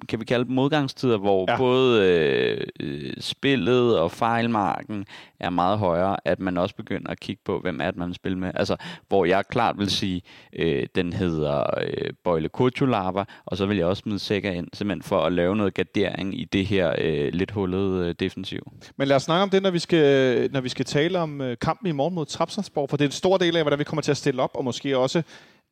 kan 0.09 0.21
vi 0.21 0.25
kalde 0.25 0.45
dem 0.45 0.55
modgangstider, 0.55 1.19
hvor 1.19 1.51
ja. 1.51 1.57
både 1.57 2.05
øh, 2.05 2.67
øh, 2.81 3.15
spillet 3.21 3.99
og 3.99 4.11
fejlmarken 4.13 5.07
er 5.41 5.51
meget 5.51 5.79
højere, 5.79 6.17
at 6.25 6.41
man 6.41 6.59
også 6.59 6.75
begynder 6.75 7.11
at 7.11 7.21
kigge 7.21 7.43
på, 7.45 7.61
hvem 7.61 7.81
er 7.81 7.91
det, 7.91 7.97
man 7.97 8.09
vil 8.09 8.15
spille 8.15 8.39
med. 8.39 8.51
Altså, 8.55 8.77
hvor 9.09 9.25
jeg 9.25 9.45
klart 9.51 9.79
vil 9.79 9.91
sige, 9.91 10.23
øh, 10.53 10.87
den 10.95 11.13
hedder 11.13 11.65
øh, 11.81 12.11
Bøjle 12.25 12.49
Kutulava, 12.49 13.25
og 13.47 13.57
så 13.57 13.67
vil 13.67 13.77
jeg 13.77 13.87
også 13.87 14.01
smide 14.01 14.19
Sækker 14.19 14.51
ind, 14.51 14.69
simpelthen 14.73 15.03
for 15.03 15.21
at 15.21 15.33
lave 15.33 15.57
noget 15.57 15.75
gardering 15.75 16.41
i 16.41 16.45
det 16.45 16.67
her 16.67 16.95
øh, 16.99 17.33
lidt 17.33 17.51
hullede 17.51 18.09
øh, 18.09 18.15
defensiv. 18.21 18.73
Men 18.97 19.09
lad 19.09 19.17
os 19.17 19.23
snakke 19.23 19.43
om 19.43 19.51
det, 19.51 19.63
når 19.63 19.71
vi 19.71 19.79
skal, 19.79 20.51
når 20.57 20.61
vi 20.61 20.69
skal 20.69 20.85
tale 20.85 21.19
om 21.19 21.41
øh, 21.41 21.57
kampen 21.61 21.89
i 21.89 21.93
morgen 21.93 22.15
mod 22.15 22.27
Trapsandsborg, 22.27 22.91
for 22.91 22.97
det 22.97 23.05
er 23.05 23.09
en 23.09 23.13
stor 23.13 23.37
del 23.37 23.57
af, 23.57 23.63
hvordan 23.63 23.79
vi 23.79 23.85
kommer 23.85 24.03
til 24.03 24.11
at 24.11 24.17
stille 24.17 24.43
op, 24.43 24.51
og 24.55 24.65
måske 24.65 24.99
også 24.99 25.23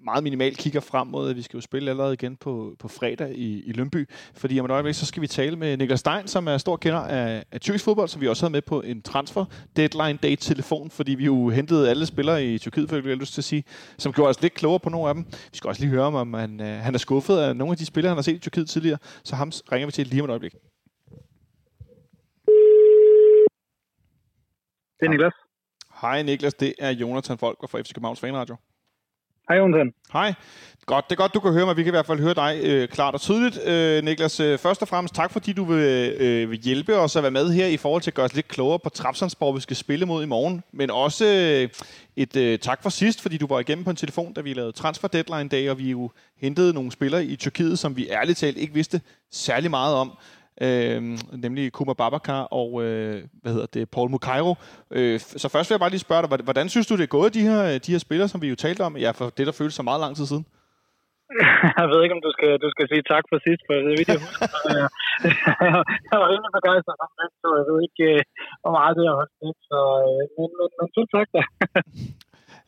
meget 0.05 0.25
minimalt 0.25 0.59
kigger 0.59 0.81
frem 0.81 1.07
mod, 1.07 1.31
at 1.31 1.37
vi 1.37 1.43
skal 1.43 1.57
jo 1.57 1.61
spille 1.61 1.91
allerede 1.91 2.13
igen 2.13 2.37
på, 2.37 2.77
på 2.79 2.89
fredag 2.89 3.35
i, 3.35 3.63
i 3.67 3.73
Lønby. 3.73 4.09
Fordi 4.35 4.61
om 4.61 4.67
et 4.67 4.71
øjeblik, 4.71 4.95
så 4.95 5.07
skal 5.07 5.23
vi 5.23 5.27
tale 5.27 5.57
med 5.57 5.77
Niklas 5.77 6.01
Stein, 6.01 6.29
som 6.29 6.49
er 6.49 6.59
stor 6.59 6.77
kender 6.77 6.99
af, 6.99 7.45
af 7.53 7.61
tyrkisk 7.61 7.85
fodbold, 7.85 8.09
som 8.09 8.21
vi 8.21 8.29
også 8.29 8.43
havde 8.43 8.53
med 8.53 8.63
på 8.63 8.81
en 8.81 9.03
transfer 9.03 9.45
deadline 9.77 10.19
date 10.23 10.37
telefon, 10.37 10.91
fordi 10.91 11.15
vi 11.15 11.25
jo 11.25 11.49
hentede 11.49 11.91
alle 11.91 12.07
spillere 12.07 12.47
i 12.47 12.59
Tyrkiet, 12.59 12.89
for 12.89 12.97
jeg 12.97 13.17
lyst 13.17 13.35
til 13.35 13.41
at 13.41 13.45
sige, 13.45 13.65
som 13.99 14.13
gjorde 14.13 14.31
os 14.31 14.43
lidt 14.43 14.55
klogere 14.55 14.81
på 14.81 14.91
nogle 14.91 15.09
af 15.09 15.15
dem. 15.15 15.25
Vi 15.31 15.57
skal 15.57 15.69
også 15.69 15.83
lige 15.83 15.91
høre, 15.91 16.05
om 16.05 16.35
han, 16.35 16.61
øh, 16.61 16.67
han 16.67 16.95
er 16.95 16.99
skuffet 16.99 17.37
af 17.37 17.57
nogle 17.57 17.73
af 17.73 17.79
de 17.79 17.87
spillere, 17.87 18.11
han 18.11 18.17
har 18.17 18.23
set 18.23 18.37
i 18.37 18.39
Tyrkiet 18.39 18.69
tidligere, 18.69 18.99
så 19.25 19.37
ham 19.37 19.53
ringer 19.73 19.87
vi 19.87 19.93
til 19.93 20.07
lige 20.07 20.23
om 20.23 20.25
et 20.25 20.31
øjeblik. 20.31 20.55
Det 25.05 25.09
er 25.09 25.13
Niklas. 25.13 25.33
Hej 26.01 26.23
Niklas, 26.23 26.55
det 26.55 26.75
er 26.79 26.91
Jonathan 26.91 27.39
Folker 27.39 27.67
fra 27.67 27.81
FC 27.81 27.95
Københavns 27.95 28.21
Fanradio. 28.21 28.57
Hej 29.49 29.59
Jonathan. 29.59 29.93
Hej. 30.13 30.35
Godt, 30.87 31.05
det 31.05 31.13
er 31.13 31.17
godt, 31.17 31.35
du 31.35 31.41
kan 31.41 31.53
høre 31.53 31.67
mig. 31.67 31.77
Vi 31.77 31.83
kan 31.83 31.91
i 31.91 31.97
hvert 31.97 32.07
fald 32.07 32.21
høre 32.21 32.35
dig 32.35 32.61
øh, 32.65 32.89
klart 32.89 33.15
og 33.15 33.21
tydeligt. 33.21 33.59
Øh, 33.67 34.05
Niklas, 34.05 34.41
øh, 34.41 34.59
først 34.59 34.83
og 34.83 34.89
fremmest 34.89 35.15
tak, 35.15 35.31
fordi 35.31 35.53
du 35.53 35.65
vil, 35.65 36.13
øh, 36.21 36.51
vil 36.51 36.59
hjælpe 36.59 36.97
os 36.97 37.17
at 37.17 37.23
være 37.23 37.31
med 37.31 37.53
her 37.53 37.67
i 37.67 37.77
forhold 37.77 38.03
til 38.03 38.11
at 38.11 38.15
gøre 38.15 38.25
os 38.25 38.35
lidt 38.35 38.49
klogere 38.49 38.79
på 38.79 38.89
Trapsandsborg, 38.89 39.55
vi 39.55 39.61
skal 39.61 39.77
spille 39.77 40.07
mod 40.07 40.23
i 40.23 40.27
morgen. 40.27 40.63
Men 40.73 40.91
også 40.91 41.25
øh, 41.25 41.69
et 42.17 42.37
øh, 42.37 42.59
tak 42.59 42.83
for 42.83 42.91
sidst, 42.91 43.23
fordi 43.23 43.37
du 43.37 43.47
var 43.47 43.61
igennem 43.61 43.85
på 43.85 43.91
en 43.91 43.97
telefon, 43.97 44.33
da 44.33 44.41
vi 44.41 44.55
lavede 44.55 44.73
transfer 44.73 45.09
deadline 45.09 45.49
dag, 45.49 45.71
og 45.71 45.79
vi 45.79 45.91
jo 45.91 46.11
hentede 46.41 46.75
nogle 46.75 46.93
spillere 46.93 47.25
i 47.25 47.37
Tyrkiet, 47.37 47.79
som 47.79 47.97
vi 47.97 48.09
ærligt 48.09 48.39
talt 48.39 48.57
ikke 48.57 48.75
vidste 48.75 49.01
særlig 49.31 49.71
meget 49.71 49.95
om 49.95 50.19
øh, 50.61 51.03
nemlig 51.45 51.73
Kuma 51.73 51.93
Babakar 51.93 52.43
og 52.61 52.85
øh, 52.85 53.23
hvad 53.43 53.53
hedder 53.53 53.67
det, 53.67 53.91
Paul 53.91 54.11
Mukairo. 54.11 54.55
Øh, 54.91 55.21
så 55.21 55.49
først 55.49 55.71
vil 55.71 55.75
jeg 55.75 55.81
bare 55.81 55.95
lige 55.95 56.07
spørge 56.09 56.23
dig, 56.23 56.45
hvordan 56.45 56.69
synes 56.69 56.87
du, 56.87 56.97
det 56.97 57.03
er 57.03 57.17
gået, 57.19 57.35
de 57.35 57.47
her, 57.49 57.79
de 57.79 57.93
her 57.93 57.99
spillere, 57.99 58.29
som 58.29 58.43
vi 58.43 58.49
jo 58.49 58.55
talte 58.55 58.83
om, 58.83 58.97
ja, 58.97 59.11
for 59.11 59.27
det, 59.37 59.47
der 59.47 59.53
føles 59.53 59.75
så 59.75 59.83
meget 59.83 60.01
lang 60.01 60.17
tid 60.17 60.27
siden? 60.27 60.47
Jeg 61.81 61.87
ved 61.91 62.01
ikke, 62.03 62.17
om 62.19 62.25
du 62.27 62.33
skal, 62.37 62.53
du 62.65 62.69
skal 62.75 62.87
sige 62.93 63.05
tak 63.13 63.25
for 63.31 63.39
sidst, 63.47 63.63
for 63.67 63.75
det 63.75 63.85
ved 63.89 64.07
jeg 66.11 66.17
var 66.21 66.29
rimelig 66.33 66.53
begejstret 66.59 66.97
for 67.01 67.09
det, 67.21 67.29
så 67.41 67.49
jeg 67.61 67.67
ved 67.71 67.79
ikke, 67.87 68.05
øh, 68.13 68.21
hvor 68.63 68.73
meget 68.79 68.95
det 68.97 69.05
har 69.09 69.17
holdt 69.21 69.59
så, 69.71 69.81
øh, 70.07 70.23
men, 70.37 70.49
men, 70.59 70.69
men 70.97 71.07
tak 71.15 71.29
da. 71.35 71.43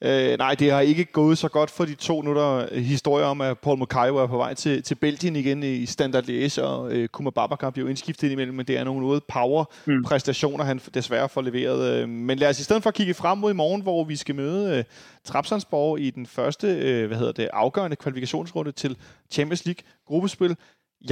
Øh, 0.00 0.38
nej, 0.38 0.54
det 0.54 0.72
har 0.72 0.80
ikke 0.80 1.04
gået 1.04 1.38
så 1.38 1.48
godt 1.48 1.70
for 1.70 1.84
de 1.84 1.94
to 1.94 2.22
nu, 2.22 2.34
der 2.34 2.74
historier 2.80 3.26
om, 3.26 3.40
at 3.40 3.58
Paul 3.58 3.78
Mukayo 3.78 4.16
er 4.16 4.26
på 4.26 4.36
vej 4.36 4.54
til, 4.54 4.82
til 4.82 4.94
Belgien 4.94 5.36
igen 5.36 5.62
i 5.62 5.86
Standard 5.86 6.24
Liège, 6.24 6.62
og 6.62 6.92
øh, 6.92 7.08
Kuma 7.08 7.30
Babacar 7.30 7.70
bliver 7.70 7.88
indskiftet 7.88 8.30
imellem, 8.30 8.54
men 8.54 8.66
det 8.66 8.78
er 8.78 8.84
nogle 8.84 9.00
noget 9.00 9.24
power-præstationer, 9.24 10.64
mm. 10.64 10.68
han 10.68 10.80
desværre 10.94 11.28
får 11.28 11.42
leveret. 11.42 12.02
Øh, 12.02 12.08
men 12.08 12.38
lad 12.38 12.48
os 12.48 12.60
i 12.60 12.64
stedet 12.64 12.82
for 12.82 12.90
kigge 12.90 13.14
frem 13.14 13.38
mod 13.38 13.50
i 13.50 13.54
morgen, 13.54 13.82
hvor 13.82 14.04
vi 14.04 14.16
skal 14.16 14.34
møde 14.34 14.78
øh, 14.78 14.84
Trapsandsborg 15.24 16.00
i 16.00 16.10
den 16.10 16.26
første 16.26 16.66
øh, 16.66 17.06
hvad 17.06 17.18
hedder 17.18 17.32
det, 17.32 17.48
afgørende 17.52 17.96
kvalifikationsrunde 17.96 18.72
til 18.72 18.96
Champions 19.30 19.64
League 19.66 19.82
gruppespil. 20.06 20.56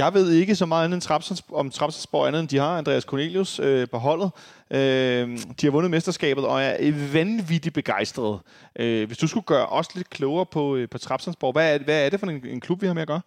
Jeg 0.01 0.09
ved 0.13 0.27
ikke 0.41 0.55
så 0.55 0.65
meget 0.65 0.83
andet 0.85 0.97
end 0.97 1.07
Trapsons, 1.07 1.41
om 1.61 1.69
Trapsonsborg 1.69 2.27
andet 2.27 2.41
end 2.41 2.49
de 2.53 2.57
har 2.65 2.77
Andreas 2.77 3.03
Cornelius 3.09 3.51
øh, 3.67 3.87
på 3.93 3.97
holdet. 4.07 4.29
Øh, 4.77 5.23
de 5.57 5.63
har 5.65 5.75
vundet 5.75 5.91
mesterskabet 5.91 6.43
og 6.51 6.57
er 6.61 6.73
vanvittigt 7.17 7.77
begejstrede. 7.79 8.37
Øh, 8.81 9.03
hvis 9.07 9.21
du 9.21 9.27
skulle 9.27 9.49
gøre 9.53 9.67
os 9.79 9.89
lidt 9.95 10.09
klogere 10.17 10.47
på, 10.55 10.63
øh, 10.77 10.85
på 10.91 10.97
Trapsonsborg, 10.97 11.53
hvad 11.55 11.67
er, 11.73 11.77
hvad 11.87 11.97
er 12.05 12.09
det 12.09 12.19
for 12.19 12.27
en, 12.27 12.41
en 12.55 12.61
klub, 12.65 12.81
vi 12.81 12.87
har 12.87 12.97
med 12.97 13.07
at 13.07 13.13
gøre? 13.13 13.25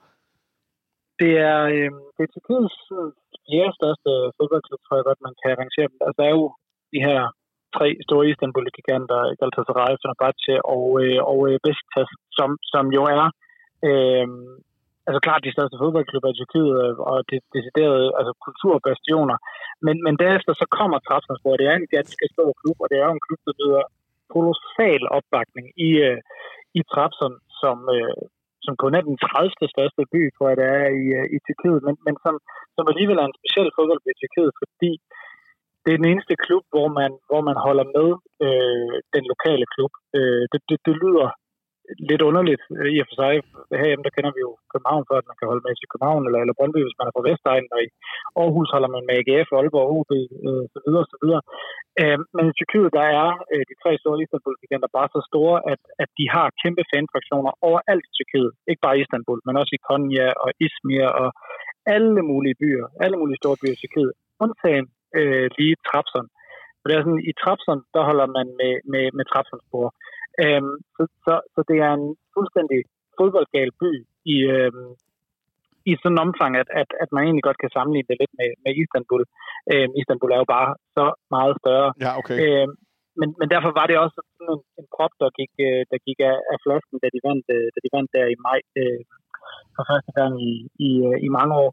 Det 1.22 1.32
er, 1.50 1.60
øh, 1.74 1.90
det 2.14 2.22
er 2.24 2.32
Tyrkiets 2.34 2.76
øh, 2.98 3.08
fjerde 3.46 3.72
største 3.78 4.10
fodboldklub, 4.36 4.80
tror 4.82 4.96
jeg 4.98 5.08
godt, 5.08 5.26
man 5.28 5.34
kan 5.40 5.50
arrangere 5.54 5.88
dem. 5.92 5.98
Altså, 6.06 6.16
der 6.20 6.26
er 6.30 6.34
jo 6.40 6.46
de 6.94 7.00
her 7.08 7.20
tre 7.76 7.88
store 8.06 8.24
Istanbul-giganter, 8.30 9.20
Galatasaray, 9.40 9.94
Fenerbahce 10.00 10.54
og, 10.74 10.84
øh, 11.02 11.20
og 11.30 11.38
øh, 11.48 11.56
Besiktas, 11.64 12.10
som, 12.38 12.50
som 12.72 12.84
jo 12.96 13.02
er 13.16 13.24
øh, 13.88 14.26
altså 15.08 15.20
klart 15.26 15.46
de 15.46 15.54
største 15.56 15.80
fodboldklubber 15.82 16.30
i 16.30 16.38
Tyrkiet, 16.38 16.72
øh, 16.82 16.94
og 17.10 17.16
det 17.30 17.38
deciderede 17.56 18.06
altså 18.18 18.32
kulturbastioner. 18.46 19.36
Men, 19.86 19.96
men 20.06 20.14
derefter 20.24 20.52
så 20.60 20.66
kommer 20.78 20.98
Trabzonspor. 20.98 21.54
Det 21.60 21.66
er 21.68 21.76
en 21.76 21.94
ganske 21.96 22.24
stor 22.34 22.50
klub, 22.60 22.76
og 22.82 22.88
det 22.90 22.96
er 22.98 23.06
jo 23.08 23.14
en 23.16 23.26
klub, 23.26 23.40
der 23.46 23.54
byder 23.60 23.84
kolossal 24.34 25.02
opbakning 25.18 25.66
i, 25.88 25.90
øh, 26.08 26.20
i 26.78 26.80
Trabzon, 26.92 27.36
som, 27.60 27.76
øh, 27.96 28.22
som 28.66 28.74
kun 28.82 28.94
er 28.98 29.02
den 29.08 29.16
30. 29.18 29.74
største 29.74 30.02
by, 30.12 30.20
tror 30.34 30.48
jeg, 30.48 30.58
det 30.60 30.68
er 30.78 30.88
i, 31.02 31.04
øh, 31.18 31.26
i 31.34 31.38
Tyrkiet, 31.46 31.80
men, 31.86 31.94
men 32.06 32.14
som, 32.24 32.34
som 32.76 32.84
alligevel 32.90 33.18
er 33.18 33.26
en 33.28 33.38
speciel 33.40 33.70
fodboldby 33.76 34.08
i 34.12 34.18
Tyrkiet, 34.20 34.52
fordi 34.60 34.92
det 35.82 35.90
er 35.92 36.00
den 36.00 36.12
eneste 36.12 36.34
klub, 36.44 36.64
hvor 36.74 36.88
man, 36.98 37.12
hvor 37.28 37.42
man 37.48 37.58
holder 37.66 37.86
med 37.96 38.08
øh, 38.46 38.96
den 39.14 39.24
lokale 39.32 39.66
klub. 39.74 39.92
Øh, 40.16 40.44
det, 40.52 40.60
det, 40.68 40.78
det 40.86 40.94
lyder 41.04 41.28
lidt 42.10 42.22
underligt 42.28 42.62
øh, 42.78 42.88
i 42.94 42.96
og 43.02 43.06
for 43.08 43.16
sig. 43.20 43.32
Herhjemme, 43.80 44.06
der 44.06 44.14
kender 44.16 44.32
vi 44.36 44.40
jo 44.46 44.50
København 44.72 45.04
for, 45.08 45.16
at 45.18 45.28
man 45.28 45.36
kan 45.38 45.48
holde 45.50 45.64
med 45.64 45.72
i 45.84 45.90
København 45.92 46.22
eller, 46.26 46.40
eller 46.42 46.56
Brøndby, 46.58 46.80
hvis 46.84 46.98
man 46.98 47.08
er 47.08 47.14
fra 47.14 47.26
Vestegnen, 47.28 47.74
og 47.76 47.80
i 47.86 47.88
Aarhus 48.40 48.72
holder 48.74 48.90
man 48.94 49.02
med 49.08 49.14
AGF, 49.20 49.48
Aalborg, 49.52 49.88
OB, 49.96 50.12
øh, 50.48 50.64
så 50.74 50.78
videre, 50.86 51.04
så 51.12 51.16
videre. 51.22 51.42
Øh, 52.00 52.18
men 52.36 52.44
i 52.50 52.56
Tyrkiet, 52.58 52.90
der 52.98 53.06
er 53.20 53.28
øh, 53.52 53.62
de 53.70 53.74
tre 53.82 53.90
store 54.02 54.16
Istanbul-giganter 54.24 54.90
bare 54.98 55.08
så 55.14 55.20
store, 55.30 55.56
at, 55.72 55.82
at 56.02 56.10
de 56.18 56.24
har 56.34 56.46
kæmpe 56.62 56.82
fanfraktioner 56.92 57.52
overalt 57.68 58.04
i 58.08 58.14
Tyrkiet. 58.16 58.50
Ikke 58.70 58.84
bare 58.86 58.96
i 58.96 59.02
Istanbul, 59.04 59.40
men 59.46 59.58
også 59.60 59.72
i 59.74 59.84
Konya 59.86 60.26
og 60.44 60.50
Izmir 60.64 61.08
og 61.22 61.28
alle 61.94 62.22
mulige 62.30 62.56
byer, 62.62 62.86
alle 63.04 63.16
mulige 63.20 63.40
store 63.42 63.56
byer 63.60 63.74
i 63.76 63.80
Tyrkiet, 63.82 64.12
undtagen 64.44 64.86
øh, 65.18 65.46
lige 65.58 65.74
Trabzon. 65.88 66.28
Så 66.78 66.84
det 66.88 66.94
er 66.94 67.02
sådan, 67.04 67.26
i 67.30 67.32
Trabzon, 67.40 67.80
der 67.94 68.02
holder 68.08 68.26
man 68.36 68.46
med, 68.60 68.74
med, 68.92 69.04
med 69.16 69.24
Trabzonspor. 69.30 69.86
Øhm, 70.44 70.74
så, 70.96 71.02
så, 71.24 71.34
så 71.54 71.60
det 71.70 71.78
er 71.86 71.92
en 72.00 72.08
fuldstændig 72.34 72.80
fodboldgal 73.18 73.70
by 73.82 73.92
i, 74.34 74.36
øhm, 74.56 74.88
i 75.90 75.92
sådan 75.96 76.14
en 76.16 76.24
omfang, 76.26 76.52
at, 76.62 76.68
at, 76.80 76.90
at 77.02 77.08
man 77.14 77.22
egentlig 77.24 77.46
godt 77.48 77.62
kan 77.62 77.74
sammenligne 77.76 78.08
det 78.10 78.20
lidt 78.20 78.34
med, 78.40 78.50
med 78.64 78.72
Istanbul. 78.82 79.22
Øhm, 79.72 79.92
Istanbul 80.00 80.32
er 80.34 80.40
jo 80.42 80.48
bare 80.56 80.70
så 80.96 81.04
meget 81.36 81.54
større. 81.62 81.90
Ja, 82.04 82.10
okay. 82.20 82.36
Øhm, 82.42 82.72
men, 83.20 83.28
men 83.40 83.48
derfor 83.54 83.70
var 83.78 83.86
det 83.86 83.96
også 84.04 84.16
sådan 84.18 84.50
en, 84.54 84.62
en 84.80 84.86
prop, 84.94 85.12
der 85.20 85.36
gik, 85.38 85.52
øh, 85.68 85.82
der 85.90 85.98
gik 86.06 86.18
af, 86.30 86.36
af 86.52 86.56
flasken, 86.64 86.96
da 87.02 87.08
de 87.14 87.20
vandt, 87.28 87.46
øh, 87.56 87.66
da 87.74 87.78
de 87.84 87.90
vandt 87.96 88.10
der 88.16 88.26
i 88.34 88.38
maj 88.48 88.60
øh, 88.80 89.00
for 89.74 89.82
første 89.90 90.12
gang 90.18 90.32
i, 90.50 90.52
i, 90.88 90.90
øh, 91.08 91.16
i 91.26 91.28
mange 91.38 91.54
år. 91.64 91.70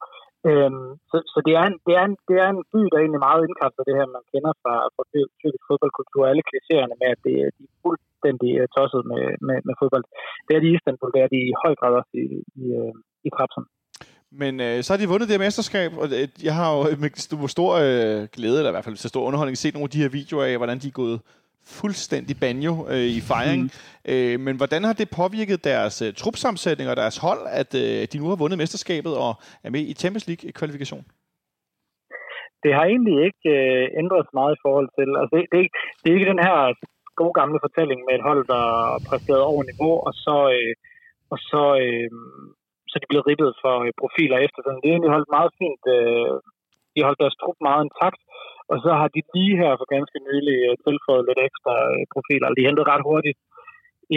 Øhm, 0.50 0.88
så 1.10 1.18
så 1.34 1.40
det, 1.48 1.54
er 1.60 1.66
en, 1.70 1.78
det, 1.88 1.94
er 2.00 2.06
en, 2.10 2.18
det 2.30 2.36
er 2.44 2.50
en 2.50 2.64
by, 2.74 2.82
der 2.90 2.96
er 2.98 3.04
egentlig 3.04 3.28
meget 3.28 3.46
indkapsler 3.48 3.88
det 3.88 3.98
her, 4.00 4.16
man 4.18 4.26
kender 4.32 4.54
fra, 4.62 4.76
fra 4.96 5.04
tyrkisk 5.42 5.66
fodboldkultur. 5.70 6.22
Alle 6.24 6.48
klichéerne 6.50 6.96
med, 7.02 7.10
at 7.16 7.22
det, 7.28 7.36
de 7.58 7.64
er 7.68 7.74
fuldstændig 7.86 8.52
øh, 8.60 8.68
tosset 8.76 9.04
med, 9.12 9.24
med, 9.48 9.58
med 9.68 9.76
fodbold. 9.80 10.06
Det 10.48 10.54
er 10.54 10.62
de 10.62 10.70
i 10.72 10.76
Istanbul, 10.78 11.14
det 11.16 11.22
er 11.24 11.30
de 11.34 11.40
i 11.50 11.60
høj 11.64 11.74
grad 11.80 11.94
også 12.00 12.14
i, 12.24 12.26
i, 12.64 12.66
øh, 12.80 12.94
i 13.28 13.30
Trabzon. 13.36 13.68
Men 14.42 14.54
øh, 14.68 14.78
så 14.84 14.90
har 14.92 15.00
de 15.00 15.12
vundet 15.12 15.28
det 15.28 15.36
her 15.36 15.46
mesterskab, 15.46 15.92
og 16.02 16.08
øh, 16.20 16.28
jeg 16.48 16.54
har 16.60 16.68
jo 16.76 16.82
med 17.04 17.12
stor 17.58 17.72
øh, 17.86 18.20
glæde, 18.36 18.58
eller 18.60 18.72
i 18.72 18.76
hvert 18.76 18.88
fald 18.88 19.02
til 19.02 19.14
stor 19.14 19.24
underholdning, 19.28 19.58
set 19.58 19.74
nogle 19.74 19.90
af 19.90 19.94
de 19.96 20.04
her 20.04 20.16
videoer 20.20 20.46
af, 20.50 20.58
hvordan 20.62 20.80
de 20.84 20.88
er 20.92 21.00
gået 21.02 21.18
fuldstændig 21.68 22.36
banjo 22.44 22.74
øh, 22.94 23.08
i 23.20 23.22
fejring. 23.32 23.62
Mm. 23.64 24.12
Øh, 24.12 24.40
men 24.46 24.58
hvordan 24.58 24.84
har 24.84 24.94
det 24.94 25.10
påvirket 25.22 25.64
deres 25.64 26.02
øh, 26.06 26.14
trupsammensætning 26.14 26.90
og 26.90 26.98
deres 27.04 27.18
hold, 27.18 27.44
at 27.62 27.72
øh, 27.84 28.08
de 28.12 28.18
nu 28.22 28.28
har 28.30 28.36
vundet 28.36 28.58
mesterskabet 28.58 29.14
og 29.26 29.32
er 29.66 29.70
med 29.76 29.82
i 29.92 29.94
Champions 29.94 30.28
League-kvalifikation? 30.28 31.04
Det 32.64 32.72
har 32.78 32.86
egentlig 32.94 33.18
ikke 33.28 33.50
øh, 33.60 33.86
ændret 34.02 34.22
sig 34.26 34.36
meget 34.40 34.54
i 34.56 34.64
forhold 34.66 34.90
til... 34.98 35.10
Altså, 35.22 35.34
det, 35.38 35.44
det, 35.54 35.60
det 36.00 36.08
er 36.08 36.18
ikke 36.18 36.34
den 36.34 36.46
her 36.48 36.58
gode 37.22 37.36
gamle 37.40 37.60
fortælling 37.66 38.00
med 38.08 38.14
et 38.16 38.28
hold, 38.30 38.44
der 38.54 38.66
præsteret 39.08 39.44
over 39.52 39.64
niveau, 39.72 39.94
og 40.08 40.14
så, 40.26 40.38
øh, 40.56 40.74
og 41.34 41.38
så, 41.50 41.64
øh, 41.84 42.10
så 42.90 42.94
er 42.96 43.02
de 43.02 43.12
blevet 43.12 43.30
ribbet 43.30 43.52
for 43.64 43.76
øh, 43.86 43.92
profiler 44.02 44.38
efterfølgende. 44.38 44.82
Det 44.82 44.90
er 44.90 44.96
egentlig 44.96 45.16
holdt 45.16 45.36
meget 45.38 45.52
fint. 45.62 45.84
Øh, 45.96 46.36
de 46.92 46.98
har 47.00 47.08
holdt 47.10 47.24
deres 47.24 47.40
trup 47.42 47.58
meget 47.70 47.84
intakt, 47.88 48.22
og 48.72 48.78
så 48.86 48.92
har 49.00 49.10
de 49.16 49.22
lige 49.36 49.56
her 49.62 49.72
for 49.80 49.88
ganske 49.96 50.18
nylig 50.30 50.58
øh, 50.68 50.74
tilføjet 50.86 51.28
lidt 51.28 51.42
ekstra 51.48 51.74
øh, 51.94 52.04
profiler. 52.14 52.48
De 52.58 52.68
hentede 52.68 52.90
ret 52.94 53.08
hurtigt 53.10 53.40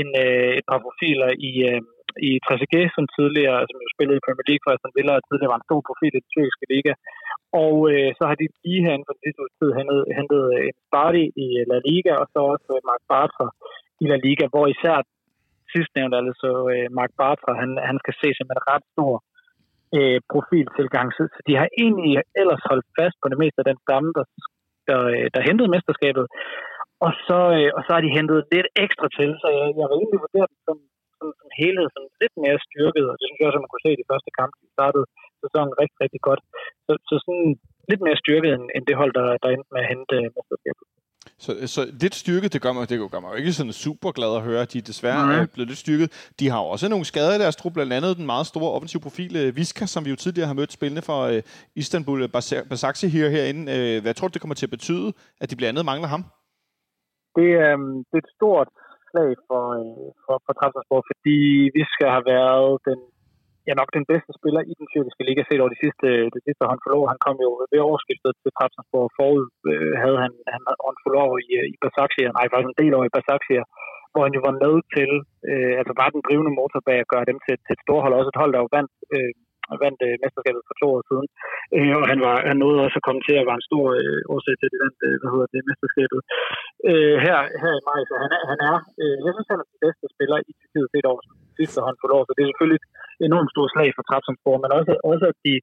en, 0.01 0.11
øh, 0.25 0.51
et 0.59 0.67
par 0.71 0.81
profiler 0.87 1.29
i, 1.49 1.53
øh, 1.71 1.81
i 2.29 2.31
Trezeguet, 2.45 2.91
som 2.97 3.05
tidligere 3.17 3.59
som 3.71 3.79
jo 3.85 3.89
spillede 3.95 4.19
i 4.19 4.25
Premier 4.27 4.47
League 4.49 4.65
for 4.65 4.73
Aston 4.73 4.97
Villa, 4.97 5.15
og 5.19 5.25
tidligere 5.25 5.53
var 5.53 5.61
en 5.61 5.69
stor 5.69 5.81
profil 5.89 6.13
i 6.15 6.23
den 6.25 6.33
tyrkiske 6.35 6.67
liga. 6.75 6.93
Og 7.65 7.75
øh, 7.93 8.11
så 8.19 8.23
har 8.29 8.37
de 8.39 8.47
lige 8.65 8.85
her 8.87 8.95
for 9.07 9.15
den 9.17 9.23
sidste 9.25 9.43
tid 9.59 9.71
hentet, 9.79 10.01
hentet 10.19 10.43
en 10.69 10.77
Sparty 10.87 11.25
i 11.45 11.47
La 11.71 11.79
Liga, 11.89 12.13
og 12.23 12.27
så 12.33 12.39
også 12.55 12.71
Mark 12.91 13.03
Bartra 13.13 13.47
i 14.03 14.05
La 14.11 14.19
Liga, 14.27 14.45
hvor 14.53 14.67
især 14.75 14.97
sidstnævnte, 15.75 16.17
altså 16.23 16.51
øh, 16.73 16.87
Mark 16.99 17.13
Bartra, 17.21 17.51
han, 17.63 17.71
han 17.89 17.97
skal 18.03 18.15
ses 18.21 18.37
som 18.39 18.51
en 18.55 18.67
ret 18.71 18.87
stor 18.95 19.15
øh, 19.17 19.38
Øh, 19.97 20.19
profiltilgang. 20.33 21.09
Så 21.17 21.23
de 21.49 21.55
har 21.61 21.69
egentlig 21.85 22.13
ellers 22.41 22.63
holdt 22.71 22.87
fast 22.99 23.17
på 23.23 23.27
det 23.33 23.39
meste 23.43 23.59
af 23.63 23.69
den 23.71 23.79
stamme, 23.85 24.11
der, 24.19 24.25
der, 24.89 25.01
øh, 25.15 25.27
der 25.35 25.47
hentede 25.49 25.73
mesterskabet. 25.75 26.27
Og 27.07 27.13
så, 27.27 27.41
øh, 27.59 27.71
og 27.77 27.81
så 27.85 27.91
har 27.95 28.03
de 28.05 28.17
hentet 28.19 28.39
lidt 28.55 28.69
ekstra 28.85 29.09
til, 29.19 29.31
så 29.43 29.47
jeg, 29.59 29.67
jeg 29.79 29.87
vil 29.89 29.99
egentlig 29.99 30.25
vurdere 30.27 30.49
dem 30.53 30.61
som, 30.69 30.77
som, 31.19 31.29
som 31.41 31.49
helhed 31.61 31.89
som 31.95 32.03
lidt 32.23 32.35
mere 32.45 32.59
styrket, 32.67 33.05
og 33.11 33.15
det 33.19 33.25
synes 33.27 33.39
jeg 33.39 33.49
også, 33.49 33.61
at 33.61 33.65
man 33.65 33.73
kunne 33.73 33.87
se 33.87 33.93
i 33.95 34.03
de 34.03 34.11
første 34.11 34.31
kampe, 34.39 34.55
de 34.63 34.77
startede 34.79 35.07
sæsonen 35.43 35.73
rigtig, 35.81 35.99
rigtig 36.05 36.23
godt. 36.29 36.43
Så, 36.87 36.93
så 37.09 37.15
sådan 37.25 37.49
lidt 37.91 38.03
mere 38.07 38.23
styrket 38.23 38.51
end, 38.57 38.67
end 38.75 38.85
det 38.89 39.01
hold, 39.01 39.13
der, 39.19 39.27
der 39.43 39.49
endte 39.51 39.73
med 39.75 39.83
at 39.85 39.91
hente 39.93 40.15
øh, 40.19 40.29
mesterskabet. 40.37 40.85
Så, 41.45 41.67
så 41.67 41.81
lidt 42.01 42.15
styrket, 42.15 42.53
det 42.53 42.63
gør 42.63 42.73
mig, 42.73 42.89
det 42.89 43.11
gør 43.11 43.21
mig 43.21 43.31
jo 43.33 43.37
ikke 43.37 43.53
sådan 43.53 43.73
super 43.73 44.11
glad 44.13 44.37
at 44.37 44.43
høre, 44.43 44.63
at 44.63 44.73
de 44.73 44.81
desværre 44.81 45.25
mm. 45.25 45.31
er 45.31 45.47
blevet 45.55 45.69
lidt 45.69 45.79
styrket. 45.79 46.33
De 46.41 46.51
har 46.51 46.59
jo 46.63 46.67
også 46.75 46.89
nogle 46.89 47.05
skader 47.05 47.35
i 47.35 47.39
deres 47.39 47.57
trup, 47.57 47.73
blandt 47.73 47.93
andet 47.93 48.17
den 48.17 48.27
meget 48.27 48.47
store 48.47 48.73
offensive 48.73 49.03
profil 49.07 49.49
uh, 49.49 49.57
Viska, 49.57 49.87
som 49.87 50.05
vi 50.05 50.11
jo 50.11 50.17
tidligere 50.17 50.47
har 50.47 50.55
mødt 50.55 50.73
spillende 50.73 51.03
fra 51.03 51.19
uh, 51.31 51.39
Istanbul, 51.77 52.29
Basaksi 52.71 53.09
her 53.09 53.29
herinde. 53.29 53.63
Uh, 53.75 54.03
hvad 54.03 54.15
tror 54.15 54.29
du, 54.29 54.33
det 54.33 54.41
kommer 54.43 54.55
til 54.55 54.67
at 54.67 54.77
betyde, 54.79 55.13
at 55.41 55.51
de 55.51 55.57
blandt 55.57 55.73
andet 55.73 55.85
mangler 55.85 56.09
ham? 56.09 56.25
Det, 57.37 57.51
øh, 57.67 57.79
det 58.09 58.17
er 58.19 58.25
et 58.27 58.35
stort 58.39 58.69
slag 59.11 59.31
for, 59.49 59.65
øh, 59.81 60.09
for, 60.25 60.37
for 60.45 60.53
Trabzonspor, 60.59 61.03
fordi 61.11 61.39
Viska 61.77 62.07
har 62.17 62.25
været 62.35 62.71
den 62.89 63.01
ja, 63.69 63.73
nok 63.81 63.91
den 63.99 64.07
bedste 64.13 64.33
spiller 64.39 64.63
i 64.71 64.73
den 64.81 64.87
tyrkiske 64.93 65.23
liga 65.29 65.43
set 65.45 65.63
over 65.63 65.73
de 65.75 65.83
sidste, 65.85 66.07
øh, 66.19 66.27
det 66.35 66.41
sidste 66.47 66.63
han 66.73 66.81
år. 66.99 67.07
Han 67.13 67.21
kom 67.27 67.37
jo 67.47 67.51
ved 67.73 67.81
årsskiftet 67.91 68.33
til 68.43 68.51
Trabzonspor. 68.57 69.05
Forud 69.17 69.45
øh, 69.71 69.95
havde 70.03 70.19
han, 70.25 70.33
han 70.55 70.63
håndforlov 70.85 71.31
i, 71.47 71.49
øh, 71.61 71.67
i 71.73 71.75
Basaksehir, 71.83 72.31
nej 72.39 72.47
faktisk 72.53 72.73
en 72.73 72.83
del 72.83 72.93
år 72.99 73.05
i 73.07 73.15
Basaksehir, 73.17 73.65
hvor 74.13 74.23
han 74.27 74.37
jo 74.37 74.43
var 74.49 74.55
med 74.65 74.75
til, 74.97 75.11
øh, 75.51 75.75
altså 75.81 75.93
bare 76.01 76.15
den 76.17 76.25
drivende 76.27 76.53
motor 76.61 76.81
bag 76.89 76.99
at 77.03 77.11
gøre 77.15 77.29
dem 77.31 77.39
til, 77.45 77.55
til 77.65 77.75
et 77.77 77.85
storhold, 77.85 78.19
også 78.19 78.31
et 78.33 78.41
hold, 78.43 78.53
der 78.55 78.61
jo 78.65 78.69
vandt 78.77 78.93
øh, 79.17 79.33
vandt 79.85 80.01
øh, 80.09 80.15
mesterskabet 80.23 80.63
for 80.69 80.77
to 80.81 80.87
år 80.97 81.03
siden. 81.11 81.27
Øh, 81.77 81.95
og 82.01 82.05
han, 82.13 82.19
var, 82.27 82.37
han 82.51 82.59
nåede 82.63 82.85
også 82.87 82.99
at 83.01 83.07
komme 83.09 83.23
til 83.29 83.37
at 83.39 83.47
være 83.49 83.59
en 83.61 83.69
stor 83.71 83.87
øh, 84.01 84.21
årsag 84.33 84.55
til 84.59 84.69
det, 84.73 84.79
vandt, 84.85 84.99
øh, 85.07 85.15
hvad 85.21 85.31
hedder 85.33 85.49
det 85.55 85.61
mesterskabet. 85.69 86.21
Øh, 86.91 87.17
her, 87.25 87.39
her 87.63 87.73
i 87.81 87.83
maj, 87.89 88.01
så 88.09 88.15
han 88.25 88.31
er, 88.37 88.43
han 88.53 88.59
er 88.71 88.77
øh, 89.03 89.17
jeg 89.27 89.33
synes, 89.35 89.51
han 89.53 89.63
er 89.63 89.69
den 89.73 89.81
bedste 89.87 90.07
spiller 90.15 90.39
i 90.49 90.53
Tyrkiet 90.59 90.89
set 90.93 91.07
over 91.13 91.21
sidste 91.59 91.79
hånd 91.87 91.97
for 91.99 92.09
år, 92.17 92.25
så 92.25 92.33
det 92.35 92.43
er 92.43 92.51
selvfølgelig 92.51 92.81
et 92.83 93.27
enormt 93.31 93.53
stort 93.55 93.71
slag 93.75 93.89
for 93.97 94.03
Trabzonspor, 94.05 94.57
men 94.63 94.71
også, 94.79 94.93
også 95.13 95.25
at 95.33 95.39
de 95.47 95.55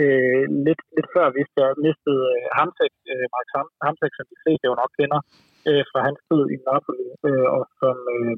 øh, 0.00 0.44
lidt, 0.66 0.82
lidt 0.96 1.08
før 1.14 1.26
vidste 1.38 1.56
jeg 1.62 1.70
mistede 1.86 2.22
øh, 2.34 2.46
Hamsek, 2.58 2.92
øh, 3.12 3.26
Mark 3.34 3.48
Hamsek, 3.84 4.12
som 4.14 4.26
de 4.32 4.40
fleste 4.42 4.64
jo 4.70 4.74
nok 4.82 4.92
kender, 4.98 5.20
øh, 5.68 5.82
fra 5.90 6.00
hans 6.06 6.20
tid 6.28 6.42
i 6.54 6.56
Napoli, 6.68 7.06
øh, 7.28 7.46
og 7.56 7.62
som, 7.80 7.96
øh, 8.16 8.36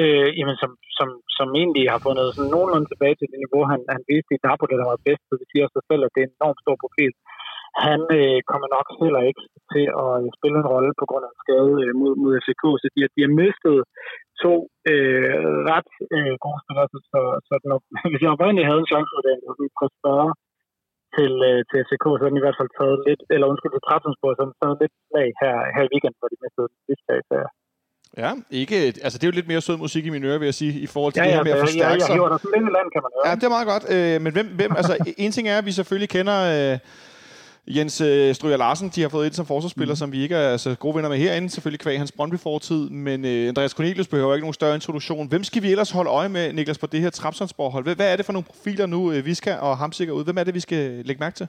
øh, 0.00 0.28
jamen, 0.38 0.56
som, 0.62 0.70
som, 0.98 1.08
som 1.36 1.48
egentlig 1.60 1.84
har 1.92 2.00
fundet 2.06 2.26
sådan 2.36 2.52
nogenlunde 2.54 2.88
tilbage 2.90 3.16
til 3.16 3.28
det 3.30 3.38
niveau, 3.44 3.62
han, 3.72 3.80
han 3.94 4.02
viste 4.10 4.32
i 4.34 4.44
Napoli, 4.48 4.74
der 4.80 4.88
var 4.92 5.06
bedst, 5.08 5.24
så 5.28 5.34
det 5.40 5.48
siger 5.52 5.66
sig 5.74 5.82
selv, 5.90 6.02
at 6.04 6.12
det 6.14 6.20
er 6.20 6.28
en 6.28 6.38
enormt 6.40 6.62
stor 6.64 6.76
profil. 6.84 7.12
Han 7.84 8.00
øh, 8.18 8.38
kommer 8.50 8.68
nok 8.76 8.86
heller 9.02 9.22
ikke 9.30 9.42
til 9.72 9.86
at 10.04 10.12
spille 10.36 10.58
en 10.60 10.70
rolle 10.74 10.92
på 11.00 11.04
grund 11.10 11.24
af 11.26 11.30
en 11.32 11.42
skade 11.44 11.74
øh, 11.84 11.92
mod, 12.00 12.12
mod 12.22 12.32
FCK, 12.42 12.64
så 12.80 12.86
de, 12.94 13.00
de 13.14 13.20
har 13.26 13.32
mistet 13.42 13.78
to 14.44 14.54
øh, 14.92 15.54
ret 15.70 15.90
øh, 16.16 16.34
gode 16.44 16.60
spillere, 16.62 16.88
så, 17.12 17.20
så 17.48 17.54
når, 17.70 17.78
hvis 18.10 18.22
jeg 18.22 18.34
oprindeligt 18.34 18.68
havde 18.70 18.82
en 18.82 18.92
chance 18.92 19.10
for 19.16 19.22
det, 19.26 19.34
så 19.78 19.86
spørge 20.00 20.30
til, 21.16 21.32
øh, 21.48 21.60
til 21.68 21.78
FCK, 21.86 22.06
så 22.14 22.22
har 22.24 22.32
den 22.32 22.40
i 22.42 22.46
hvert 22.46 22.60
fald 22.60 22.70
taget 22.78 22.98
lidt, 23.08 23.22
eller 23.34 23.46
undskyld, 23.50 23.72
til 23.74 23.86
Trabzonspor, 23.86 24.30
så 24.32 24.40
har 24.42 24.48
den 24.50 24.60
taget 24.62 24.76
lidt 24.82 24.94
slag 25.08 25.28
her, 25.42 25.54
her 25.74 25.82
i 25.86 25.90
weekenden, 25.92 26.20
hvor 26.20 26.30
de 26.32 26.38
mistede 26.44 26.68
den 26.72 26.80
sidste 26.88 27.06
dag. 27.32 27.46
Ja, 28.22 28.30
ikke, 28.62 28.76
altså 29.04 29.16
det 29.18 29.24
er 29.24 29.30
jo 29.32 29.38
lidt 29.38 29.50
mere 29.52 29.62
sød 29.66 29.78
musik 29.86 30.04
i 30.06 30.12
mine 30.14 30.26
ører, 30.28 30.38
vil 30.42 30.50
jeg 30.52 30.58
sige, 30.62 30.72
i 30.86 30.88
forhold 30.94 31.12
til 31.12 31.20
ja, 31.20 31.26
det 31.26 31.34
her 31.36 31.42
ja, 31.42 31.48
med 31.48 31.52
at 31.56 31.64
forstærke 31.66 32.00
sig. 32.08 32.16
Ja, 32.16 32.28
kan 32.94 33.02
man 33.04 33.10
høre. 33.14 33.24
Ja, 33.28 33.32
det 33.38 33.44
er 33.48 33.54
meget 33.56 33.68
godt. 33.72 33.84
Øh, 33.94 34.16
men 34.24 34.30
hvem, 34.36 34.46
hvem 34.58 34.72
altså, 34.80 34.94
en 35.24 35.32
ting 35.36 35.46
er, 35.52 35.58
at 35.58 35.66
vi 35.68 35.72
selvfølgelig 35.80 36.10
kender 36.16 36.38
øh, 36.54 36.74
Jens 37.74 37.96
øh, 38.00 38.34
Stryger 38.38 38.58
Larsen, 38.64 38.88
de 38.94 39.02
har 39.04 39.10
fået 39.14 39.26
ind 39.26 39.36
som 39.36 39.50
forsvarsspiller, 39.52 39.94
mm. 39.94 40.02
som 40.02 40.12
vi 40.14 40.18
ikke 40.24 40.36
er 40.44 40.48
altså, 40.56 40.70
gode 40.84 40.94
venner 40.96 41.10
med 41.12 41.18
herinde, 41.24 41.48
selvfølgelig 41.50 41.82
kvæg 41.84 41.98
hans 42.02 42.12
Brøndby-fortid, 42.16 42.82
men 43.06 43.18
øh, 43.32 43.42
Andreas 43.52 43.76
Cornelius 43.76 44.12
behøver 44.12 44.34
ikke 44.34 44.46
nogen 44.46 44.60
større 44.60 44.78
introduktion. 44.78 45.28
Hvem 45.32 45.44
skal 45.48 45.62
vi 45.64 45.70
ellers 45.74 45.92
holde 45.98 46.10
øje 46.18 46.30
med, 46.36 46.44
Niklas, 46.52 46.82
på 46.82 46.88
det 46.92 47.00
her 47.04 47.10
Trapsonsborg-hold? 47.10 47.84
Hvad, 47.84 48.08
er 48.12 48.16
det 48.16 48.26
for 48.26 48.36
nogle 48.36 48.50
profiler 48.50 48.86
nu, 48.94 49.00
øh, 49.12 49.20
vi 49.30 49.34
skal 49.40 49.56
og 49.66 49.72
ham 49.82 49.92
sikkert 49.98 50.16
ud? 50.18 50.24
Hvem 50.26 50.40
er 50.40 50.44
det, 50.46 50.58
vi 50.58 50.66
skal 50.68 50.82
lægge 51.08 51.22
mærke 51.24 51.38
til? 51.40 51.48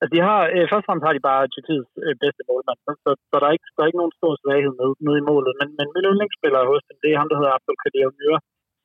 Altså, 0.00 0.12
de 0.14 0.20
har, 0.28 0.40
øh, 0.54 0.64
først 0.70 0.84
og 0.84 0.88
fremmest 0.88 1.06
har 1.08 1.16
de 1.16 1.28
bare 1.30 1.42
Tyrkiets 1.54 1.92
øh, 2.04 2.14
bedste 2.22 2.42
målmand, 2.48 2.80
så, 2.86 2.92
så, 3.04 3.10
så 3.30 3.34
der, 3.40 3.46
er 3.48 3.54
ikke, 3.56 3.68
der 3.74 3.80
er 3.82 3.90
ikke 3.90 4.02
nogen 4.02 4.18
stor 4.20 4.32
svaghed 4.42 4.74
med, 4.80 4.88
med 5.06 5.14
i 5.20 5.26
målet. 5.30 5.52
Men, 5.60 5.68
men 5.78 5.86
min 5.94 6.08
yndlingsspiller 6.10 6.60
hos 6.70 6.82
dem, 6.88 6.96
det 7.02 7.10
er 7.10 7.20
ham, 7.20 7.28
der 7.30 7.38
hedder 7.38 7.54
Abdul 7.56 7.78
Kadir 7.82 8.08
Myr, 8.18 8.36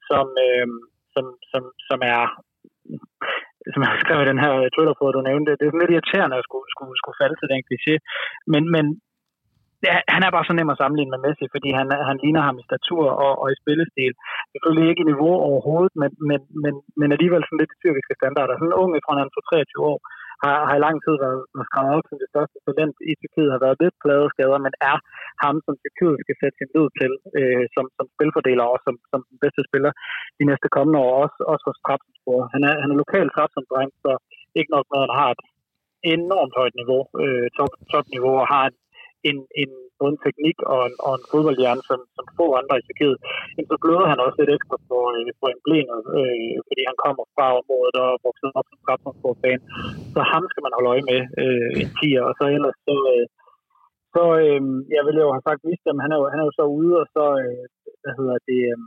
som, 0.09 0.25
øh, 0.45 0.67
som, 1.13 1.25
som, 1.51 1.61
som 1.89 1.99
er 2.13 2.23
som 3.73 3.81
jeg 3.83 4.03
skrev 4.03 4.19
i 4.21 4.29
den 4.31 4.43
her 4.43 4.53
Twitter 4.75 4.95
for, 4.97 5.07
du 5.11 5.21
nævnte, 5.29 5.57
det 5.57 5.63
er 5.65 5.71
sådan 5.71 5.83
lidt 5.83 5.95
irriterende 5.95 6.35
at 6.39 6.47
skulle, 6.47 6.67
skulle, 6.73 6.95
skulle 7.01 7.19
falde 7.21 7.37
til 7.37 7.51
den 7.51 7.61
kliché. 7.67 7.95
Men, 8.53 8.63
men 8.75 8.85
ja, 9.87 9.95
han 10.13 10.21
er 10.23 10.31
bare 10.35 10.47
så 10.47 10.53
nem 10.53 10.73
at 10.73 10.79
sammenligne 10.81 11.13
med 11.13 11.23
Messi, 11.25 11.45
fordi 11.55 11.69
han, 11.79 11.87
han 12.09 12.17
ligner 12.23 12.41
ham 12.47 12.59
i 12.61 12.67
statur 12.69 13.05
og, 13.25 13.31
og 13.41 13.47
i 13.53 13.59
spillestil. 13.61 14.13
Selvfølgelig 14.53 14.87
ikke 14.89 15.03
i 15.03 15.11
niveau 15.11 15.33
overhovedet, 15.49 15.93
men, 16.01 16.11
men, 16.29 16.39
men, 16.63 16.73
men 16.99 17.09
alligevel 17.15 17.43
sådan 17.43 17.61
lidt 17.61 17.79
tyrkiske 17.81 18.17
standarder. 18.19 18.53
Sådan 18.55 18.71
en 18.71 18.81
unge 18.83 19.03
fra 19.03 19.13
han 19.19 19.29
er 19.29 19.45
23 19.51 19.91
år, 19.91 19.99
har, 20.43 20.57
har 20.67 20.75
i 20.77 20.85
lang 20.87 20.97
tid 21.05 21.15
været, 21.25 21.41
været 21.55 21.69
skrevet 21.69 21.91
op 21.97 22.05
som 22.07 22.17
det 22.23 22.29
største 22.33 22.57
talent 22.65 22.97
i 23.11 23.13
Tyrkiet, 23.19 23.53
har 23.55 23.61
været 23.65 23.81
lidt 23.83 23.95
pladeskader, 24.03 24.59
men 24.65 24.73
er 24.91 24.97
ham, 25.43 25.55
som 25.65 25.73
Tyrkiet 25.81 26.17
skal 26.23 26.35
sætte 26.37 26.57
sin 26.57 26.71
lid 26.75 26.87
til 26.99 27.11
øh, 27.39 27.65
som, 27.75 27.85
som 27.97 28.05
spilfordeler 28.15 28.65
og 28.73 28.79
som, 28.85 28.95
som 29.11 29.19
den 29.29 29.37
bedste 29.43 29.61
spiller 29.69 29.91
de 30.39 30.43
næste 30.49 30.67
kommende 30.75 30.99
år, 31.05 31.13
også, 31.25 31.39
også 31.53 31.63
hos 31.69 31.79
Trabzonspor. 31.85 32.39
Han 32.53 32.61
er, 32.69 32.73
han 32.81 32.89
er 32.91 33.01
lokal 33.03 33.27
Trabzon-dreng, 33.35 33.91
så 34.05 34.11
ikke 34.59 34.73
nok 34.75 34.85
med, 34.91 34.99
at 35.01 35.09
han 35.09 35.19
har 35.21 35.29
et 35.35 35.43
enormt 36.15 36.53
højt 36.59 36.75
niveau, 36.81 37.01
øh, 37.23 37.47
top, 37.57 37.73
topniveau, 37.91 38.35
og 38.43 38.47
har 38.55 38.63
en, 38.69 38.75
en, 39.29 39.37
en 39.61 39.71
både 40.01 40.11
en 40.15 40.23
teknik 40.27 40.57
og 40.73 40.81
en, 40.89 40.95
og 41.05 41.11
en 41.17 41.25
fodboldhjerne, 41.31 41.81
som, 41.89 41.99
som 42.15 42.25
få 42.39 42.45
andre 42.59 42.75
i 42.79 42.85
Tyrkiet. 42.85 43.17
Men 43.55 43.65
så 43.69 43.75
bløder 43.83 44.07
han 44.11 44.23
også 44.25 44.37
lidt 44.39 44.55
ekstra 44.57 44.77
for, 44.89 45.03
øh, 45.17 45.29
for 45.39 45.47
emblemet, 45.55 46.01
øh, 46.19 46.55
fordi 46.67 46.81
han 46.89 46.97
kommer 47.05 47.23
fra 47.35 47.47
området 47.59 47.95
og 48.05 48.11
vokset 48.25 48.49
op 48.59 48.67
som 48.69 48.79
Trabzonspor-fan. 48.85 49.59
Så 50.13 50.19
ham 50.33 50.43
skal 50.51 50.63
man 50.65 50.75
holde 50.75 50.91
øje 50.93 51.05
med 51.11 51.21
øh, 51.41 51.71
en 51.81 51.89
tiger, 51.97 52.23
og 52.29 52.33
så 52.39 52.43
ellers 52.55 52.77
så... 52.87 52.97
Øh, 53.15 53.27
så 54.15 54.23
øh, 54.43 54.61
jeg 54.95 55.03
ville 55.07 55.21
jo 55.25 55.29
have 55.35 55.47
sagt 55.47 55.61
at 55.89 56.03
han 56.03 56.11
er 56.13 56.17
jo, 56.21 56.25
han 56.31 56.39
er 56.41 56.45
jo 56.49 56.53
så 56.59 56.65
ude, 56.79 56.93
og 57.01 57.07
så, 57.15 57.25
øh, 57.43 57.63
hvad 58.01 58.13
hedder 58.19 58.37
det, 58.49 58.61
øh, 58.71 58.79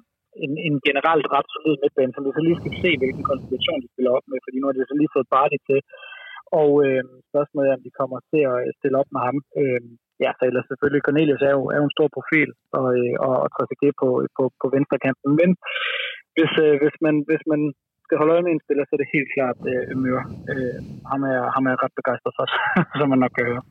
en, 0.44 0.52
en 0.66 0.76
generelt 0.88 1.26
ret 1.34 1.48
solid 1.54 1.76
midtbane, 1.82 2.12
som 2.14 2.24
vi 2.24 2.30
så 2.36 2.42
lige 2.44 2.60
skal 2.60 2.74
se, 2.82 2.90
hvilken 3.00 3.24
konstellation 3.30 3.82
de 3.82 3.92
spiller 3.92 4.12
op 4.16 4.26
med, 4.30 4.38
fordi 4.44 4.56
nu 4.58 4.66
har 4.66 4.74
de 4.74 4.90
så 4.90 4.96
lige 4.98 5.14
fået 5.14 5.32
Barty 5.34 5.58
til, 5.68 5.80
og 6.60 6.70
øh, 6.86 7.02
spørgsmålet 7.30 7.68
er, 7.68 7.76
om 7.78 7.84
de 7.86 7.98
kommer 8.00 8.18
til 8.30 8.42
at 8.52 8.74
stille 8.78 8.96
op 9.02 9.10
med 9.14 9.20
ham. 9.26 9.36
Øh, 9.60 9.82
ja, 10.24 10.30
så 10.38 10.42
ellers 10.48 10.66
selvfølgelig 10.70 11.04
Cornelius 11.06 11.42
er 11.48 11.52
jo, 11.58 11.62
er 11.72 11.78
jo 11.80 11.86
en 11.86 11.96
stor 11.96 12.08
profil, 12.16 12.50
og, 12.78 12.86
øh, 12.98 13.14
og, 13.26 13.34
og 13.42 13.48
Trezeguet 13.54 13.96
på, 14.02 14.08
på, 14.36 14.42
på 14.62 14.66
venstre 14.76 14.98
kanten. 15.06 15.30
Men 15.40 15.50
hvis, 16.34 16.52
øh, 16.64 16.74
hvis, 16.82 16.96
man, 17.04 17.14
hvis 17.28 17.44
man 17.52 17.60
skal 18.12 18.22
holde 18.22 18.34
øje 18.36 18.46
med 18.46 18.52
en 18.56 18.64
spiller, 18.64 18.84
så 18.84 18.92
er 18.96 19.00
det 19.02 19.10
helt 19.16 19.30
klart 19.36 19.58
øh, 19.70 19.96
Mør. 20.04 20.22
Øh, 20.50 20.78
ham, 21.10 21.20
er, 21.32 21.40
ham 21.56 21.64
er 21.70 21.76
ret 21.84 21.94
begejstret 22.00 22.32
for, 22.38 22.44
som 22.98 23.08
man 23.12 23.18
nok 23.24 23.32
kan 23.36 23.44
høre. 23.50 23.62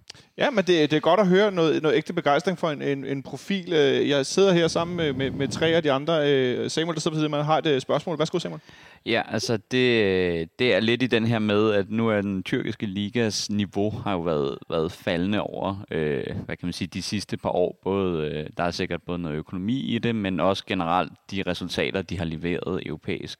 Ja, 0.41 0.47
men 0.55 0.61
det, 0.67 0.75
det 0.89 0.95
er 0.97 1.09
godt 1.11 1.19
at 1.25 1.27
høre 1.35 1.49
noget, 1.59 1.81
noget 1.83 1.95
ægte 1.99 2.13
begejstring 2.13 2.57
for 2.61 2.69
en, 2.75 2.81
en, 2.81 3.05
en 3.13 3.23
profil. 3.23 3.67
Øh, 3.81 4.09
jeg 4.13 4.25
sidder 4.25 4.51
her 4.59 4.67
sammen 4.67 4.97
med, 4.97 5.09
med, 5.19 5.29
med 5.39 5.47
tre 5.47 5.67
af 5.77 5.83
de 5.83 5.91
andre. 5.91 6.13
Øh, 6.29 6.69
Samuel, 6.69 6.95
der 6.95 7.01
sidder 7.01 7.15
på 7.15 7.19
siden, 7.19 7.31
man 7.31 7.45
har 7.51 7.57
et 7.57 7.81
spørgsmål. 7.81 8.19
Værsgo, 8.19 8.39
Samuel. 8.39 8.61
Ja, 9.05 9.21
altså 9.35 9.53
det, 9.71 10.59
det 10.59 10.75
er 10.75 10.79
lidt 10.79 11.01
i 11.03 11.07
den 11.15 11.25
her 11.25 11.39
med, 11.39 11.73
at 11.73 11.85
nu 11.89 12.09
er 12.09 12.21
den 12.21 12.43
tyrkiske 12.43 12.85
ligas 12.85 13.49
niveau 13.49 13.89
har 14.03 14.13
jo 14.17 14.21
været, 14.21 14.57
været 14.69 14.91
faldende 14.91 15.41
over, 15.41 15.85
øh, 15.91 16.23
hvad 16.45 16.55
kan 16.57 16.65
man 16.67 16.73
sige, 16.73 16.87
de 16.87 17.01
sidste 17.01 17.37
par 17.37 17.49
år. 17.49 17.79
Både, 17.83 18.09
øh, 18.27 18.49
der 18.57 18.63
er 18.63 18.71
sikkert 18.71 19.01
både 19.07 19.19
noget 19.19 19.37
økonomi 19.37 19.79
i 19.95 19.99
det, 19.99 20.15
men 20.15 20.39
også 20.39 20.63
generelt 20.65 21.11
de 21.31 21.43
resultater, 21.47 22.01
de 22.01 22.17
har 22.17 22.25
leveret 22.25 22.87
europæisk. 22.87 23.39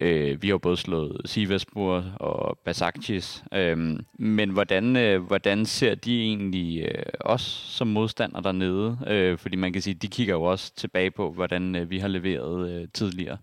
Øh, 0.00 0.42
vi 0.42 0.48
har 0.48 0.58
både 0.58 0.76
slået 0.76 1.20
Sivasspor 1.24 2.04
og 2.20 2.58
Basakcis, 2.64 3.44
øh, 3.54 3.78
men 4.18 4.50
hvordan, 4.50 4.96
øh, 4.96 5.22
hvordan 5.22 5.64
ser 5.64 5.94
de 5.94 6.22
egentlig 6.22 6.82
øh, 6.82 7.04
os 7.20 7.42
som 7.76 7.88
modstander 7.88 8.40
dernede? 8.40 8.98
Øh, 9.06 9.38
fordi 9.38 9.56
man 9.56 9.72
kan 9.72 9.82
sige, 9.82 9.94
de 9.94 10.08
kigger 10.08 10.34
jo 10.34 10.42
også 10.42 10.74
tilbage 10.74 11.10
på, 11.10 11.32
hvordan 11.32 11.76
øh, 11.76 11.90
vi 11.90 11.98
har 11.98 12.08
leveret 12.08 12.70
øh, 12.70 12.88
tidligere 12.94 13.38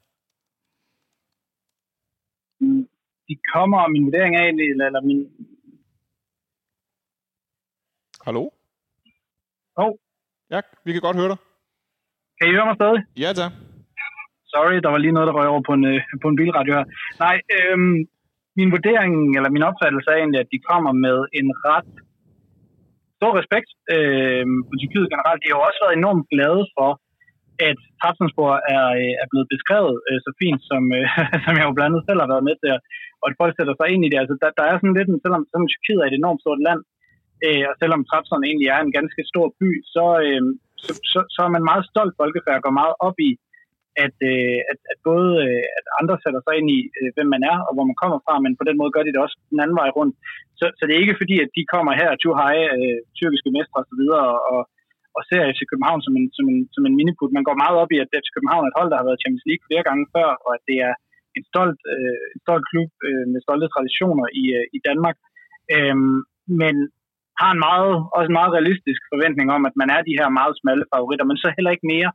de 3.32 3.36
kommer, 3.54 3.88
min 3.88 4.06
vurdering 4.06 4.36
af 4.36 4.54
det, 4.54 4.70
eller, 4.74 4.86
eller 4.86 5.02
min... 5.02 5.20
Hallo? 8.26 8.44
Hov. 9.78 9.92
Oh. 9.92 9.94
Ja, 10.54 10.62
vi 10.86 10.92
kan 10.92 11.02
godt 11.02 11.18
høre 11.18 11.30
dig. 11.30 11.38
Kan 12.38 12.50
I 12.50 12.54
høre 12.56 12.66
mig 12.66 12.76
stadig? 12.76 13.00
Ja, 13.24 13.34
tak. 13.34 13.71
Sorry, 14.54 14.76
der 14.84 14.90
var 14.94 15.02
lige 15.02 15.16
noget, 15.16 15.28
der 15.28 15.38
røg 15.38 15.48
over 15.54 15.64
på 15.70 15.74
en, 15.78 15.86
øh, 15.94 16.00
på 16.22 16.28
en 16.30 16.38
bilradio 16.40 16.74
her. 16.78 16.86
Nej, 17.26 17.36
øhm, 17.58 17.98
min 18.60 18.74
vurdering, 18.76 19.14
eller 19.38 19.50
min 19.56 19.68
opfattelse 19.70 20.08
er 20.12 20.18
egentlig, 20.20 20.42
at 20.42 20.52
de 20.54 20.68
kommer 20.70 20.92
med 21.06 21.18
en 21.40 21.48
ret 21.68 21.92
stor 23.18 23.32
respekt 23.40 23.70
øh, 23.96 24.46
på 24.68 24.74
Tyrkiet 24.80 25.12
generelt. 25.14 25.42
De 25.42 25.50
har 25.50 25.58
jo 25.58 25.68
også 25.70 25.82
været 25.84 25.98
enormt 26.02 26.26
glade 26.34 26.64
for, 26.78 26.90
at 27.70 27.80
Trabzonspor 28.00 28.54
er, 28.76 28.86
øh, 29.02 29.14
er 29.24 29.28
blevet 29.32 29.48
beskrevet 29.54 29.96
øh, 30.08 30.20
så 30.26 30.32
fint, 30.42 30.62
som, 30.70 30.84
øh, 30.98 31.06
som 31.46 31.54
jeg 31.58 31.66
jo 31.68 31.76
blandt 31.76 31.92
andet 31.92 32.08
selv 32.08 32.22
har 32.24 32.30
været 32.34 32.48
med 32.50 32.56
til, 32.58 32.70
og 33.22 33.26
at 33.30 33.38
folk 33.42 33.54
sætter 33.56 33.76
sig 33.78 33.88
ind 33.94 34.02
i 34.04 34.12
det. 34.12 34.20
Altså, 34.22 34.36
der, 34.42 34.50
der 34.60 34.66
er 34.66 34.76
sådan 34.78 34.98
lidt, 34.98 35.10
en, 35.12 35.20
selvom, 35.24 35.44
selvom 35.52 35.70
Tyrkiet 35.72 36.02
er 36.02 36.08
et 36.10 36.20
enormt 36.22 36.42
stort 36.44 36.62
land, 36.68 36.82
øh, 37.46 37.64
og 37.70 37.76
selvom 37.82 38.06
Trabzon 38.10 38.48
egentlig 38.50 38.70
er 38.76 38.80
en 38.82 38.96
ganske 38.98 39.22
stor 39.32 39.48
by, 39.60 39.70
så, 39.94 40.06
øh, 40.26 40.44
så, 40.84 40.92
så, 41.12 41.20
så 41.34 41.40
er 41.48 41.52
man 41.56 41.70
meget 41.72 41.86
stolt 41.92 42.14
folkefærd 42.22 42.60
og 42.60 42.66
går 42.66 42.80
meget 42.82 42.96
op 43.08 43.18
i, 43.30 43.32
at, 44.06 44.16
øh, 44.32 44.60
at, 44.72 44.80
at 44.92 44.98
både 45.10 45.30
øh, 45.46 45.64
at 45.80 45.86
andre 46.00 46.16
sætter 46.24 46.42
sig 46.44 46.54
ind 46.60 46.70
i, 46.78 46.80
øh, 46.98 47.10
hvem 47.16 47.28
man 47.36 47.44
er 47.52 47.58
og 47.68 47.72
hvor 47.76 47.86
man 47.90 47.98
kommer 48.02 48.20
fra, 48.26 48.36
men 48.44 48.54
på 48.60 48.64
den 48.68 48.76
måde 48.80 48.94
gør 48.94 49.04
de 49.06 49.14
det 49.14 49.26
også 49.26 49.38
den 49.54 49.60
anden 49.64 49.80
vej 49.82 49.90
rundt. 49.98 50.16
Så, 50.60 50.66
så 50.78 50.84
det 50.86 50.94
er 50.94 51.04
ikke 51.04 51.22
fordi, 51.22 51.36
at 51.46 51.52
de 51.58 51.72
kommer 51.74 51.94
her, 52.02 52.10
Tuhaj, 52.22 52.58
øh, 52.76 52.98
tyrkiske 53.18 53.54
mestre 53.56 53.80
osv., 53.82 54.02
og, 54.26 54.34
og, 54.52 54.62
og 55.18 55.22
ser 55.30 55.50
FC 55.54 55.62
København 55.72 56.02
som 56.06 56.14
en, 56.20 56.28
som 56.38 56.46
en, 56.52 56.60
som 56.76 56.84
en 56.88 56.98
miniput. 57.00 57.36
Man 57.38 57.48
går 57.48 57.62
meget 57.64 57.78
op 57.82 57.92
i, 57.96 57.98
at 58.04 58.14
FC 58.22 58.30
København 58.36 58.64
er 58.64 58.72
et 58.72 58.80
hold, 58.80 58.90
der 58.92 59.00
har 59.00 59.08
været 59.08 59.22
Champions 59.22 59.48
League 59.50 59.66
flere 59.68 59.84
gange 59.90 60.04
før, 60.16 60.30
og 60.46 60.52
at 60.58 60.64
det 60.70 60.78
er 60.88 60.94
en 61.38 61.44
stolt, 61.52 61.82
øh, 61.94 62.24
en 62.34 62.40
stolt 62.46 62.66
klub 62.72 62.92
øh, 63.08 63.26
med 63.32 63.40
stolte 63.46 63.68
traditioner 63.76 64.26
i, 64.42 64.44
øh, 64.58 64.66
i 64.78 64.80
Danmark. 64.88 65.18
Øh, 65.76 65.98
men 66.62 66.76
har 67.42 67.52
en 67.54 67.62
meget, 67.70 67.94
også 68.16 68.30
en 68.30 68.40
meget 68.40 68.56
realistisk 68.58 69.02
forventning 69.14 69.48
om, 69.56 69.64
at 69.70 69.76
man 69.82 69.90
er 69.96 70.02
de 70.10 70.18
her 70.20 70.30
meget 70.40 70.54
smalle 70.62 70.86
favoritter, 70.94 71.26
men 71.28 71.38
så 71.44 71.48
heller 71.58 71.72
ikke 71.76 71.92
mere. 71.96 72.12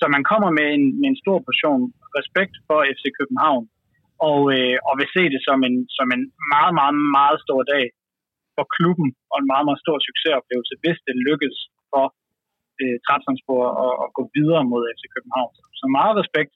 Så 0.00 0.04
man 0.16 0.24
kommer 0.30 0.50
med 0.58 0.68
en, 0.76 0.84
med 1.00 1.08
en 1.12 1.20
stor 1.24 1.38
portion 1.48 1.82
respekt 2.18 2.54
for 2.66 2.78
FC 2.94 3.04
København, 3.18 3.64
og, 4.28 4.40
øh, 4.56 4.76
og 4.88 4.92
vil 5.00 5.08
se 5.16 5.22
det 5.34 5.40
som 5.48 5.58
en, 5.68 5.76
som 5.98 6.08
en 6.16 6.22
meget, 6.54 6.72
meget, 6.80 6.96
meget 7.18 7.38
stor 7.46 7.60
dag 7.74 7.84
for 8.56 8.64
klubben, 8.76 9.08
og 9.30 9.36
en 9.42 9.48
meget, 9.52 9.64
meget 9.68 9.82
stor 9.84 9.96
succesoplevelse, 10.08 10.74
hvis 10.82 10.98
det 11.06 11.24
lykkes 11.28 11.56
for 11.92 12.04
øh, 12.80 12.96
Trabzonspor 13.04 13.64
at, 13.84 13.92
at 14.04 14.08
gå 14.18 14.22
videre 14.36 14.62
mod 14.72 14.82
FC 14.94 15.02
København. 15.14 15.52
Så 15.80 15.86
meget 15.98 16.14
respekt 16.20 16.52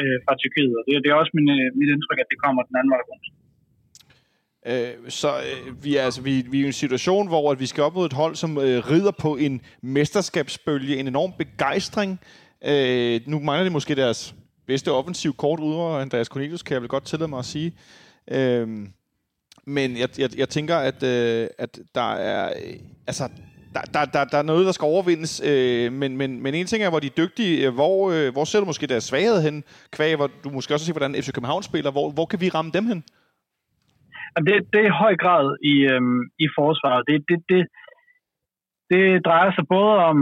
øh, 0.00 0.16
fra 0.24 0.34
Tyrkiet, 0.40 0.74
og 0.78 0.82
det, 0.86 0.92
det 1.02 1.08
er 1.10 1.18
også 1.22 1.34
min, 1.38 1.48
øh, 1.56 1.66
mit 1.78 1.90
indtryk, 1.94 2.18
at 2.24 2.30
det 2.32 2.38
kommer 2.44 2.60
den 2.68 2.74
anden 2.78 2.92
vej 2.94 3.02
rundt. 3.10 3.26
Øh, 4.70 4.94
så 5.20 5.30
øh, 5.48 5.84
vi, 5.84 5.90
er, 5.98 6.02
altså, 6.08 6.20
vi, 6.28 6.34
vi 6.52 6.56
er 6.60 6.64
i 6.64 6.72
en 6.74 6.82
situation, 6.84 7.24
hvor 7.32 7.44
at 7.52 7.60
vi 7.64 7.68
skal 7.72 7.82
op 7.86 7.94
mod 7.98 8.06
et 8.10 8.18
hold, 8.22 8.34
som 8.42 8.50
øh, 8.66 8.78
rider 8.90 9.14
på 9.24 9.30
en 9.46 9.54
mesterskabsbølge, 9.96 10.94
en 11.00 11.08
enorm 11.14 11.32
begejstring. 11.42 12.10
Øh, 12.12 12.45
Øh, 12.64 13.20
nu 13.26 13.38
mangler 13.38 13.62
det 13.62 13.72
måske 13.72 13.94
deres 13.94 14.34
bedste 14.66 14.92
offensiv 14.92 15.34
kort 15.34 15.60
ud 15.60 16.00
Andreas 16.00 16.26
Cornelius, 16.26 16.62
kan 16.62 16.74
jeg 16.74 16.82
vel 16.82 16.88
godt 16.88 17.04
tillade 17.04 17.28
mig 17.28 17.38
at 17.38 17.44
sige. 17.44 17.72
Øh, 18.30 18.68
men 19.66 19.96
jeg, 19.96 20.08
jeg, 20.18 20.38
jeg 20.38 20.48
tænker, 20.48 20.76
at, 20.76 21.02
øh, 21.02 21.48
at 21.58 21.78
der 21.94 22.12
er... 22.12 22.46
Øh, 22.48 22.74
altså, 23.06 23.24
der, 23.74 23.82
der, 23.94 24.04
der, 24.04 24.24
der 24.24 24.38
er 24.38 24.42
noget, 24.42 24.66
der 24.66 24.72
skal 24.72 24.86
overvindes, 24.86 25.42
øh, 25.50 25.92
men, 25.92 26.16
men, 26.16 26.42
men 26.42 26.54
en 26.54 26.66
ting 26.66 26.82
er, 26.82 26.90
hvor 26.90 27.00
de 27.00 27.06
er 27.06 27.18
dygtige. 27.22 27.66
Øh, 27.66 27.74
hvor, 27.74 27.96
øh, 28.14 28.32
hvor 28.32 28.44
ser 28.44 28.60
du 28.60 28.66
måske 28.66 28.86
deres 28.86 29.04
svaghed 29.04 29.42
hen? 29.42 29.64
Kvæg, 29.92 30.16
hvor 30.16 30.30
du 30.44 30.50
måske 30.50 30.74
også 30.74 30.86
ser, 30.86 30.92
hvordan 30.92 31.14
FC 31.14 31.32
København 31.32 31.62
spiller. 31.62 31.90
Hvor, 31.90 32.10
hvor 32.16 32.26
kan 32.26 32.40
vi 32.40 32.48
ramme 32.48 32.70
dem 32.70 32.86
hen? 32.86 33.00
Det, 34.46 34.54
det 34.72 34.80
er 34.80 34.88
i 34.92 34.98
høj 35.04 35.14
grad 35.24 35.46
i, 35.72 35.74
øhm, 35.92 36.20
i 36.44 36.46
forsvaret. 36.58 37.02
Det, 37.08 37.16
det, 37.28 37.38
det, 37.50 37.62
det 38.92 39.04
drejer 39.28 39.50
sig 39.56 39.64
både 39.76 39.94
om 40.10 40.18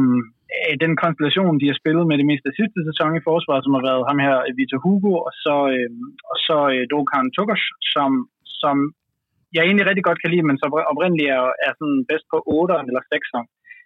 den 0.85 0.93
konstellation, 1.03 1.61
de 1.61 1.71
har 1.71 1.77
spillet 1.81 2.05
med 2.09 2.17
det 2.21 2.29
meste 2.31 2.49
af 2.51 2.59
sidste 2.61 2.81
sæson 2.89 3.11
i 3.19 3.27
forsvaret, 3.29 3.63
som 3.65 3.77
har 3.77 3.85
været 3.89 4.09
ham 4.11 4.19
her, 4.27 4.37
Vitor 4.59 4.81
Hugo, 4.85 5.13
og 5.27 5.33
så, 5.45 5.57
øh, 5.75 5.91
og 6.31 6.37
så 6.47 6.59
øh, 6.75 6.83
Dokan 6.91 7.27
Tukos, 7.37 7.63
som, 7.95 8.11
som 8.63 8.77
jeg 9.55 9.63
egentlig 9.65 9.87
rigtig 9.87 10.07
godt 10.09 10.21
kan 10.23 10.31
lide, 10.33 10.49
men 10.49 10.59
som 10.61 10.71
oprindeligt 10.93 11.31
er, 11.37 11.45
er 11.67 11.73
sådan 11.79 12.01
bedst 12.11 12.27
på 12.33 12.39
8 12.47 12.75
eller 12.91 13.03
6 13.13 13.29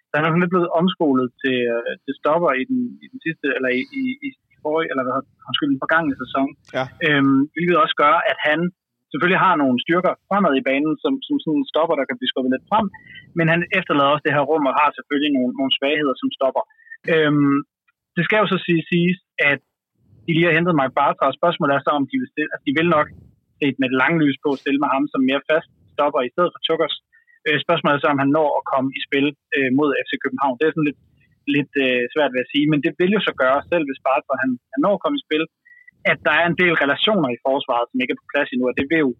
Så 0.07 0.13
han 0.15 0.23
er 0.25 0.29
sådan 0.29 0.43
lidt 0.43 0.55
blevet 0.55 0.75
omskolet 0.79 1.27
til, 1.41 1.57
øh, 1.75 1.93
til 2.03 2.13
stopper 2.21 2.51
i 2.61 2.63
den, 2.69 2.79
i 3.03 3.05
den 3.11 3.19
sidste, 3.25 3.47
eller 3.57 3.69
i, 3.79 3.81
i, 3.99 4.03
i 4.25 4.29
forrige, 4.63 4.89
eller 4.91 5.03
hvad 5.05 5.15
undskyld, 5.47 5.71
den 5.73 5.83
forgangne 5.85 6.13
sæson. 6.23 6.47
Ja. 6.77 6.85
Øhm, 7.05 7.39
hvilket 7.53 7.77
også 7.83 7.95
gør, 8.03 8.15
at 8.31 8.37
han 8.49 8.59
selvfølgelig 9.11 9.41
har 9.47 9.55
nogle 9.61 9.77
styrker 9.85 10.13
fremad 10.29 10.53
i 10.57 10.65
banen, 10.69 10.93
som, 11.03 11.13
som 11.27 11.35
sådan 11.43 11.65
stopper, 11.71 11.95
der 11.97 12.05
kan 12.07 12.17
blive 12.17 12.31
skubbet 12.31 12.53
lidt 12.53 12.69
frem, 12.71 12.87
men 13.37 13.45
han 13.53 13.61
efterlader 13.79 14.13
også 14.13 14.25
det 14.25 14.35
her 14.35 14.47
rum 14.49 14.69
og 14.69 14.75
har 14.81 14.89
selvfølgelig 14.97 15.31
nogle, 15.37 15.51
nogle 15.59 15.73
svagheder 15.77 16.15
som 16.21 16.29
stopper. 16.37 16.63
Øhm, 17.13 17.57
det 18.15 18.23
skal 18.25 18.41
jo 18.41 18.47
så 18.53 18.57
sige, 18.67 18.81
siges, 18.91 19.19
at 19.51 19.59
de 20.25 20.31
lige 20.35 20.47
har 20.47 20.57
hentet 20.57 20.75
mig 20.79 20.87
Bartra, 20.99 21.25
og 21.29 21.37
spørgsmålet 21.39 21.73
er 21.73 21.81
så, 21.83 21.91
om 21.99 22.05
de 22.11 22.17
vil, 22.21 22.29
stille, 22.33 22.49
altså 22.53 22.65
de 22.67 22.77
vil 22.79 22.89
nok 22.97 23.07
set 23.59 23.75
med 23.79 23.87
et 23.89 23.99
langlys 24.03 24.37
på 24.43 24.49
at 24.53 24.61
stille 24.63 24.79
med 24.83 24.89
ham 24.95 25.03
som 25.11 25.21
mere 25.29 25.41
fast 25.49 25.69
stopper 25.95 26.21
i 26.23 26.33
stedet 26.33 26.51
for 26.53 26.61
Tukkers. 26.67 26.95
Øh, 27.47 27.57
spørgsmålet 27.65 27.95
er 27.95 28.03
så, 28.03 28.09
om 28.15 28.21
han 28.23 28.31
når 28.37 28.49
at 28.59 28.67
komme 28.71 28.89
i 28.97 29.01
spil 29.07 29.27
øh, 29.55 29.69
mod 29.79 29.89
FC 30.05 30.11
København. 30.23 30.57
Det 30.57 30.65
er 30.65 30.73
sådan 30.73 30.89
lidt, 30.89 31.01
lidt 31.55 31.73
øh, 31.85 32.03
svært 32.13 32.31
ved 32.33 32.43
at 32.43 32.51
sige, 32.53 32.65
men 32.71 32.79
det 32.85 32.91
vil 32.99 33.15
jo 33.17 33.21
så 33.27 33.33
gøre, 33.43 33.59
selv 33.71 33.83
hvis 33.87 34.03
Bartra 34.07 34.33
han, 34.43 34.51
han 34.73 34.79
når 34.85 34.93
at 34.95 35.03
komme 35.03 35.17
i 35.19 35.25
spil, 35.27 35.43
at 36.11 36.19
der 36.27 36.33
er 36.41 36.45
en 36.47 36.59
del 36.61 36.73
relationer 36.83 37.29
i 37.31 37.41
forsvaret, 37.47 37.85
som 37.87 38.01
ikke 38.01 38.13
er 38.15 38.21
på 38.21 38.31
plads 38.33 38.49
endnu, 38.49 38.65
og 38.71 38.75
det 38.79 38.85
vil 38.91 38.99
jo 39.05 39.11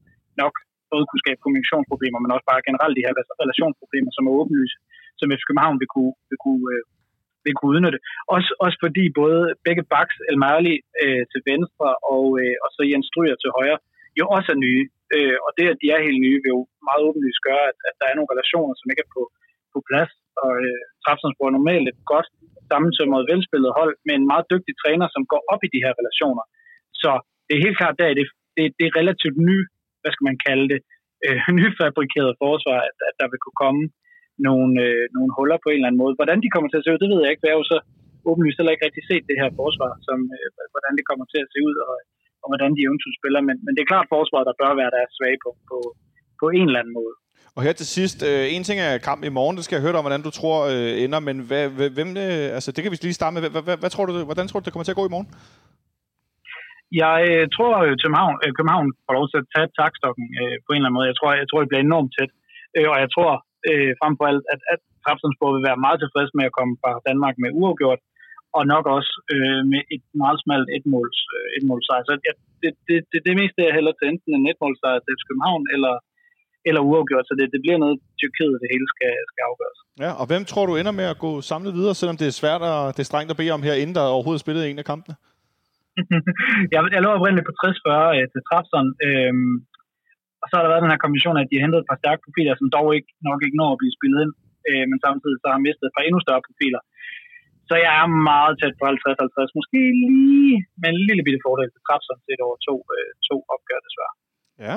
nok 0.44 0.54
både 0.92 1.06
kunne 1.08 1.24
skabe 1.24 1.44
kommunikationsproblemer, 1.44 2.20
men 2.22 2.34
også 2.36 2.48
bare 2.52 2.68
generelt 2.70 2.96
de 2.98 3.06
her 3.08 3.16
relationsproblemer, 3.44 4.12
som 4.14 4.28
er 4.28 4.38
åbenlyse, 4.40 4.78
som 5.20 5.32
FC 5.36 5.44
København 5.48 5.78
vil 5.82 5.92
kunne, 5.96 6.14
vil 6.30 6.40
kunne, 6.46 6.66
øh, 6.74 6.84
vil 7.46 7.54
kunne 7.56 7.72
udnytte. 7.76 8.00
Også, 8.36 8.52
også 8.66 8.78
fordi 8.86 9.04
både 9.22 9.40
begge 9.68 9.84
Baks, 9.94 10.16
El 10.30 10.38
Marli 10.46 10.76
øh, 11.04 11.24
til 11.32 11.42
venstre 11.52 11.88
og, 12.14 12.26
øh, 12.42 12.56
og 12.64 12.70
så 12.76 12.82
Jens 12.92 13.08
Stryger 13.10 13.38
til 13.40 13.56
højre, 13.58 13.80
jo 14.20 14.26
også 14.36 14.50
er 14.56 14.64
nye. 14.68 14.84
Øh, 15.16 15.38
og 15.46 15.52
det, 15.58 15.66
at 15.74 15.80
de 15.82 15.88
er 15.96 16.06
helt 16.08 16.22
nye, 16.26 16.40
vil 16.44 16.56
jo 16.58 16.62
meget 16.88 17.06
åbenlyst 17.08 17.42
gøre, 17.50 17.64
at, 17.72 17.78
at 17.90 17.96
der 18.00 18.08
er 18.08 18.16
nogle 18.18 18.32
relationer, 18.34 18.74
som 18.78 18.90
ikke 18.92 19.06
er 19.08 19.14
på, 19.18 19.24
på 19.74 19.80
plads. 19.90 20.12
Og 20.44 20.52
øh, 20.66 20.82
Trapsonsborg 21.04 21.50
er 21.50 21.58
normalt 21.60 21.88
et 21.88 22.00
godt 22.14 22.28
sammensømret, 22.72 23.30
velspillet 23.32 23.72
hold 23.80 23.94
med 24.08 24.16
en 24.20 24.30
meget 24.32 24.46
dygtig 24.54 24.74
træner, 24.84 25.08
som 25.16 25.24
går 25.32 25.42
op 25.54 25.62
i 25.68 25.74
de 25.74 25.84
her 25.86 25.94
relationer. 26.00 26.44
Så 27.04 27.12
det 27.45 27.54
er 27.56 27.66
helt 27.66 27.80
klart 27.82 28.00
der, 28.00 28.18
det, 28.20 28.26
det, 28.58 28.64
det 28.80 28.86
er 28.88 28.97
relativt 29.02 29.38
ny, 29.50 29.58
hvad 30.02 30.12
skal 30.14 30.28
man 30.30 30.38
kalde 30.47 30.66
det, 30.74 30.80
øh, 31.26 31.39
nyfabrikeret 31.60 32.39
forsvar, 32.43 32.80
at, 32.89 32.97
at 33.10 33.16
der 33.20 33.28
vil 33.32 33.41
kunne 33.43 33.62
komme 33.66 33.84
nogle, 34.47 34.74
øh, 34.86 35.04
nogle 35.16 35.32
huller 35.38 35.58
på 35.62 35.70
en 35.70 35.80
eller 35.80 35.89
anden 35.89 36.04
måde. 36.04 36.18
Hvordan 36.20 36.39
de 36.43 36.54
kommer 36.54 36.70
til 36.70 36.80
at 36.80 36.86
se 36.86 36.91
ud, 36.93 37.02
det 37.02 37.12
ved 37.12 37.22
jeg 37.22 37.32
ikke. 37.32 37.43
Jeg 37.45 37.54
har 37.54 37.62
jo 37.62 37.72
så 37.74 37.80
åbenlyst 38.30 38.58
heller 38.60 38.74
ikke 38.76 38.88
rigtig 38.88 39.04
set 39.10 39.24
det 39.30 39.38
her 39.41 39.50
forsvar, 39.62 39.91
som, 40.08 40.18
øh, 40.38 40.47
hvordan 40.74 40.93
det 40.97 41.08
kommer 41.10 41.26
til 41.34 41.39
at 41.43 41.52
se 41.54 41.60
ud, 41.68 41.76
og, 41.88 41.95
og 42.43 42.47
hvordan 42.52 42.72
de 42.76 42.86
eventuelt 42.88 43.20
spiller. 43.22 43.41
Men, 43.47 43.56
men 43.66 43.72
det 43.74 43.82
er 43.82 43.91
klart 43.91 44.14
forsvaret, 44.16 44.50
der 44.50 44.60
bør 44.62 44.80
være 44.82 44.95
deres 44.97 45.12
svage 45.18 45.39
på, 45.45 45.50
på, 45.70 45.78
på 46.41 46.45
en 46.58 46.68
eller 46.70 46.82
anden 46.82 46.97
måde. 47.02 47.16
Og 47.56 47.64
her 47.66 47.74
til 47.74 47.88
sidst, 47.97 48.20
øh, 48.30 48.43
en 48.56 48.64
ting 48.68 48.80
er 48.88 48.97
kamp 49.10 49.22
i 49.30 49.36
morgen, 49.39 49.56
det 49.58 49.64
skal 49.66 49.76
jeg 49.76 49.84
høre 49.86 49.93
dig 49.93 50.02
om, 50.02 50.06
hvordan 50.08 50.26
du 50.28 50.32
tror 50.39 50.58
øh, 50.74 51.04
ender, 51.04 51.20
men 51.30 51.38
hvad, 51.50 51.64
hvem, 51.97 52.10
øh, 52.26 52.58
altså, 52.58 52.70
det 52.72 52.82
kan 52.84 52.91
vi 52.91 52.97
lige 53.02 53.20
starte 53.20 53.34
med. 53.34 53.41
Hvad, 53.56 53.64
hvad, 53.68 53.78
hvad 53.84 53.91
tror 53.93 54.06
du, 54.06 54.14
hvordan 54.30 54.47
tror 54.47 54.60
du, 54.60 54.66
det 54.66 54.74
kommer 54.74 54.88
til 54.88 54.95
at 54.95 55.02
gå 55.02 55.08
i 55.10 55.16
morgen? 55.16 55.30
Jeg 57.04 57.20
øh, 57.32 57.46
tror, 57.56 57.74
at 57.84 58.02
København, 58.04 58.36
øh, 58.44 58.52
København 58.58 58.88
får 59.06 59.14
lov 59.20 59.26
til 59.30 59.42
at 59.42 59.50
tage 59.54 59.70
takstokken 59.80 60.26
øh, 60.42 60.56
på 60.64 60.70
en 60.72 60.78
eller 60.78 60.90
anden 60.90 60.98
måde. 60.98 61.12
Jeg 61.12 61.18
tror, 61.18 61.30
jeg 61.42 61.48
tror 61.48 61.62
det 61.62 61.72
bliver 61.72 61.86
enormt 61.86 62.12
tæt. 62.18 62.32
Øh, 62.78 62.88
og 62.94 62.98
jeg 63.04 63.10
tror 63.16 63.32
øh, 63.70 63.92
frem 64.00 64.14
for 64.20 64.26
alt, 64.32 64.44
at, 64.54 64.62
at 64.74 64.80
Trabzonsborg 65.04 65.54
vil 65.56 65.68
være 65.70 65.84
meget 65.86 66.00
tilfreds 66.00 66.32
med 66.38 66.46
at 66.48 66.56
komme 66.58 66.74
fra 66.82 66.92
Danmark 67.10 67.36
med 67.44 67.50
uafgjort, 67.62 68.02
og 68.58 68.64
nok 68.74 68.86
også 68.98 69.14
øh, 69.34 69.62
med 69.72 69.82
et 69.96 70.04
meget 70.24 70.40
smalt 70.44 70.70
etmåls, 70.78 71.20
øh, 71.36 71.48
etmålsejr. 71.58 72.02
Så 72.10 72.14
ja, 72.28 72.34
det, 72.62 72.72
det, 72.88 72.98
det, 73.12 73.20
det 73.28 73.36
meste 73.42 73.60
er 73.68 73.78
heller 73.78 73.94
til 73.96 74.06
enten 74.12 74.32
en 74.34 74.50
etmålsejr 74.52 75.00
til 75.06 75.16
København, 75.28 75.64
eller, 75.76 75.96
eller 76.70 76.82
uafgjort. 76.90 77.26
Så 77.30 77.34
det, 77.40 77.46
det 77.54 77.60
bliver 77.64 77.80
noget, 77.84 77.96
Tyrkiet 78.20 78.58
det 78.64 78.70
hele 78.74 78.88
skal, 78.94 79.14
skal 79.32 79.44
afgøres. 79.50 79.80
Ja, 80.04 80.12
og 80.22 80.26
hvem 80.30 80.44
tror 80.52 80.66
du 80.70 80.74
ender 80.76 80.94
med 81.02 81.08
at 81.14 81.22
gå 81.26 81.32
samlet 81.52 81.74
videre, 81.80 81.96
selvom 82.00 82.18
det 82.22 82.28
er 82.28 82.40
svært 82.42 82.62
og 82.72 82.94
det 82.96 83.02
er 83.04 83.12
strengt 83.12 83.32
at 83.34 83.40
bede 83.42 83.56
om 83.58 83.64
her, 83.68 83.76
inden 83.82 83.96
der 83.98 84.16
overhovedet 84.16 84.44
spillet 84.46 84.64
en 84.64 84.84
af 84.84 84.88
kampene? 84.94 85.16
jeg, 86.74 86.80
jeg 86.95 87.02
lå 87.04 87.10
oprindeligt 87.18 87.47
på 87.50 87.54
60-40 87.64 88.18
øh, 88.18 88.26
til 88.32 88.41
Trapson, 88.47 88.88
øh, 89.08 89.34
og 90.41 90.45
så 90.47 90.54
har 90.56 90.64
der 90.64 90.72
været 90.72 90.84
den 90.86 90.93
her 90.93 91.06
kommission, 91.06 91.38
at 91.38 91.50
de 91.50 91.56
har 91.56 91.66
hentet 91.66 91.80
et 91.82 91.89
par 91.91 92.02
stærke 92.02 92.24
profiler, 92.26 92.54
som 92.58 92.74
dog 92.78 92.88
ikke, 92.97 93.10
nok 93.30 93.39
ikke 93.45 93.60
når 93.62 93.70
at 93.72 93.82
blive 93.82 93.97
spillet 93.97 94.20
ind, 94.26 94.34
øh, 94.70 94.86
men 94.89 94.97
samtidig 95.06 95.38
så 95.39 95.47
har 95.54 95.66
mistet 95.68 95.86
et 95.86 95.95
par 95.95 96.06
endnu 96.06 96.20
større 96.26 96.45
profiler. 96.47 96.82
Så 97.70 97.76
jeg 97.86 97.91
er 98.02 98.08
meget 98.32 98.54
tæt 98.62 98.76
på 98.80 98.84
50-50, 98.91 99.58
måske 99.60 99.80
lige 100.06 100.56
med 100.82 100.89
en 100.91 101.00
lille 101.08 101.24
bitte 101.26 101.43
fordel 101.45 101.70
til 101.72 101.82
Trapson 101.88 102.20
til 102.26 102.45
over 102.47 102.58
to, 102.68 102.76
øh, 102.95 103.10
to 103.30 103.36
opgør 103.54 103.80
desværre. 103.88 104.16
Ja. 104.68 104.76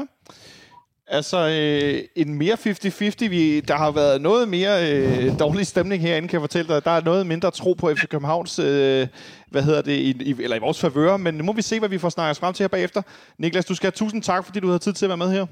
Altså, 1.19 1.39
øh, 1.39 2.23
en 2.23 2.35
mere 2.43 2.55
50-50. 2.55 3.29
Vi, 3.29 3.61
der 3.61 3.77
har 3.77 3.91
været 4.01 4.21
noget 4.29 4.49
mere 4.49 4.75
øh, 4.91 5.39
dårlig 5.39 5.67
stemning 5.67 6.03
herinde, 6.03 6.29
kan 6.29 6.37
jeg 6.39 6.43
fortælle 6.49 6.75
dig. 6.75 6.85
Der 6.85 6.91
er 6.91 7.01
noget 7.11 7.27
mindre 7.27 7.51
tro 7.51 7.73
på 7.73 7.95
FC 7.95 8.09
Københavns, 8.09 8.59
øh, 8.59 9.09
hvad 9.53 9.63
hedder 9.63 9.83
det, 9.83 9.93
i, 9.93 10.11
i, 10.31 10.43
eller 10.43 10.57
i 10.57 10.65
vores 10.67 10.81
favør. 10.81 11.17
Men 11.17 11.35
nu 11.35 11.45
må 11.45 11.53
vi 11.53 11.63
se, 11.63 11.79
hvad 11.79 11.89
vi 11.89 11.99
får 11.99 12.09
snakket 12.09 12.37
frem 12.37 12.55
til 12.55 12.65
her 12.65 12.69
bagefter. 12.69 13.03
Niklas, 13.39 13.65
du 13.65 13.75
skal 13.75 13.87
have 13.87 13.99
tusind 14.03 14.23
tak, 14.23 14.45
fordi 14.45 14.61
du 14.61 14.67
havde 14.67 14.79
tid 14.79 14.93
til 14.93 15.07
at 15.07 15.09
være 15.09 15.23
med 15.25 15.31
her. 15.33 15.47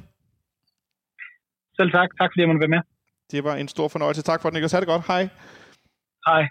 Selv 1.76 1.90
tak. 1.92 2.08
Tak, 2.20 2.30
fordi 2.32 2.40
jeg 2.40 2.48
måtte 2.48 2.60
være 2.60 2.74
med. 2.76 2.82
Det 3.32 3.44
var 3.44 3.54
en 3.56 3.68
stor 3.68 3.88
fornøjelse. 3.88 4.22
Tak 4.22 4.42
for 4.42 4.48
det, 4.50 4.54
Niklas. 4.54 4.72
Ha' 4.72 4.80
det 4.80 4.88
godt. 4.88 5.06
Hej. 5.06 5.28
Hej. 6.26 6.42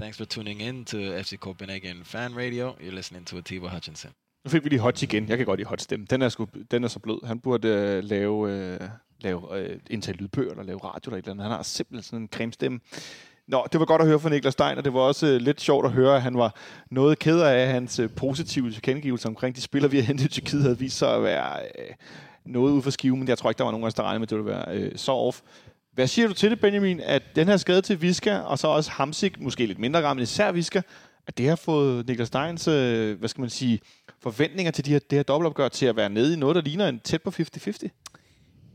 Thanks 0.00 0.18
for 0.18 0.24
tuning 0.24 0.62
in 0.62 0.84
to 0.84 0.98
FC 1.22 1.32
Copenhagen 1.38 2.04
Fan 2.04 2.36
Radio. 2.36 2.66
You're 2.80 2.94
listening 2.94 3.26
to 3.26 3.38
Atiba 3.38 3.68
Hutchinson. 3.68 4.10
Nu 4.44 4.50
fik 4.50 4.64
vi 4.64 4.68
lige 4.68 4.80
Hot 4.80 5.02
igen. 5.02 5.28
Jeg 5.28 5.36
kan 5.36 5.46
godt 5.46 5.58
lide 5.58 5.68
Hot 5.68 5.80
stemme. 5.80 6.06
Den 6.10 6.22
er, 6.22 6.28
sgu, 6.28 6.46
den 6.70 6.84
er 6.84 6.88
så 6.88 6.98
blød. 6.98 7.26
Han 7.26 7.38
burde 7.38 7.68
øh, 7.68 8.04
lave, 8.04 8.50
øh, 8.50 8.80
lave 9.20 9.58
øh, 9.58 9.78
indtage 9.90 10.16
lydbøger 10.16 10.50
eller 10.50 10.62
lave 10.62 10.78
radio 10.78 11.10
eller 11.10 11.18
et 11.18 11.22
eller 11.22 11.32
andet. 11.32 11.44
Han 11.44 11.56
har 11.56 11.62
simpelthen 11.62 12.02
sådan 12.02 12.22
en 12.22 12.28
cremestemme. 12.32 12.80
Nå, 13.48 13.66
det 13.72 13.80
var 13.80 13.86
godt 13.86 14.02
at 14.02 14.08
høre 14.08 14.20
fra 14.20 14.28
Niklas 14.28 14.52
Stein, 14.52 14.78
og 14.78 14.84
det 14.84 14.94
var 14.94 15.00
også 15.00 15.26
øh, 15.26 15.40
lidt 15.40 15.60
sjovt 15.60 15.86
at 15.86 15.92
høre, 15.92 16.16
at 16.16 16.22
han 16.22 16.36
var 16.36 16.54
noget 16.90 17.18
ked 17.18 17.40
af, 17.40 17.68
hans 17.68 17.98
øh, 17.98 18.10
positive 18.10 18.70
tilkendegivelse 18.70 19.28
omkring 19.28 19.56
de 19.56 19.60
spillere, 19.60 19.90
vi 19.90 19.96
har 19.96 20.04
hentet 20.10 20.24
i 20.24 20.28
Tyrkiet, 20.28 20.62
havde 20.62 20.78
vist 20.78 20.98
sig 20.98 21.14
at 21.14 21.22
være 21.22 21.60
øh, 21.78 21.94
noget 22.44 22.72
ude 22.72 22.82
for 22.82 22.90
skive, 22.90 23.16
men 23.16 23.28
jeg 23.28 23.38
tror 23.38 23.50
ikke, 23.50 23.58
der 23.58 23.64
var 23.64 23.70
nogen 23.70 23.84
af 23.84 23.86
os, 23.86 23.94
der 23.94 24.02
regnede 24.02 24.18
med, 24.18 24.26
at 24.26 24.30
det 24.30 24.38
ville 24.38 24.50
være 24.50 24.76
øh, 24.76 24.92
så 24.96 25.12
off. 25.12 25.40
Hvad 25.92 26.06
siger 26.06 26.28
du 26.28 26.34
til 26.34 26.50
det, 26.50 26.60
Benjamin, 26.60 27.00
at 27.00 27.22
den 27.36 27.48
her 27.48 27.56
skade 27.56 27.82
til 27.82 28.02
Viska, 28.02 28.38
og 28.38 28.58
så 28.58 28.68
også 28.68 28.90
Hamsik, 28.90 29.40
måske 29.40 29.66
lidt 29.66 29.78
mindre 29.78 30.02
ramt, 30.02 30.16
men 30.16 30.22
især 30.22 30.52
Viska, 30.52 30.82
at 31.26 31.38
det 31.38 31.48
har 31.48 31.56
fået 31.56 32.06
Niklas 32.06 32.28
Steins, 32.28 32.68
øh, 32.68 33.18
hvad 33.18 33.28
skal 33.28 33.40
man 33.40 33.50
sige, 33.50 33.80
forventninger 34.22 34.70
til 34.72 34.84
de 34.84 34.90
her, 34.90 34.98
det 34.98 35.18
her 35.18 35.22
dobbeltopgør 35.22 35.68
til 35.68 35.86
at 35.86 35.96
være 35.96 36.10
nede 36.10 36.34
i 36.34 36.36
noget, 36.36 36.56
der 36.56 36.62
ligner 36.62 36.88
en 36.88 37.00
tæt 37.00 37.22
på 37.22 37.30
50-50? 37.30 37.88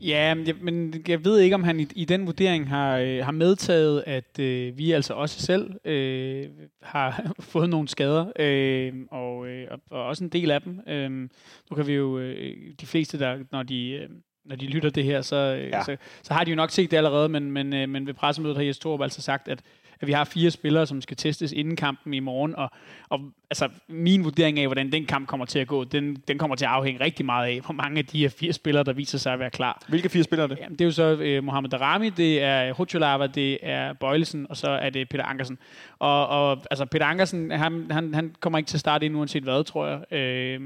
Ja, 0.00 0.34
men 0.34 0.46
jeg, 0.46 0.54
men 0.60 1.04
jeg 1.08 1.24
ved 1.24 1.38
ikke, 1.38 1.54
om 1.54 1.64
han 1.64 1.80
i, 1.80 1.86
i 1.94 2.04
den 2.04 2.26
vurdering 2.26 2.68
har, 2.68 2.98
øh, 2.98 3.24
har 3.24 3.32
medtaget, 3.32 4.04
at 4.06 4.38
øh, 4.38 4.78
vi 4.78 4.92
altså 4.92 5.14
også 5.14 5.40
selv 5.40 5.74
øh, 5.84 6.46
har 6.82 7.32
fået 7.40 7.70
nogle 7.70 7.88
skader, 7.88 8.32
øh, 8.38 8.92
og, 9.10 9.48
øh, 9.48 9.66
og, 9.70 9.80
og 9.90 10.04
også 10.04 10.24
en 10.24 10.30
del 10.30 10.50
af 10.50 10.62
dem. 10.62 10.80
Øh, 10.88 11.10
nu 11.70 11.76
kan 11.76 11.86
vi 11.86 11.92
jo, 11.92 12.18
øh, 12.18 12.56
de 12.80 12.86
fleste, 12.86 13.18
der, 13.18 13.38
når 13.52 13.62
de... 13.62 13.90
Øh, 13.90 14.08
når 14.44 14.56
de 14.56 14.66
lytter 14.66 14.90
det 14.90 15.04
her, 15.04 15.22
så, 15.22 15.36
øh, 15.36 15.68
ja. 15.68 15.84
så, 15.84 15.96
så 16.22 16.34
har 16.34 16.44
de 16.44 16.50
jo 16.50 16.56
nok 16.56 16.70
set 16.70 16.90
det 16.90 16.96
allerede, 16.96 17.28
men, 17.28 17.50
men, 17.50 17.74
øh, 17.74 17.88
men 17.88 18.06
ved 18.06 18.14
pressemødet 18.14 18.56
har 18.56 18.64
Jes 18.64 18.78
Torup 18.78 19.02
altså 19.02 19.22
sagt, 19.22 19.48
at 19.48 19.62
at 20.00 20.08
vi 20.08 20.12
har 20.12 20.24
fire 20.24 20.50
spillere, 20.50 20.86
som 20.86 21.00
skal 21.00 21.16
testes 21.16 21.52
inden 21.52 21.76
kampen 21.76 22.14
i 22.14 22.20
morgen, 22.20 22.56
og, 22.56 22.70
og 23.08 23.20
altså, 23.50 23.68
min 23.88 24.24
vurdering 24.24 24.58
af, 24.58 24.66
hvordan 24.66 24.92
den 24.92 25.06
kamp 25.06 25.28
kommer 25.28 25.46
til 25.46 25.58
at 25.58 25.66
gå, 25.66 25.84
den, 25.84 26.16
den 26.28 26.38
kommer 26.38 26.56
til 26.56 26.64
at 26.64 26.70
afhænge 26.70 27.04
rigtig 27.04 27.26
meget 27.26 27.48
af, 27.48 27.60
hvor 27.60 27.72
mange 27.72 27.98
af 27.98 28.06
de 28.06 28.18
her 28.18 28.28
fire 28.28 28.52
spillere, 28.52 28.84
der 28.84 28.92
viser 28.92 29.18
sig 29.18 29.32
at 29.32 29.38
være 29.38 29.50
klar. 29.50 29.82
Hvilke 29.88 30.08
fire 30.08 30.22
spillere 30.22 30.44
er 30.44 30.48
det? 30.48 30.58
Jamen, 30.58 30.78
det 30.78 30.80
er 30.80 30.84
jo 30.84 30.92
så 30.92 31.16
øh, 31.20 31.44
Mohamed 31.44 31.70
Darami, 31.70 32.10
det 32.10 32.42
er 32.42 32.72
Hutcholava, 32.72 33.26
det 33.26 33.58
er 33.62 33.92
Bøjlesen, 33.92 34.46
og 34.50 34.56
så 34.56 34.70
er 34.70 34.90
det 34.90 35.08
Peter 35.08 35.24
Ankersen. 35.24 35.58
Og, 35.98 36.28
og 36.28 36.62
altså, 36.70 36.84
Peter 36.84 37.06
Ankersen, 37.06 37.50
han, 37.50 37.86
han, 37.90 38.14
han 38.14 38.34
kommer 38.40 38.58
ikke 38.58 38.68
til 38.68 38.76
at 38.76 38.80
starte 38.80 39.06
ind 39.06 39.16
uanset 39.16 39.42
hvad, 39.42 39.64
tror 39.64 39.86
jeg. 39.86 40.12
Øh, 40.12 40.60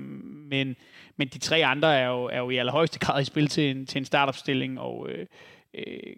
men, 0.50 0.76
men 1.16 1.28
de 1.28 1.38
tre 1.38 1.64
andre 1.64 1.98
er 1.98 2.08
jo, 2.08 2.24
er 2.24 2.38
jo 2.38 2.50
i 2.50 2.56
allerhøjeste 2.56 2.98
grad 2.98 3.22
i 3.22 3.24
spil 3.24 3.46
til 3.46 3.70
en, 3.70 3.86
til 3.86 3.98
en 3.98 4.04
startopstilling, 4.04 4.80
og 4.80 5.08
øh, 5.10 5.26
øh, 5.74 6.12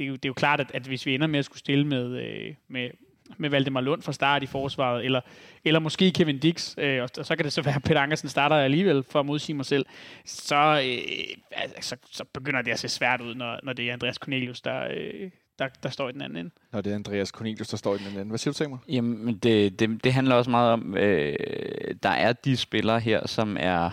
det, 0.00 0.06
er 0.06 0.08
jo, 0.08 0.14
det 0.14 0.24
er 0.24 0.28
jo 0.28 0.34
klart, 0.34 0.60
at, 0.60 0.70
at 0.74 0.82
hvis 0.82 1.06
vi 1.06 1.14
ender 1.14 1.26
med 1.26 1.38
at 1.38 1.44
skulle 1.44 1.58
stille 1.58 1.86
med, 1.86 2.16
øh, 2.16 2.54
med, 2.68 2.90
med 3.38 3.50
Valdemar 3.50 3.80
Lund 3.80 4.02
fra 4.02 4.12
start 4.12 4.42
i 4.42 4.46
forsvaret, 4.46 5.04
eller, 5.04 5.20
eller 5.64 5.80
måske 5.80 6.10
Kevin 6.10 6.38
Dix, 6.38 6.74
øh, 6.78 7.02
og, 7.02 7.08
så 7.24 7.36
kan 7.36 7.44
det 7.44 7.52
så 7.52 7.62
være, 7.62 7.74
at 7.74 7.82
Peter 7.82 8.00
Ankersen 8.00 8.28
starter 8.28 8.56
alligevel 8.56 9.02
for 9.10 9.20
at 9.20 9.26
modsige 9.26 9.56
mig 9.56 9.66
selv, 9.66 9.86
så, 10.24 10.82
øh, 10.86 11.62
altså, 11.76 11.96
så 12.10 12.24
begynder 12.24 12.62
det 12.62 12.70
at 12.70 12.78
se 12.78 12.88
svært 12.88 13.20
ud, 13.20 13.34
når, 13.34 13.60
når 13.62 13.72
det 13.72 13.88
er 13.88 13.92
Andreas 13.92 14.16
Cornelius, 14.16 14.60
der, 14.60 14.84
øh, 14.96 15.30
der, 15.58 15.68
der 15.82 15.88
står 15.88 16.08
i 16.08 16.12
den 16.12 16.22
anden 16.22 16.38
ende. 16.38 16.50
Når 16.72 16.80
det 16.80 16.90
er 16.90 16.96
Andreas 16.96 17.28
Cornelius, 17.28 17.68
der 17.68 17.76
står 17.76 17.94
i 17.94 17.98
den 17.98 18.06
anden 18.06 18.20
ende. 18.20 18.28
Hvad 18.28 18.38
siger 18.38 18.52
du, 18.52 18.56
Samuel? 18.56 18.80
Jamen, 18.88 19.38
det, 19.38 19.80
det, 19.80 20.04
det 20.04 20.12
handler 20.12 20.34
også 20.34 20.50
meget 20.50 20.72
om, 20.72 20.96
øh, 20.96 21.36
der 22.02 22.08
er 22.08 22.32
de 22.32 22.56
spillere 22.56 23.00
her, 23.00 23.26
som 23.26 23.56
er 23.60 23.90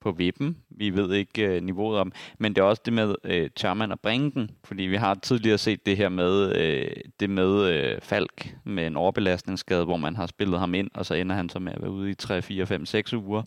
på 0.00 0.12
vippen. 0.12 0.56
Vi 0.70 0.90
ved 0.90 1.12
ikke 1.12 1.46
øh, 1.46 1.62
niveauet 1.62 1.98
om, 1.98 2.12
men 2.38 2.54
det 2.54 2.60
er 2.60 2.66
også 2.66 2.82
det 2.84 2.92
med 2.92 3.14
øh, 3.24 3.50
Tørman 3.56 3.92
og 3.92 4.00
Brinken, 4.00 4.50
fordi 4.64 4.82
vi 4.82 4.96
har 4.96 5.14
tidligere 5.14 5.58
set 5.58 5.86
det 5.86 5.96
her 5.96 6.08
med 6.08 6.56
øh, 6.56 6.90
det 7.20 7.30
med 7.30 7.64
øh, 7.64 8.00
Falk 8.02 8.56
med 8.64 8.86
en 8.86 8.96
overbelastningsskade, 8.96 9.84
hvor 9.84 9.96
man 9.96 10.16
har 10.16 10.26
spillet 10.26 10.58
ham 10.58 10.74
ind, 10.74 10.90
og 10.94 11.06
så 11.06 11.14
ender 11.14 11.36
han 11.36 11.48
så 11.48 11.58
med 11.58 11.72
at 11.72 11.82
være 11.82 11.90
ude 11.90 12.10
i 12.10 12.14
3, 12.14 12.42
4, 12.42 12.66
5, 12.66 12.86
6 12.86 13.12
uger. 13.12 13.42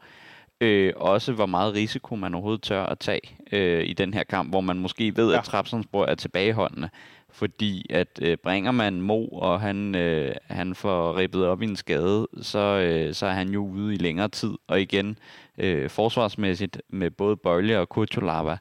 Øh, 0.61 0.93
også 0.95 1.33
hvor 1.33 1.45
meget 1.45 1.73
risiko 1.73 2.15
man 2.15 2.33
overhovedet 2.33 2.61
tør 2.61 2.83
at 2.83 2.99
tage 2.99 3.21
øh, 3.51 3.85
i 3.85 3.93
den 3.93 4.13
her 4.13 4.23
kamp, 4.23 4.49
hvor 4.49 4.61
man 4.61 4.79
måske 4.79 5.17
ved, 5.17 5.31
ja. 5.31 5.37
at 5.37 5.43
Trapsonsborg 5.43 6.05
er 6.09 6.15
tilbageholdende 6.15 6.89
fordi 7.31 7.85
at 7.89 8.19
øh, 8.21 8.37
bringer 8.37 8.71
man 8.71 9.01
Mo, 9.01 9.27
og 9.27 9.61
han, 9.61 9.95
øh, 9.95 10.35
han 10.47 10.75
får 10.75 11.17
ribbet 11.17 11.45
op 11.45 11.61
i 11.61 11.65
en 11.65 11.75
skade, 11.75 12.27
så, 12.41 12.59
øh, 12.59 13.13
så 13.13 13.25
er 13.25 13.31
han 13.31 13.49
jo 13.49 13.65
ude 13.65 13.93
i 13.93 13.97
længere 13.97 14.27
tid. 14.27 14.53
Og 14.67 14.81
igen, 14.81 15.17
øh, 15.61 15.89
forsvarsmæssigt 15.89 16.81
med 16.89 17.11
både 17.11 17.37
Bøjle 17.37 17.79
og 17.79 17.89
Kutulava, 17.89 18.57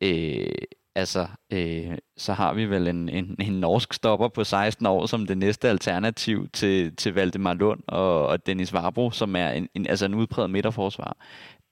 øh, 0.00 0.46
altså, 0.94 1.26
øh, 1.52 1.98
så 2.16 2.32
har 2.32 2.54
vi 2.54 2.64
vel 2.64 2.88
en, 2.88 3.08
en, 3.08 3.36
en 3.40 3.52
norsk 3.52 3.92
stopper 3.92 4.28
på 4.28 4.44
16 4.44 4.86
år 4.86 5.06
som 5.06 5.26
det 5.26 5.38
næste 5.38 5.68
alternativ 5.68 6.48
til, 6.48 6.96
til 6.96 7.14
Valdemar 7.14 7.54
Lund 7.54 7.80
og, 7.88 8.26
og 8.26 8.46
Dennis 8.46 8.72
Varbro, 8.72 9.10
som 9.10 9.36
er 9.36 9.50
en, 9.50 9.68
en, 9.74 9.86
altså 9.86 10.04
en 10.06 10.14
udpræget 10.14 10.50
midterforsvar. 10.50 11.16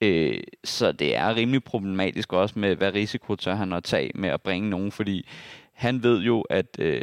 Øh, 0.00 0.40
så 0.64 0.92
det 0.92 1.16
er 1.16 1.36
rimelig 1.36 1.64
problematisk 1.64 2.32
også 2.32 2.58
med, 2.58 2.76
hvad 2.76 2.94
risiko 2.94 3.36
tør 3.36 3.54
han 3.54 3.72
at 3.72 3.84
tage 3.84 4.10
med 4.14 4.28
at 4.28 4.42
bringe 4.42 4.70
nogen, 4.70 4.92
fordi 4.92 5.28
han 5.72 6.02
ved 6.02 6.20
jo, 6.20 6.40
at, 6.40 6.76
øh, 6.78 7.02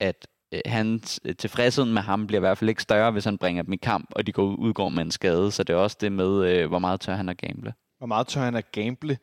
at 0.00 0.26
hans 0.66 1.20
øh, 1.24 1.36
tilfredshed 1.36 1.84
med 1.84 2.02
ham 2.02 2.26
bliver 2.26 2.38
i 2.38 2.40
hvert 2.40 2.58
fald 2.58 2.70
ikke 2.70 2.82
større, 2.82 3.10
hvis 3.10 3.24
han 3.24 3.38
bringer 3.38 3.62
dem 3.62 3.72
i 3.72 3.76
kamp, 3.76 4.08
og 4.10 4.26
de 4.26 4.32
går 4.32 4.56
udgår 4.56 4.88
med 4.88 5.02
en 5.02 5.10
skade. 5.10 5.50
Så 5.50 5.62
det 5.62 5.72
er 5.72 5.76
også 5.76 5.96
det 6.00 6.12
med, 6.12 6.46
øh, 6.46 6.68
hvor 6.68 6.78
meget 6.78 7.00
tør 7.00 7.14
han 7.14 7.28
at 7.28 7.38
gamble. 7.38 7.74
Hvor 7.98 8.06
meget 8.06 8.26
tør 8.26 8.40
han 8.40 8.54
at 8.54 8.72
gamble? 8.72 9.18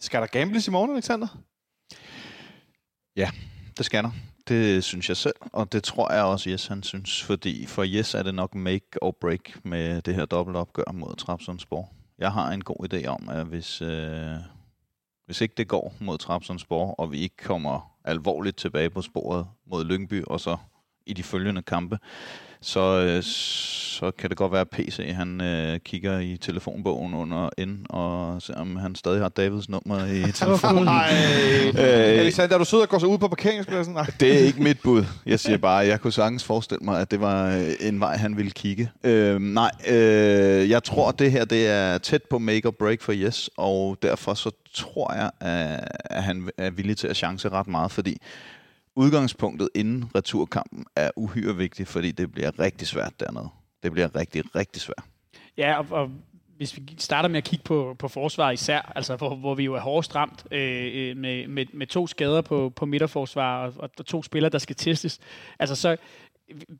Skal 0.00 0.20
der 0.20 0.26
gambles 0.26 0.68
i 0.68 0.70
morgen, 0.70 0.90
Alexander? 0.90 1.26
Ja, 3.16 3.30
det 3.78 3.86
skal 3.86 4.04
der. 4.04 4.10
Det 4.48 4.84
synes 4.84 5.08
jeg 5.08 5.16
selv, 5.16 5.34
og 5.52 5.72
det 5.72 5.82
tror 5.82 6.12
jeg 6.12 6.24
også, 6.24 6.50
Jes 6.50 6.66
han 6.66 6.82
synes. 6.82 7.22
Fordi 7.22 7.66
for 7.66 7.82
Jes 7.82 8.14
er 8.14 8.22
det 8.22 8.34
nok 8.34 8.54
make 8.54 9.02
or 9.02 9.16
break 9.20 9.64
med 9.64 10.02
det 10.02 10.14
her 10.14 10.24
dobbeltopgør 10.24 10.92
mod 10.92 11.16
Trabzonspor. 11.16 11.92
Jeg 12.18 12.32
har 12.32 12.50
en 12.50 12.64
god 12.64 12.94
idé 12.94 13.06
om, 13.06 13.28
at 13.28 13.46
hvis, 13.46 13.82
øh, 13.82 14.36
hvis 15.32 15.40
ikke 15.40 15.54
det 15.56 15.68
går 15.68 15.94
mod 16.00 16.18
Trabzonspor, 16.18 16.90
og 16.90 17.12
vi 17.12 17.18
ikke 17.18 17.36
kommer 17.36 17.96
alvorligt 18.04 18.56
tilbage 18.56 18.90
på 18.90 19.02
sporet 19.02 19.46
mod 19.66 19.84
Lyngby, 19.84 20.24
og 20.24 20.40
så 20.40 20.56
i 21.06 21.12
de 21.12 21.22
følgende 21.22 21.62
kampe, 21.62 21.98
så, 22.62 22.80
øh, 22.80 23.22
så 23.22 24.10
kan 24.18 24.30
det 24.30 24.38
godt 24.38 24.52
være, 24.52 24.60
at 24.60 24.70
PC 24.70 25.12
han 25.14 25.40
øh, 25.40 25.80
kigger 25.80 26.18
i 26.18 26.36
telefonbogen 26.36 27.14
under 27.14 27.64
N, 27.66 27.86
og 27.90 28.42
ser, 28.42 28.54
om 28.54 28.76
han 28.76 28.94
stadig 28.94 29.20
har 29.20 29.28
Davids 29.28 29.68
nummer 29.68 30.06
i 30.06 30.32
telefonen. 30.32 30.84
Nej, 30.84 31.08
øh, 31.68 32.20
Alexander, 32.20 32.54
er 32.54 32.58
du 32.58 32.64
sød 32.64 32.80
og 32.80 32.88
går 32.88 32.98
så 32.98 33.06
ud 33.06 33.18
på 33.18 33.28
parkeringspladsen? 33.28 33.94
Nej. 33.94 34.06
Det 34.20 34.34
er 34.34 34.38
ikke 34.38 34.62
mit 34.62 34.78
bud. 34.82 35.04
Jeg 35.26 35.40
siger 35.40 35.58
bare, 35.58 35.82
at 35.82 35.88
jeg 35.88 36.00
kunne 36.00 36.12
sagtens 36.12 36.44
forestille 36.44 36.84
mig, 36.84 37.00
at 37.00 37.10
det 37.10 37.20
var 37.20 37.56
øh, 37.56 37.70
en 37.80 38.00
vej, 38.00 38.16
han 38.16 38.36
ville 38.36 38.50
kigge. 38.50 38.90
Øh, 39.04 39.40
nej, 39.40 39.70
øh, 39.88 40.70
jeg 40.70 40.84
tror, 40.84 41.10
det 41.10 41.32
her 41.32 41.44
det 41.44 41.68
er 41.68 41.98
tæt 41.98 42.22
på 42.30 42.38
make 42.38 42.68
or 42.68 42.70
break 42.70 43.02
for 43.02 43.12
Yes, 43.12 43.50
og 43.56 43.98
derfor 44.02 44.34
så 44.34 44.50
tror 44.74 45.14
jeg, 45.14 45.30
at 46.10 46.22
han 46.22 46.50
er 46.58 46.70
villig 46.70 46.96
til 46.96 47.08
at 47.08 47.16
chance 47.16 47.48
ret 47.48 47.68
meget, 47.68 47.90
fordi 47.90 48.18
udgangspunktet 48.96 49.68
inden 49.74 50.04
returkampen 50.14 50.84
er 50.96 51.10
uhyre 51.16 51.56
vigtigt, 51.56 51.88
fordi 51.88 52.10
det 52.10 52.32
bliver 52.32 52.58
rigtig 52.58 52.88
svært 52.88 53.20
dernede. 53.20 53.48
Det 53.82 53.92
bliver 53.92 54.16
rigtig, 54.16 54.56
rigtig 54.56 54.82
svært. 54.82 55.04
Ja, 55.56 55.78
og, 55.78 55.86
og 55.90 56.10
hvis 56.56 56.76
vi 56.76 56.82
starter 56.98 57.28
med 57.28 57.38
at 57.38 57.44
kigge 57.44 57.62
på, 57.64 57.96
på 57.98 58.08
forsvaret 58.08 58.54
især, 58.54 58.92
altså 58.96 59.16
hvor, 59.16 59.34
hvor 59.34 59.54
vi 59.54 59.64
jo 59.64 59.74
er 59.74 59.80
hårdest 59.80 60.14
ramt 60.14 60.46
øh, 60.50 60.90
øh 60.94 61.16
med, 61.16 61.48
med, 61.48 61.66
med 61.72 61.86
to 61.86 62.06
skader 62.06 62.40
på, 62.40 62.72
på 62.76 62.86
midterforsvar 62.86 63.66
og, 63.66 63.74
og 63.98 64.06
to 64.06 64.22
spillere, 64.22 64.50
der 64.50 64.58
skal 64.58 64.76
testes. 64.76 65.20
Altså 65.58 65.74
så, 65.74 65.96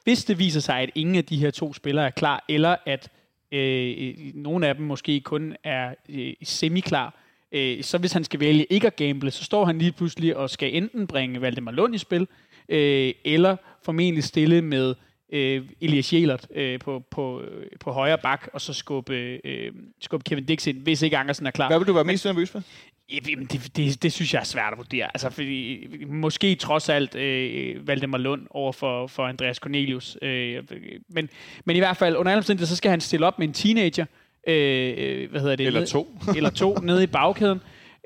hvis 0.04 0.24
det 0.24 0.38
viser 0.38 0.60
sig, 0.60 0.80
at 0.80 0.90
ingen 0.94 1.16
af 1.16 1.24
de 1.24 1.36
her 1.36 1.50
to 1.50 1.72
spillere 1.72 2.06
er 2.06 2.10
klar, 2.10 2.44
eller 2.48 2.76
at 2.86 3.08
øh, 3.52 3.94
øh 3.98 4.34
nogle 4.34 4.66
af 4.66 4.74
dem 4.74 4.86
måske 4.86 5.20
kun 5.20 5.56
er 5.64 5.94
øh, 6.08 6.34
semi-klar, 6.42 7.21
øh, 7.52 7.82
så 7.82 7.98
hvis 7.98 8.12
han 8.12 8.24
skal 8.24 8.40
vælge 8.40 8.66
ikke 8.70 8.86
at 8.86 8.96
gamble, 8.96 9.30
så 9.30 9.44
står 9.44 9.64
han 9.64 9.78
lige 9.78 9.92
pludselig 9.92 10.36
og 10.36 10.50
skal 10.50 10.76
enten 10.76 11.06
bringe 11.06 11.40
Valdemar 11.40 11.72
Lund 11.72 11.94
i 11.94 11.98
spil, 11.98 12.26
øh, 12.68 13.12
eller 13.24 13.56
formentlig 13.82 14.24
stille 14.24 14.62
med 14.62 14.94
øh, 15.32 15.62
Elias 15.80 16.12
Jelert 16.12 16.46
øh, 16.54 16.80
på, 16.80 17.02
på, 17.10 17.42
på 17.80 17.92
højre 17.92 18.18
bak, 18.18 18.48
og 18.52 18.60
så 18.60 18.72
skubbe, 18.72 19.40
øh, 19.44 19.72
skubbe 20.00 20.24
Kevin 20.24 20.44
Dix 20.44 20.66
ind, 20.66 20.78
hvis 20.78 21.02
ikke 21.02 21.16
Ankersen 21.16 21.46
er 21.46 21.50
klar. 21.50 21.68
Hvad 21.68 21.78
vil 21.78 21.88
du 21.88 21.92
være 21.92 22.04
mest 22.04 22.24
nervøs 22.24 22.50
for? 22.50 22.62
Jamen, 23.26 23.46
det, 23.46 23.76
det, 23.76 24.02
det 24.02 24.12
synes 24.12 24.34
jeg 24.34 24.40
er 24.40 24.44
svært 24.44 24.72
at 24.72 24.78
vurdere. 24.78 25.06
Altså, 25.14 25.30
fordi, 25.30 25.86
måske 26.06 26.54
trods 26.54 26.88
alt 26.88 27.14
øh, 27.14 27.86
Valdemar 27.86 28.18
Lund 28.18 28.46
over 28.50 28.72
for, 28.72 29.06
for 29.06 29.26
Andreas 29.26 29.56
Cornelius. 29.56 30.18
Øh, 30.22 30.62
men, 31.08 31.28
men 31.64 31.76
i 31.76 31.78
hvert 31.78 31.96
fald, 31.96 32.16
under 32.16 32.32
alle 32.32 32.38
omstændigheder, 32.38 32.68
så 32.68 32.76
skal 32.76 32.90
han 32.90 33.00
stille 33.00 33.26
op 33.26 33.38
med 33.38 33.48
en 33.48 33.52
teenager, 33.52 34.04
øh, 34.04 34.21
hvad 34.44 35.40
hedder 35.40 35.56
det? 35.56 35.66
Eller 35.66 35.86
to. 35.86 36.18
eller 36.36 36.50
to 36.50 36.74
nede 36.74 37.02
i 37.02 37.06
bagkæden. 37.06 37.60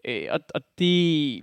Øh, 0.04 0.26
og, 0.30 0.40
og 0.54 0.60
det, 0.78 1.42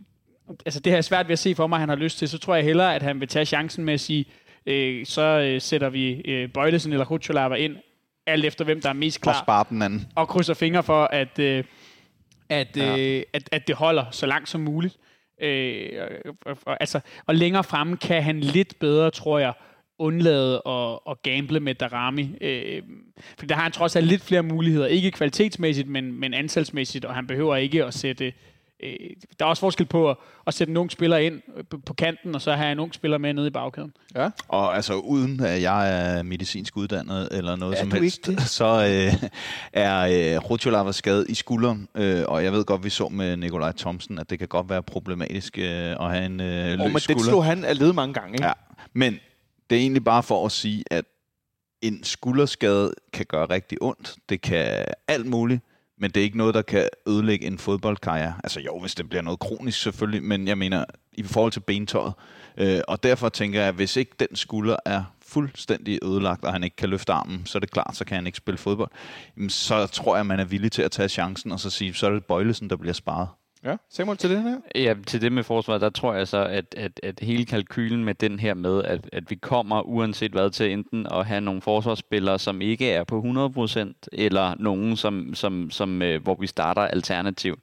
altså 0.66 0.80
det 0.80 0.92
har 0.92 0.98
jeg 0.98 1.04
svært 1.04 1.28
ved 1.28 1.34
at 1.34 1.40
se 1.40 1.56
for 1.56 1.68
mig, 1.68 1.76
at 1.76 1.80
han 1.80 1.90
har 1.90 1.96
lyst 1.96 2.18
til. 2.18 2.30
Så 2.30 2.38
tror 2.38 2.56
jeg 2.56 2.64
hellere, 2.64 2.96
at 2.96 3.02
han 3.02 3.20
vil 3.20 3.28
tage 3.28 3.46
chancen 3.46 3.86
med 3.86 3.94
at 3.94 4.00
sige, 4.00 4.26
øh, 4.66 5.06
så 5.06 5.22
øh, 5.22 5.62
sætter 5.62 5.90
vi 5.90 6.14
øh, 6.14 6.50
Bøjlesen 6.50 6.94
eller 6.94 7.06
Rutscholava 7.06 7.56
ind, 7.56 7.76
alt 8.28 8.46
efter 8.46 8.66
hvem 8.66 8.82
der 8.82 8.90
er 8.90 8.94
mest 8.94 9.22
klar. 9.22 9.34
Og 9.34 9.40
spare 9.40 9.66
den 9.70 9.82
anden. 9.82 10.08
Og 10.16 10.28
krydser 10.28 10.54
fingre 10.54 10.84
for, 10.84 11.04
at, 11.04 11.40
øh, 11.40 11.64
at, 12.50 12.78
ja. 12.78 12.98
øh, 12.98 13.24
at, 13.34 13.50
at 13.52 13.68
det 13.68 13.76
holder 13.76 14.06
så 14.12 14.26
langt 14.26 14.50
som 14.50 14.62
muligt. 14.62 14.98
Øh, 15.42 15.90
og, 16.26 16.36
og, 16.46 16.58
og, 16.66 16.78
altså, 16.80 17.00
og 17.26 17.36
længere 17.36 17.64
fremme 17.64 17.98
kan 17.98 18.24
han 18.24 18.40
lidt 18.40 18.80
bedre, 18.80 19.12
tror 19.12 19.40
jeg, 19.40 19.54
undlade 20.04 20.62
at, 20.66 21.00
at 21.10 21.22
gamble 21.24 21.60
med 21.60 21.76
Darami. 21.76 22.36
Øh, 22.42 22.82
for 23.40 23.46
der 23.46 23.56
har 23.56 23.64
han 23.64 23.72
trods 23.72 23.96
alt 23.96 24.08
lidt 24.08 24.22
flere 24.22 24.44
muligheder. 24.44 24.86
Ikke 24.86 25.12
kvalitetsmæssigt, 25.12 25.88
men, 25.88 26.20
men 26.20 26.34
antalsmæssigt, 26.34 27.06
og 27.06 27.16
han 27.16 27.28
behøver 27.28 27.56
ikke 27.56 27.86
at 27.86 27.94
sætte 27.94 28.34
øh, 28.84 29.10
der 29.40 29.46
er 29.46 29.50
også 29.50 29.60
forskel 29.60 29.86
på 29.86 30.10
at, 30.10 30.18
at 30.48 30.54
sætte 30.54 30.72
en 30.72 30.78
ung 30.78 30.92
spiller 30.92 31.18
ind 31.18 31.42
på, 31.70 31.78
på 31.86 31.94
kanten, 31.94 32.36
og 32.36 32.42
så 32.42 32.54
have 32.54 32.72
en 32.72 32.80
ung 32.80 32.94
spiller 32.94 33.18
med 33.18 33.34
nede 33.34 33.48
i 33.48 33.50
bagkæden. 33.50 33.94
Ja. 34.16 34.30
Og 34.48 34.76
altså 34.76 34.94
uden 34.94 35.40
at 35.40 35.62
jeg 35.62 36.18
er 36.18 36.24
medicinsk 36.24 36.78
uddannet 36.78 37.28
eller 37.32 37.56
noget 37.56 37.74
Er 37.74 37.80
som 37.80 37.92
helst, 37.92 38.28
ikke 38.28 38.42
det? 38.42 38.50
så 38.60 38.66
øh, 38.66 39.30
er 39.74 40.00
øh, 40.36 40.50
Rutscholava 40.50 40.92
skadet 40.92 41.26
i 41.30 41.36
skulderen. 41.36 41.88
Øh, 41.96 42.24
og 42.28 42.44
jeg 42.44 42.52
ved 42.52 42.66
godt, 42.66 42.84
vi 42.84 42.90
så 42.90 43.08
med 43.08 43.38
Nikolaj 43.38 43.72
Thomsen, 43.72 44.20
at 44.20 44.30
det 44.30 44.40
kan 44.40 44.48
godt 44.48 44.70
være 44.70 44.84
problematisk 44.84 45.58
øh, 45.58 45.66
at 45.66 46.12
have 46.12 46.26
en 46.26 46.42
øh, 46.42 46.66
løs 46.66 46.80
Og 46.80 46.92
men 46.92 47.00
skulder. 47.00 47.20
den 47.20 47.30
slog 47.30 47.46
han 47.46 47.66
af 47.66 47.80
led 47.80 47.94
mange 47.94 48.14
gange, 48.14 48.34
ikke? 48.34 48.46
Ja, 48.46 48.54
men 48.94 49.20
det 49.74 49.80
er 49.80 49.84
egentlig 49.84 50.04
bare 50.04 50.24
for 50.24 50.46
at 50.46 50.52
sige, 50.52 50.84
at 50.92 51.06
en 51.82 52.04
skulderskade 52.04 52.94
kan 53.14 53.26
gøre 53.26 53.46
rigtig 53.46 53.78
ondt. 53.82 54.16
Det 54.30 54.42
kan 54.42 54.86
alt 55.08 55.26
muligt, 55.26 55.62
men 55.98 56.12
det 56.12 56.20
er 56.20 56.24
ikke 56.24 56.38
noget, 56.38 56.54
der 56.54 56.62
kan 56.62 56.88
ødelægge 57.08 57.48
en 57.48 57.58
fodboldkarriere. 57.58 58.34
Altså 58.44 58.60
jo, 58.60 58.80
hvis 58.80 58.96
det 58.96 59.10
bliver 59.10 59.22
noget 59.22 59.40
kronisk 59.40 59.82
selvfølgelig, 59.82 60.24
men 60.24 60.48
jeg 60.48 60.58
mener 60.58 60.86
i 61.14 61.24
forhold 61.24 61.52
til 61.52 61.60
bentøjet. 61.60 62.14
Øh, 62.58 62.82
og 62.88 63.04
derfor 63.04 63.30
tænker 63.30 63.60
jeg, 63.60 63.70
at 63.70 63.76
hvis 63.76 63.96
ikke 63.96 64.12
den 64.20 64.36
skulder 64.36 64.76
er 64.86 65.04
fuldstændig 65.22 66.00
ødelagt, 66.04 66.46
og 66.46 66.54
han 66.54 66.64
ikke 66.64 66.76
kan 66.76 66.90
løfte 66.90 67.14
armen, 67.14 67.46
så 67.46 67.58
er 67.58 67.60
det 67.60 67.72
klart, 67.72 67.96
så 67.96 68.06
kan 68.06 68.16
han 68.16 68.26
ikke 68.26 68.38
spille 68.38 68.58
fodbold. 68.58 68.92
Jamen, 69.38 69.50
så 69.50 69.88
tror 69.88 70.16
jeg, 70.16 70.20
at 70.20 70.26
man 70.26 70.40
er 70.40 70.46
villig 70.46 70.72
til 70.72 70.82
at 70.82 70.92
tage 70.92 71.10
chancen 71.10 71.52
og 71.52 71.60
så 71.60 71.70
sige, 71.70 71.94
så 71.94 72.06
er 72.06 72.12
det 72.12 72.26
Bøjlesen, 72.26 72.70
der 72.70 72.76
bliver 72.76 72.94
sparet. 72.94 73.28
Ja, 73.66 73.78
Samuel 73.90 74.18
til 74.18 74.30
det 74.30 74.44
her. 74.44 74.58
Ja, 74.76 74.96
til 75.08 75.22
det 75.22 75.32
med 75.32 75.44
forsvaret, 75.44 75.82
der 75.82 75.90
tror 75.90 76.14
jeg 76.14 76.28
så, 76.28 76.46
at, 76.46 76.76
at, 76.78 77.00
at 77.04 77.20
hele 77.20 77.46
kalkylen 77.46 78.04
med 78.04 78.14
den 78.14 78.40
her 78.40 78.54
med, 78.54 78.84
at, 78.84 79.10
at 79.12 79.30
vi 79.30 79.36
kommer 79.36 79.82
uanset 79.82 80.32
hvad 80.32 80.50
til 80.50 80.72
enten 80.72 81.08
at 81.12 81.26
have 81.26 81.42
nogle 81.42 81.62
forsvarsspillere, 81.62 82.40
som 82.40 82.62
ikke 82.62 82.92
er 82.92 83.04
på 83.04 83.22
100%, 83.22 83.94
eller 84.12 84.56
nogen, 84.60 84.96
som, 84.96 85.34
som, 85.34 85.72
som, 85.72 86.02
øh, 86.02 86.24
hvor 86.24 86.36
vi 86.40 86.48
starter 86.48 86.82
alternativt. 86.82 87.60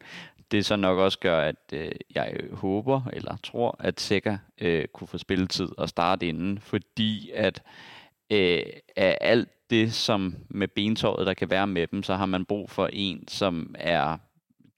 Det 0.51 0.67
så 0.67 0.77
nok 0.77 0.99
også 0.99 1.19
gør, 1.19 1.41
at 1.41 1.57
øh, 1.73 1.93
jeg 2.15 2.37
håber 2.53 3.03
eller 3.13 3.37
tror, 3.43 3.77
at 3.79 4.01
Sækker 4.01 4.39
øh, 4.61 4.85
kunne 4.95 5.09
få 5.09 5.19
spilletid 5.19 5.69
og 5.79 5.89
starte 5.89 6.27
inden, 6.27 6.59
fordi 6.59 7.31
at 7.35 7.63
øh, 8.31 8.63
af 8.97 9.19
alt 9.21 9.49
det, 9.71 9.93
som 9.93 10.35
med 10.49 10.69
bentøjet, 10.69 11.27
der 11.27 11.35
kan 11.35 11.51
være 11.51 11.67
med 11.67 11.87
dem, 11.87 12.03
så 12.03 12.15
har 12.15 12.27
man 12.27 12.45
brug 12.45 12.71
for 12.71 12.89
en, 12.93 13.29
som 13.29 13.75
er 13.79 14.19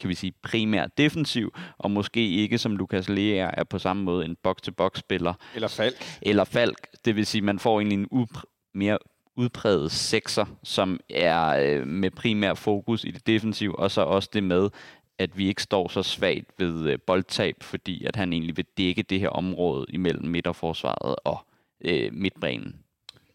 kan 0.02 0.08
vi 0.08 0.14
sige, 0.14 0.32
primært 0.42 0.98
defensiv, 0.98 1.54
og 1.78 1.90
måske 1.90 2.28
ikke 2.30 2.58
som 2.58 2.76
Lukas 2.76 3.08
Lea 3.08 3.50
er 3.54 3.64
på 3.64 3.78
samme 3.78 4.02
måde 4.02 4.24
en 4.24 4.36
box-to-box 4.42 4.98
spiller, 4.98 5.34
Eller 5.54 5.68
Falk. 5.68 6.18
eller 6.22 6.44
Falk. 6.44 6.86
Det 7.04 7.16
vil 7.16 7.26
sige, 7.26 7.42
man 7.42 7.58
får 7.58 7.80
egentlig 7.80 7.98
en 7.98 8.08
upr- 8.12 8.70
mere 8.74 8.98
udpræget 9.36 9.92
sekser, 9.92 10.44
som 10.62 11.00
er 11.10 11.46
øh, 11.48 11.86
med 11.86 12.10
primær 12.10 12.54
fokus 12.54 13.04
i 13.04 13.10
det 13.10 13.26
defensive, 13.26 13.78
og 13.78 13.90
så 13.90 14.00
også 14.00 14.30
det 14.32 14.42
med, 14.44 14.70
at 15.18 15.38
vi 15.38 15.48
ikke 15.48 15.62
står 15.62 15.88
så 15.88 16.02
svagt 16.02 16.46
ved 16.58 16.90
øh, 16.90 16.98
boldtab, 17.06 17.56
fordi 17.62 18.04
at 18.04 18.16
han 18.16 18.32
egentlig 18.32 18.56
vil 18.56 18.66
dække 18.78 19.02
det 19.02 19.20
her 19.20 19.28
område 19.28 19.86
imellem 19.88 20.24
midterforsvaret 20.28 21.16
og 21.24 21.38
øh, 21.84 22.12
midtbanen. 22.12 22.76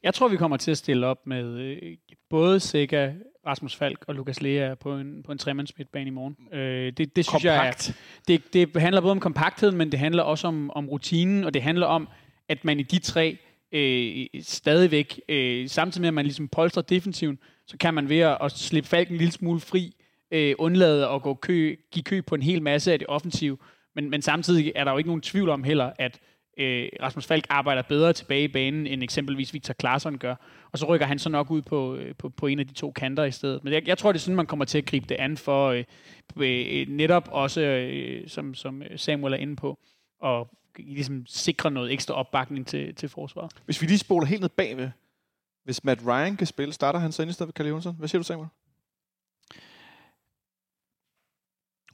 Jeg 0.03 0.13
tror, 0.13 0.27
vi 0.27 0.37
kommer 0.37 0.57
til 0.57 0.71
at 0.71 0.77
stille 0.77 1.07
op 1.07 1.27
med 1.27 1.45
øh, 1.59 1.97
både 2.29 2.59
Sega, 2.59 3.11
Rasmus 3.47 3.75
Falk 3.75 4.05
og 4.07 4.15
Lukas 4.15 4.41
Lea 4.41 4.75
på 4.75 4.95
en, 4.95 5.23
på 5.23 5.31
en 5.31 5.37
tremands 5.37 5.77
midtbane 5.77 6.07
i 6.07 6.09
morgen. 6.09 6.57
Øh, 6.59 6.93
det, 6.97 7.15
det 7.15 7.25
synes 7.25 7.43
jeg 7.43 7.55
er, 7.55 7.59
Kompakt. 7.59 7.95
det, 8.27 8.53
det 8.53 8.81
handler 8.81 9.01
både 9.01 9.11
om 9.11 9.19
kompaktheden, 9.19 9.77
men 9.77 9.91
det 9.91 9.99
handler 9.99 10.23
også 10.23 10.47
om, 10.47 10.71
om 10.71 10.89
rutinen, 10.89 11.43
og 11.43 11.53
det 11.53 11.61
handler 11.61 11.85
om, 11.85 12.07
at 12.49 12.65
man 12.65 12.79
i 12.79 12.83
de 12.83 12.99
tre 12.99 13.37
øh, 13.71 14.25
stadigvæk, 14.41 15.21
øh, 15.29 15.69
samtidig 15.69 16.01
med 16.01 16.07
at 16.07 16.13
man 16.13 16.25
ligesom 16.25 16.47
polstrer 16.47 16.83
defensiven, 16.83 17.39
så 17.67 17.77
kan 17.77 17.93
man 17.93 18.09
ved 18.09 18.19
at, 18.19 18.37
at 18.41 18.51
slippe 18.51 18.89
Falk 18.89 19.09
en 19.09 19.17
lille 19.17 19.31
smule 19.31 19.59
fri, 19.59 19.95
øh, 20.31 20.55
undlade 20.57 21.07
at 21.07 21.21
gå 21.21 21.33
kø, 21.33 21.75
give 21.91 22.03
kø 22.03 22.21
på 22.21 22.35
en 22.35 22.41
hel 22.41 22.61
masse 22.61 22.93
af 22.93 22.99
det 22.99 23.07
offensive, 23.07 23.57
men, 23.95 24.09
men 24.09 24.21
samtidig 24.21 24.71
er 24.75 24.83
der 24.83 24.91
jo 24.91 24.97
ikke 24.97 25.09
nogen 25.09 25.21
tvivl 25.21 25.49
om 25.49 25.63
heller, 25.63 25.91
at 25.99 26.19
øh, 26.57 26.89
Rasmus 27.01 27.25
Falk 27.25 27.45
arbejder 27.49 27.81
bedre 27.81 28.13
tilbage 28.13 28.43
i 28.43 28.47
banen, 28.47 28.87
end 28.87 29.03
eksempelvis 29.03 29.53
Victor 29.53 29.73
Claesson 29.73 30.17
gør. 30.17 30.35
Og 30.71 30.77
så 30.77 30.85
rykker 30.85 31.05
han 31.05 31.19
så 31.19 31.29
nok 31.29 31.51
ud 31.51 31.61
på, 31.61 31.95
øh, 31.95 32.15
på, 32.15 32.29
på 32.29 32.47
en 32.47 32.59
af 32.59 32.67
de 32.67 32.73
to 32.73 32.91
kanter 32.91 33.23
i 33.23 33.31
stedet. 33.31 33.63
Men 33.63 33.73
jeg, 33.73 33.87
jeg 33.87 33.97
tror, 33.97 34.11
det 34.11 34.19
er 34.19 34.21
sådan, 34.21 34.35
man 34.35 34.45
kommer 34.45 34.65
til 34.65 34.77
at 34.77 34.85
gribe 34.85 35.05
det 35.09 35.15
an 35.15 35.37
for 35.37 35.69
øh, 35.69 35.83
øh, 36.37 36.87
netop 36.89 37.29
også, 37.31 37.61
øh, 37.61 38.27
som, 38.27 38.53
som 38.53 38.83
Samuel 38.95 39.33
er 39.33 39.37
inde 39.37 39.55
på, 39.55 39.79
og 40.19 40.49
ligesom 40.77 41.25
sikre 41.27 41.71
noget 41.71 41.93
ekstra 41.93 42.13
opbakning 42.13 42.67
til, 42.67 42.95
til 42.95 43.09
forsvaret. 43.09 43.51
Hvis 43.65 43.81
vi 43.81 43.87
lige 43.87 43.97
spoler 43.97 44.27
helt 44.27 44.41
ned 44.41 44.49
bagved. 44.49 44.89
Hvis 45.63 45.83
Matt 45.83 46.01
Ryan 46.07 46.37
kan 46.37 46.47
spille, 46.47 46.73
starter 46.73 46.99
han 46.99 47.11
så 47.11 47.21
ind 47.21 47.29
i 47.29 47.33
stedet 47.33 47.47
for 47.47 47.53
Kalle 47.53 47.69
Jonsson. 47.69 47.95
Hvad 47.95 48.07
siger 48.07 48.19
du, 48.19 48.23
Samuel? 48.23 48.47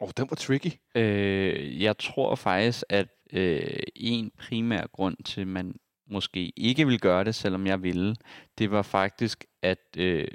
Åh, 0.01 0.07
oh, 0.07 0.11
den 0.17 0.29
var 0.29 0.35
tricky. 0.35 0.71
Øh, 0.95 1.81
jeg 1.81 1.97
tror 1.97 2.35
faktisk, 2.35 2.83
at 2.89 3.07
øh, 3.33 3.61
en 3.95 4.31
primær 4.39 4.81
grund 4.93 5.15
til, 5.25 5.41
at 5.41 5.47
man 5.47 5.75
måske 6.11 6.53
ikke 6.57 6.87
vil 6.87 6.99
gøre 6.99 7.23
det, 7.23 7.35
selvom 7.35 7.67
jeg 7.67 7.83
ville, 7.83 8.15
det 8.57 8.71
var 8.71 8.81
faktisk, 8.81 9.45
at 9.61 9.79
øh, 9.97 10.27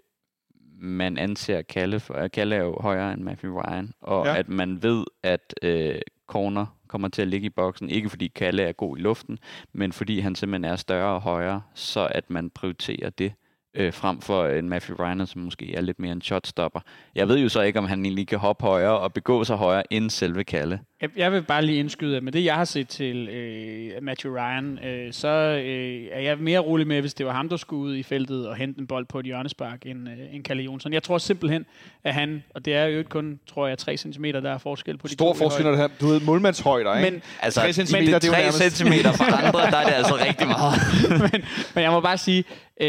man 0.81 1.19
anser 1.19 1.63
Kalle, 1.63 2.01
for, 2.01 2.29
Kalle 2.29 2.55
er 2.57 2.63
jo 2.63 2.77
højere 2.81 3.13
end 3.13 3.23
Matthew 3.23 3.61
Ryan, 3.61 3.93
og 4.01 4.27
Ja. 4.27 4.37
at 4.39 4.49
man 4.49 4.83
ved, 4.83 5.05
at 5.23 5.55
øh, 5.63 5.95
corner 6.27 6.67
kommer 6.89 7.09
til 7.09 7.23
at 7.23 7.29
ligge 7.29 7.47
i 7.47 7.51
boksen, 7.51 7.91
ikke 7.91 8.09
fordi 8.09 8.29
Kalle 8.29 8.63
er 8.63 8.73
god 8.73 8.99
i 8.99 9.01
luften, 9.01 9.39
men 9.73 9.93
fordi 9.93 10.21
han 10.21 10.35
simpelthen 10.35 10.73
er 10.73 10.77
større 10.77 11.15
og 11.15 11.21
højere, 11.21 11.63
så 11.75 12.09
at 12.11 12.31
man 12.31 12.51
prioriterer 12.51 13.11
det 13.11 13.33
øh, 13.75 13.93
frem 13.93 14.21
for 14.21 14.47
en 14.47 14.69
Matthew 14.69 14.97
Ryan, 14.97 15.27
som 15.27 15.43
måske 15.43 15.75
er 15.75 15.81
lidt 15.81 15.99
mere 15.99 16.13
en 16.13 16.23
shotstopper. 16.23 16.81
Jeg 17.15 17.29
ved 17.29 17.39
jo 17.39 17.49
så 17.49 17.63
ikke, 17.63 17.79
om 17.79 17.85
han 17.85 18.05
egentlig 18.05 18.29
kan 18.29 18.39
hoppe 18.39 18.65
højere 18.65 18.99
og 18.99 19.13
begå 19.13 19.45
sig 19.45 19.57
højere 19.57 19.93
end 19.93 20.11
selve 20.11 20.45
Kalle. 20.45 20.81
Jeg, 21.03 21.11
jeg 21.17 21.33
vil 21.33 21.43
bare 21.43 21.65
lige 21.65 21.79
indskyde, 21.79 22.17
at 22.17 22.23
med 22.23 22.33
det, 22.33 22.45
jeg 22.45 22.55
har 22.55 22.65
set 22.65 22.89
til 22.89 23.29
øh, 23.29 24.03
Matthew 24.03 24.35
Ryan, 24.35 24.79
øh, 24.85 25.13
så 25.13 25.29
øh, 25.29 26.07
er 26.13 26.21
jeg 26.21 26.39
mere 26.39 26.59
rolig 26.59 26.87
med, 26.87 27.01
hvis 27.01 27.15
det 27.15 27.27
var 27.27 27.33
ham, 27.33 27.49
der 27.49 27.57
skulle 27.57 27.83
ud 27.83 27.97
i 27.97 28.03
feltet 28.03 28.49
og 28.49 28.57
hente 28.57 28.81
en 28.81 28.87
bold 28.87 29.07
på 29.07 29.19
et 29.19 29.27
hjørnespark, 29.27 29.87
end, 29.87 30.09
øh, 30.09 30.35
end 30.35 30.45
Kalle 30.45 30.63
Jonsson. 30.63 30.93
Jeg 30.93 31.03
tror 31.03 31.19
simpelthen, 31.19 31.67
at 32.05 32.15
han, 32.15 32.45
og 32.55 32.65
det 32.65 32.75
er 32.75 32.85
jo 32.85 32.99
ikke 32.99 33.11
kun, 33.11 33.41
tror 33.47 33.67
jeg, 33.67 33.79
3 33.79 33.97
cm, 33.97 34.25
der 34.25 34.51
er 34.51 34.59
forskel 34.59 34.99
på 34.99 35.07
de 35.09 35.13
Stor 35.13 35.33
to 35.33 35.39
forskel, 35.39 35.67
det 35.67 35.77
her, 35.77 35.89
du 36.01 36.07
ved, 36.07 36.21
målmandshøjder, 36.21 36.97
ikke? 36.99 37.11
Men, 37.11 37.23
Altså, 37.43 37.61
3 37.61 37.73
centimeter, 37.73 38.05
men 38.13 38.15
det 38.21 38.25
er 38.25 38.29
jo 38.29 38.33
3 38.35 38.41
nærmest- 38.43 38.59
centimeter 38.59 39.13
for 39.13 39.25
andre, 39.47 39.61
der 39.71 39.77
er 39.77 39.85
det 39.87 39.93
altså 39.95 40.15
rigtig 40.17 40.47
meget. 40.49 40.75
men, 41.33 41.45
men 41.75 41.85
jeg 41.85 41.91
må 41.93 42.01
bare 42.01 42.19
sige, 42.19 42.45
øh, 42.81 42.89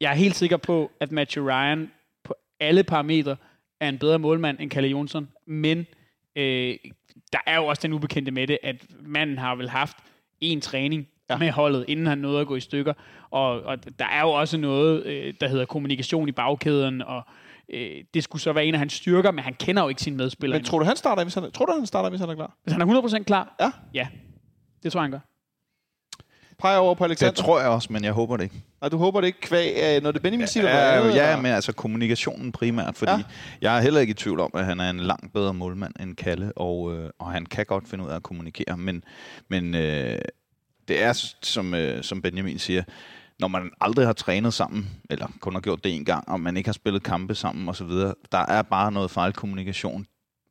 jeg 0.00 0.10
er 0.10 0.14
helt 0.14 0.36
sikker 0.36 0.56
på, 0.56 0.90
at 1.00 1.12
Matthew 1.12 1.44
Ryan 1.48 1.90
på 2.24 2.34
alle 2.60 2.82
parametre 2.84 3.36
er 3.80 3.88
en 3.88 3.98
bedre 3.98 4.18
målmand 4.18 4.56
end 4.60 4.70
Kalle 4.70 4.88
Jonsson, 4.88 5.28
men 5.46 5.86
øh, 6.36 6.74
der 7.32 7.38
er 7.46 7.56
jo 7.56 7.66
også 7.66 7.82
den 7.82 7.92
ubekendte 7.92 8.32
med 8.32 8.46
det, 8.46 8.58
at 8.62 8.76
manden 9.00 9.38
har 9.38 9.54
vel 9.54 9.68
haft 9.68 9.96
en 10.40 10.60
træning 10.60 11.08
ja. 11.30 11.36
med 11.36 11.50
holdet, 11.50 11.84
inden 11.88 12.06
han 12.06 12.18
nåede 12.18 12.40
at 12.40 12.46
gå 12.46 12.56
i 12.56 12.60
stykker, 12.60 12.92
og, 13.30 13.62
og 13.62 13.98
der 13.98 14.04
er 14.04 14.20
jo 14.20 14.30
også 14.30 14.56
noget, 14.56 15.06
øh, 15.06 15.34
der 15.40 15.48
hedder 15.48 15.64
kommunikation 15.64 16.28
i 16.28 16.32
bagkæden, 16.32 17.02
og 17.02 17.22
øh, 17.68 18.04
det 18.14 18.24
skulle 18.24 18.42
så 18.42 18.52
være 18.52 18.64
en 18.64 18.74
af 18.74 18.78
hans 18.78 18.92
styrker, 18.92 19.30
men 19.30 19.44
han 19.44 19.54
kender 19.54 19.82
jo 19.82 19.88
ikke 19.88 20.02
sine 20.02 20.16
medspillere 20.16 20.58
Men 20.58 20.64
tror 20.64 20.78
du, 20.78 20.84
han 20.84 20.96
starter, 20.96 21.22
hvis 21.22 21.34
han, 21.34 21.50
tror 21.52 21.66
du, 21.66 21.72
han 21.72 21.86
starter, 21.86 22.08
hvis 22.08 22.20
han 22.20 22.28
er 22.28 22.34
klar? 22.34 22.56
Hvis 22.62 22.72
han 22.72 22.82
er 22.82 23.00
100% 23.02 23.22
klar? 23.22 23.54
Ja. 23.60 23.72
Ja, 23.94 24.08
det 24.82 24.92
tror 24.92 25.00
jeg, 25.00 25.04
han 25.04 25.10
gør. 25.10 25.29
Peger 26.60 26.78
over 26.78 26.94
på 26.94 27.04
Alexander. 27.04 27.30
Det 27.34 27.44
tror 27.44 27.60
jeg 27.60 27.68
også, 27.68 27.92
men 27.92 28.04
jeg 28.04 28.12
håber 28.12 28.36
det 28.36 28.44
ikke. 28.44 28.62
Nej, 28.80 28.88
du 28.88 28.96
håber 28.98 29.20
det 29.20 29.26
ikke 29.26 29.40
kvæg, 29.40 29.96
øh, 29.96 30.02
når 30.02 30.12
det 30.12 30.22
Benjamin 30.22 30.46
siger, 30.46 30.68
Ja, 30.68 30.96
ja, 30.96 31.10
eller? 31.10 31.36
men 31.36 31.52
altså 31.52 31.72
kommunikationen 31.72 32.52
primært, 32.52 32.96
fordi 32.96 33.12
Ja. 33.12 33.16
ja. 33.18 33.22
jeg 33.60 33.76
er 33.76 33.80
heller 33.80 34.00
ikke 34.00 34.10
i 34.10 34.14
tvivl 34.14 34.40
om, 34.40 34.50
at 34.54 34.64
han 34.64 34.80
er 34.80 34.90
en 34.90 35.00
langt 35.00 35.32
bedre 35.32 35.54
målmand 35.54 35.92
end 36.00 36.16
Kalle, 36.16 36.52
og, 36.56 36.94
øh, 36.96 37.10
og 37.18 37.30
han 37.30 37.46
kan 37.46 37.66
godt 37.66 37.88
finde 37.88 38.04
ud 38.04 38.10
af 38.10 38.16
at 38.16 38.22
kommunikere, 38.22 38.76
men, 38.76 39.04
men 39.48 39.74
øh, 39.74 40.18
det 40.88 41.02
er, 41.02 41.32
som, 41.42 41.74
øh, 41.74 42.02
som 42.04 42.22
Benjamin 42.22 42.58
siger, 42.58 42.82
når 43.38 43.48
man 43.48 43.70
aldrig 43.80 44.06
har 44.06 44.12
trænet 44.12 44.54
sammen, 44.54 44.90
eller 45.10 45.26
kun 45.40 45.54
har 45.54 45.60
gjort 45.60 45.84
det 45.84 45.94
en 45.94 46.04
gang, 46.04 46.28
og 46.28 46.40
man 46.40 46.56
ikke 46.56 46.68
har 46.68 46.72
spillet 46.72 47.02
kampe 47.02 47.34
sammen 47.34 47.68
osv., 47.68 47.88
der 48.32 48.46
er 48.48 48.62
bare 48.62 48.92
noget 48.92 49.10
fejlkommunikation. 49.10 50.06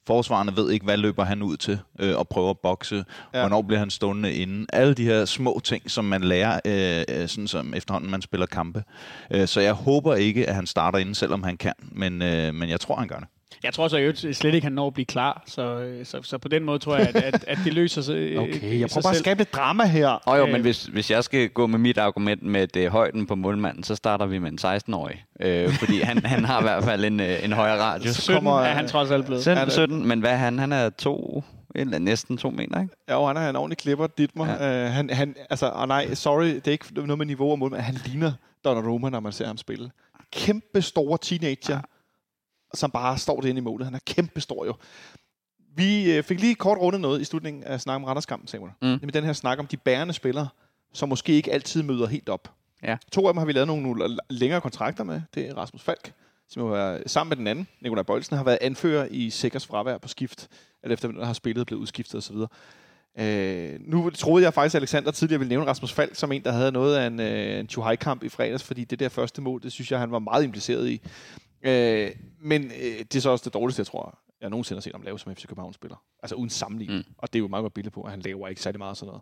Forsvarerne 0.10 0.56
ved 0.56 0.72
ikke, 0.72 0.84
hvad 0.86 0.98
løber 0.98 1.23
han 1.23 1.41
ud 1.41 1.57
til, 1.57 1.80
øh, 1.99 2.18
og 2.18 2.27
prøver 2.27 2.49
at 2.49 2.60
bokse, 2.64 3.06
Ja. 3.34 3.40
hvornår 3.40 3.61
bliver 3.61 3.80
han 3.80 3.90
stående 3.90 4.34
inden. 4.34 4.68
Alle 4.73 4.94
de 4.94 5.03
her 5.03 5.26
små 5.26 5.61
ting, 5.64 5.91
som 5.91 6.06
man 6.06 6.22
lærer, 6.23 6.60
øh, 6.65 7.22
øh, 7.22 7.27
sådan 7.27 7.48
som 7.48 7.73
efterhånden 7.73 8.11
man 8.11 8.22
spiller 8.22 8.45
kampe. 8.45 8.84
Øh, 9.31 9.48
så 9.48 9.61
jeg 9.61 9.73
håber 9.73 10.15
ikke, 10.15 10.49
at 10.49 10.56
han 10.56 10.65
starter 10.68 10.99
inden, 10.99 11.15
selvom 11.15 11.44
han 11.44 11.57
kan, 11.57 11.73
men, 11.91 12.22
øh, 12.22 12.53
men 12.53 12.69
jeg 12.69 12.80
tror, 12.80 12.95
han 12.95 13.07
gør 13.07 13.15
det. 13.19 13.27
Jeg 13.64 13.74
tror 13.74 13.88
så 13.88 13.98
i 13.98 14.02
øvrigt 14.02 14.36
slet 14.38 14.54
ikke, 14.54 14.66
han 14.66 14.72
når 14.74 14.88
at 14.88 14.94
blive 14.94 15.06
klar, 15.06 15.44
så, 15.46 15.62
øh, 15.62 16.06
så, 16.06 16.20
så 16.24 16.38
på 16.38 16.48
den 16.48 16.64
måde 16.64 16.80
tror 16.80 16.98
jeg, 16.98 17.08
at, 17.08 17.16
at, 17.16 17.44
at 17.48 17.58
det 17.66 17.74
løser 17.74 18.02
sig 18.02 18.16
øh, 18.16 18.42
Okay, 18.42 18.80
jeg 18.80 18.90
prøver 18.90 19.02
bare 19.04 19.12
at 19.12 19.18
skabe 19.18 19.38
lidt 19.40 19.54
drama 19.54 19.86
her. 19.86 20.08
Og 20.08 20.38
jo, 20.38 20.46
Øh. 20.46 20.52
men 20.52 20.62
hvis, 20.62 20.84
hvis 20.84 21.12
jeg 21.12 21.24
skal 21.24 21.50
gå 21.50 21.68
med 21.68 21.80
mit 21.80 21.98
argument 21.98 22.44
med 22.44 22.68
det 22.68 22.90
højden 22.90 23.26
på 23.26 23.36
målmanden, 23.36 23.84
så 23.84 23.96
starter 23.96 24.26
vi 24.26 24.40
med 24.40 24.52
en 24.52 24.60
16-årig. 24.62 25.24
Øh, 25.42 25.74
fordi 25.74 26.02
han, 26.02 26.26
han 26.34 26.46
har 26.46 26.60
i 26.60 26.64
hvert 26.64 26.84
fald 26.84 27.06
en, 27.06 27.20
øh, 27.20 27.44
en 27.44 27.52
højere 27.54 27.82
radius. 27.82 28.16
17 28.16 28.36
kommer, 28.36 28.62
er 28.62 28.74
han 28.74 28.88
trods 28.88 29.12
alt 29.12 29.26
blevet. 29.26 29.42
17, 29.42 29.72
17, 29.72 30.08
men 30.08 30.20
hvad 30.20 30.32
er 30.32 30.36
han? 30.36 30.60
Han 30.60 30.72
er 30.72 30.90
2, 30.90 31.44
Eller 31.76 32.00
næsten 32.00 32.38
to 32.38 32.50
meter, 32.50 32.82
ikke? 32.82 32.96
Ja, 33.10 33.16
og 33.16 33.28
han 33.28 33.38
er 33.38 33.50
en 33.50 33.56
ordentlig 33.56 33.78
klipper, 33.78 34.08
Dittmer. 34.08 34.48
Ja. 34.48 34.86
Uh, 34.86 34.92
han, 34.94 35.10
han, 35.10 35.36
altså, 35.50 35.66
og 35.70 35.88
nej, 35.88 36.14
sorry, 36.14 36.46
det 36.46 36.68
er 36.68 36.72
ikke 36.72 36.86
noget 36.94 37.18
med 37.18 37.26
niveau 37.26 37.52
og 37.52 37.60
mål, 37.60 37.72
men 37.72 37.80
han 37.80 37.98
ligner 38.06 38.32
Donnarumma, 38.66 39.10
når 39.10 39.20
man 39.20 39.32
ser 39.32 39.48
ham 39.48 39.58
spille. 39.58 39.92
Kæmpe 40.34 40.82
store 40.82 41.18
teenager, 41.22 41.56
ja. 41.76 41.80
Som 42.74 42.91
bare 42.91 43.18
står 43.18 43.41
derinde 43.41 43.60
i 43.60 43.64
målet. 43.64 43.86
Han 43.86 43.96
er 43.96 44.00
kæmpe 44.06 44.41
stor 44.41 44.66
jo. 44.66 44.74
Vi 45.76 46.18
øh, 46.18 46.24
fik 46.24 46.40
lige 46.40 46.56
kort 46.56 46.78
rundet 46.78 47.02
noget 47.02 47.22
i 47.22 47.24
slutningen 47.24 47.64
af 47.64 47.82
snakken 47.82 48.04
om 48.04 48.08
Randerskampen, 48.08 48.48
Samuel. 48.48 48.72
Mm. 48.82 48.88
Nemlig 48.88 49.14
den 49.14 49.24
her 49.24 49.34
snak 49.34 49.60
om 49.60 49.68
de 49.68 49.78
bærende 49.78 50.14
spillere, 50.14 50.48
som 50.94 51.10
måske 51.10 51.34
ikke 51.34 51.54
altid 51.54 51.84
møder 51.84 52.08
helt 52.08 52.30
op. 52.30 52.54
Ja. 52.84 52.98
To 53.12 53.28
af 53.28 53.34
dem 53.34 53.38
har 53.38 53.46
vi 53.46 53.52
lavet 53.52 53.68
nogle, 53.68 53.84
nogle 53.84 54.18
længere 54.30 54.62
kontrakter 54.62 55.04
med. 55.04 55.22
Det 55.34 55.50
er 55.50 55.54
Rasmus 55.54 55.82
Falk, 55.82 56.14
som 56.50 56.64
jo 56.64 56.74
er 56.74 56.98
sammen 57.06 57.30
med 57.30 57.38
den 57.38 57.48
anden, 57.48 57.68
Nikolaj 57.82 58.04
Bøjlsen, 58.04 58.38
har 58.38 58.44
været 58.44 58.58
anfører 58.62 59.08
i 59.12 59.30
Sikkers 59.30 59.68
fravær 59.68 59.98
på 59.98 60.08
skift, 60.08 60.48
eller 60.84 60.94
efter 60.94 61.12
der 61.12 61.26
har 61.26 61.34
spillet 61.34 61.68
blevet 61.68 61.82
udskiftet 61.82 62.16
osv. 62.16 62.36
Øh, 63.20 63.80
nu 63.80 64.10
troede 64.10 64.46
jeg 64.46 64.54
faktisk, 64.54 64.76
at 64.76 64.80
Alexander 64.80 65.12
tidligere 65.12 65.40
ville 65.40 65.50
nævne 65.50 65.66
Rasmus 65.66 65.94
Falk 65.94 66.16
som 66.16 66.32
en, 66.32 66.44
der 66.44 66.52
havde 66.52 66.72
noget 66.72 66.98
af 66.98 67.08
en, 67.08 67.20
øh, 67.20 67.60
en 67.60 67.70
Chuhai-kamp 67.70 68.24
i 68.24 68.30
fredags, 68.30 68.64
fordi 68.64 68.84
det 68.84 69.00
der 69.00 69.10
første 69.10 69.41
mål, 69.41 69.62
det 69.64 69.72
synes 69.72 69.91
jeg, 69.91 70.00
han 70.00 70.12
var 70.12 70.20
meget 70.20 70.44
impliceret 70.44 70.90
i. 70.90 71.02
Øh, 71.61 72.11
men 72.40 72.65
øh, 72.65 72.99
det 72.99 73.15
er 73.15 73.19
så 73.19 73.30
også 73.30 73.45
det 73.45 73.53
dårligste, 73.53 73.80
jeg 73.80 73.88
tror, 73.88 74.19
jeg 74.41 74.49
nogensinde 74.49 74.77
har 74.77 74.81
set 74.81 74.94
ham 74.94 75.02
lave 75.02 75.19
som 75.19 75.36
FC 75.36 75.48
København-spiller. 75.48 76.03
Altså 76.23 76.36
uden 76.36 76.49
sammenligning. 76.49 77.06
Mm. 77.07 77.14
Og 77.18 77.34
det 77.34 77.40
er 77.40 77.41
jo 77.41 77.48
meget 77.48 77.64
godt 77.64 77.73
billede 77.73 77.94
på, 77.94 78.02
at 78.02 78.11
han 78.11 78.19
laver 78.19 78.48
ikke 78.48 78.61
særlig 78.61 78.80
meget 78.80 78.98
sådan 78.98 79.07
noget. 79.07 79.22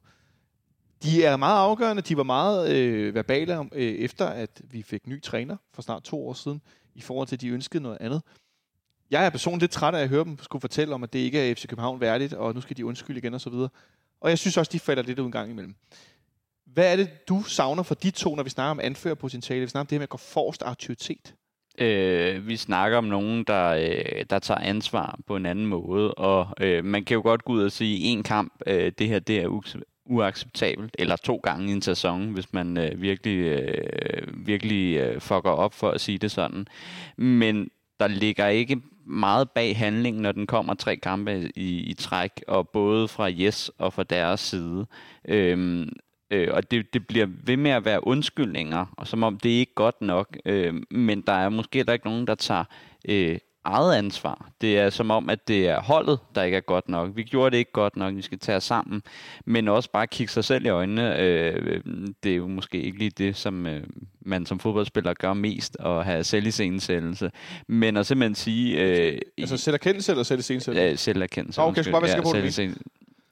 De 1.04 1.24
er 1.24 1.38
meget 1.38 1.60
afgørende. 1.60 2.02
De 2.02 2.18
var 2.18 2.24
meget 2.24 2.76
øh, 2.76 3.16
verbale 3.16 3.58
om, 3.58 3.72
øh, 3.76 3.94
efter, 3.94 4.26
at 4.26 4.62
vi 4.64 4.82
fik 4.82 5.08
ny 5.08 5.22
træner 5.22 5.58
for 5.74 5.82
snart 5.82 6.04
to 6.04 6.28
år 6.28 6.34
siden, 6.34 6.62
i 6.96 7.02
forhold 7.02 7.28
til, 7.28 7.36
at 7.36 7.42
de 7.42 7.50
ønskede 7.50 7.84
noget 7.84 7.98
andet. 8.02 8.22
Jeg 9.12 9.26
er 9.26 9.30
personligt 9.30 9.62
lidt 9.62 9.72
træt 9.72 9.96
af 9.96 10.02
at 10.02 10.10
høre 10.10 10.24
dem 10.24 10.38
skulle 10.42 10.62
fortælle 10.62 10.96
om, 10.96 11.04
at 11.04 11.14
det 11.14 11.20
ikke 11.20 11.40
er 11.40 11.56
FC 11.56 11.68
København 11.68 12.02
værdigt, 12.02 12.34
og 12.34 12.54
nu 12.54 12.62
skal 12.62 12.78
de 12.78 12.86
undskylde 12.86 13.18
igen 13.20 13.34
og 13.34 13.42
så 13.42 13.50
videre. 13.50 13.70
Og 14.22 14.30
jeg 14.30 14.38
synes 14.38 14.58
også, 14.58 14.72
de 14.72 14.80
falder 14.80 15.04
lidt 15.04 15.20
ud 15.20 15.26
en 15.26 15.32
gang 15.32 15.52
imellem. 15.52 15.76
Hvad 16.66 16.92
er 16.92 16.96
det, 16.96 17.28
du 17.28 17.44
savner 17.44 17.84
for 17.84 17.96
de 17.96 18.12
to, 18.12 18.36
når 18.36 18.44
vi 18.44 18.50
snakker 18.50 18.72
om 18.72 18.80
anførerpotentiale? 18.80 19.62
Vi 19.62 19.68
snakker 19.68 19.84
om 19.84 19.88
det 19.88 19.96
her 19.96 20.00
med 20.00 20.04
at 20.04 20.10
gå 20.10 20.18
forrest 20.18 20.62
autoritet. 20.62 21.36
Øh, 21.78 22.48
vi 22.48 22.58
snakker 22.58 22.98
om 22.98 23.04
nogen, 23.04 23.44
der, 23.44 23.70
øh, 23.70 24.26
der 24.30 24.40
tager 24.40 24.60
ansvar 24.60 25.20
på 25.28 25.36
en 25.36 25.46
anden 25.46 25.66
måde, 25.66 26.14
og 26.14 26.48
øh, 26.62 26.86
man 26.86 27.06
kan 27.06 27.16
jo 27.16 27.22
godt 27.22 27.46
gå 27.46 27.54
ud 27.54 27.64
og 27.64 27.72
sige, 27.72 28.00
en 28.00 28.24
kamp, 28.24 28.54
øh, 28.68 28.92
det 29.00 29.08
her 29.08 29.20
det 29.20 29.38
er 29.40 29.62
uacceptabelt, 30.06 30.96
eller 31.00 31.16
to 31.16 31.36
gange 31.44 31.70
i 31.70 31.72
en 31.72 31.82
sæson, 31.82 32.30
hvis 32.30 32.54
man 32.54 32.78
øh, 32.78 33.02
virkelig, 33.02 33.38
øh, 33.38 34.48
virkelig 34.48 34.98
øh, 34.98 35.22
fucker 35.22 35.50
op 35.50 35.74
for 35.74 35.90
at 35.90 36.02
sige 36.02 36.18
det 36.18 36.32
sådan. 36.32 36.68
Men 37.18 37.70
der 38.00 38.08
ligger 38.08 38.48
ikke 38.48 38.82
meget 39.06 39.52
bag 39.52 39.78
handlingen, 39.78 40.22
når 40.22 40.32
den 40.32 40.48
kommer 40.48 40.74
tre 40.74 40.96
kampe 40.96 41.52
i, 41.56 41.80
i 41.80 41.94
træk, 41.94 42.32
og 42.48 42.70
både 42.70 43.08
fra 43.08 43.32
Yes 43.32 43.72
og 43.78 43.94
fra 43.94 44.04
deres 44.04 44.40
side. 44.40 44.86
Øhm, 45.28 45.90
øh, 46.32 46.48
og 46.52 46.72
det, 46.72 46.94
det 46.94 47.08
bliver 47.08 47.28
ved 47.44 47.58
med 47.58 47.72
at 47.72 47.86
være 47.86 48.08
undskyldninger, 48.08 48.86
og 48.98 49.08
som 49.08 49.24
om 49.24 49.38
det 49.38 49.56
er 49.56 49.60
ikke 49.60 49.76
godt 49.76 50.02
nok, 50.02 50.38
øh, 50.46 50.74
men 50.92 51.22
der 51.22 51.34
er 51.34 51.50
måske 51.50 51.80
heller 51.80 51.94
ikke 51.94 52.08
nogen, 52.08 52.28
der 52.28 52.36
tager 52.36 52.64
øh, 53.10 53.38
eget 53.68 53.96
ansvar. 53.96 54.50
Det 54.62 54.80
er 54.80 54.90
som 54.90 55.12
om, 55.12 55.30
at 55.30 55.48
det 55.48 55.68
er 55.68 55.82
holdet, 55.82 56.20
der 56.36 56.44
ikke 56.44 56.58
er 56.58 56.62
godt 56.62 56.90
nok. 56.90 57.10
Vi 57.16 57.24
gjorde 57.24 57.52
det 57.52 57.58
ikke 57.58 57.72
godt 57.72 57.98
nok, 57.98 58.16
vi 58.16 58.22
skal 58.22 58.40
tage 58.40 58.56
os 58.56 58.64
sammen. 58.64 59.02
Men 59.46 59.68
også 59.68 59.92
bare 59.92 60.08
kigge 60.08 60.34
sig 60.34 60.44
selv 60.44 60.66
i 60.66 60.70
øjnene. 60.70 61.20
Øh, 61.20 61.82
det 62.24 62.32
er 62.32 62.36
jo 62.36 62.48
måske 62.48 62.82
ikke 62.82 62.98
lige 62.98 63.10
det, 63.10 63.36
som 63.36 63.68
øh, 63.68 63.84
man 64.22 64.46
som 64.46 64.60
fodboldspiller 64.60 65.14
gør 65.14 65.34
mest, 65.34 65.78
at 65.80 66.06
have 66.06 66.24
selvisensættelse. 66.24 67.32
Men 67.68 67.98
at 67.98 68.06
simpelthen 68.06 68.36
sige... 68.36 68.82
Øh, 68.82 69.20
altså 69.38 69.58
selverkendelse 69.58 70.12
eller 70.12 70.24
selvisensættelse? 70.24 70.90
Ja, 70.90 70.96
selverkendelse. 70.96 71.62
Okay, 71.62 71.84
så 71.84 71.92
bare 71.92 72.02
være 72.02 72.12
sikker 72.12 72.32
på 72.32 72.38
det 72.38 72.78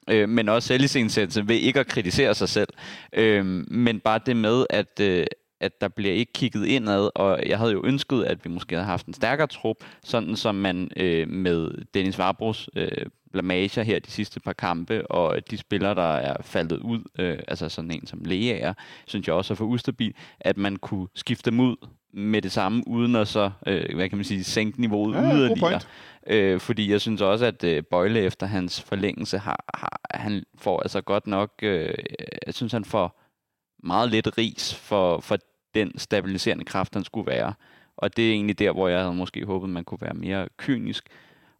øh, 0.09 0.29
men 0.29 0.49
også 0.49 0.67
selvisensættelse 0.67 1.47
ved 1.47 1.55
ikke 1.55 1.79
at 1.79 1.87
kritisere 1.87 2.35
sig 2.35 2.49
selv. 2.49 2.69
Øh, 3.13 3.45
men 3.67 3.99
bare 3.99 4.19
det 4.25 4.37
med, 4.37 4.65
at, 4.69 4.99
øh, 5.01 5.27
at 5.59 5.81
der 5.81 5.87
bliver 5.87 6.13
ikke 6.13 6.33
kigget 6.33 6.65
indad, 6.65 7.09
og 7.15 7.43
jeg 7.45 7.57
havde 7.57 7.71
jo 7.71 7.85
ønsket, 7.85 8.23
at 8.23 8.45
vi 8.45 8.49
måske 8.49 8.75
havde 8.75 8.85
haft 8.85 9.05
en 9.05 9.13
stærkere 9.13 9.47
trup, 9.47 9.77
sådan 10.03 10.35
som 10.35 10.55
man 10.55 10.91
øh, 10.97 11.29
med 11.29 11.71
Dennis 11.93 12.17
Varbros 12.17 12.69
øh, 12.75 13.05
blamager 13.31 13.83
her 13.83 13.99
de 13.99 14.11
sidste 14.11 14.39
par 14.39 14.53
kampe, 14.53 15.11
og 15.11 15.51
de 15.51 15.57
spillere, 15.57 15.95
der 15.95 16.13
er 16.13 16.41
faldet 16.41 16.77
ud, 16.77 16.99
øh, 17.19 17.39
altså 17.47 17.69
sådan 17.69 17.91
en 17.91 18.07
som 18.07 18.21
Leaer, 18.25 18.73
synes 19.05 19.27
jeg 19.27 19.35
også 19.35 19.53
er 19.53 19.55
for 19.55 19.65
ustabil, 19.65 20.13
at 20.39 20.57
man 20.57 20.75
kunne 20.75 21.07
skifte 21.15 21.51
dem 21.51 21.59
ud 21.59 21.75
med 22.15 22.41
det 22.41 22.51
samme, 22.51 22.83
uden 22.87 23.15
at 23.15 23.27
så, 23.27 23.51
øh, 23.67 23.95
hvad 23.95 24.09
kan 24.09 24.17
man 24.17 24.25
sige, 24.25 24.43
sænke 24.43 24.81
niveauet 24.81 25.15
ja, 25.15 25.35
yderligere. 25.35 25.79
Øh, 26.27 26.59
fordi 26.59 26.91
jeg 26.91 27.01
synes 27.01 27.21
også, 27.21 27.45
at 27.45 27.63
øh, 27.63 27.83
Bøjle 27.83 28.19
efter 28.19 28.45
hans 28.45 28.81
forlængelse, 28.81 29.37
har, 29.37 29.65
har, 29.73 30.01
han 30.11 30.43
får 30.57 30.79
altså 30.81 31.01
godt 31.01 31.27
nok, 31.27 31.51
øh, 31.63 31.93
jeg 32.45 32.53
synes 32.53 32.71
han 32.71 32.85
får 32.85 33.21
meget 33.83 34.11
lidt 34.11 34.37
ris 34.37 34.75
for, 34.75 35.19
for 35.19 35.37
den 35.75 35.97
stabiliserende 35.97 36.65
kraft, 36.65 36.93
han 36.93 37.03
skulle 37.03 37.31
være. 37.31 37.53
Og 37.97 38.17
det 38.17 38.27
er 38.27 38.31
egentlig 38.31 38.59
der, 38.59 38.71
hvor 38.71 38.87
jeg 38.87 38.99
havde 38.99 39.13
måske 39.13 39.45
håbet, 39.45 39.69
man 39.69 39.83
kunne 39.83 40.01
være 40.01 40.13
mere 40.13 40.47
kynisk, 40.57 41.09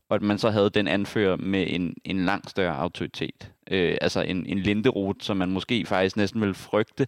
og 0.10 0.16
at 0.16 0.22
man 0.22 0.38
så 0.38 0.50
havde 0.50 0.70
den 0.70 0.88
anfører 0.88 1.36
med 1.36 1.66
en, 1.70 1.96
en 2.04 2.26
langt 2.26 2.50
større 2.50 2.78
autoritet. 2.78 3.52
Øh, 3.72 3.98
altså 4.02 4.22
en, 4.22 4.46
en 4.46 4.60
linderot, 4.60 5.24
som 5.24 5.38
man 5.38 5.52
måske 5.52 5.86
faktisk 5.86 6.18
næsten 6.18 6.42
ville 6.42 6.56
frygte 6.56 7.08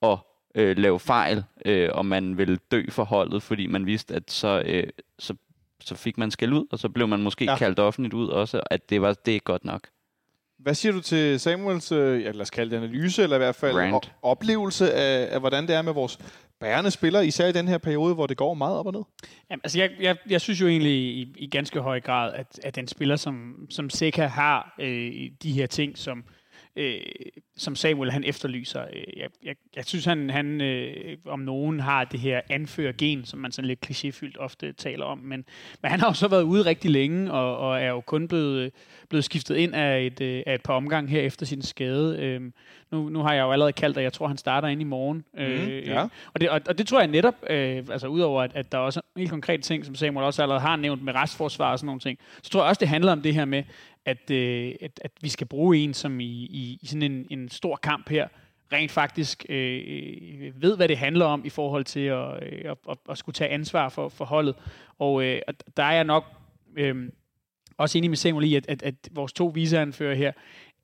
og 0.00 0.26
øh, 0.54 0.78
lave 0.78 1.00
fejl, 1.00 1.44
øh, 1.64 1.88
og 1.92 2.06
man 2.06 2.38
ville 2.38 2.58
dø 2.70 2.82
for 2.88 3.04
holdet, 3.04 3.42
fordi 3.42 3.66
man 3.66 3.86
vidste, 3.86 4.14
at 4.14 4.30
så, 4.30 4.62
øh, 4.66 4.86
så, 5.18 5.34
så 5.80 5.94
fik 5.94 6.18
man 6.18 6.30
skæld 6.30 6.52
ud, 6.52 6.66
og 6.72 6.78
så 6.78 6.88
blev 6.88 7.08
man 7.08 7.22
måske 7.22 7.44
ja. 7.44 7.56
kaldt 7.56 7.78
offentligt 7.78 8.14
ud 8.14 8.28
også, 8.28 8.60
at 8.70 8.90
det 8.90 9.02
var 9.02 9.12
det 9.12 9.36
er 9.36 9.40
godt 9.40 9.64
nok. 9.64 9.88
Hvad 10.58 10.74
siger 10.74 10.92
du 10.92 11.00
til 11.00 11.40
Samuels, 11.40 11.92
øh, 11.92 12.22
ja, 12.22 12.30
lad 12.30 12.40
os 12.40 12.50
kalde 12.50 12.70
det 12.70 12.76
analyse, 12.76 13.22
eller 13.22 13.36
i 13.36 13.38
hvert 13.38 13.54
fald 13.54 13.76
Rant. 13.76 14.12
oplevelse 14.22 14.94
af, 14.94 15.34
af, 15.34 15.40
hvordan 15.40 15.66
det 15.66 15.74
er 15.74 15.82
med 15.82 15.92
vores 15.92 16.18
bærende 16.60 16.90
spillere, 16.90 17.26
især 17.26 17.46
i 17.46 17.52
den 17.52 17.68
her 17.68 17.78
periode, 17.78 18.14
hvor 18.14 18.26
det 18.26 18.36
går 18.36 18.54
meget 18.54 18.78
op 18.78 18.86
og 18.86 18.92
ned? 18.92 19.02
Jamen, 19.50 19.60
altså, 19.64 19.78
jeg, 19.78 19.90
jeg, 20.00 20.16
jeg 20.30 20.40
synes 20.40 20.60
jo 20.60 20.66
egentlig 20.66 20.92
i, 20.92 21.34
i 21.36 21.46
ganske 21.46 21.80
høj 21.80 22.00
grad, 22.00 22.34
at, 22.34 22.60
at 22.62 22.74
den 22.74 22.88
spiller, 22.88 23.16
som, 23.16 23.54
som 23.70 23.90
Seca 23.90 24.26
har 24.26 24.74
øh, 24.80 25.12
de 25.42 25.52
her 25.52 25.66
ting, 25.66 25.98
som 25.98 26.24
øh, 26.76 27.00
som 27.56 27.76
Samuel 27.76 28.10
han 28.10 28.24
efterlyser. 28.24 28.82
Øh, 28.92 29.02
jeg, 29.16 29.28
jeg, 29.44 29.56
jeg 29.76 29.84
synes, 29.84 30.04
han, 30.04 30.30
han 30.30 30.60
øh, 30.60 31.16
om 31.26 31.40
nogen 31.40 31.80
har 31.80 32.04
det 32.04 32.20
her 32.20 32.40
anfører-gen, 32.50 33.24
som 33.24 33.38
man 33.38 33.52
sådan 33.52 33.68
lidt 33.68 33.86
klichéfyldt 33.86 34.38
ofte 34.38 34.72
taler 34.72 35.04
om. 35.04 35.18
Men, 35.18 35.44
men 35.82 35.90
han 35.90 36.00
har 36.00 36.08
jo 36.08 36.14
så 36.14 36.28
været 36.28 36.42
ude 36.42 36.64
rigtig 36.64 36.90
længe, 36.90 37.32
og, 37.32 37.58
og 37.58 37.82
er 37.82 37.88
jo 37.88 38.00
kun 38.00 38.28
blevet, 38.28 38.72
blevet 39.08 39.24
skiftet 39.24 39.56
ind 39.56 39.74
af 39.74 40.02
et, 40.02 40.20
øh, 40.20 40.42
af 40.46 40.54
et 40.54 40.62
par 40.62 40.74
omgang 40.74 41.10
her 41.10 41.20
efter 41.20 41.46
sin 41.46 41.62
skade. 41.62 42.18
Øh, 42.18 42.40
nu, 42.90 43.08
nu 43.08 43.22
har 43.22 43.32
jeg 43.34 43.42
jo 43.42 43.52
allerede 43.52 43.72
kaldt, 43.72 43.96
at 43.96 44.04
jeg 44.04 44.12
tror, 44.12 44.28
han 44.28 44.36
starter 44.36 44.68
ind 44.68 44.80
i 44.80 44.84
morgen. 44.84 45.24
Mm, 45.34 45.40
øh, 45.40 45.86
ja. 45.86 46.02
og, 46.34 46.40
det, 46.40 46.50
og, 46.50 46.60
og 46.68 46.78
det 46.78 46.86
tror 46.86 47.00
jeg 47.00 47.08
netop, 47.08 47.34
øh, 47.50 47.84
altså 47.90 48.06
udover 48.06 48.42
at, 48.42 48.50
at 48.54 48.72
der 48.72 48.78
er 48.78 48.82
også 48.82 49.00
er 49.00 49.18
helt 49.18 49.30
konkrete 49.30 49.62
ting, 49.62 49.84
som 49.84 49.94
Samuel 49.94 50.24
også 50.24 50.42
allerede 50.42 50.60
har 50.60 50.76
nævnt 50.76 51.02
med 51.02 51.14
restforsvar 51.14 51.72
og 51.72 51.78
sådan 51.78 51.86
nogle 51.86 52.00
ting, 52.00 52.18
så 52.42 52.50
tror 52.50 52.60
jeg 52.60 52.68
også, 52.68 52.80
det 52.80 52.88
handler 52.88 53.12
om 53.12 53.22
det 53.22 53.34
her 53.34 53.44
med, 53.44 53.62
at, 54.06 54.30
øh, 54.30 54.74
at, 54.80 55.00
at 55.04 55.10
vi 55.20 55.28
skal 55.28 55.46
bruge 55.46 55.76
en, 55.76 55.94
som 55.94 56.20
i, 56.20 56.24
i, 56.24 56.78
i 56.82 56.86
sådan 56.86 57.02
en, 57.02 57.26
en 57.30 57.48
stor 57.48 57.76
kamp 57.76 58.08
her, 58.08 58.28
rent 58.72 58.90
faktisk 58.90 59.46
øh, 59.48 59.82
øh 59.86 60.62
ved, 60.62 60.76
hvad 60.76 60.88
det 60.88 60.98
handler 60.98 61.24
om 61.24 61.44
i 61.44 61.48
forhold 61.48 61.84
til 61.84 62.00
at, 62.00 62.42
øh, 62.42 62.70
at, 62.88 62.98
at, 63.10 63.18
skulle 63.18 63.34
tage 63.34 63.50
ansvar 63.50 63.88
for, 63.88 64.08
for 64.08 64.24
holdet. 64.24 64.54
Og 64.98 65.24
øh, 65.24 65.40
der 65.76 65.82
er 65.82 65.92
jeg 65.92 66.04
nok 66.04 66.24
øh, 66.76 67.08
også 67.76 67.98
enig 67.98 68.10
med 68.10 68.16
Samuel 68.16 68.44
i, 68.44 68.54
at, 68.54 68.66
at, 68.68 68.82
at 68.82 68.94
vores 69.12 69.32
to 69.32 69.46
viseanfører 69.46 70.14
her 70.14 70.32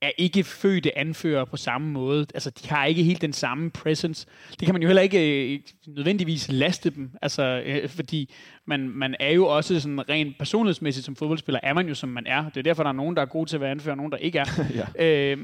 er 0.02 0.10
ikke 0.18 0.44
fødte 0.44 0.98
anfører 0.98 1.44
på 1.44 1.56
samme 1.56 1.90
måde. 1.90 2.26
Altså, 2.34 2.50
de 2.50 2.68
har 2.68 2.84
ikke 2.84 3.02
helt 3.02 3.22
den 3.22 3.32
samme 3.32 3.70
presence. 3.70 4.26
Det 4.50 4.66
kan 4.66 4.74
man 4.74 4.82
jo 4.82 4.88
heller 4.88 5.02
ikke 5.02 5.52
øh, 5.54 5.60
nødvendigvis 5.86 6.52
laste 6.52 6.90
dem, 6.90 7.10
altså, 7.22 7.62
øh, 7.66 7.88
fordi 7.88 8.34
man, 8.66 8.88
man 8.88 9.16
er 9.20 9.30
jo 9.30 9.46
også 9.46 9.80
sådan 9.80 10.08
rent 10.08 10.38
personlighedsmæssigt 10.38 11.06
som 11.06 11.16
fodboldspiller, 11.16 11.60
er 11.62 11.72
man 11.72 11.88
jo 11.88 11.94
som 11.94 12.08
man 12.08 12.26
er. 12.26 12.44
Det 12.48 12.56
er 12.56 12.62
derfor, 12.62 12.82
der 12.82 12.90
er 12.90 12.94
nogen, 12.94 13.16
der 13.16 13.22
er 13.22 13.26
gode 13.26 13.50
til 13.50 13.56
at 13.56 13.60
være 13.60 13.70
anfører, 13.70 13.92
og 13.92 13.96
nogen, 13.96 14.12
der 14.12 14.18
ikke 14.18 14.38
er. 14.38 14.44
ja. 14.98 15.04
øh, 15.06 15.38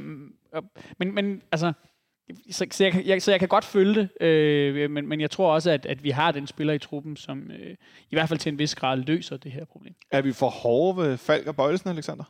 men, 0.99 1.15
men 1.15 1.43
altså, 1.53 1.73
så, 2.51 2.67
så, 2.71 2.85
jeg, 2.85 3.03
jeg, 3.07 3.23
så 3.23 3.31
jeg 3.31 3.41
kan 3.41 3.49
godt 3.49 3.65
følge 3.65 3.95
det, 3.95 4.23
øh, 4.27 4.91
men, 4.91 5.09
men 5.09 5.21
jeg 5.21 5.31
tror 5.31 5.53
også, 5.55 5.71
at, 5.71 5.87
at 5.87 6.05
vi 6.05 6.11
har 6.11 6.33
den 6.33 6.47
spiller 6.47 6.73
i 6.75 6.79
truppen, 6.79 7.17
som 7.17 7.51
øh, 7.51 7.71
i 8.11 8.17
hvert 8.17 8.29
fald 8.29 8.39
til 8.39 8.53
en 8.53 8.59
vis 8.59 8.75
grad 8.75 8.97
løser 8.97 9.37
det 9.37 9.53
her 9.53 9.65
problem. 9.65 9.95
Er 10.11 10.23
vi 10.23 10.33
for 10.33 10.49
hårde 10.49 10.97
ved 11.03 11.17
Falk 11.17 11.47
og 11.47 11.57
Bøjlesen, 11.57 11.91
Alexander? 11.91 12.25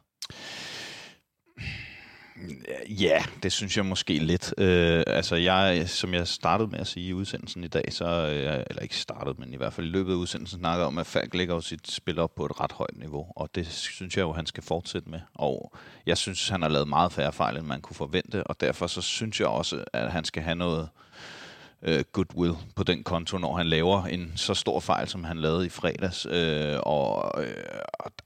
Ja, 2.88 3.24
det 3.42 3.52
synes 3.52 3.76
jeg 3.76 3.86
måske 3.86 4.18
lidt. 4.18 4.54
Øh, 4.58 5.02
altså 5.06 5.36
jeg, 5.36 5.88
som 5.88 6.14
jeg 6.14 6.28
startede 6.28 6.68
med 6.70 6.78
at 6.78 6.86
sige 6.86 7.08
i 7.08 7.12
udsendelsen 7.12 7.64
i 7.64 7.68
dag, 7.68 7.84
så, 7.90 8.04
øh, 8.04 8.64
eller 8.70 8.82
ikke 8.82 8.96
startede, 8.96 9.34
men 9.38 9.54
i 9.54 9.56
hvert 9.56 9.72
fald 9.72 9.86
i 9.86 9.90
løbet 9.90 10.12
af 10.12 10.16
udsendelsen 10.16 10.58
snakkede 10.58 10.86
om, 10.86 10.98
at 10.98 11.06
Falk 11.06 11.34
lægger 11.34 11.54
jo 11.54 11.60
sit 11.60 11.90
spil 11.90 12.18
op 12.18 12.34
på 12.34 12.44
et 12.44 12.60
ret 12.60 12.72
højt 12.72 12.96
niveau, 12.96 13.26
og 13.36 13.50
det 13.54 13.66
synes 13.66 14.16
jeg 14.16 14.22
jo, 14.22 14.32
han 14.32 14.46
skal 14.46 14.62
fortsætte 14.62 15.10
med. 15.10 15.20
Og 15.34 15.72
jeg 16.06 16.18
synes, 16.18 16.48
han 16.48 16.62
har 16.62 16.68
lavet 16.68 16.88
meget 16.88 17.12
færre 17.12 17.32
fejl, 17.32 17.56
end 17.56 17.66
man 17.66 17.80
kunne 17.80 17.96
forvente, 17.96 18.44
og 18.44 18.60
derfor 18.60 18.86
så 18.86 19.02
synes 19.02 19.40
jeg 19.40 19.48
også, 19.48 19.84
at 19.92 20.12
han 20.12 20.24
skal 20.24 20.42
have 20.42 20.56
noget, 20.56 20.82
øh, 20.82 21.05
Øh, 21.82 22.04
goodwill 22.12 22.54
på 22.74 22.82
den 22.82 23.02
konto, 23.02 23.38
når 23.38 23.56
han 23.56 23.66
laver 23.66 24.04
en 24.04 24.32
så 24.36 24.54
stor 24.54 24.80
fejl, 24.80 25.08
som 25.08 25.24
han 25.24 25.38
lavede 25.38 25.66
i 25.66 25.68
fredags. 25.68 26.26
Øh, 26.30 26.78
og, 26.82 27.44
øh, 27.44 27.54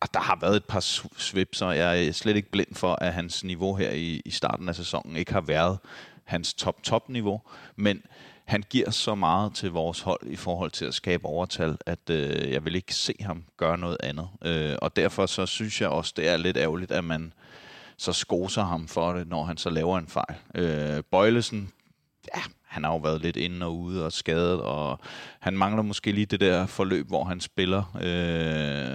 og 0.00 0.14
der 0.14 0.20
har 0.20 0.38
været 0.40 0.56
et 0.56 0.64
par 0.64 0.80
svips, 1.16 1.62
og 1.62 1.76
jeg 1.76 2.06
er 2.06 2.12
slet 2.12 2.36
ikke 2.36 2.50
blind 2.50 2.74
for, 2.74 2.94
at 2.94 3.14
hans 3.14 3.44
niveau 3.44 3.74
her 3.74 3.90
i, 3.90 4.22
i 4.24 4.30
starten 4.30 4.68
af 4.68 4.74
sæsonen 4.74 5.16
ikke 5.16 5.32
har 5.32 5.40
været 5.40 5.78
hans 6.24 6.54
top-top-niveau. 6.54 7.40
Men 7.76 8.02
han 8.44 8.64
giver 8.70 8.90
så 8.90 9.14
meget 9.14 9.54
til 9.54 9.70
vores 9.70 10.00
hold 10.00 10.20
i 10.26 10.36
forhold 10.36 10.70
til 10.70 10.84
at 10.84 10.94
skabe 10.94 11.24
overtal, 11.24 11.76
at 11.86 12.10
øh, 12.10 12.52
jeg 12.52 12.64
vil 12.64 12.74
ikke 12.74 12.94
se 12.94 13.14
ham 13.20 13.44
gøre 13.56 13.78
noget 13.78 13.96
andet. 14.02 14.28
Øh, 14.44 14.76
og 14.82 14.96
derfor 14.96 15.26
så 15.26 15.46
synes 15.46 15.80
jeg 15.80 15.88
også, 15.88 16.14
det 16.16 16.28
er 16.28 16.36
lidt 16.36 16.56
ærgerligt, 16.56 16.92
at 16.92 17.04
man 17.04 17.32
så 17.96 18.12
skoser 18.12 18.62
ham 18.62 18.88
for 18.88 19.12
det, 19.12 19.28
når 19.28 19.44
han 19.44 19.56
så 19.56 19.70
laver 19.70 19.98
en 19.98 20.08
fejl. 20.08 20.36
Øh, 20.54 21.02
Bøjlesen, 21.10 21.72
ja, 22.36 22.40
han 22.70 22.84
har 22.84 22.92
jo 22.92 22.96
været 22.96 23.22
lidt 23.22 23.36
inde 23.36 23.66
og 23.66 23.78
ude 23.78 24.04
og 24.04 24.12
skadet, 24.12 24.60
og 24.60 24.98
han 25.40 25.56
mangler 25.56 25.82
måske 25.82 26.12
lige 26.12 26.26
det 26.26 26.40
der 26.40 26.66
forløb, 26.66 27.08
hvor 27.08 27.24
han 27.24 27.40
spiller 27.40 27.82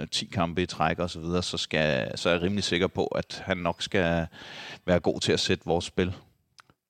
øh, 0.00 0.08
10 0.08 0.26
kampe 0.26 0.62
i 0.62 0.66
træk 0.66 0.98
og 0.98 1.10
så 1.10 1.20
videre, 1.20 1.42
så, 1.42 1.56
skal, 1.56 2.18
så 2.18 2.28
er 2.28 2.32
jeg 2.32 2.42
rimelig 2.42 2.64
sikker 2.64 2.86
på, 2.86 3.06
at 3.06 3.42
han 3.46 3.56
nok 3.56 3.82
skal 3.82 4.26
være 4.86 5.00
god 5.00 5.20
til 5.20 5.32
at 5.32 5.40
sætte 5.40 5.64
vores 5.66 5.84
spil. 5.84 6.14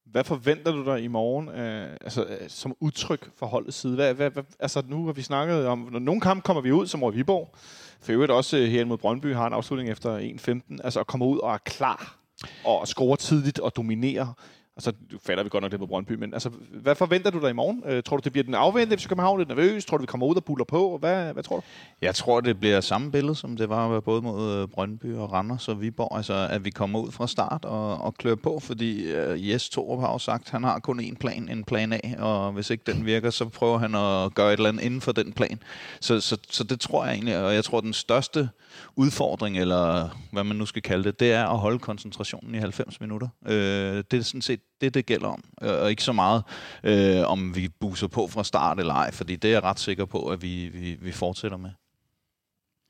Hvad 0.04 0.24
forventer 0.24 0.72
du 0.72 0.84
dig 0.84 1.02
i 1.02 1.06
morgen 1.06 1.48
øh, 1.48 1.96
altså, 2.00 2.24
øh, 2.24 2.48
som 2.48 2.74
udtryk 2.80 3.30
for 3.38 3.46
holdets 3.46 3.76
side? 3.76 3.94
Hvad, 3.94 4.14
hvad, 4.14 4.30
hvad, 4.30 4.42
altså, 4.60 4.82
nu 4.88 5.06
har 5.06 5.12
vi 5.12 5.22
snakket 5.22 5.66
om, 5.66 5.88
når 5.92 5.98
nogle 5.98 6.20
kampe 6.20 6.42
kommer 6.42 6.60
vi 6.60 6.72
ud, 6.72 6.86
som 6.86 7.02
over 7.02 7.12
Viborg. 7.12 7.54
For 8.00 8.12
øvrigt 8.12 8.32
også 8.32 8.56
øh, 8.56 8.68
her 8.68 8.84
mod 8.84 8.98
Brøndby 8.98 9.34
har 9.34 9.46
en 9.46 9.52
afslutning 9.52 9.90
efter 9.90 10.18
1.15. 10.18 10.78
Altså 10.84 11.00
at 11.00 11.06
komme 11.06 11.26
ud 11.26 11.38
og 11.38 11.54
er 11.54 11.58
klar 11.58 12.16
og 12.64 12.88
score 12.88 13.16
tidligt 13.16 13.58
og 13.58 13.76
dominere. 13.76 14.34
Altså, 14.76 14.92
du 15.12 15.18
fatter 15.26 15.44
vi 15.44 15.50
godt 15.50 15.62
nok 15.62 15.72
det 15.72 15.80
på 15.80 15.86
Brøndby, 15.86 16.12
men 16.12 16.34
altså, 16.34 16.50
hvad 16.70 16.94
forventer 16.94 17.30
du 17.30 17.40
dig 17.40 17.50
i 17.50 17.52
morgen? 17.52 17.82
Øh, 17.86 18.02
tror 18.02 18.16
du, 18.16 18.20
det 18.24 18.32
bliver 18.32 18.44
den 18.44 18.54
afvendte 18.54 18.96
FC 18.96 19.08
København, 19.08 19.38
lidt 19.38 19.48
nervøs? 19.48 19.84
Tror 19.84 19.96
du, 19.96 20.02
vi 20.02 20.06
kommer 20.06 20.26
ud 20.26 20.36
og 20.36 20.44
buller 20.44 20.64
på? 20.64 20.98
Hvad, 21.00 21.32
hvad 21.32 21.42
tror 21.42 21.56
du? 21.56 21.62
Jeg 22.02 22.14
tror, 22.14 22.40
det 22.40 22.60
bliver 22.60 22.80
samme 22.80 23.12
billede, 23.12 23.34
som 23.34 23.56
det 23.56 23.68
var 23.68 24.00
både 24.00 24.22
mod 24.22 24.52
øh, 24.52 24.68
Brøndby 24.68 25.14
og 25.14 25.32
Randers 25.32 25.68
og 25.68 25.80
Viborg. 25.80 26.16
Altså, 26.16 26.48
at 26.50 26.64
vi 26.64 26.70
kommer 26.70 26.98
ud 26.98 27.12
fra 27.12 27.26
start 27.26 27.64
og, 27.64 27.98
og 27.98 28.14
klør 28.14 28.34
på, 28.34 28.60
fordi 28.60 29.12
uh, 29.12 29.48
Jes 29.48 29.68
Torup 29.68 30.00
har 30.00 30.12
jo 30.12 30.18
sagt, 30.18 30.46
at 30.46 30.50
han 30.50 30.64
har 30.64 30.78
kun 30.78 31.00
én 31.00 31.14
plan, 31.14 31.48
en 31.48 31.64
plan 31.64 31.92
A, 31.92 32.00
og 32.18 32.52
hvis 32.52 32.70
ikke 32.70 32.92
den 32.92 33.06
virker, 33.06 33.30
så 33.30 33.44
prøver 33.44 33.78
han 33.78 33.94
at 33.94 34.34
gøre 34.34 34.52
et 34.52 34.56
eller 34.56 34.68
andet 34.68 34.82
inden 34.82 35.00
for 35.00 35.12
den 35.12 35.32
plan. 35.32 35.58
Så, 36.00 36.20
så, 36.20 36.36
så 36.50 36.64
det 36.64 36.80
tror 36.80 37.04
jeg 37.04 37.14
egentlig, 37.14 37.44
og 37.44 37.54
jeg 37.54 37.64
tror, 37.64 37.80
den 37.80 37.92
største 37.92 38.48
udfordring, 38.96 39.58
eller 39.58 40.08
hvad 40.32 40.44
man 40.44 40.56
nu 40.56 40.66
skal 40.66 40.82
kalde 40.82 41.04
det, 41.04 41.20
det 41.20 41.32
er 41.32 41.46
at 41.46 41.58
holde 41.58 41.78
koncentrationen 41.78 42.54
i 42.54 42.58
90 42.58 43.00
minutter. 43.00 43.28
Øh, 43.46 44.04
det 44.10 44.14
er 44.14 44.22
sådan 44.22 44.42
set 44.42 44.60
det, 44.80 44.94
det 44.94 45.06
gælder 45.06 45.28
om. 45.28 45.44
Og 45.60 45.90
ikke 45.90 46.02
så 46.02 46.12
meget, 46.12 46.42
øh, 46.84 47.30
om 47.30 47.56
vi 47.56 47.68
buser 47.80 48.06
på 48.06 48.26
fra 48.26 48.44
start 48.44 48.78
eller 48.80 48.94
ej, 48.94 49.10
fordi 49.10 49.36
det 49.36 49.48
er 49.48 49.52
jeg 49.52 49.62
ret 49.62 49.78
sikker 49.78 50.04
på, 50.04 50.28
at 50.28 50.42
vi, 50.42 50.68
vi, 50.68 50.96
vi 51.00 51.12
fortsætter 51.12 51.56
med. 51.56 51.70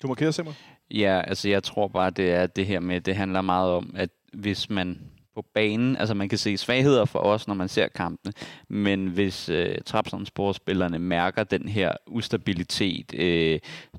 Du 0.03 0.09
markerer, 0.09 0.31
Simon? 0.31 0.55
Ja, 0.91 1.23
altså 1.27 1.49
jeg 1.49 1.63
tror 1.63 1.89
bare, 1.89 2.11
det 2.11 2.33
er 2.33 2.47
det 2.47 2.67
her 2.67 2.81
med, 2.81 3.01
det 3.01 3.17
handler 3.17 3.41
meget 3.41 3.71
om, 3.71 3.95
at 3.97 4.11
hvis 4.33 4.71
man 4.71 4.99
på 5.37 5.45
banen, 5.55 5.97
altså 5.97 6.15
man 6.15 6.29
kan 6.29 6.39
se 6.39 6.57
svagheder 6.57 7.05
for 7.05 7.19
os, 7.19 7.49
når 7.49 7.55
man 7.55 7.69
ser 7.69 7.89
kampene, 7.89 8.33
men 8.69 9.07
hvis 9.07 9.49
øh, 9.49 9.79
Trabzonspor-spillerne 9.87 10.99
mærker 10.99 11.45
den 11.45 11.69
her 11.69 11.93
ustabilitet, 12.07 13.15
øh, 13.15 13.59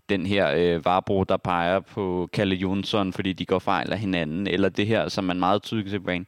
den 0.10 0.26
her 0.26 0.52
øh, 0.56 0.86
Varbro, 0.86 1.24
der 1.24 1.38
peger 1.38 1.80
på 1.80 2.30
Kalle 2.34 2.56
Jonsson, 2.56 3.14
fordi 3.14 3.34
de 3.34 3.46
går 3.46 3.60
fejl 3.60 3.94
af 3.94 4.00
hinanden, 4.00 4.48
eller 4.48 4.70
det 4.70 4.88
her, 4.88 5.10
som 5.10 5.24
man 5.24 5.40
meget 5.40 5.64
tydeligt 5.64 5.92
ser 5.92 6.00
på 6.00 6.06
banen, 6.06 6.28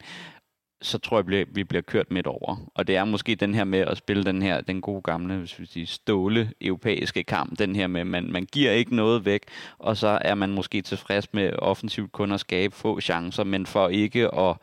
så 0.82 0.98
tror 0.98 1.24
jeg, 1.30 1.46
vi 1.54 1.64
bliver 1.64 1.82
kørt 1.82 2.10
midt 2.10 2.26
over. 2.26 2.56
Og 2.74 2.86
det 2.86 2.96
er 2.96 3.04
måske 3.04 3.34
den 3.34 3.54
her 3.54 3.64
med 3.64 3.78
at 3.78 3.96
spille 3.96 4.24
den 4.24 4.42
her, 4.42 4.60
den 4.60 4.80
gode 4.80 5.02
gamle, 5.02 5.36
hvis 5.36 5.60
vi 5.60 5.66
siger, 5.66 5.86
ståle 5.86 6.52
europæiske 6.60 7.24
kamp. 7.24 7.58
Den 7.58 7.76
her 7.76 7.86
med, 7.86 8.04
man, 8.04 8.32
man 8.32 8.46
giver 8.52 8.70
ikke 8.70 8.96
noget 8.96 9.24
væk, 9.24 9.42
og 9.78 9.96
så 9.96 10.18
er 10.20 10.34
man 10.34 10.50
måske 10.50 10.82
tilfreds 10.82 11.34
med 11.34 11.52
offensivt 11.58 12.12
kun 12.12 12.32
at 12.32 12.40
skabe 12.40 12.74
få 12.74 13.00
chancer, 13.00 13.44
men 13.44 13.66
for 13.66 13.88
ikke 13.88 14.34
at, 14.34 14.56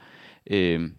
øh, 0.47 0.91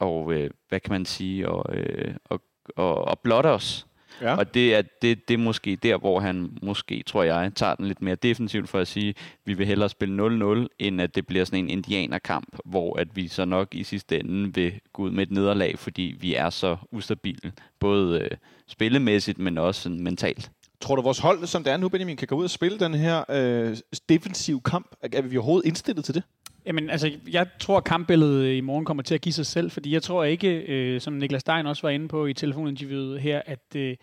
og, 0.00 0.32
øh, 0.32 0.50
hvad 0.68 0.80
kan 0.80 0.92
man 0.92 1.04
sige, 1.04 1.48
og, 1.48 1.76
øh, 1.76 2.14
og, 2.24 2.40
og, 2.76 3.04
og 3.04 3.18
blotte 3.18 3.46
os 3.46 3.86
Ja. 4.20 4.36
Og 4.36 4.54
det 4.54 4.74
er, 4.74 4.82
det, 5.02 5.28
det 5.28 5.34
er 5.34 5.38
måske 5.38 5.76
der, 5.76 5.98
hvor 5.98 6.20
han 6.20 6.50
måske, 6.62 7.02
tror 7.06 7.22
jeg, 7.22 7.52
tager 7.54 7.74
den 7.74 7.86
lidt 7.86 8.02
mere 8.02 8.14
defensivt 8.14 8.68
for 8.68 8.78
at 8.78 8.88
sige, 8.88 9.14
vi 9.44 9.54
vil 9.54 9.66
hellere 9.66 9.88
spille 9.88 10.26
0-0, 10.64 10.66
end 10.78 11.00
at 11.00 11.14
det 11.14 11.26
bliver 11.26 11.44
sådan 11.44 11.58
en 11.58 11.70
indianerkamp, 11.70 12.56
hvor 12.64 12.98
at 12.98 13.16
vi 13.16 13.28
så 13.28 13.44
nok 13.44 13.74
i 13.74 13.84
sidste 13.84 14.20
ende 14.20 14.54
vil 14.54 14.80
gå 14.92 15.02
ud 15.02 15.10
med 15.10 15.22
et 15.22 15.30
nederlag, 15.30 15.78
fordi 15.78 16.16
vi 16.20 16.34
er 16.34 16.50
så 16.50 16.76
ustabile, 16.90 17.52
både 17.80 18.20
øh, 18.20 18.30
spillemæssigt, 18.66 19.38
men 19.38 19.58
også 19.58 19.80
sådan 19.80 20.00
mentalt. 20.00 20.50
Tror 20.80 20.96
du, 20.96 21.02
vores 21.02 21.18
hold, 21.18 21.46
som 21.46 21.64
det 21.64 21.72
er 21.72 21.76
nu, 21.76 21.88
Benjamin, 21.88 22.16
kan 22.16 22.28
gå 22.28 22.34
ud 22.34 22.44
og 22.44 22.50
spille 22.50 22.78
den 22.78 22.94
her 22.94 23.24
øh, 23.28 23.76
defensiv 24.08 24.62
kamp? 24.62 24.86
Er 25.02 25.22
vi 25.22 25.36
overhovedet 25.36 25.66
indstillet 25.66 26.04
til 26.04 26.14
det? 26.14 26.22
Jamen, 26.66 26.90
altså, 26.90 27.10
jeg 27.30 27.46
tror, 27.58 27.76
at 27.76 27.84
kampbilledet 27.84 28.54
i 28.54 28.60
morgen 28.60 28.84
kommer 28.84 29.02
til 29.02 29.14
at 29.14 29.20
give 29.20 29.32
sig 29.32 29.46
selv, 29.46 29.70
fordi 29.70 29.92
jeg 29.92 30.02
tror 30.02 30.24
ikke, 30.24 30.48
øh, 30.48 31.00
som 31.00 31.12
Niklas 31.12 31.40
Stein 31.40 31.66
også 31.66 31.82
var 31.82 31.90
inde 31.90 32.08
på 32.08 32.26
i 32.26 32.34
telefoninterviewet 32.34 33.20
her, 33.20 33.42
at, 33.46 33.76
øh, 33.76 33.96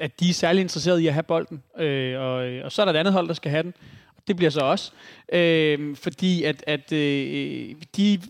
at 0.00 0.20
de 0.20 0.28
er 0.28 0.32
særlig 0.32 0.60
interesserede 0.60 1.02
i 1.02 1.06
at 1.06 1.12
have 1.12 1.22
bolden. 1.22 1.62
Øh, 1.78 2.20
og, 2.20 2.34
og 2.64 2.72
så 2.72 2.82
er 2.82 2.86
der 2.86 2.92
et 2.92 2.96
andet 2.96 3.12
hold, 3.12 3.28
der 3.28 3.34
skal 3.34 3.50
have 3.50 3.62
den. 3.62 3.74
Og 4.16 4.22
det 4.28 4.36
bliver 4.36 4.50
så 4.50 4.60
også. 4.60 4.92
Øh, 5.32 5.96
fordi 5.96 6.42
at, 6.42 6.64
at 6.66 6.92
øh, 6.92 7.74
de 7.96 8.20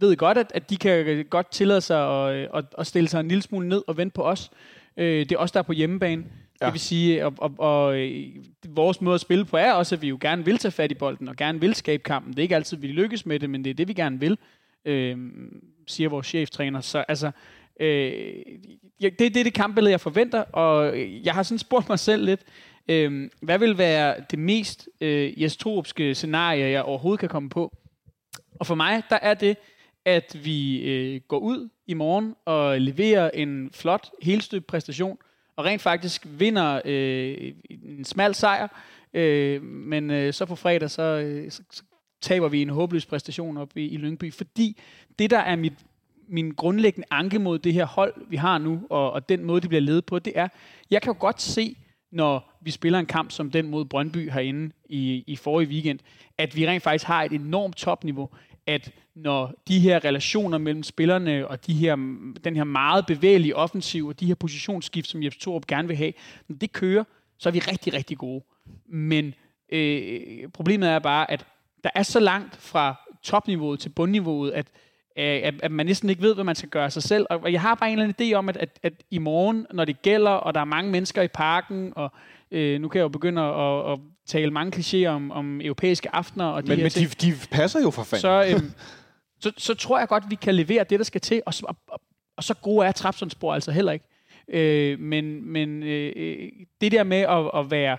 ved 0.00 0.16
godt, 0.16 0.38
at, 0.38 0.52
at 0.54 0.70
de 0.70 0.76
kan 0.76 1.24
godt 1.30 1.52
tillade 1.52 1.80
sig 1.80 2.28
at, 2.28 2.36
øh, 2.36 2.48
at, 2.54 2.64
at 2.78 2.86
stille 2.86 3.08
sig 3.08 3.20
en 3.20 3.28
lille 3.28 3.42
smule 3.42 3.68
ned 3.68 3.82
og 3.86 3.96
vente 3.96 4.14
på 4.14 4.22
os. 4.22 4.50
Øh, 4.96 5.18
det 5.20 5.32
er 5.32 5.38
også 5.38 5.52
der 5.52 5.58
er 5.58 5.62
på 5.62 5.72
hjemmebane. 5.72 6.24
Ja. 6.60 6.66
Det 6.66 6.72
vil 6.72 6.80
sige, 6.80 7.26
og, 7.26 7.34
og, 7.38 7.54
og 7.58 7.98
øh, 7.98 8.26
vores 8.68 9.00
måde 9.00 9.14
at 9.14 9.20
spille 9.20 9.44
på 9.44 9.56
er 9.56 9.72
også, 9.72 9.94
at 9.94 10.02
vi 10.02 10.08
jo 10.08 10.18
gerne 10.20 10.44
vil 10.44 10.58
tage 10.58 10.72
fat 10.72 10.90
i 10.90 10.94
bolden, 10.94 11.28
og 11.28 11.36
gerne 11.36 11.60
vil 11.60 11.74
skabe 11.74 12.02
kampen. 12.02 12.32
Det 12.32 12.38
er 12.38 12.42
ikke 12.42 12.54
altid, 12.54 12.76
vi 12.76 12.86
lykkes 12.86 13.26
med 13.26 13.40
det, 13.40 13.50
men 13.50 13.64
det 13.64 13.70
er 13.70 13.74
det, 13.74 13.88
vi 13.88 13.92
gerne 13.92 14.20
vil, 14.20 14.38
øh, 14.84 15.18
siger 15.86 16.08
vores 16.08 16.26
cheftræner. 16.26 16.80
Så 16.80 17.04
altså, 17.08 17.30
øh, 17.80 18.12
det, 19.00 19.18
det 19.18 19.36
er 19.36 19.44
det 19.44 19.54
kampbillede, 19.54 19.90
jeg 19.90 20.00
forventer, 20.00 20.40
og 20.40 20.98
jeg 20.98 21.34
har 21.34 21.42
sådan 21.42 21.58
spurgt 21.58 21.88
mig 21.88 21.98
selv 21.98 22.24
lidt, 22.24 22.40
øh, 22.88 23.30
hvad 23.42 23.58
vil 23.58 23.78
være 23.78 24.14
det 24.30 24.38
mest 24.38 24.88
øh, 25.00 25.42
jestropske 25.42 26.14
scenarie, 26.14 26.70
jeg 26.70 26.82
overhovedet 26.82 27.20
kan 27.20 27.28
komme 27.28 27.50
på? 27.50 27.76
Og 28.60 28.66
for 28.66 28.74
mig, 28.74 29.02
der 29.10 29.18
er 29.22 29.34
det, 29.34 29.56
at 30.04 30.36
vi 30.44 30.80
øh, 30.80 31.20
går 31.28 31.38
ud 31.38 31.68
i 31.86 31.94
morgen 31.94 32.34
og 32.44 32.80
leverer 32.80 33.30
en 33.34 33.70
flot, 33.72 34.10
helstøbt 34.22 34.66
præstation, 34.66 35.18
og 35.60 35.66
rent 35.66 35.82
faktisk 35.82 36.26
vinder 36.30 36.80
øh, 36.84 37.52
en 37.70 38.04
smal 38.04 38.34
sejr, 38.34 38.68
øh, 39.14 39.62
men 39.62 40.10
øh, 40.10 40.32
så 40.32 40.46
på 40.46 40.56
fredag, 40.56 40.90
så, 40.90 41.02
øh, 41.02 41.50
så, 41.50 41.62
så 41.70 41.82
taber 42.20 42.48
vi 42.48 42.62
en 42.62 42.68
håbløs 42.68 43.06
præstation 43.06 43.56
op 43.56 43.76
i, 43.76 43.88
i 43.88 43.96
Lyngby, 43.96 44.32
fordi 44.32 44.80
det, 45.18 45.30
der 45.30 45.38
er 45.38 45.56
mit, 45.56 45.72
min 46.28 46.50
grundlæggende 46.50 47.06
anke 47.10 47.38
mod 47.38 47.58
det 47.58 47.72
her 47.72 47.86
hold, 47.86 48.14
vi 48.28 48.36
har 48.36 48.58
nu, 48.58 48.80
og, 48.90 49.12
og 49.12 49.28
den 49.28 49.44
måde, 49.44 49.60
det 49.60 49.68
bliver 49.68 49.82
ledet 49.82 50.04
på, 50.04 50.18
det 50.18 50.32
er, 50.36 50.48
jeg 50.90 51.02
kan 51.02 51.12
jo 51.12 51.16
godt 51.20 51.42
se, 51.42 51.76
når 52.12 52.52
vi 52.60 52.70
spiller 52.70 52.98
en 52.98 53.06
kamp 53.06 53.30
som 53.30 53.50
den 53.50 53.70
mod 53.70 53.84
Brøndby 53.84 54.30
herinde 54.30 54.70
i, 54.88 55.24
i 55.26 55.36
forrige 55.36 55.68
weekend, 55.68 55.98
at 56.38 56.56
vi 56.56 56.66
rent 56.66 56.82
faktisk 56.82 57.04
har 57.04 57.22
et 57.22 57.32
enormt 57.32 57.76
topniveau 57.76 58.28
at 58.70 58.92
når 59.14 59.62
de 59.68 59.78
her 59.78 60.04
relationer 60.04 60.58
mellem 60.58 60.82
spillerne 60.82 61.48
og 61.48 61.66
de 61.66 61.74
her, 61.74 61.96
den 62.44 62.56
her 62.56 62.64
meget 62.64 63.06
bevægelige 63.06 63.56
offensiv 63.56 64.06
og 64.06 64.20
de 64.20 64.26
her 64.26 64.34
positionsskift, 64.34 65.08
som 65.08 65.22
Jeppe 65.22 65.38
Torup 65.38 65.66
gerne 65.66 65.88
vil 65.88 65.96
have, 65.96 66.12
når 66.48 66.56
det 66.56 66.72
kører, 66.72 67.04
så 67.38 67.48
er 67.48 67.52
vi 67.52 67.58
rigtig, 67.58 67.94
rigtig 67.94 68.18
gode. 68.18 68.44
Men 68.88 69.34
øh, 69.72 70.48
problemet 70.48 70.88
er 70.88 70.98
bare, 70.98 71.30
at 71.30 71.46
der 71.84 71.90
er 71.94 72.02
så 72.02 72.20
langt 72.20 72.56
fra 72.56 72.94
topniveauet 73.22 73.80
til 73.80 73.88
bundniveauet, 73.88 74.50
at, 74.50 74.66
øh, 75.18 75.40
at, 75.42 75.54
at 75.62 75.72
man 75.72 75.86
næsten 75.86 76.10
ikke 76.10 76.22
ved, 76.22 76.34
hvad 76.34 76.44
man 76.44 76.54
skal 76.54 76.68
gøre 76.68 76.90
sig 76.90 77.02
selv. 77.02 77.26
Og 77.30 77.52
jeg 77.52 77.60
har 77.60 77.74
bare 77.74 77.90
en 77.92 77.98
eller 77.98 78.14
anden 78.14 78.32
idé 78.32 78.34
om, 78.34 78.48
at, 78.48 78.56
at, 78.56 78.78
at 78.82 78.92
i 79.10 79.18
morgen, 79.18 79.66
når 79.72 79.84
det 79.84 80.02
gælder, 80.02 80.30
og 80.30 80.54
der 80.54 80.60
er 80.60 80.64
mange 80.64 80.90
mennesker 80.90 81.22
i 81.22 81.28
parken, 81.28 81.92
og 81.96 82.12
øh, 82.50 82.80
nu 82.80 82.88
kan 82.88 82.98
jeg 82.98 83.02
jo 83.02 83.08
begynde 83.08 83.42
at, 83.42 83.92
at 83.92 83.98
tale 84.30 84.50
mange 84.50 84.76
klichéer 84.76 85.08
om, 85.08 85.30
om 85.30 85.60
europæiske 85.60 86.14
aftener. 86.14 86.44
Og 86.44 86.62
de 86.62 86.68
men 86.68 86.78
her 86.78 86.84
men 86.84 87.08
de, 87.08 87.30
de 87.30 87.34
passer 87.50 87.80
jo 87.80 87.90
for 87.90 88.02
fanden. 88.02 88.20
Så, 88.20 88.54
øhm, 88.54 88.72
så, 89.42 89.52
så 89.56 89.74
tror 89.74 89.98
jeg 89.98 90.08
godt, 90.08 90.24
vi 90.28 90.34
kan 90.34 90.54
levere 90.54 90.84
det, 90.84 90.98
der 90.98 91.04
skal 91.04 91.20
til. 91.20 91.42
Og, 91.46 91.54
og, 91.62 92.00
og, 92.36 92.44
så 92.44 92.54
gode 92.54 92.86
er 92.86 92.92
Trapsonsborg 92.92 93.54
altså 93.54 93.70
heller 93.72 93.92
ikke. 93.92 94.04
Øh, 94.48 94.98
men 95.00 95.52
men 95.52 95.82
øh, 95.82 96.48
det 96.80 96.92
der 96.92 97.04
med 97.04 97.18
at, 97.18 97.60
at 97.60 97.70
være, 97.70 97.98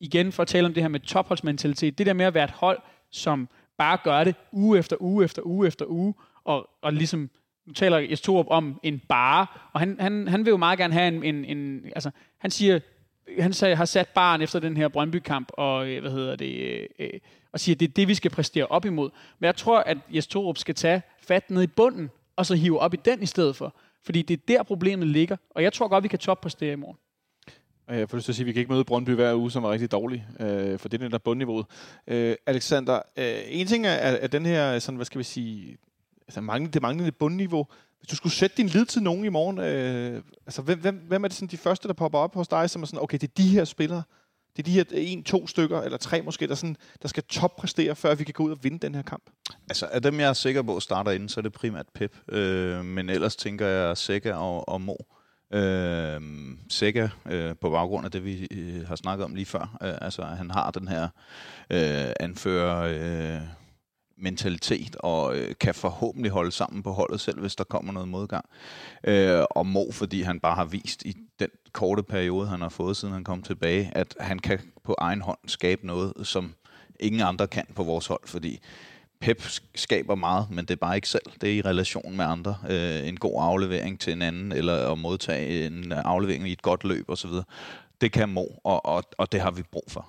igen 0.00 0.32
for 0.32 0.42
at 0.42 0.48
tale 0.48 0.66
om 0.66 0.74
det 0.74 0.82
her 0.82 0.88
med 0.88 1.00
topholdsmentalitet, 1.00 1.98
det 1.98 2.06
der 2.06 2.12
med 2.12 2.24
at 2.26 2.34
være 2.34 2.44
et 2.44 2.50
hold, 2.50 2.78
som 3.10 3.48
bare 3.78 3.98
gør 4.04 4.24
det 4.24 4.34
uge 4.52 4.78
efter 4.78 4.96
uge 5.00 5.24
efter 5.24 5.42
uge 5.44 5.66
efter 5.66 5.84
uge, 5.88 6.14
og, 6.44 6.68
og 6.82 6.92
ligesom, 6.92 7.30
nu 7.66 7.72
taler 7.72 7.98
Jes 7.98 8.20
Torup 8.20 8.46
om 8.50 8.80
en 8.82 9.02
bare, 9.08 9.46
og 9.72 9.80
han, 9.80 9.96
han, 10.00 10.28
han 10.28 10.44
vil 10.44 10.50
jo 10.50 10.56
meget 10.56 10.78
gerne 10.78 10.94
have 10.94 11.08
en, 11.08 11.24
en, 11.24 11.44
en 11.44 11.84
altså, 11.84 12.10
han 12.38 12.50
siger, 12.50 12.80
han 13.38 13.52
sagde, 13.52 13.76
har 13.76 13.84
sat 13.84 14.08
barn 14.08 14.42
efter 14.42 14.58
den 14.58 14.76
her 14.76 14.88
Brøndby-kamp, 14.88 15.48
og 15.52 15.88
øh, 15.88 16.00
hvad 16.00 16.10
hedder 16.10 16.36
det, 16.36 16.54
øh, 16.54 16.86
øh 16.98 17.20
og 17.52 17.60
siger, 17.60 17.76
at 17.76 17.80
det 17.80 17.88
er 17.88 17.92
det, 17.92 18.08
vi 18.08 18.14
skal 18.14 18.30
præstere 18.30 18.66
op 18.66 18.84
imod. 18.84 19.10
Men 19.38 19.46
jeg 19.46 19.56
tror, 19.56 19.78
at 19.78 19.98
Jes 20.14 20.26
Torup 20.26 20.58
skal 20.58 20.74
tage 20.74 21.02
fat 21.22 21.50
ned 21.50 21.62
i 21.62 21.66
bunden, 21.66 22.10
og 22.36 22.46
så 22.46 22.54
hive 22.54 22.80
op 22.80 22.94
i 22.94 22.96
den 23.04 23.22
i 23.22 23.26
stedet 23.26 23.56
for. 23.56 23.74
Fordi 24.04 24.22
det 24.22 24.34
er 24.34 24.42
der, 24.48 24.62
problemet 24.62 25.08
ligger. 25.08 25.36
Og 25.50 25.62
jeg 25.62 25.72
tror 25.72 25.88
godt, 25.88 26.02
vi 26.04 26.08
kan 26.08 26.18
toppræstere 26.18 26.72
i 26.72 26.76
morgen. 26.76 26.96
Jeg 27.88 28.08
får 28.08 28.16
lyst 28.16 28.24
til 28.24 28.32
at 28.32 28.36
sige, 28.36 28.44
at 28.44 28.46
vi 28.46 28.52
kan 28.52 28.60
ikke 28.60 28.72
møde 28.72 28.84
Brøndby 28.84 29.10
hver 29.10 29.34
uge, 29.34 29.50
som 29.50 29.62
var 29.62 29.70
rigtig 29.70 29.92
dårlig, 29.92 30.26
øh, 30.40 30.78
for 30.78 30.88
det 30.88 30.98
er 30.98 31.04
den 31.04 31.12
der 31.12 31.18
bundniveauet. 31.18 31.66
Øh, 32.06 32.36
Alexander, 32.46 33.00
øh, 33.16 33.38
en 33.46 33.66
ting 33.66 33.86
er, 33.86 33.90
er, 33.90 34.16
er 34.16 34.26
den 34.26 34.46
her, 34.46 34.78
sådan, 34.78 34.96
hvad 34.96 35.06
skal 35.06 35.18
vi 35.18 35.24
sige, 35.24 35.76
altså 36.28 36.40
manglende, 36.40 36.72
det 36.72 36.82
manglende 36.82 37.12
bundniveau. 37.12 37.66
Hvis 37.98 38.08
du 38.08 38.16
skulle 38.16 38.32
sætte 38.32 38.56
din 38.56 38.66
lid 38.66 38.86
til 38.86 39.02
nogen 39.02 39.24
i 39.24 39.28
morgen, 39.28 39.58
øh, 39.58 40.22
altså 40.46 40.62
hvem, 40.62 40.80
hvem, 40.80 40.94
hvem 41.08 41.24
er 41.24 41.28
det 41.28 41.36
sådan 41.36 41.48
de 41.48 41.56
første, 41.56 41.88
der 41.88 41.94
popper 41.94 42.18
op 42.18 42.34
hos 42.34 42.48
dig, 42.48 42.70
som 42.70 42.82
er 42.82 42.86
sådan, 42.86 43.02
okay, 43.02 43.18
det 43.20 43.28
er 43.28 43.32
de 43.36 43.48
her 43.48 43.64
spillere, 43.64 44.02
det 44.56 44.62
er 44.62 44.64
de 44.64 44.72
her 44.72 44.84
en, 44.92 45.24
to 45.24 45.46
stykker, 45.46 45.80
eller 45.80 45.98
tre 45.98 46.22
måske, 46.22 46.46
der, 46.46 46.54
sådan, 46.54 46.76
der 47.02 47.08
skal 47.08 47.22
toppræstere, 47.22 47.96
før 47.96 48.14
vi 48.14 48.24
kan 48.24 48.32
gå 48.32 48.42
ud 48.42 48.50
og 48.50 48.58
vinde 48.62 48.78
den 48.78 48.94
her 48.94 49.02
kamp? 49.02 49.30
Altså, 49.68 49.86
af 49.86 50.02
dem, 50.02 50.20
jeg 50.20 50.28
er 50.28 50.32
sikker 50.32 50.62
på 50.62 50.80
starter 50.80 51.10
inden, 51.10 51.28
så 51.28 51.40
er 51.40 51.42
det 51.42 51.52
primært 51.52 51.86
Pep. 51.94 52.16
Øh, 52.28 52.84
men 52.84 53.10
ellers 53.10 53.36
tænker 53.36 53.66
jeg 53.66 53.96
Sækker 53.96 54.34
og, 54.34 54.68
og 54.68 54.80
Mo. 54.80 54.94
Øh, 55.52 56.20
Sækker, 56.68 57.08
øh, 57.26 57.54
på 57.60 57.70
baggrund 57.70 58.04
af 58.04 58.10
det, 58.10 58.24
vi 58.24 58.46
øh, 58.50 58.88
har 58.88 58.96
snakket 58.96 59.24
om 59.24 59.34
lige 59.34 59.46
før, 59.46 59.78
øh, 59.82 59.94
altså 60.00 60.22
han 60.22 60.50
har 60.50 60.70
den 60.70 60.88
her 60.88 61.08
øh, 61.70 62.12
anfører... 62.20 62.80
Øh, 63.36 63.57
mentalitet 64.18 64.96
og 64.96 65.36
øh, 65.36 65.54
kan 65.60 65.74
forhåbentlig 65.74 66.30
holde 66.30 66.52
sammen 66.52 66.82
på 66.82 66.92
holdet 66.92 67.20
selv, 67.20 67.40
hvis 67.40 67.56
der 67.56 67.64
kommer 67.64 67.92
noget 67.92 68.08
modgang. 68.08 68.44
Øh, 69.04 69.44
og 69.50 69.66
Mo, 69.66 69.90
fordi 69.92 70.22
han 70.22 70.40
bare 70.40 70.54
har 70.54 70.64
vist 70.64 71.02
i 71.02 71.16
den 71.38 71.48
korte 71.72 72.02
periode, 72.02 72.48
han 72.48 72.60
har 72.60 72.68
fået, 72.68 72.96
siden 72.96 73.14
han 73.14 73.24
kom 73.24 73.42
tilbage, 73.42 73.90
at 73.94 74.16
han 74.20 74.38
kan 74.38 74.58
på 74.84 74.94
egen 74.98 75.20
hånd 75.20 75.38
skabe 75.46 75.86
noget, 75.86 76.12
som 76.26 76.54
ingen 77.00 77.22
andre 77.22 77.46
kan 77.46 77.66
på 77.74 77.82
vores 77.82 78.06
hold, 78.06 78.22
fordi 78.24 78.60
Pep 79.20 79.42
skaber 79.74 80.14
meget, 80.14 80.50
men 80.50 80.64
det 80.64 80.70
er 80.70 80.76
bare 80.76 80.96
ikke 80.96 81.08
selv. 81.08 81.26
Det 81.40 81.50
er 81.50 81.54
i 81.54 81.60
relation 81.60 82.16
med 82.16 82.24
andre. 82.24 82.56
Øh, 82.70 83.08
en 83.08 83.16
god 83.16 83.42
aflevering 83.42 84.00
til 84.00 84.12
en 84.12 84.22
anden, 84.22 84.52
eller 84.52 84.92
at 84.92 84.98
modtage 84.98 85.66
en 85.66 85.92
aflevering 85.92 86.48
i 86.48 86.52
et 86.52 86.62
godt 86.62 86.84
løb 86.84 87.10
osv. 87.10 87.30
Det 88.00 88.12
kan 88.12 88.28
Mo, 88.28 88.44
og, 88.64 88.86
og, 88.86 89.04
og 89.18 89.32
det 89.32 89.40
har 89.40 89.50
vi 89.50 89.62
brug 89.62 89.84
for. 89.88 90.08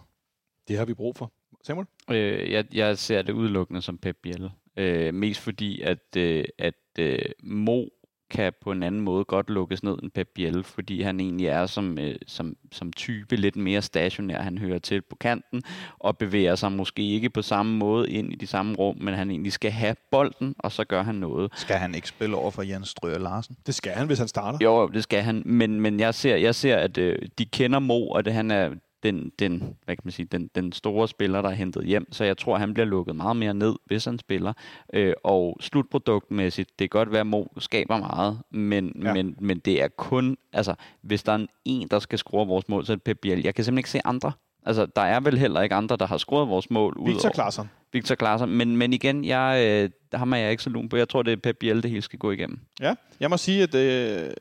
Det 0.67 0.77
har 0.77 0.85
vi 0.85 0.93
brug 0.93 1.15
for. 1.17 1.31
Samuel? 1.63 1.87
Øh, 2.11 2.51
jeg, 2.51 2.65
jeg 2.73 2.97
ser 2.97 3.21
det 3.21 3.33
udelukkende 3.33 3.81
som 3.81 3.97
Pep 3.97 4.17
Biel. 4.23 4.51
Øh, 4.77 5.13
mest 5.13 5.39
fordi, 5.39 5.81
at, 5.81 6.15
øh, 6.17 6.45
at 6.57 6.73
øh, 6.99 7.19
Mo 7.43 7.85
kan 8.29 8.53
på 8.61 8.71
en 8.71 8.83
anden 8.83 9.01
måde 9.01 9.25
godt 9.25 9.49
lukkes 9.49 9.83
ned 9.83 9.97
end 10.03 10.11
Pep 10.11 10.27
Biel, 10.35 10.63
fordi 10.63 11.01
han 11.01 11.19
egentlig 11.19 11.47
er 11.47 11.65
som, 11.65 11.97
øh, 11.99 12.15
som, 12.27 12.55
som 12.71 12.93
type 12.93 13.35
lidt 13.35 13.55
mere 13.55 13.81
stationær. 13.81 14.41
Han 14.41 14.57
hører 14.57 14.79
til 14.79 15.01
på 15.01 15.15
kanten 15.15 15.63
og 15.99 16.17
bevæger 16.17 16.55
sig 16.55 16.71
måske 16.71 17.09
ikke 17.09 17.29
på 17.29 17.41
samme 17.41 17.77
måde 17.77 18.09
ind 18.09 18.33
i 18.33 18.35
de 18.35 18.47
samme 18.47 18.75
rum, 18.75 18.97
men 19.01 19.13
han 19.13 19.31
egentlig 19.31 19.53
skal 19.53 19.71
have 19.71 19.95
bolden, 20.11 20.55
og 20.59 20.71
så 20.71 20.83
gør 20.83 21.03
han 21.03 21.15
noget. 21.15 21.51
Skal 21.55 21.75
han 21.75 21.95
ikke 21.95 22.07
spille 22.07 22.35
over 22.35 22.51
for 22.51 22.61
Jens 22.61 22.89
Strøger 22.89 23.19
Larsen? 23.19 23.57
Det 23.65 23.75
skal 23.75 23.91
han, 23.91 24.07
hvis 24.07 24.19
han 24.19 24.27
starter. 24.27 24.59
Jo, 24.61 24.87
det 24.87 25.03
skal 25.03 25.21
han, 25.21 25.43
men, 25.45 25.81
men 25.81 25.99
jeg 25.99 26.13
ser, 26.15 26.35
jeg 26.35 26.55
ser 26.55 26.77
at 26.77 26.97
øh, 26.97 27.19
de 27.37 27.45
kender 27.45 27.79
Mo, 27.79 28.07
og 28.07 28.25
det, 28.25 28.33
han 28.33 28.51
er 28.51 28.69
den, 29.03 29.31
den, 29.39 29.75
hvad 29.85 29.95
kan 29.95 30.01
man 30.03 30.11
sige, 30.11 30.25
den, 30.25 30.49
den 30.55 30.71
store 30.71 31.07
spiller, 31.07 31.41
der 31.41 31.49
er 31.49 31.53
hentet 31.53 31.85
hjem. 31.85 32.11
Så 32.11 32.23
jeg 32.23 32.37
tror, 32.37 32.57
han 32.57 32.73
bliver 32.73 32.85
lukket 32.85 33.15
meget 33.15 33.35
mere 33.37 33.53
ned, 33.53 33.75
hvis 33.85 34.05
han 34.05 34.19
spiller. 34.19 34.53
Øh, 34.93 35.13
og 35.23 35.57
slutproduktmæssigt, 35.59 36.69
det 36.79 36.91
kan 36.91 36.99
godt 36.99 37.11
være, 37.11 37.21
at 37.21 37.27
Mo 37.27 37.45
skaber 37.57 37.97
meget, 37.97 38.39
men, 38.51 39.01
ja. 39.03 39.13
men, 39.13 39.35
men 39.39 39.59
det 39.59 39.81
er 39.81 39.87
kun, 39.87 40.37
altså, 40.53 40.75
hvis 41.01 41.23
der 41.23 41.31
er 41.31 41.45
en, 41.65 41.87
der 41.87 41.99
skal 41.99 42.19
score 42.19 42.47
vores 42.47 42.69
mål, 42.69 42.85
så 42.85 42.91
er 42.91 42.95
det 42.95 43.03
Pep 43.03 43.17
Biel. 43.21 43.43
Jeg 43.43 43.55
kan 43.55 43.63
simpelthen 43.63 43.77
ikke 43.77 43.89
se 43.89 44.07
andre. 44.07 44.31
Altså, 44.65 44.85
der 44.85 45.01
er 45.01 45.19
vel 45.19 45.37
heller 45.37 45.61
ikke 45.61 45.75
andre, 45.75 45.95
der 45.95 46.07
har 46.07 46.17
scoret 46.17 46.49
vores 46.49 46.69
mål. 46.69 46.97
Victor 47.05 47.29
Klaarsson. 47.29 47.69
Victor 47.93 48.15
Klaarsson. 48.15 48.49
Men, 48.49 48.77
men 48.77 48.93
igen, 48.93 49.25
jeg, 49.25 49.65
øh, 49.67 50.19
ham 50.19 50.33
er 50.33 50.37
jeg 50.37 50.51
ikke 50.51 50.63
så 50.63 50.69
lun 50.69 50.89
på. 50.89 50.97
Jeg 50.97 51.09
tror, 51.09 51.23
det 51.23 51.31
er 51.31 51.37
Pep 51.37 51.57
Biel, 51.59 51.83
det 51.83 51.91
hele 51.91 52.01
skal 52.01 52.19
gå 52.19 52.31
igennem. 52.31 52.59
Ja, 52.79 52.95
jeg 53.19 53.29
må 53.29 53.37
sige, 53.37 53.63
at 53.63 53.75
øh, 53.75 54.31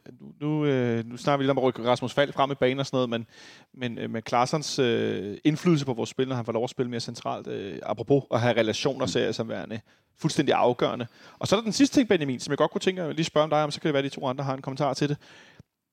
nu, 0.41 0.65
øh, 0.65 1.05
nu 1.07 1.17
snakker 1.17 1.39
vi 1.39 1.45
lidt 1.45 1.51
om 1.51 1.59
at 1.59 1.65
rykke 1.65 1.85
Rasmus 1.85 2.13
Fald 2.13 2.33
frem 2.33 2.51
i 2.51 2.55
banen 2.55 2.79
og 2.79 2.87
sådan 2.87 2.97
noget, 2.97 3.11
men, 3.11 3.27
men 3.75 3.99
øh, 3.99 4.11
med 4.11 4.23
Klaarsons 4.23 4.79
øh, 4.79 5.37
indflydelse 5.45 5.87
på 5.87 5.95
vores 5.95 6.11
spil, 6.11 6.29
når 6.29 6.37
han 6.37 6.45
får 6.45 6.53
lov 6.53 6.65
at 6.65 6.71
spille 6.71 6.91
mere 6.91 7.01
centralt, 7.01 7.47
øh, 7.47 7.79
apropos 7.83 8.23
at 8.31 8.41
have 8.41 8.57
relationer, 8.57 9.07
ser 9.07 9.25
jeg 9.25 9.35
som 9.35 9.49
værende 9.49 9.81
fuldstændig 10.21 10.55
afgørende. 10.55 11.07
Og 11.39 11.49
så 11.49 11.57
er 11.57 11.61
der 11.61 11.65
den 11.65 11.73
sidste 11.73 11.97
ting, 11.97 12.09
Benjamin, 12.09 12.41
som 12.41 12.51
jeg 12.51 12.59
godt 12.59 12.71
kunne 12.71 12.81
tænke 12.81 13.03
at 13.03 13.17
lige 13.17 13.25
spørge 13.25 13.45
om 13.45 13.51
dig 13.51 13.65
om, 13.65 13.71
så 13.71 13.81
kan 13.81 13.89
det 13.89 13.95
være, 13.95 14.05
at 14.05 14.13
de 14.13 14.15
to 14.15 14.27
andre 14.27 14.45
har 14.45 14.55
en 14.55 14.63
kommentar 14.63 14.95
til 14.95 15.09
det. 15.09 15.17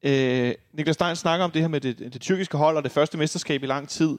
Øh, 0.05 0.53
Niklas 0.73 0.93
Stein 0.93 1.15
snakker 1.15 1.45
om 1.45 1.51
det 1.51 1.61
her 1.61 1.67
med 1.67 1.81
det, 1.81 1.99
det 1.99 2.21
tyrkiske 2.21 2.57
hold 2.57 2.77
og 2.77 2.83
det 2.83 2.91
første 2.91 3.17
mesterskab 3.17 3.63
i 3.63 3.65
lang 3.65 3.89
tid. 3.89 4.17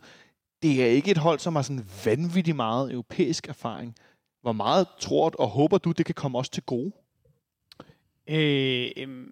Det 0.63 0.83
er 0.83 0.87
ikke 0.87 1.11
et 1.11 1.19
hold, 1.19 1.39
som 1.39 1.55
har 1.55 1.63
sådan 1.63 1.87
vanvittig 2.05 2.57
meget 2.57 2.93
europæisk 2.93 3.49
erfaring. 3.49 3.97
Hvor 4.43 4.53
meget 4.53 4.87
tror 5.01 5.31
og 5.39 5.49
håber 5.49 5.79
du, 5.79 5.93
det 5.93 6.07
kan 6.07 6.15
komme 6.15 6.39
os 6.39 6.49
til 6.49 6.63
gode? 6.63 6.93
Øh, 8.29 8.91
øh, 8.97 9.27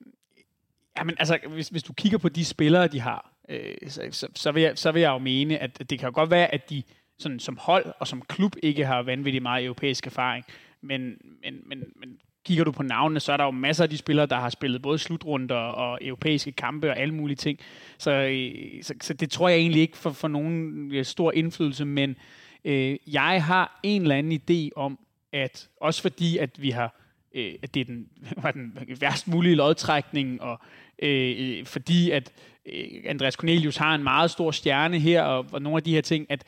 jamen, 0.98 1.16
altså, 1.18 1.38
hvis, 1.48 1.68
hvis 1.68 1.82
du 1.82 1.92
kigger 1.92 2.18
på 2.18 2.28
de 2.28 2.44
spillere, 2.44 2.88
de 2.88 3.01
har, 3.01 3.34
øh, 3.48 3.74
så, 3.88 4.09
så, 4.10 4.28
så, 4.34 4.52
vil 4.52 4.62
jeg, 4.62 4.78
så 4.78 4.92
vil 4.92 5.02
jeg 5.02 5.10
jo 5.10 5.18
mene, 5.18 5.59
at 5.59 5.90
det 5.90 5.98
kan 5.98 6.09
jo 6.09 6.14
godt 6.14 6.30
være, 6.30 6.55
at 6.55 6.70
de 6.70 6.82
sådan, 7.18 7.40
som 7.40 7.56
hold 7.56 7.92
og 7.98 8.06
som 8.06 8.22
klub 8.22 8.56
ikke 8.62 8.86
har 8.86 9.02
vanvittigt 9.02 9.42
meget 9.42 9.64
europæisk 9.64 10.06
erfaring. 10.06 10.44
Men, 10.80 11.01
men, 11.42 11.68
men, 11.68 11.84
men 11.96 12.18
kigger 12.45 12.65
du 12.65 12.73
på 12.73 12.83
navnene, 12.83 13.21
så 13.21 13.33
er 13.33 13.37
der 13.37 13.45
jo 13.45 13.51
masser 13.51 13.85
af 13.85 13.91
de 13.91 13.97
spillere, 13.97 14.27
der 14.27 14.37
har 14.37 14.51
spillet 14.51 14.83
både 14.83 14.99
slutrunder 14.99 15.57
og 15.57 15.99
europæiske 16.03 16.53
kampe 16.53 16.91
og 16.91 16.99
alle 16.99 17.15
mulige 17.15 17.37
ting. 17.37 17.59
Så, 17.99 18.11
øh, 18.11 18.83
så, 18.83 18.95
så 19.01 19.15
det 19.15 19.31
tror 19.31 19.49
jeg 19.49 19.59
egentlig 19.59 19.83
ikke 19.83 19.97
for, 19.97 20.11
for 20.11 20.29
nogen 20.29 20.93
øh, 20.93 21.05
stor 21.05 21.33
indflydelse, 21.33 21.85
men 21.85 22.16
øh, 22.65 22.97
jeg 23.07 23.45
har 23.45 23.81
en 23.83 24.03
eller 24.03 24.16
anden 24.16 24.41
idé 24.41 24.71
om, 24.77 24.99
at 25.33 25.69
også 25.81 26.03
fordi, 26.03 26.39
at 26.39 26.62
vi 26.62 26.71
har 26.71 26.95
øh, 27.35 27.55
at 27.62 27.75
det 27.75 27.81
er 27.81 27.85
den, 27.85 28.09
var 28.43 28.51
den 28.51 28.79
værst 29.01 29.29
mulige 29.29 29.55
lodtrækning, 29.55 30.43
og 30.43 30.61
øh, 30.99 31.37
øh, 31.39 31.66
fordi 31.66 32.11
at 32.11 32.33
øh, 32.66 32.85
Andreas 33.05 33.35
Cornelius 33.35 33.77
har 33.77 33.95
en 33.95 34.03
meget 34.03 34.31
stor 34.31 34.51
stjerne 34.51 34.99
her, 34.99 35.23
og, 35.23 35.47
og 35.53 35.62
nogle 35.62 35.77
af 35.77 35.83
de 35.83 35.95
her 35.95 36.01
ting, 36.01 36.27
at, 36.29 36.45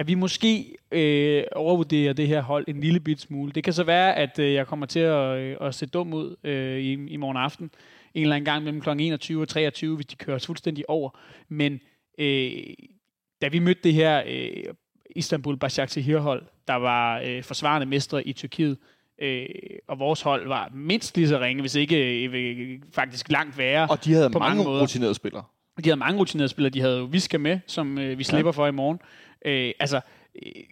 at 0.00 0.06
vi 0.06 0.14
måske 0.14 0.76
øh, 0.92 1.44
overvurderer 1.52 2.12
det 2.12 2.28
her 2.28 2.42
hold 2.42 2.64
en 2.68 2.80
lille 2.80 3.00
bit 3.00 3.20
smule. 3.20 3.52
Det 3.52 3.64
kan 3.64 3.72
så 3.72 3.84
være, 3.84 4.16
at 4.16 4.38
øh, 4.38 4.52
jeg 4.52 4.66
kommer 4.66 4.86
til 4.86 5.00
at, 5.00 5.38
øh, 5.38 5.56
at 5.60 5.74
se 5.74 5.86
dum 5.86 6.12
ud 6.12 6.36
øh, 6.44 6.78
i, 6.78 6.92
i 6.92 7.16
morgen 7.16 7.36
aften, 7.36 7.70
en 8.14 8.22
eller 8.22 8.36
anden 8.36 8.44
gang 8.44 8.64
mellem 8.64 8.80
kl. 8.80 8.88
21 8.88 9.42
og 9.42 9.48
23, 9.48 9.96
hvis 9.96 10.06
de 10.06 10.16
kører 10.16 10.36
os 10.36 10.46
fuldstændig 10.46 10.90
over. 10.90 11.10
Men 11.48 11.80
øh, 12.18 12.52
da 13.42 13.48
vi 13.48 13.58
mødte 13.58 13.80
det 13.84 13.94
her 13.94 14.22
øh, 14.26 14.74
Istanbul 15.16 15.56
Başakşehir-hold, 15.64 16.42
der 16.68 16.74
var 16.74 17.20
øh, 17.26 17.42
forsvarende 17.42 17.86
mestre 17.86 18.26
i 18.28 18.32
Tyrkiet, 18.32 18.78
øh, 19.22 19.46
og 19.88 19.98
vores 19.98 20.22
hold 20.22 20.48
var 20.48 20.70
mindst 20.74 21.16
lige 21.16 21.28
så 21.28 21.40
ringe, 21.40 21.60
hvis 21.60 21.74
ikke 21.74 22.24
øh, 22.24 22.80
faktisk 22.92 23.30
langt 23.30 23.58
værre. 23.58 23.86
Og 23.90 24.04
de 24.04 24.12
havde 24.12 24.28
mange, 24.28 24.48
mange 24.48 24.64
måder. 24.64 24.82
rutinerede 24.82 25.14
spillere. 25.14 25.44
De 25.84 25.88
havde 25.88 25.96
mange 25.96 26.20
rutinerede 26.20 26.48
spillere. 26.48 26.70
De 26.70 26.80
havde 26.80 26.98
jo 26.98 27.04
Viska 27.04 27.38
med, 27.38 27.58
som 27.66 27.98
øh, 27.98 28.18
vi 28.18 28.24
slipper 28.24 28.48
ja. 28.48 28.62
for 28.62 28.66
i 28.66 28.70
morgen. 28.70 28.98
Øh, 29.44 29.72
altså, 29.80 30.00
øh, 30.42 30.62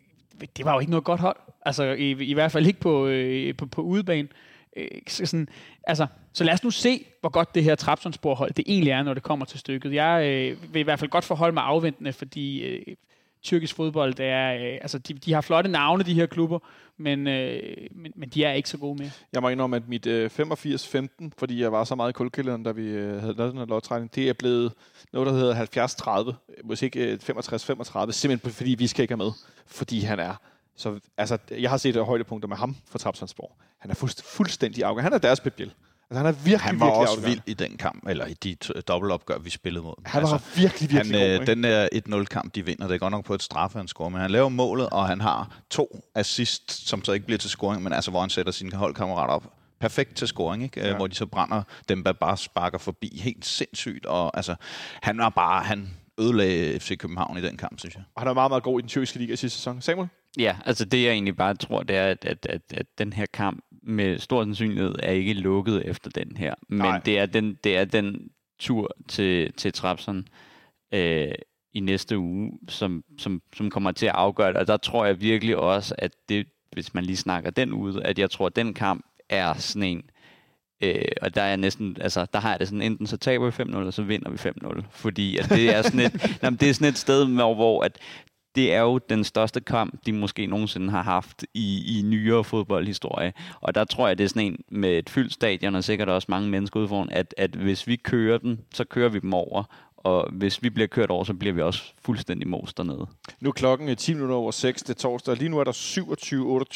det 0.56 0.64
var 0.64 0.72
jo 0.74 0.80
ikke 0.80 0.90
noget 0.90 1.04
godt 1.04 1.20
hold. 1.20 1.36
Altså, 1.66 1.84
i, 1.84 2.10
i 2.10 2.34
hvert 2.34 2.52
fald 2.52 2.66
ikke 2.66 2.80
på, 2.80 3.06
øh, 3.06 3.56
på, 3.56 3.66
på 3.66 3.82
udebane. 3.82 4.28
Øh, 4.76 4.88
så, 5.06 5.26
sådan, 5.26 5.48
altså, 5.84 6.06
så 6.32 6.44
lad 6.44 6.54
os 6.54 6.64
nu 6.64 6.70
se, 6.70 7.04
hvor 7.20 7.28
godt 7.28 7.54
det 7.54 7.64
her 7.64 7.74
Trabzonspor-hold 7.74 8.52
det 8.52 8.64
egentlig 8.68 8.90
er, 8.90 9.02
når 9.02 9.14
det 9.14 9.22
kommer 9.22 9.44
til 9.44 9.58
stykket. 9.58 9.94
Jeg 9.94 10.26
øh, 10.26 10.74
vil 10.74 10.80
i 10.80 10.82
hvert 10.82 10.98
fald 10.98 11.10
godt 11.10 11.24
forholde 11.24 11.54
mig 11.54 11.62
afventende, 11.62 12.12
fordi 12.12 12.62
øh, 12.62 12.96
tyrkisk 13.42 13.74
fodbold, 13.74 14.14
det 14.14 14.26
er, 14.26 14.54
øh, 14.54 14.78
altså, 14.82 14.98
de, 14.98 15.14
de 15.14 15.32
har 15.32 15.40
flotte 15.40 15.70
navne, 15.70 16.04
de 16.04 16.14
her 16.14 16.26
klubber, 16.26 16.58
men, 16.96 17.26
øh, 17.26 17.62
men, 17.90 18.12
men 18.16 18.28
de 18.28 18.44
er 18.44 18.52
ikke 18.52 18.68
så 18.68 18.78
gode 18.78 19.02
mere. 19.02 19.10
Jeg 19.32 19.42
må 19.42 19.48
indrømme, 19.48 19.76
at 19.76 19.88
mit 19.88 20.06
øh, 20.06 20.30
85-15, 20.38 21.30
fordi 21.38 21.60
jeg 21.60 21.72
var 21.72 21.84
så 21.84 21.94
meget 21.94 22.10
i 22.10 22.12
kulkælderen, 22.12 22.62
da 22.62 22.70
vi 22.70 22.86
øh, 22.86 23.20
havde 23.20 23.34
lavet 23.34 23.52
den 23.52 23.58
her 23.58 23.66
lodtrækning, 23.66 24.14
det 24.14 24.28
er 24.28 24.32
blevet 24.32 24.72
noget, 25.12 25.26
der 25.26 25.32
hedder 25.32 26.30
70-30, 26.30 26.62
måske 26.64 26.86
ikke 26.86 27.12
øh, 27.12 27.18
65-35, 27.22 28.12
simpelthen 28.12 28.52
fordi 28.52 28.70
vi 28.70 28.86
skal 28.86 29.02
ikke 29.02 29.12
have 29.12 29.24
med, 29.24 29.32
fordi 29.66 30.00
han 30.00 30.20
er 30.20 30.34
så 30.78 30.98
altså, 31.16 31.38
jeg 31.50 31.70
har 31.70 31.76
set 31.76 31.96
højdepunkter 31.96 32.48
med 32.48 32.56
ham 32.56 32.76
fra 32.90 32.98
Trabzonsborg. 32.98 33.52
Han 33.78 33.90
er 33.90 33.94
fuldstændig 34.24 34.84
afgørende. 34.84 35.02
Han 35.02 35.12
er 35.12 35.18
deres 35.18 35.40
Pep 35.40 35.60
Altså, 36.10 36.18
han 36.18 36.26
er 36.26 36.32
virkelig, 36.32 36.60
Han 36.60 36.80
var 36.80 36.86
virkelig 36.86 37.00
også 37.00 37.12
afgørende. 37.16 37.28
vild 37.30 37.40
i 37.46 37.54
den 37.68 37.76
kamp, 37.76 38.08
eller 38.08 38.26
i 38.26 38.32
de 38.34 38.56
t- 38.64 38.80
dobbeltopgør, 38.80 39.38
vi 39.38 39.50
spillede 39.50 39.84
mod. 39.84 39.94
Han 40.06 40.22
var 40.22 40.42
virkelig, 40.56 40.90
virkelig 40.90 41.20
han, 41.20 41.28
god, 41.28 41.28
øh, 41.28 41.40
ikke? 41.40 41.46
Den 41.46 41.64
der 41.64 41.88
1-0-kamp, 42.22 42.54
de 42.54 42.64
vinder, 42.64 42.86
det 42.86 42.94
er 42.94 42.98
godt 42.98 43.10
nok 43.10 43.24
på 43.24 43.34
et 43.34 43.42
straffe, 43.42 43.78
han 43.78 43.88
scorer, 43.88 44.08
men 44.08 44.20
han 44.20 44.30
laver 44.30 44.48
målet, 44.48 44.88
og 44.90 45.08
han 45.08 45.20
har 45.20 45.60
to 45.70 46.00
assist, 46.14 46.88
som 46.88 47.04
så 47.04 47.12
ikke 47.12 47.26
bliver 47.26 47.38
til 47.38 47.50
scoring, 47.50 47.82
men 47.82 47.92
altså, 47.92 48.10
hvor 48.10 48.20
han 48.20 48.30
sætter 48.30 48.52
sine 48.52 48.76
holdkammerater 48.76 49.34
op. 49.34 49.52
Perfekt 49.80 50.14
til 50.16 50.28
scoring, 50.28 50.62
ikke? 50.62 50.80
Ja. 50.80 50.88
Ja. 50.88 50.96
Hvor 50.96 51.06
de 51.06 51.14
så 51.14 51.26
brænder 51.26 51.62
dem, 51.88 52.04
der 52.04 52.12
bare 52.12 52.36
sparker 52.36 52.78
forbi 52.78 53.20
helt 53.22 53.46
sindssygt. 53.46 54.06
Og 54.06 54.36
altså, 54.36 54.54
han 55.02 55.18
var 55.18 55.28
bare, 55.28 55.64
han 55.64 55.90
ødelagde 56.20 56.80
FC 56.80 56.98
København 56.98 57.38
i 57.38 57.40
den 57.40 57.56
kamp, 57.56 57.78
synes 57.78 57.94
jeg. 57.94 58.02
Og 58.14 58.22
han 58.22 58.28
er 58.28 58.34
meget, 58.34 58.50
meget 58.50 58.62
god 58.62 58.80
i 58.80 58.82
den 58.82 58.88
tyrkiske 58.88 59.18
liga 59.18 59.32
i 59.32 59.36
sidste 59.36 59.58
sæson. 59.58 59.80
Samuel? 59.82 60.08
Ja, 60.38 60.56
altså 60.66 60.84
det 60.84 61.02
jeg 61.04 61.12
egentlig 61.12 61.36
bare 61.36 61.54
tror, 61.54 61.82
det 61.82 61.96
er, 61.96 62.04
at, 62.06 62.24
at, 62.24 62.46
at, 62.50 62.60
at 62.70 62.86
den 62.98 63.12
her 63.12 63.26
kamp 63.32 63.64
med 63.82 64.18
stor 64.18 64.44
sandsynlighed 64.44 64.94
er 65.02 65.10
ikke 65.12 65.32
lukket 65.32 65.82
efter 65.86 66.10
den 66.10 66.36
her. 66.36 66.54
Men 66.68 66.78
Nej. 66.78 66.98
det 66.98 67.18
er 67.18 67.26
den, 67.26 67.58
det 67.64 67.76
er 67.76 67.84
den 67.84 68.30
tur 68.58 68.96
til, 69.08 69.52
til 69.52 69.72
Trapsen 69.72 70.28
øh, 70.94 71.32
i 71.74 71.80
næste 71.80 72.18
uge, 72.18 72.52
som, 72.68 73.04
som, 73.18 73.42
som 73.56 73.70
kommer 73.70 73.92
til 73.92 74.06
at 74.06 74.14
afgøre 74.14 74.48
det. 74.48 74.56
Og 74.56 74.66
der 74.66 74.76
tror 74.76 75.06
jeg 75.06 75.20
virkelig 75.20 75.56
også, 75.56 75.94
at 75.98 76.12
det, 76.28 76.46
hvis 76.72 76.94
man 76.94 77.04
lige 77.04 77.16
snakker 77.16 77.50
den 77.50 77.72
ud, 77.72 78.00
at 78.00 78.18
jeg 78.18 78.30
tror, 78.30 78.46
at 78.46 78.56
den 78.56 78.74
kamp 78.74 79.04
er 79.28 79.54
sådan 79.54 79.82
en, 79.82 80.02
Øh, 80.82 81.04
og 81.22 81.34
der 81.34 81.42
er 81.42 81.56
næsten, 81.56 81.96
altså, 82.00 82.26
der 82.32 82.40
har 82.40 82.50
jeg 82.50 82.60
det 82.60 82.68
sådan, 82.68 82.82
enten 82.82 83.06
så 83.06 83.16
taber 83.16 83.46
vi 83.46 83.62
5-0, 83.62 83.78
eller 83.78 83.90
så 83.90 84.02
vinder 84.02 84.30
vi 84.30 84.36
5-0. 84.36 84.82
Fordi 84.90 85.38
at 85.38 85.48
det 85.48 85.76
er 85.76 85.82
sådan 85.82 86.00
et, 86.00 86.12
jamen, 86.42 86.58
det 86.58 86.70
er 86.70 86.74
sådan 86.74 86.88
et 86.88 86.98
sted, 86.98 87.26
hvor, 87.26 87.54
hvor 87.54 87.82
at 87.82 87.98
det 88.54 88.74
er 88.74 88.80
jo 88.80 88.98
den 88.98 89.24
største 89.24 89.60
kamp, 89.60 90.06
de 90.06 90.12
måske 90.12 90.46
nogensinde 90.46 90.90
har 90.90 91.02
haft 91.02 91.44
i, 91.54 91.98
i 91.98 92.02
nyere 92.02 92.44
fodboldhistorie. 92.44 93.32
Og 93.60 93.74
der 93.74 93.84
tror 93.84 94.06
jeg, 94.06 94.18
det 94.18 94.24
er 94.24 94.28
sådan 94.28 94.42
en 94.42 94.56
med 94.70 94.98
et 94.98 95.10
fyldt 95.10 95.32
stadion, 95.32 95.74
og 95.74 95.84
sikkert 95.84 96.08
også 96.08 96.26
mange 96.30 96.48
mennesker 96.48 96.80
udforan, 96.80 97.08
at, 97.10 97.34
at 97.36 97.50
hvis 97.50 97.86
vi 97.86 97.96
kører 97.96 98.38
den, 98.38 98.60
så 98.74 98.84
kører 98.84 99.08
vi 99.08 99.18
dem 99.18 99.34
over. 99.34 99.64
Og 99.96 100.28
hvis 100.32 100.62
vi 100.62 100.70
bliver 100.70 100.86
kørt 100.86 101.10
over, 101.10 101.24
så 101.24 101.34
bliver 101.34 101.54
vi 101.54 101.62
også 101.62 101.92
fuldstændig 102.02 102.48
mos 102.48 102.74
dernede. 102.74 103.06
Nu 103.40 103.48
er 103.48 103.52
klokken 103.52 103.96
10 103.96 104.14
minutter 104.14 104.36
over 104.36 104.50
6, 104.50 104.82
det 104.82 104.90
er 104.90 104.98
torsdag. 104.98 105.36
Lige 105.36 105.48
nu 105.48 105.58
er 105.58 105.64
der 105.64 105.72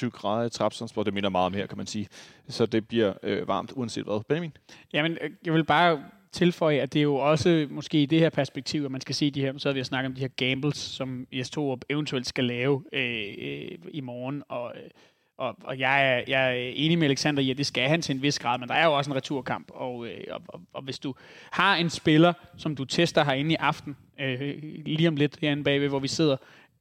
27-28 0.06 0.08
grader 0.08 0.46
i 0.46 0.50
Trapsonsborg. 0.50 1.06
Det 1.06 1.14
minder 1.14 1.30
meget 1.30 1.46
om 1.46 1.54
her, 1.54 1.66
kan 1.66 1.78
man 1.78 1.86
sige. 1.86 2.08
Så 2.48 2.66
det 2.66 2.88
bliver 2.88 3.12
øh, 3.22 3.48
varmt, 3.48 3.72
uanset 3.76 4.04
hvad. 4.04 4.20
Benjamin? 4.28 4.52
Jamen, 4.92 5.12
øh, 5.20 5.30
jeg 5.44 5.52
vil 5.52 5.64
bare 5.64 6.02
tilføje, 6.32 6.78
at 6.78 6.92
det 6.92 6.98
er 6.98 7.02
jo 7.02 7.14
også 7.14 7.66
måske 7.70 8.02
i 8.02 8.06
det 8.06 8.18
her 8.18 8.30
perspektiv, 8.30 8.84
at 8.84 8.90
man 8.90 9.00
skal 9.00 9.14
se 9.14 9.30
de 9.30 9.40
her, 9.40 9.58
så 9.58 9.68
har 9.68 9.74
vi 9.74 9.84
snakket 9.84 10.06
om 10.06 10.14
de 10.14 10.20
her 10.20 10.28
gambles, 10.28 10.78
som 10.78 11.26
Jes 11.32 11.50
Torup 11.50 11.84
eventuelt 11.88 12.26
skal 12.26 12.44
lave 12.44 12.84
øh, 12.92 13.34
øh, 13.38 13.78
i 13.92 14.00
morgen, 14.00 14.42
og, 14.48 14.72
øh, 14.76 14.90
og, 15.38 15.56
og 15.64 15.78
jeg, 15.78 16.14
er, 16.14 16.22
jeg 16.28 16.48
er 16.48 16.72
enig 16.74 16.98
med 16.98 17.06
Alexander 17.06 17.42
i, 17.42 17.50
at 17.50 17.58
det 17.58 17.66
skal 17.66 17.88
han 17.88 18.02
til 18.02 18.16
en 18.16 18.22
vis 18.22 18.38
grad, 18.38 18.58
men 18.58 18.68
der 18.68 18.74
er 18.74 18.84
jo 18.84 18.96
også 18.96 19.10
en 19.10 19.16
returkamp, 19.16 19.70
og, 19.74 20.06
øh, 20.06 20.24
og, 20.30 20.42
og, 20.48 20.60
og 20.72 20.82
hvis 20.82 20.98
du 20.98 21.14
har 21.50 21.76
en 21.76 21.90
spiller, 21.90 22.32
som 22.56 22.76
du 22.76 22.84
tester 22.84 23.24
herinde 23.24 23.52
i 23.52 23.56
aften, 23.60 23.96
øh, 24.20 24.54
lige 24.86 25.08
om 25.08 25.16
lidt 25.16 25.38
herinde 25.40 25.64
bagved, 25.64 25.88
hvor 25.88 25.98
vi 25.98 26.08
sidder, 26.08 26.36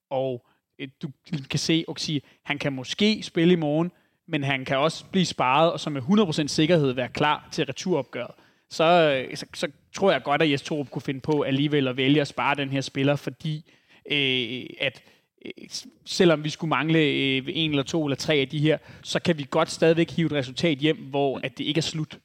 og 0.10 0.46
øh, 0.80 0.88
du 1.02 1.10
kan 1.50 1.60
se 1.60 1.86
og 1.88 2.00
sige, 2.00 2.22
han 2.44 2.60
kan 2.60 2.74
måske 2.74 3.24
spille 3.24 3.54
i 3.54 3.58
morgen, 3.58 3.92
men 4.28 4.44
han 4.44 4.66
kan 4.66 4.78
også 4.78 5.06
blive 5.06 5.26
sparet, 5.26 5.72
og 5.72 5.80
så 5.80 5.90
med 5.90 6.02
100% 6.02 6.48
sikkerhed 6.48 6.92
være 6.92 7.10
klar 7.10 7.48
til 7.52 7.66
returopgøret 7.66 8.32
så, 8.72 8.84
øh, 8.84 9.38
så, 9.38 9.46
så 9.54 9.68
tror 9.96 10.12
jeg 10.12 10.24
godt, 10.24 10.42
at 10.42 10.52
Jes 10.52 10.62
Torup 10.62 10.90
kunne 10.90 11.02
finde 11.02 11.20
på 11.20 11.42
alligevel 11.42 11.88
at 11.88 11.98
vælge 11.98 12.22
at 12.22 12.28
spare 12.28 12.56
den 12.56 12.70
her 12.70 12.82
spiller, 12.82 13.16
fordi 13.16 13.72
øh, 14.12 14.66
at 14.80 15.04
øh, 15.46 15.52
selvom 16.06 16.44
vi 16.44 16.50
skulle 16.50 16.70
mangle 16.70 17.00
øh, 17.00 17.44
en 17.48 17.70
eller 17.70 17.84
to 17.84 18.06
eller 18.06 18.16
tre 18.16 18.36
af 18.36 18.48
de 18.48 18.60
her, 18.60 18.78
så 19.04 19.20
kan 19.20 19.38
vi 19.38 19.48
godt 19.50 19.72
stadigvæk 19.72 20.12
hive 20.12 20.26
et 20.26 20.34
resultat 20.34 20.78
hjem, 20.78 20.98
hvor 20.98 21.40
at 21.44 21.58
det 21.58 21.64
ikke 21.64 21.78
er 21.78 21.82
slut. 21.82 22.18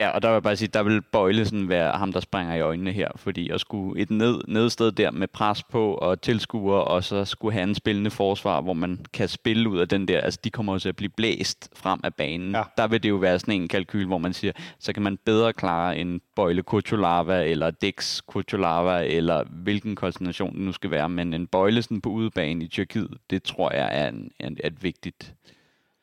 Ja, 0.00 0.08
og 0.10 0.22
der 0.22 0.28
vil 0.28 0.34
jeg 0.34 0.42
bare 0.42 0.56
sige, 0.56 0.68
der 0.68 0.82
vil 0.82 1.02
Bøjlesen 1.02 1.68
være 1.68 1.92
ham, 1.92 2.12
der 2.12 2.20
springer 2.20 2.54
i 2.54 2.60
øjnene 2.60 2.92
her, 2.92 3.08
fordi 3.16 3.50
at 3.50 3.60
skulle 3.60 4.02
et 4.02 4.10
ned, 4.10 4.40
nedsted 4.48 4.92
der 4.92 5.10
med 5.10 5.28
pres 5.28 5.62
på 5.62 5.94
og 5.94 6.22
tilskuere, 6.22 6.84
og 6.84 7.04
så 7.04 7.24
skulle 7.24 7.52
have 7.52 7.62
en 7.62 7.74
spillende 7.74 8.10
forsvar, 8.10 8.60
hvor 8.60 8.72
man 8.72 9.04
kan 9.12 9.28
spille 9.28 9.68
ud 9.68 9.78
af 9.78 9.88
den 9.88 10.08
der, 10.08 10.20
altså 10.20 10.40
de 10.44 10.50
kommer 10.50 10.72
også 10.72 10.84
til 10.84 10.88
at 10.88 10.96
blive 10.96 11.10
blæst 11.16 11.70
frem 11.76 12.00
af 12.04 12.14
banen. 12.14 12.54
Ja. 12.54 12.62
Der 12.76 12.86
vil 12.86 13.02
det 13.02 13.08
jo 13.08 13.16
være 13.16 13.38
sådan 13.38 13.54
en 13.54 13.68
kalkyl, 13.68 14.06
hvor 14.06 14.18
man 14.18 14.32
siger, 14.32 14.52
så 14.78 14.92
kan 14.92 15.02
man 15.02 15.18
bedre 15.24 15.52
klare 15.52 15.98
en 15.98 16.20
Bøjle 16.36 16.62
Kuchulava, 16.62 17.44
eller 17.44 17.70
Dix 17.70 18.20
Kuchulava, 18.26 19.06
eller 19.06 19.44
hvilken 19.50 19.96
koordination 19.96 20.54
det 20.54 20.60
nu 20.60 20.72
skal 20.72 20.90
være, 20.90 21.08
men 21.08 21.34
en 21.34 21.46
Bøjlesen 21.46 22.00
på 22.00 22.10
udebane 22.10 22.64
i 22.64 22.68
Tyrkiet, 22.68 23.18
det 23.30 23.42
tror 23.42 23.72
jeg 23.72 23.88
er, 23.92 24.08
en, 24.08 24.30
en, 24.40 24.58
et 24.64 24.82
vigtigt 24.82 25.34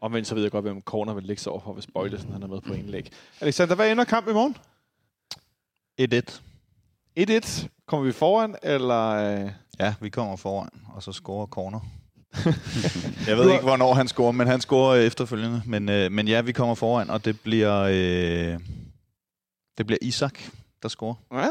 Omvendt 0.05 0.27
så 0.27 0.35
ved 0.35 0.41
jeg 0.41 0.51
godt, 0.51 0.65
hvem 0.65 0.81
corner 0.81 1.13
vil 1.13 1.23
ligge 1.23 1.41
sig 1.41 1.51
over 1.51 1.61
for, 1.61 1.73
hvis 1.73 1.87
Bøjlesen 1.87 2.31
han 2.31 2.43
er 2.43 2.47
med 2.47 2.61
på 2.61 2.73
en 2.73 2.85
læg. 2.85 3.11
Alexander, 3.41 3.75
hvad 3.75 3.91
ender 3.91 4.03
kamp 4.03 4.27
i 4.27 4.33
morgen? 4.33 4.57
1-1. 6.01 6.41
1-1. 7.63 7.67
Kommer 7.85 8.05
vi 8.05 8.11
foran, 8.11 8.55
eller... 8.63 9.09
øh, 9.09 9.51
Ja, 9.79 9.93
vi 10.01 10.09
kommer 10.09 10.35
foran, 10.35 10.69
og 10.93 11.03
så 11.03 11.11
scorer 11.11 11.45
corner. 11.47 11.79
jeg 13.29 13.37
ved 13.37 13.51
ikke, 13.51 13.63
hvornår 13.63 13.93
han 13.93 14.07
scorer, 14.07 14.31
men 14.31 14.47
han 14.47 14.61
scorer 14.61 14.97
øh, 14.99 15.03
efterfølgende. 15.03 15.61
Men, 15.65 15.89
øh, 15.89 16.11
men 16.11 16.27
ja, 16.27 16.41
vi 16.41 16.51
kommer 16.51 16.75
foran, 16.75 17.09
og 17.09 17.25
det 17.25 17.39
bliver, 17.41 17.81
øh, 17.81 18.59
det 19.77 19.85
bliver 19.85 19.97
Isak, 20.01 20.39
der 20.83 20.89
scorer. 20.89 21.15
Ja. 21.33 21.47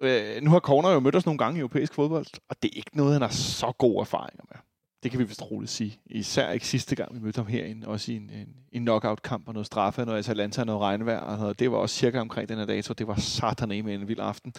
Øh, 0.00 0.42
nu 0.42 0.50
har 0.50 0.60
Corner 0.60 0.90
jo 0.90 1.00
mødt 1.00 1.16
os 1.16 1.26
nogle 1.26 1.38
gange 1.38 1.56
i 1.56 1.60
europæisk 1.60 1.94
fodbold, 1.94 2.26
og 2.48 2.56
det 2.62 2.70
er 2.72 2.76
ikke 2.76 2.96
noget, 2.96 3.12
han 3.12 3.22
har 3.22 3.28
så 3.28 3.72
gode 3.78 4.00
erfaringer 4.00 4.44
med. 4.52 4.58
Det 5.04 5.10
kan 5.10 5.20
vi 5.20 5.24
vist 5.24 5.42
roligt 5.50 5.70
sige. 5.72 5.98
Især 6.06 6.50
ikke 6.50 6.66
sidste 6.66 6.96
gang, 6.96 7.14
vi 7.14 7.20
mødte 7.20 7.36
ham 7.36 7.46
herinde. 7.46 7.88
Også 7.88 8.12
i 8.12 8.16
en, 8.16 8.30
en, 8.30 8.48
en 8.72 8.82
knockout-kamp 8.82 9.48
og 9.48 9.54
noget 9.54 9.66
straffe, 9.66 10.04
noget 10.04 10.18
Atalanta 10.18 10.60
og 10.60 10.66
noget 10.66 10.80
regnvejr. 10.80 11.18
Og 11.18 11.38
noget. 11.38 11.58
Det 11.58 11.70
var 11.70 11.76
også 11.76 11.96
cirka 11.96 12.20
omkring 12.20 12.48
den 12.48 12.58
her 12.58 12.64
dato. 12.64 12.94
Det 12.94 13.06
var 13.06 13.14
satane 13.16 13.82
med 13.82 13.94
en 13.94 14.08
vild 14.08 14.20
aften. 14.20 14.54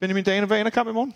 Benjamin 0.00 0.24
Dane, 0.24 0.46
hvad 0.46 0.58
ender 0.60 0.70
kamp 0.70 0.88
i 0.88 0.92
morgen? 0.92 1.14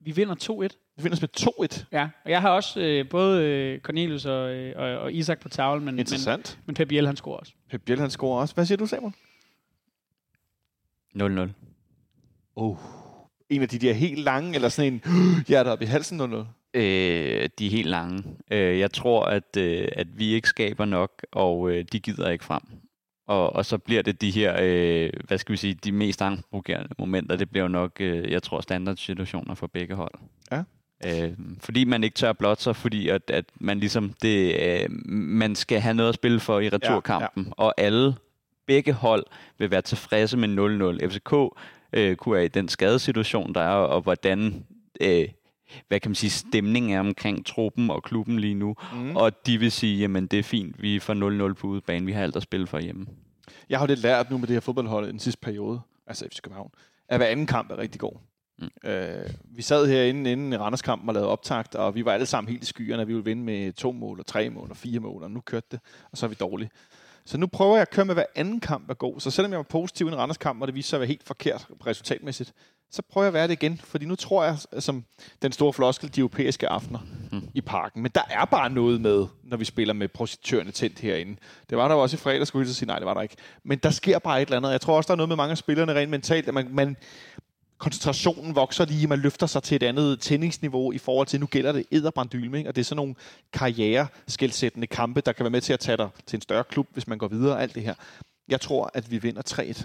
Vi 0.00 0.10
vinder 0.10 0.34
2-1. 0.34 0.94
Vi 0.96 1.02
vinder 1.02 1.18
med 1.20 1.68
2-1. 1.80 1.84
Ja, 1.92 2.08
og 2.24 2.30
jeg 2.30 2.40
har 2.40 2.50
også 2.50 2.80
øh, 2.80 3.08
både 3.08 3.44
øh, 3.44 3.80
Cornelius 3.80 4.24
og, 4.24 4.54
øh, 4.54 4.72
og, 4.76 4.98
og 4.98 5.12
Isak 5.12 5.40
på 5.40 5.48
tavlen, 5.48 5.84
men, 5.84 5.94
men, 5.94 6.00
Interessant. 6.00 6.58
men 6.66 6.74
Pep 6.74 6.88
Biel 6.88 7.06
han 7.06 7.16
scorer 7.16 7.38
også. 7.38 7.52
Pep 7.70 7.82
Biel, 7.82 8.00
han 8.00 8.10
scorer 8.10 8.40
også. 8.40 8.54
Hvad 8.54 8.66
siger 8.66 8.78
du, 8.78 8.86
Samuel? 8.86 9.14
0-0. 11.16 11.50
Oh. 12.56 12.76
En 13.48 13.62
af 13.62 13.68
de 13.68 13.78
der 13.78 13.92
helt 13.92 14.18
lange, 14.18 14.54
eller 14.54 14.68
sådan 14.68 14.92
en 14.92 15.02
hjertet 15.48 15.72
op 15.72 15.82
i 15.82 15.84
halsen 15.84 16.20
0-0. 16.20 16.44
Øh, 16.74 17.48
de 17.58 17.66
er 17.66 17.70
helt 17.70 17.88
lange. 17.88 18.24
Øh, 18.50 18.78
jeg 18.78 18.92
tror, 18.92 19.24
at, 19.24 19.56
øh, 19.58 19.88
at 19.92 20.18
vi 20.18 20.34
ikke 20.34 20.48
skaber 20.48 20.84
nok, 20.84 21.26
og 21.32 21.70
øh, 21.70 21.84
de 21.92 22.00
gider 22.00 22.30
ikke 22.30 22.44
frem. 22.44 22.62
Og, 23.26 23.52
og 23.52 23.64
så 23.64 23.78
bliver 23.78 24.02
det 24.02 24.20
de 24.20 24.30
her, 24.30 24.56
øh, 24.62 25.10
hvad 25.24 25.38
skal 25.38 25.52
vi 25.52 25.56
sige, 25.56 25.74
de 25.74 25.92
mest 25.92 26.22
angstprovokerende 26.22 26.88
momenter. 26.98 27.36
Det 27.36 27.50
bliver 27.50 27.64
jo 27.64 27.68
nok, 27.68 28.00
øh, 28.00 28.30
jeg 28.30 28.42
tror, 28.42 28.60
standardsituationer 28.60 29.54
for 29.54 29.66
begge 29.66 29.94
hold. 29.94 30.14
Ja. 30.52 30.62
Øh, 31.06 31.32
fordi 31.60 31.84
man 31.84 32.04
ikke 32.04 32.14
tør 32.14 32.32
blotte 32.32 32.62
sig, 32.62 32.76
fordi 32.76 33.08
at, 33.08 33.22
at 33.28 33.44
man 33.60 33.80
ligesom, 33.80 34.12
det, 34.22 34.56
øh, 34.62 34.90
man 35.10 35.54
skal 35.54 35.80
have 35.80 35.94
noget 35.94 36.08
at 36.08 36.14
spille 36.14 36.40
for 36.40 36.60
i 36.60 36.68
returkampen. 36.68 37.42
Ja, 37.44 37.48
ja. 37.48 37.64
Og 37.64 37.74
alle, 37.78 38.14
begge 38.66 38.92
hold, 38.92 39.24
vil 39.58 39.70
være 39.70 39.82
tilfredse 39.82 40.36
med 40.36 40.98
0-0. 41.00 41.08
FCK 41.08 41.32
øh, 41.92 42.16
kunne 42.16 42.34
være 42.34 42.44
i 42.44 42.48
den 42.48 42.68
skadesituation, 42.68 43.54
der 43.54 43.60
er, 43.60 43.74
og 43.74 44.00
hvordan... 44.00 44.64
Øh, 45.00 45.28
hvad 45.88 46.00
kan 46.00 46.10
man 46.10 46.14
sige, 46.14 46.30
stemningen 46.30 46.92
er 46.92 47.00
omkring 47.00 47.46
truppen 47.46 47.90
og 47.90 48.02
klubben 48.02 48.38
lige 48.38 48.54
nu. 48.54 48.76
Mm. 48.92 49.16
Og 49.16 49.46
de 49.46 49.58
vil 49.58 49.72
sige, 49.72 49.98
jamen 49.98 50.26
det 50.26 50.38
er 50.38 50.42
fint, 50.42 50.82
vi 50.82 50.98
får 50.98 51.48
0-0 51.50 51.54
på 51.54 51.66
udebane, 51.66 52.06
vi 52.06 52.12
har 52.12 52.22
alt 52.22 52.36
at 52.36 52.42
spille 52.42 52.66
for 52.66 52.78
hjemme. 52.78 53.06
Jeg 53.68 53.78
har 53.78 53.86
jo 53.86 53.88
lidt 53.88 54.00
lært 54.00 54.30
nu 54.30 54.38
med 54.38 54.46
det 54.46 54.54
her 54.54 54.60
fodboldhold 54.60 55.08
i 55.08 55.10
den 55.10 55.18
sidste 55.18 55.40
periode, 55.40 55.80
altså 56.06 56.28
FC 56.32 56.40
København, 56.40 56.70
at 57.08 57.18
hver 57.18 57.26
anden 57.26 57.46
kamp 57.46 57.70
er 57.70 57.78
rigtig 57.78 58.00
god. 58.00 58.12
Mm. 58.58 58.90
Øh, 58.90 59.30
vi 59.44 59.62
sad 59.62 59.86
herinde 59.86 60.32
inden 60.32 60.52
i 60.52 60.56
Randerskampen 60.56 61.08
og 61.08 61.14
lavede 61.14 61.30
optakt, 61.30 61.74
og 61.74 61.94
vi 61.94 62.04
var 62.04 62.12
alle 62.12 62.26
sammen 62.26 62.50
helt 62.50 62.62
i 62.62 62.66
skyerne, 62.66 63.02
at 63.02 63.08
vi 63.08 63.12
ville 63.12 63.24
vinde 63.24 63.42
med 63.42 63.72
to 63.72 63.92
mål, 63.92 64.20
og 64.20 64.26
tre 64.26 64.50
mål, 64.50 64.70
og 64.70 64.76
fire 64.76 65.00
mål, 65.00 65.22
og 65.22 65.30
nu 65.30 65.40
kørte 65.40 65.66
det, 65.70 65.80
og 66.10 66.18
så 66.18 66.26
er 66.26 66.28
vi 66.28 66.34
dårlige. 66.40 66.70
Så 67.26 67.38
nu 67.38 67.46
prøver 67.46 67.74
jeg 67.74 67.82
at 67.82 67.90
køre 67.90 68.04
med, 68.04 68.14
hver 68.14 68.24
anden 68.34 68.60
kamp 68.60 68.90
er 68.90 68.94
god. 68.94 69.20
Så 69.20 69.30
selvom 69.30 69.52
jeg 69.52 69.58
var 69.58 69.62
positiv 69.62 70.06
i 70.06 70.10
en 70.10 70.16
Randers 70.16 70.36
kamp, 70.36 70.60
og 70.60 70.66
det 70.66 70.74
viste 70.74 70.90
sig 70.90 70.96
at 70.96 71.00
være 71.00 71.08
helt 71.08 71.26
forkert 71.26 71.66
resultatmæssigt, 71.86 72.52
så 72.90 73.02
prøver 73.02 73.24
jeg 73.24 73.28
at 73.28 73.34
være 73.34 73.48
det 73.48 73.52
igen. 73.52 73.80
Fordi 73.84 74.04
nu 74.04 74.16
tror 74.16 74.44
jeg, 74.44 74.56
som 74.78 75.04
den 75.42 75.52
store 75.52 75.72
floskel, 75.72 76.14
de 76.14 76.20
europæiske 76.20 76.68
aftener 76.68 76.98
hmm. 77.30 77.48
i 77.54 77.60
parken. 77.60 78.02
Men 78.02 78.10
der 78.14 78.22
er 78.30 78.44
bare 78.44 78.70
noget 78.70 79.00
med, 79.00 79.26
når 79.44 79.56
vi 79.56 79.64
spiller 79.64 79.94
med 79.94 80.08
projektørerne 80.08 80.70
tændt 80.70 80.98
herinde. 80.98 81.36
Det 81.70 81.78
var 81.78 81.88
der 81.88 81.94
jo 81.94 82.02
også 82.02 82.16
i 82.16 82.18
fredag, 82.18 82.46
skulle 82.46 82.66
jeg 82.66 82.74
sige, 82.74 82.86
nej, 82.86 82.98
det 82.98 83.06
var 83.06 83.14
der 83.14 83.22
ikke. 83.22 83.36
Men 83.64 83.78
der 83.78 83.90
sker 83.90 84.18
bare 84.18 84.42
et 84.42 84.46
eller 84.46 84.56
andet. 84.56 84.70
Jeg 84.70 84.80
tror 84.80 84.96
også, 84.96 85.08
der 85.08 85.12
er 85.12 85.16
noget 85.16 85.28
med 85.28 85.36
mange 85.36 85.50
af 85.50 85.58
spillerne 85.58 85.94
rent 85.94 86.10
mentalt, 86.10 86.48
at 86.48 86.54
man, 86.54 86.68
man 86.70 86.96
koncentrationen 87.78 88.54
vokser 88.54 88.84
lige, 88.84 89.06
man 89.06 89.18
løfter 89.18 89.46
sig 89.46 89.62
til 89.62 89.76
et 89.76 89.82
andet 89.82 90.20
tændingsniveau 90.20 90.92
i 90.92 90.98
forhold 90.98 91.26
til, 91.26 91.40
nu 91.40 91.46
gælder 91.46 91.72
det 91.72 91.86
edderbrandylme, 91.90 92.64
og 92.68 92.76
det 92.76 92.80
er 92.80 92.84
sådan 92.84 92.96
nogle 92.96 93.14
karriere 93.52 94.06
kampe, 94.90 95.20
der 95.20 95.32
kan 95.32 95.44
være 95.44 95.50
med 95.50 95.60
til 95.60 95.72
at 95.72 95.80
tage 95.80 95.96
dig 95.96 96.08
til 96.26 96.36
en 96.36 96.40
større 96.40 96.64
klub, 96.64 96.88
hvis 96.92 97.06
man 97.06 97.18
går 97.18 97.28
videre, 97.28 97.62
alt 97.62 97.74
det 97.74 97.82
her. 97.82 97.94
Jeg 98.48 98.60
tror, 98.60 98.90
at 98.94 99.10
vi 99.10 99.18
vinder 99.18 99.42
3-1. 99.48 99.84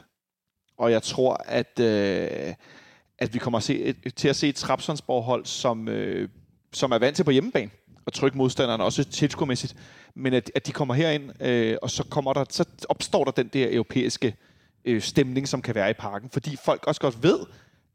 Og 0.77 0.91
jeg 0.91 1.03
tror, 1.03 1.43
at, 1.45 1.79
øh, 1.79 2.53
at 3.17 3.33
vi 3.33 3.39
kommer 3.39 3.57
at 3.57 3.63
se, 3.63 3.79
et, 3.79 4.15
til 4.15 4.27
at 4.27 4.35
se 4.35 4.49
et 4.49 4.55
Trapsonsborg-hold, 4.55 5.45
som, 5.45 5.87
øh, 5.87 6.29
som 6.73 6.91
er 6.91 6.97
vant 6.97 7.15
til 7.15 7.23
på 7.23 7.31
hjemmebane 7.31 7.71
og 8.05 8.13
trykke 8.13 8.37
modstanderne, 8.37 8.83
også 8.83 9.03
tilskuermæssigt. 9.03 9.75
Men 10.15 10.33
at, 10.33 10.51
at 10.55 10.67
de 10.67 10.71
kommer 10.71 10.93
herind, 10.93 11.43
øh, 11.43 11.77
og 11.81 11.89
så, 11.89 12.03
kommer 12.03 12.33
der, 12.33 12.45
så 12.49 12.65
opstår 12.89 13.23
der 13.23 13.31
den 13.31 13.47
der 13.47 13.67
europæiske 13.71 14.35
øh, 14.85 15.01
stemning, 15.01 15.47
som 15.47 15.61
kan 15.61 15.75
være 15.75 15.89
i 15.89 15.93
parken. 15.93 16.29
Fordi 16.29 16.55
folk 16.65 16.87
også 16.87 17.01
godt 17.01 17.23
ved, 17.23 17.39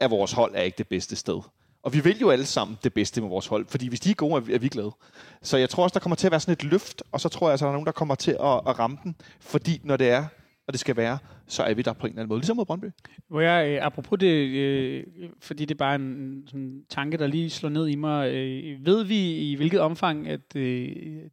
at 0.00 0.10
vores 0.10 0.32
hold 0.32 0.52
er 0.54 0.62
ikke 0.62 0.78
det 0.78 0.88
bedste 0.88 1.16
sted. 1.16 1.40
Og 1.82 1.94
vi 1.94 2.00
vil 2.00 2.18
jo 2.18 2.30
alle 2.30 2.44
sammen 2.44 2.78
det 2.84 2.94
bedste 2.94 3.20
med 3.20 3.28
vores 3.28 3.46
hold, 3.46 3.66
fordi 3.68 3.88
hvis 3.88 4.00
de 4.00 4.10
er 4.10 4.14
gode, 4.14 4.54
er 4.54 4.58
vi, 4.58 4.68
glade. 4.68 4.92
Så 5.42 5.56
jeg 5.56 5.70
tror 5.70 5.82
også, 5.82 5.94
der 5.94 6.00
kommer 6.00 6.16
til 6.16 6.26
at 6.26 6.30
være 6.30 6.40
sådan 6.40 6.52
et 6.52 6.64
løft, 6.64 7.02
og 7.12 7.20
så 7.20 7.28
tror 7.28 7.48
jeg, 7.48 7.54
at 7.54 7.60
der 7.60 7.66
er 7.66 7.72
nogen, 7.72 7.86
der 7.86 7.92
kommer 7.92 8.14
til 8.14 8.30
at, 8.30 8.60
at 8.66 8.78
ramme 8.78 8.98
den, 9.04 9.16
fordi 9.40 9.80
når 9.84 9.96
det 9.96 10.10
er, 10.10 10.26
og 10.66 10.72
det 10.72 10.80
skal 10.80 10.96
være, 10.96 11.18
så 11.46 11.62
er 11.62 11.74
vi 11.74 11.82
der 11.82 11.92
på 11.92 12.06
en 12.06 12.10
eller 12.12 12.22
anden 12.22 12.28
måde, 12.28 12.40
ligesom 12.40 12.56
mod 12.56 12.64
Brøndby. 12.64 12.86
Hvor 13.28 13.40
jeg, 13.40 13.68
øh, 13.68 13.86
apropos 13.86 14.18
det, 14.18 14.26
øh, 14.26 15.04
fordi 15.40 15.64
det 15.64 15.74
er 15.74 15.78
bare 15.78 15.94
en 15.94 16.42
sådan 16.46 16.84
tanke, 16.88 17.16
der 17.16 17.26
lige 17.26 17.50
slår 17.50 17.70
ned 17.70 17.88
i 17.88 17.94
mig. 17.94 18.34
Øh, 18.34 18.86
ved 18.86 19.04
vi 19.04 19.50
i 19.50 19.54
hvilket 19.54 19.80
omfang, 19.80 20.28
at 20.28 20.56
øh, 20.56 20.88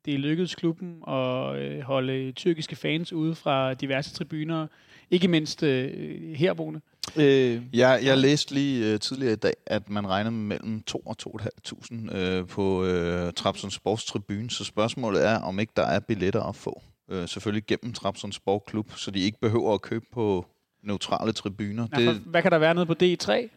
det 0.06 0.14
er 0.14 0.18
lykkedes 0.18 0.56
klubben 0.56 1.04
at 1.08 1.56
øh, 1.56 1.82
holde 1.82 2.32
tyrkiske 2.32 2.76
fans 2.76 3.14
ude 3.14 3.36
fra 3.36 3.74
diverse 3.74 4.14
tribuner, 4.14 4.68
ikke 5.12 5.28
mindst 5.28 5.64
øh, 5.64 6.34
herboende? 6.36 6.82
Øh, 7.18 7.62
jeg, 7.74 8.00
jeg 8.04 8.18
læste 8.18 8.54
lige 8.54 8.94
uh, 8.94 9.00
tidligere 9.00 9.34
i 9.34 9.36
dag, 9.36 9.54
at 9.66 9.90
man 9.90 10.08
regner 10.08 10.30
med 10.30 10.60
mellem 10.60 10.84
2 10.84 11.00
og 11.00 11.16
2.500 11.24 12.40
uh, 12.40 12.48
på 12.48 12.82
uh, 12.82 13.34
Trabzon 13.36 13.72
Sports 13.72 14.06
Tribune, 14.06 14.50
så 14.50 14.64
spørgsmålet 14.64 15.26
er, 15.28 15.40
om 15.40 15.60
ikke 15.60 15.74
der 15.76 15.86
er 15.86 16.00
billetter 16.00 16.44
at 16.44 16.56
få 16.56 16.82
øh, 17.12 17.28
selvfølgelig 17.28 17.66
gennem 17.68 17.94
Trabzons 17.94 18.36
Sportklub, 18.36 18.92
så 18.96 19.12
de 19.12 19.20
ikke 19.20 19.40
behøver 19.42 19.74
at 19.74 19.82
købe 19.82 20.06
på 20.12 20.46
neutrale 20.84 21.34
tribuner. 21.34 21.88
Ja, 21.98 22.08
for, 22.08 22.14
hvad 22.14 22.42
kan 22.42 22.52
der 22.52 22.58
være 22.58 22.74
nede 22.74 22.86
på 22.86 22.96
D3? 23.04 23.50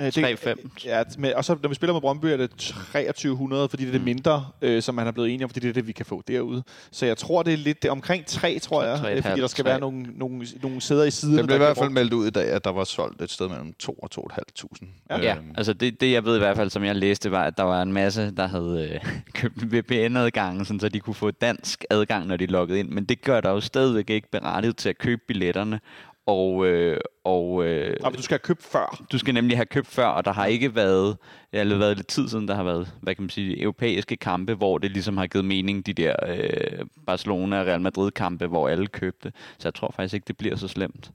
Øh, 0.00 0.12
3-5. 0.16 0.84
Ja, 0.84 1.02
med, 1.18 1.32
og 1.34 1.44
så 1.44 1.56
når 1.62 1.68
vi 1.68 1.74
spiller 1.74 1.92
med 1.92 2.00
Brøndby, 2.00 2.26
er 2.26 2.36
det 2.36 2.50
2300, 2.50 3.68
fordi 3.68 3.82
det 3.82 3.88
er 3.88 3.92
det 3.92 4.00
Mm. 4.00 4.04
mindre, 4.04 4.46
øh, 4.62 4.82
som 4.82 4.94
man 4.94 5.06
er 5.06 5.10
blevet 5.10 5.28
enige 5.30 5.44
om, 5.44 5.50
fordi 5.50 5.60
det 5.60 5.68
er 5.68 5.72
det, 5.72 5.86
vi 5.86 5.92
kan 5.92 6.06
få 6.06 6.22
derude. 6.28 6.62
Så 6.90 7.06
jeg 7.06 7.16
tror, 7.16 7.42
det 7.42 7.52
er 7.52 7.56
lidt 7.56 7.82
det 7.82 7.88
er 7.88 7.92
omkring 7.92 8.26
3, 8.26 8.58
tror 8.58 8.82
jeg, 8.84 8.98
Tre 8.98 9.06
og 9.06 9.12
øh, 9.12 9.18
et 9.18 9.24
fordi 9.24 9.40
der 9.40 9.46
skal 9.46 9.64
tre. 9.64 9.70
være 9.70 9.80
nogle, 9.80 10.02
nogle, 10.14 10.46
nogle 10.62 10.80
sæder 10.80 11.04
i 11.04 11.10
siden. 11.10 11.36
Det 11.38 11.46
blev 11.46 11.56
i 11.56 11.58
hvert 11.58 11.76
fald 11.76 11.90
meldt 11.90 12.12
ud 12.12 12.26
i 12.26 12.30
dag, 12.30 12.48
at 12.50 12.64
der 12.64 12.72
var 12.72 12.84
solgt 12.84 13.22
et 13.22 13.30
sted 13.30 13.48
mellem 13.48 13.72
2 13.78 13.92
og 13.92 14.08
2.500. 14.14 14.86
Ja. 15.10 15.18
Ja, 15.20 15.36
Øhm, 15.36 15.54
altså 15.56 15.72
det, 15.72 16.00
det 16.00 16.12
jeg 16.12 16.24
ved 16.24 16.36
i 16.36 16.38
hvert 16.38 16.56
fald, 16.56 16.70
som 16.70 16.84
jeg 16.84 16.96
læste, 16.96 17.30
var, 17.30 17.44
at 17.44 17.56
der 17.56 17.62
var 17.62 17.82
en 17.82 17.92
masse, 17.92 18.30
der 18.36 18.46
havde 18.46 18.90
øh, 19.04 19.10
købt 19.40 19.72
VPN-adgang, 19.72 20.66
sådan, 20.66 20.80
så 20.80 20.88
de 20.88 21.00
kunne 21.00 21.14
få 21.14 21.30
dansk 21.30 21.84
adgang, 21.90 22.26
når 22.26 22.36
de 22.36 22.46
loggede 22.46 22.80
ind. 22.80 22.88
Men 22.88 23.04
det 23.04 23.22
gør 23.22 23.40
der 23.40 23.50
jo 23.50 23.60
stadigvæk 23.60 24.10
ikke 24.10 24.30
berettiget 24.30 24.76
til 24.76 24.88
at 24.88 24.98
købe 24.98 25.22
billetterne. 25.28 25.80
Og, 26.26 26.66
øh, 26.66 27.00
og 27.24 27.64
øh, 27.66 27.96
Og 28.02 28.14
du 28.16 28.22
skal 28.22 28.34
have 28.34 28.38
købt 28.38 28.62
før. 28.62 29.04
du 29.12 29.18
skal 29.18 29.34
nemlig 29.34 29.56
have 29.56 29.66
købt 29.66 29.86
før, 29.86 30.06
og 30.06 30.24
der 30.24 30.32
har 30.32 30.46
ikke 30.46 30.74
været, 30.74 31.16
har 31.54 31.64
været 31.78 31.96
lidt 31.96 32.06
tid 32.08 32.28
siden, 32.28 32.48
der 32.48 32.54
har 32.54 32.62
været, 32.64 32.88
hvad 33.02 33.14
kan 33.14 33.22
man 33.22 33.30
sige, 33.30 33.60
europæiske 33.62 34.16
kampe, 34.16 34.54
hvor 34.54 34.78
det 34.78 34.90
ligesom 34.90 35.16
har 35.16 35.26
givet 35.26 35.44
mening, 35.44 35.86
de 35.86 35.92
der 35.92 36.14
øh, 36.28 36.86
Barcelona 37.06 37.60
og 37.60 37.66
Real 37.66 37.80
Madrid 37.80 38.10
kampe, 38.10 38.46
hvor 38.46 38.68
alle 38.68 38.86
købte. 38.86 39.32
Så 39.58 39.68
jeg 39.68 39.74
tror 39.74 39.92
faktisk 39.96 40.14
ikke, 40.14 40.24
det 40.28 40.36
bliver 40.36 40.56
så 40.56 40.68
slemt. 40.68 41.10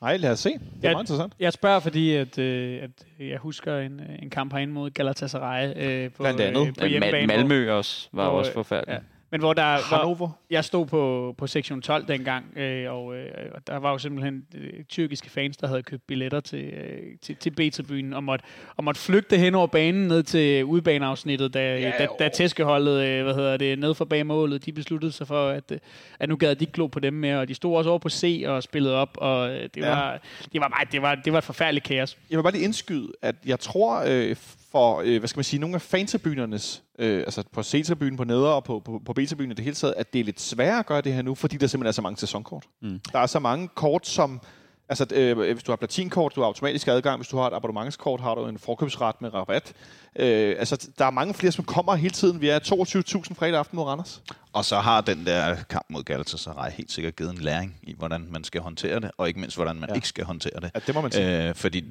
Nej, 0.00 0.16
lad 0.16 0.30
os 0.30 0.38
se. 0.38 0.48
Det 0.50 0.58
er 0.58 0.88
Ja. 0.88 0.92
meget 0.92 1.02
interessant. 1.02 1.32
Jeg 1.40 1.52
spørger, 1.52 1.80
fordi 1.80 2.14
at, 2.14 2.38
øh, 2.38 2.82
at 2.82 2.90
jeg 3.18 3.38
husker 3.38 3.78
en, 3.78 4.00
øh, 4.00 4.06
en 4.22 4.30
kamp 4.30 4.52
herinde 4.52 4.72
mod 4.72 4.90
Galatasaray 4.90 5.72
øh, 5.76 6.10
på, 6.10 6.22
Blandt 6.22 6.40
andet. 6.40 6.66
Øh, 6.68 6.74
på 6.78 6.84
Øh, 6.84 6.90
hjemmebane. 6.90 7.32
Ma- 7.32 7.36
Malmø 7.36 7.72
også 7.72 8.08
var 8.12 8.28
hvor, 8.30 8.38
også 8.38 8.52
forfærdelig. 8.52 8.92
ja. 8.92 8.98
Men 9.30 9.40
hvor 9.40 9.52
der 9.52 9.62
var, 9.62 9.78
Hannover. 9.96 10.28
jeg 10.50 10.64
stod 10.64 10.86
på, 10.86 11.34
på 11.38 11.46
sektion 11.46 11.82
12 11.82 12.08
dengang, 12.08 12.58
øh, 12.58 12.92
og, 12.92 13.16
øh, 13.16 13.26
og 13.54 13.66
der 13.66 13.76
var 13.76 13.90
jo 13.92 13.98
simpelthen 13.98 14.44
øh, 14.54 14.84
tyrkiske 14.88 15.30
fans, 15.30 15.56
der 15.56 15.66
havde 15.66 15.82
købt 15.82 16.06
billetter 16.06 16.40
til, 16.40 16.64
øh, 16.64 16.98
til, 17.22 17.36
til 17.36 17.50
B-tribunen, 17.50 18.12
og 18.12 18.24
måtte, 18.24 18.44
og 18.76 18.84
måtte 18.84 19.00
flygte 19.00 19.38
hen 19.38 19.54
over 19.54 19.66
banen 19.66 20.08
ned 20.08 20.22
til 20.22 20.64
udbaneafsnittet, 20.64 21.54
da, 21.54 21.78
Ja, 21.80 21.92
da, 21.98 22.08
da 22.18 22.28
tæskeholdet, 22.28 23.04
øh, 23.06 23.24
hvad 23.24 23.34
hedder 23.34 23.56
det, 23.56 23.78
ned 23.78 23.94
for 23.94 24.04
bag 24.04 24.26
målet, 24.26 24.64
de 24.66 24.72
besluttede 24.72 25.12
sig 25.12 25.26
for, 25.26 25.48
at, 25.48 25.70
øh, 25.70 25.78
at 26.20 26.28
nu 26.28 26.36
gad 26.36 26.54
de 26.56 26.60
ikke 26.62 26.72
glo 26.72 26.86
på 26.86 27.00
dem 27.00 27.14
mere, 27.14 27.40
og 27.40 27.48
de 27.48 27.54
stod 27.54 27.76
også 27.76 27.90
over 27.90 27.98
på 27.98 28.08
C 28.08 28.42
og 28.46 28.62
spillede 28.62 28.94
op, 28.94 29.10
og 29.16 29.50
øh, 29.50 29.62
det, 29.62 29.76
Ja. 29.76 29.88
var, 29.88 30.20
det, 30.52 30.60
var, 30.60 30.68
bare, 30.68 30.84
det, 30.92 31.02
var, 31.02 31.14
det 31.14 31.32
var 31.32 31.38
et 31.38 31.44
forfærdeligt 31.44 31.84
kaos. 31.86 32.16
Jeg 32.30 32.38
vil 32.38 32.42
bare 32.42 32.52
lige 32.52 32.64
indskyde, 32.64 33.08
at 33.22 33.34
jeg 33.46 33.60
tror, 33.60 34.02
øh, 34.06 34.36
for, 34.72 35.02
øh, 35.04 35.18
hvad 35.18 35.28
skal 35.28 35.38
man 35.38 35.44
sige, 35.44 35.60
nogle 35.60 35.74
af 35.74 35.82
fantribunernes, 35.82 36.82
øh, 36.98 37.20
altså 37.20 37.42
på 37.52 37.62
C-tribunen 37.62 38.16
på 38.16 38.24
neder 38.24 38.48
og 38.48 38.64
på, 38.64 38.82
på, 38.84 39.00
på 39.06 39.12
B-tribunen 39.12 39.50
i 39.50 39.54
det 39.54 39.64
hele 39.64 39.76
taget, 39.76 39.94
at 39.96 40.12
det 40.12 40.20
er 40.20 40.24
lidt 40.24 40.40
sværere 40.40 40.78
at 40.78 40.86
gøre 40.86 41.00
det 41.00 41.12
her 41.12 41.22
nu, 41.22 41.34
fordi 41.34 41.56
der 41.56 41.66
simpelthen 41.66 41.88
er 41.88 41.92
så 41.92 42.02
mange 42.02 42.16
sæsonkort. 42.18 42.64
Mm. 42.82 43.00
Der 43.12 43.18
er 43.18 43.26
så 43.26 43.38
mange 43.38 43.68
kort, 43.74 44.06
som... 44.06 44.40
Altså, 44.88 45.06
øh, 45.14 45.38
hvis 45.38 45.62
du 45.62 45.72
har 45.72 45.76
platinkort, 45.76 46.32
du 46.36 46.40
har 46.40 46.46
automatisk 46.46 46.88
adgang. 46.88 47.18
Hvis 47.18 47.28
du 47.28 47.36
har 47.36 47.46
et 47.46 47.54
abonnementskort, 47.54 48.20
har 48.20 48.34
du 48.34 48.46
en 48.46 48.58
forkøbsret 48.58 49.22
med 49.22 49.34
rabat. 49.34 49.72
Øh, 50.18 50.56
altså, 50.58 50.88
der 50.98 51.04
er 51.04 51.10
mange 51.10 51.34
flere, 51.34 51.52
som 51.52 51.64
kommer 51.64 51.94
hele 51.94 52.10
tiden. 52.14 52.40
Vi 52.40 52.48
er 52.48 52.58
22.000 52.58 53.34
fredag 53.34 53.58
aften 53.58 53.76
mod 53.76 53.84
Randers. 53.84 54.22
Og 54.52 54.64
så 54.64 54.78
har 54.78 55.00
den 55.00 55.26
der 55.26 55.56
kamp 55.70 55.86
mod 55.88 56.02
Galatasaray 56.02 56.70
helt 56.70 56.92
sikkert 56.92 57.16
givet 57.16 57.30
en 57.30 57.38
læring 57.38 57.76
i, 57.82 57.94
hvordan 57.98 58.26
man 58.30 58.44
skal 58.44 58.60
håndtere 58.60 59.00
det, 59.00 59.10
og 59.18 59.28
ikke 59.28 59.40
mindst, 59.40 59.56
hvordan 59.56 59.76
man 59.76 59.88
Ja. 59.88 59.94
ikke 59.94 60.08
skal 60.08 60.24
håndtere 60.24 60.60
det. 60.60 60.70
Ja, 60.74 60.80
det 60.86 60.94
må 60.94 61.00
man 61.00 61.12
sige. 61.12 61.48
Øh, 61.48 61.54
fordi 61.54 61.84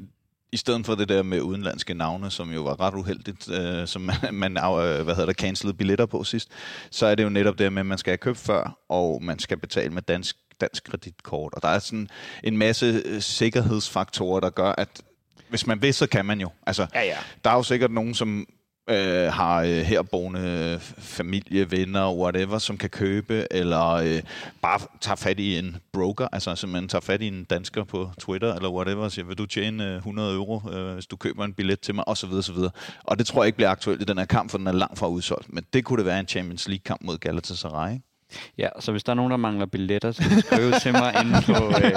i 0.56 0.58
stedet 0.58 0.86
for 0.86 0.96
det 0.96 1.10
der 1.10 1.24
med 1.24 1.42
udenlandske 1.42 1.94
navne, 1.94 2.32
som 2.32 2.52
jo 2.52 2.62
var 2.62 2.80
ret 2.80 2.94
uheldigt, 2.94 3.50
øh, 3.52 3.88
som 3.88 4.02
man, 4.02 4.16
man 4.34 4.58
øh, 4.58 5.04
hvad 5.04 5.16
hedder 5.16 5.26
det, 5.26 5.36
cancelede 5.36 5.78
billetter 5.78 6.06
på 6.06 6.24
sidst, 6.24 6.50
så 6.92 7.06
er 7.06 7.16
det 7.16 7.24
jo 7.24 7.30
netop 7.30 7.60
det 7.60 7.74
med, 7.74 7.80
at 7.80 7.86
man 7.86 7.98
skal 7.98 8.12
have 8.12 8.18
købt 8.18 8.38
før, 8.38 8.78
og 8.90 9.24
man 9.24 9.40
skal 9.40 9.58
betale 9.58 9.90
med 9.90 10.02
dansk, 10.02 10.38
dansk 10.62 10.84
kreditkort. 10.84 11.54
Og 11.54 11.62
der 11.62 11.68
er 11.68 11.80
sådan 11.80 12.10
en 12.44 12.58
masse 12.58 13.02
øh, 13.06 13.22
sikkerhedsfaktorer, 13.22 14.40
der 14.40 14.50
gør, 14.50 14.72
at 14.78 15.02
hvis 15.50 15.68
man 15.68 15.82
vil, 15.82 15.94
så 15.94 16.08
kan 16.08 16.26
man 16.26 16.42
jo. 16.42 16.50
Altså, 16.68 16.88
Ja, 16.94 17.04
ja. 17.04 17.18
der 17.44 17.50
er 17.50 17.56
jo 17.56 17.64
sikkert 17.64 17.92
nogen, 17.92 18.14
som 18.14 18.46
øh, 18.90 19.34
har 19.34 19.62
øh, 19.62 19.70
herboende 19.70 20.80
familie, 20.98 21.72
venner, 21.72 22.14
whatever, 22.14 22.58
som 22.58 22.78
kan 22.78 22.90
købe, 22.90 23.48
eller 23.52 23.92
øh, 23.92 24.22
bare 24.62 24.80
tager 25.02 25.16
fat 25.16 25.40
i 25.40 25.58
en 25.58 25.78
broker, 25.94 26.28
altså 26.32 26.56
simpelthen 26.56 26.90
tager 26.90 27.02
fat 27.02 27.22
i 27.22 27.28
en 27.28 27.44
dansker 27.44 27.84
på 27.84 28.10
Twitter, 28.20 28.54
eller 28.54 28.70
whatever, 28.70 29.04
og 29.04 29.12
siger, 29.12 29.26
vil 29.26 29.38
du 29.38 29.46
tjene 29.46 29.92
øh, 29.92 29.98
100 29.98 30.36
euro, 30.36 30.72
øh, 30.72 30.94
hvis 30.94 31.06
du 31.06 31.16
køber 31.16 31.46
en 31.46 31.54
billet 31.54 31.80
til 31.80 31.96
mig, 31.96 32.08
osv. 32.08 32.30
osv. 32.30 32.58
Og 33.04 33.20
det 33.20 33.28
tror 33.28 33.44
jeg 33.44 33.48
ikke 33.48 33.56
bliver 33.56 33.70
aktuelt 33.70 34.02
i 34.02 34.06
den 34.06 34.18
her 34.18 34.26
kamp, 34.26 34.52
for 34.52 34.58
den 34.58 34.68
er 34.68 34.72
langt 34.72 35.00
fra 35.00 35.08
udsolgt. 35.08 35.54
Men 35.54 35.66
det 35.74 35.86
kunne 35.86 35.98
det 35.98 36.06
være 36.06 36.20
en 36.20 36.28
Champions 36.28 36.68
League-kamp 36.68 37.02
mod 37.04 37.18
Galatasaray. 37.18 37.94
ikke? 37.94 38.15
Ja, 38.58 38.68
så 38.80 38.92
hvis 38.92 39.04
der 39.04 39.12
er 39.12 39.16
nogen, 39.16 39.32
der 39.32 39.38
mangler 39.38 39.66
billetter, 39.66 40.12
så 40.12 40.24
skrive 40.46 40.72
til 40.82 40.92
mig 40.92 41.14
inde 41.22 41.42
på... 41.46 41.54
Øh, 41.54 41.92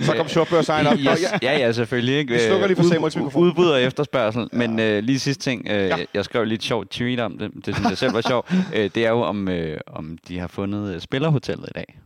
Så 0.06 0.14
kom 0.16 0.28
Shopbør 0.28 0.62
sign 0.62 0.86
op. 0.86 0.96
yes, 0.98 1.24
ja, 1.42 1.58
ja, 1.58 1.72
selvfølgelig. 1.72 2.14
Ikke? 2.18 2.32
Vi 2.34 2.40
slukker 2.48 2.66
lige 2.66 2.76
for 2.76 2.84
Samuels 2.84 3.16
mikrofon. 3.16 3.42
Udbud 3.42 3.66
og 3.66 3.82
efterspørgsel. 3.82 4.48
Men 4.52 4.78
øh, 4.80 5.02
lige 5.02 5.18
sidste 5.18 5.42
ting, 5.44 5.66
øh, 5.70 5.76
Ja. 5.88 5.96
jeg 6.14 6.24
skrev 6.24 6.44
lidt 6.44 6.62
sjovt 6.62 6.90
tweet 6.90 7.20
om 7.20 7.38
det, 7.38 7.50
det 7.66 7.74
synes 7.74 7.88
jeg 7.90 7.98
selv 7.98 8.14
var 8.14 8.20
sjovt. 8.20 8.52
Øh, 8.74 8.90
det 8.94 9.06
er 9.06 9.10
jo, 9.10 9.20
om, 9.20 9.48
øh, 9.48 9.78
om 9.86 10.18
de 10.28 10.38
har 10.38 10.46
fundet 10.46 10.94
øh, 10.94 11.00
spillerhotellet 11.00 11.68
i 11.68 11.72
dag. 11.74 11.98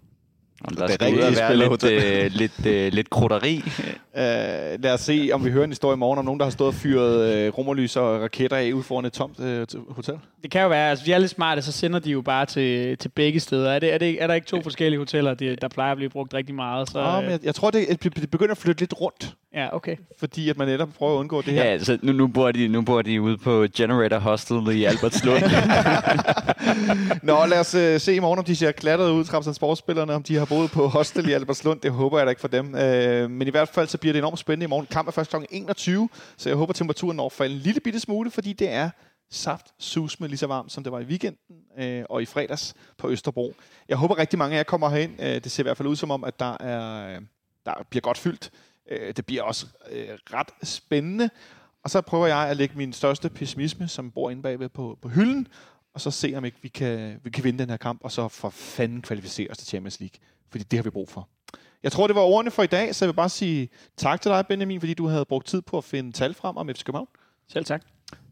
Om 0.64 0.74
der 0.74 0.86
Det 0.86 0.94
skal 0.94 1.14
ud 1.14 1.18
være 1.36 1.56
lidt, 1.56 1.84
øh, 1.84 2.30
lidt, 2.32 2.66
øh, 2.66 2.92
lidt 2.92 3.10
krudteri. 3.10 3.62
Øh, 4.16 4.22
lad 4.82 4.92
os 4.92 5.00
se, 5.00 5.30
om 5.32 5.44
vi 5.44 5.50
hører 5.50 5.64
en 5.64 5.70
historie 5.70 5.94
i 5.94 5.98
morgen 5.98 6.18
om 6.18 6.24
nogen, 6.24 6.40
der 6.40 6.46
har 6.46 6.50
stået 6.50 6.68
og 6.68 6.74
fyret 6.74 7.34
øh, 7.34 7.52
rummerlys 7.58 7.96
og 7.96 8.22
raketter 8.22 8.56
af 8.56 8.72
ude 8.72 8.82
foran 8.82 9.04
et 9.04 9.12
tomt 9.12 9.40
øh, 9.40 9.66
hotel. 9.88 10.14
Det 10.42 10.50
kan 10.50 10.62
jo 10.62 10.68
være, 10.68 10.90
altså 10.90 11.04
de 11.06 11.12
er 11.12 11.18
lidt 11.18 11.30
smarte, 11.30 11.62
så 11.62 11.72
sender 11.72 11.98
de 11.98 12.10
jo 12.10 12.20
bare 12.20 12.46
til, 12.46 12.98
til 12.98 13.08
begge 13.08 13.40
steder. 13.40 13.70
Er, 13.70 13.78
det, 13.78 13.94
er, 13.94 13.98
det, 13.98 14.22
er 14.22 14.26
der 14.26 14.34
ikke 14.34 14.46
to 14.46 14.62
forskellige 14.62 14.98
hoteller, 14.98 15.34
det, 15.34 15.62
der 15.62 15.68
plejer 15.68 15.90
at 15.90 15.96
blive 15.96 16.10
brugt 16.10 16.34
rigtig 16.34 16.54
meget? 16.54 16.88
Så, 16.88 16.92
Så, 16.92 16.98
oh, 17.00 17.22
men 17.22 17.30
jeg, 17.30 17.38
jeg 17.44 17.54
tror, 17.54 17.70
det, 17.70 18.02
det 18.02 18.30
begynder 18.30 18.52
at 18.52 18.58
flytte 18.58 18.80
lidt 18.82 18.94
rundt, 19.00 19.34
ja, 19.54 19.76
okay. 19.76 19.96
fordi 20.18 20.48
at 20.50 20.58
man 20.58 20.68
netop 20.68 20.88
prøver 20.98 21.12
at 21.14 21.18
undgå 21.18 21.42
det 21.42 21.48
Ja, 21.48 21.52
her. 21.52 21.62
altså, 21.62 21.98
nu, 22.02 22.12
nu, 22.12 22.26
bor 22.26 22.52
de, 22.52 22.68
nu 22.68 22.82
bor 22.82 23.02
de 23.02 23.20
ude 23.20 23.36
på 23.36 23.66
Generator 23.76 24.18
Hostel 24.18 24.76
i 24.76 24.84
Albertslund. 24.84 25.42
Nå, 27.22 27.46
lad 27.46 27.60
os 27.60 27.74
øh, 27.74 28.00
se 28.00 28.14
i 28.14 28.18
morgen, 28.18 28.38
om 28.38 28.44
de 28.44 28.56
ser 28.56 28.72
klatret 28.72 29.10
ud, 29.10 29.24
Trapsen 29.24 29.54
sportsspillerne, 29.54 30.12
om 30.14 30.22
de 30.22 30.36
har 30.36 30.44
boet 30.50 30.70
på 30.70 30.86
hostel 30.86 31.28
i 31.28 31.32
Albertslund. 31.32 31.80
Det 31.80 31.92
håber 31.92 32.18
jeg 32.18 32.26
da 32.26 32.30
ikke 32.30 32.40
for 32.40 32.48
dem. 32.48 32.74
Øh, 32.74 33.30
men 33.30 33.48
i 33.48 33.50
hvert 33.50 33.68
fald 33.68 33.88
så 33.88 33.98
bliver 33.98 34.12
det 34.12 34.18
enormt 34.18 34.38
spændende 34.38 34.64
i 34.64 34.68
morgen. 34.68 34.86
Kamp 34.86 35.08
er 35.08 35.12
først 35.12 35.30
kl. 35.30 35.36
21, 35.50 36.08
så 36.36 36.48
jeg 36.48 36.56
håber, 36.56 36.72
temperaturen 36.72 37.16
når 37.16 37.26
at 37.26 37.32
falde 37.32 37.54
en 37.54 37.60
lille 37.60 37.80
bitte 37.80 38.00
smule, 38.00 38.30
fordi 38.30 38.52
det 38.52 38.68
er 38.68 38.90
saft 39.30 39.66
susme 39.78 40.26
lige 40.26 40.38
så 40.38 40.46
varmt, 40.46 40.72
som 40.72 40.84
det 40.84 40.92
var 40.92 41.00
i 41.00 41.04
weekenden 41.04 41.56
øh, 41.78 42.04
og 42.10 42.22
i 42.22 42.26
fredags 42.26 42.74
på 42.98 43.10
Østerbro. 43.10 43.54
Jeg 43.88 43.96
håber 43.96 44.18
rigtig 44.18 44.38
mange 44.38 44.54
af 44.54 44.58
jer 44.58 44.62
kommer 44.62 44.88
herind. 44.88 45.22
Øh, 45.22 45.44
det 45.44 45.50
ser 45.50 45.62
i 45.62 45.64
hvert 45.64 45.76
fald 45.76 45.88
ud 45.88 45.96
som 45.96 46.10
om, 46.10 46.24
at 46.24 46.40
der, 46.40 46.56
er, 46.60 47.16
øh, 47.16 47.22
der 47.66 47.74
bliver 47.90 48.00
godt 48.00 48.18
fyldt. 48.18 48.50
Øh, 48.90 49.14
det 49.16 49.26
bliver 49.26 49.42
også 49.42 49.66
øh, 49.90 50.08
ret 50.32 50.48
spændende. 50.62 51.30
Og 51.84 51.90
så 51.90 52.00
prøver 52.00 52.26
jeg 52.26 52.48
at 52.48 52.56
lægge 52.56 52.76
min 52.76 52.92
største 52.92 53.30
pessimisme, 53.30 53.88
som 53.88 54.10
bor 54.10 54.30
inde 54.30 54.42
bagved 54.42 54.68
på, 54.68 54.98
på 55.02 55.08
hylden, 55.08 55.48
og 55.94 56.00
så 56.00 56.10
se, 56.10 56.32
om 56.36 56.44
ikke 56.44 56.58
vi 56.62 56.68
kan, 56.68 57.20
vi 57.24 57.30
kan 57.30 57.44
vinde 57.44 57.58
den 57.58 57.70
her 57.70 57.76
kamp, 57.76 58.00
og 58.04 58.12
så 58.12 58.28
for 58.28 58.50
fanden 58.50 59.02
kvalificere 59.02 59.50
os 59.50 59.58
til 59.58 59.66
Champions 59.66 60.00
League. 60.00 60.18
Fordi 60.50 60.64
det 60.64 60.76
har 60.76 60.82
vi 60.84 60.90
brug 60.90 61.08
for. 61.08 61.28
Jeg 61.82 61.92
tror, 61.92 62.06
det 62.06 62.16
var 62.16 62.22
ordene 62.22 62.50
for 62.50 62.62
i 62.62 62.66
dag, 62.66 62.94
så 62.94 63.04
jeg 63.04 63.08
vil 63.08 63.16
bare 63.16 63.28
sige 63.28 63.68
tak 63.96 64.20
til 64.20 64.30
dig, 64.30 64.46
Benjamin, 64.46 64.80
fordi 64.80 64.94
du 64.94 65.06
havde 65.06 65.24
brugt 65.24 65.46
tid 65.46 65.62
på 65.62 65.78
at 65.78 65.84
finde 65.84 66.12
tal 66.12 66.34
frem 66.34 66.56
om 66.56 66.68
FC 66.68 66.84
København. 66.84 67.08
Selv 67.52 67.64
tak. 67.64 67.82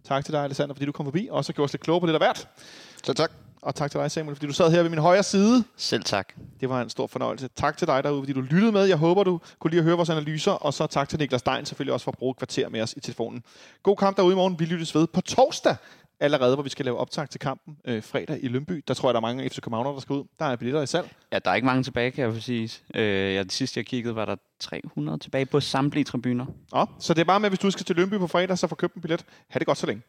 Tak 0.04 0.24
til 0.24 0.34
dig, 0.34 0.44
Alexander, 0.44 0.74
fordi 0.74 0.86
du 0.86 0.92
kom 0.92 1.06
forbi, 1.06 1.28
og 1.30 1.36
også 1.36 1.52
gjorde 1.52 1.64
os 1.64 1.72
lidt 1.72 1.82
klogere 1.82 2.00
på 2.00 2.06
det, 2.06 2.14
der 2.14 2.20
er 2.20 2.24
værd. 2.24 2.48
Så 3.04 3.12
tak. 3.12 3.30
Og 3.62 3.74
tak 3.74 3.90
til 3.90 4.00
dig, 4.00 4.10
Samuel, 4.10 4.36
fordi 4.36 4.46
du 4.46 4.52
sad 4.52 4.70
her 4.70 4.82
ved 4.82 4.90
min 4.90 4.98
højre 4.98 5.22
side. 5.22 5.64
Selv 5.76 6.04
tak. 6.04 6.32
Det 6.60 6.68
var 6.68 6.82
en 6.82 6.90
stor 6.90 7.06
fornøjelse. 7.06 7.48
Tak 7.56 7.76
til 7.76 7.86
dig 7.86 8.04
derude, 8.04 8.20
fordi 8.20 8.32
du 8.32 8.40
lyttede 8.40 8.72
med. 8.72 8.84
Jeg 8.84 8.96
håber, 8.96 9.24
du 9.24 9.40
kunne 9.58 9.70
lide 9.70 9.78
at 9.78 9.84
høre 9.84 9.96
vores 9.96 10.10
analyser. 10.10 10.52
Og 10.52 10.74
så 10.74 10.86
tak 10.86 11.08
til 11.08 11.18
Niklas 11.18 11.40
Stein 11.40 11.66
selvfølgelig 11.66 11.92
også 11.92 12.04
for 12.04 12.12
at 12.12 12.18
bruge 12.18 12.30
et 12.30 12.36
kvarter 12.36 12.68
med 12.68 12.80
os 12.80 12.94
i 12.96 13.00
telefonen. 13.00 13.42
God 13.82 13.96
kamp 13.96 14.16
derude 14.16 14.32
i 14.32 14.36
morgen. 14.36 14.58
Vi 14.58 14.64
lyttes 14.64 14.94
ved 14.94 15.06
på 15.06 15.20
torsdag 15.20 15.76
allerede, 16.20 16.54
hvor 16.56 16.62
vi 16.62 16.68
skal 16.70 16.84
lave 16.84 16.98
optag 16.98 17.28
til 17.28 17.40
kampen 17.40 17.76
øh, 17.84 18.02
fredag 18.02 18.38
i 18.44 18.48
Lønby. 18.48 18.84
Der 18.88 18.94
tror 18.94 19.08
jeg, 19.08 19.14
der 19.14 19.20
er 19.20 19.34
mange 19.34 19.50
FC 19.50 19.60
Københavner, 19.60 19.92
der 19.92 20.00
skal 20.00 20.12
ud. 20.12 20.24
Der 20.38 20.44
er 20.44 20.56
billetter 20.56 20.82
i 20.82 20.86
salg. 20.86 21.10
Ja, 21.32 21.38
der 21.38 21.50
er 21.50 21.54
ikke 21.54 21.66
mange 21.66 21.82
tilbage, 21.82 22.10
kan 22.10 22.24
jeg 22.24 22.42
sige. 22.42 22.70
Øh, 22.94 23.34
ja, 23.34 23.42
det 23.42 23.52
sidste, 23.52 23.78
jeg 23.78 23.86
kiggede, 23.86 24.14
var 24.14 24.24
der 24.24 24.36
300 24.60 25.18
tilbage 25.18 25.46
på 25.46 25.60
samtlige 25.60 26.04
tribuner. 26.04 26.46
Nå, 26.72 26.86
så 26.98 27.14
det 27.14 27.20
er 27.20 27.24
bare 27.24 27.40
med, 27.40 27.48
hvis 27.48 27.58
du 27.58 27.70
skal 27.70 27.84
til 27.86 27.96
Lønby 27.96 28.18
på 28.18 28.26
fredag, 28.26 28.58
så 28.58 28.66
få 28.66 28.74
købt 28.74 28.94
en 28.94 29.00
billet. 29.02 29.24
Ha' 29.48 29.58
det 29.58 29.66
godt 29.66 29.78
så 29.78 29.86
længe. 29.86 30.02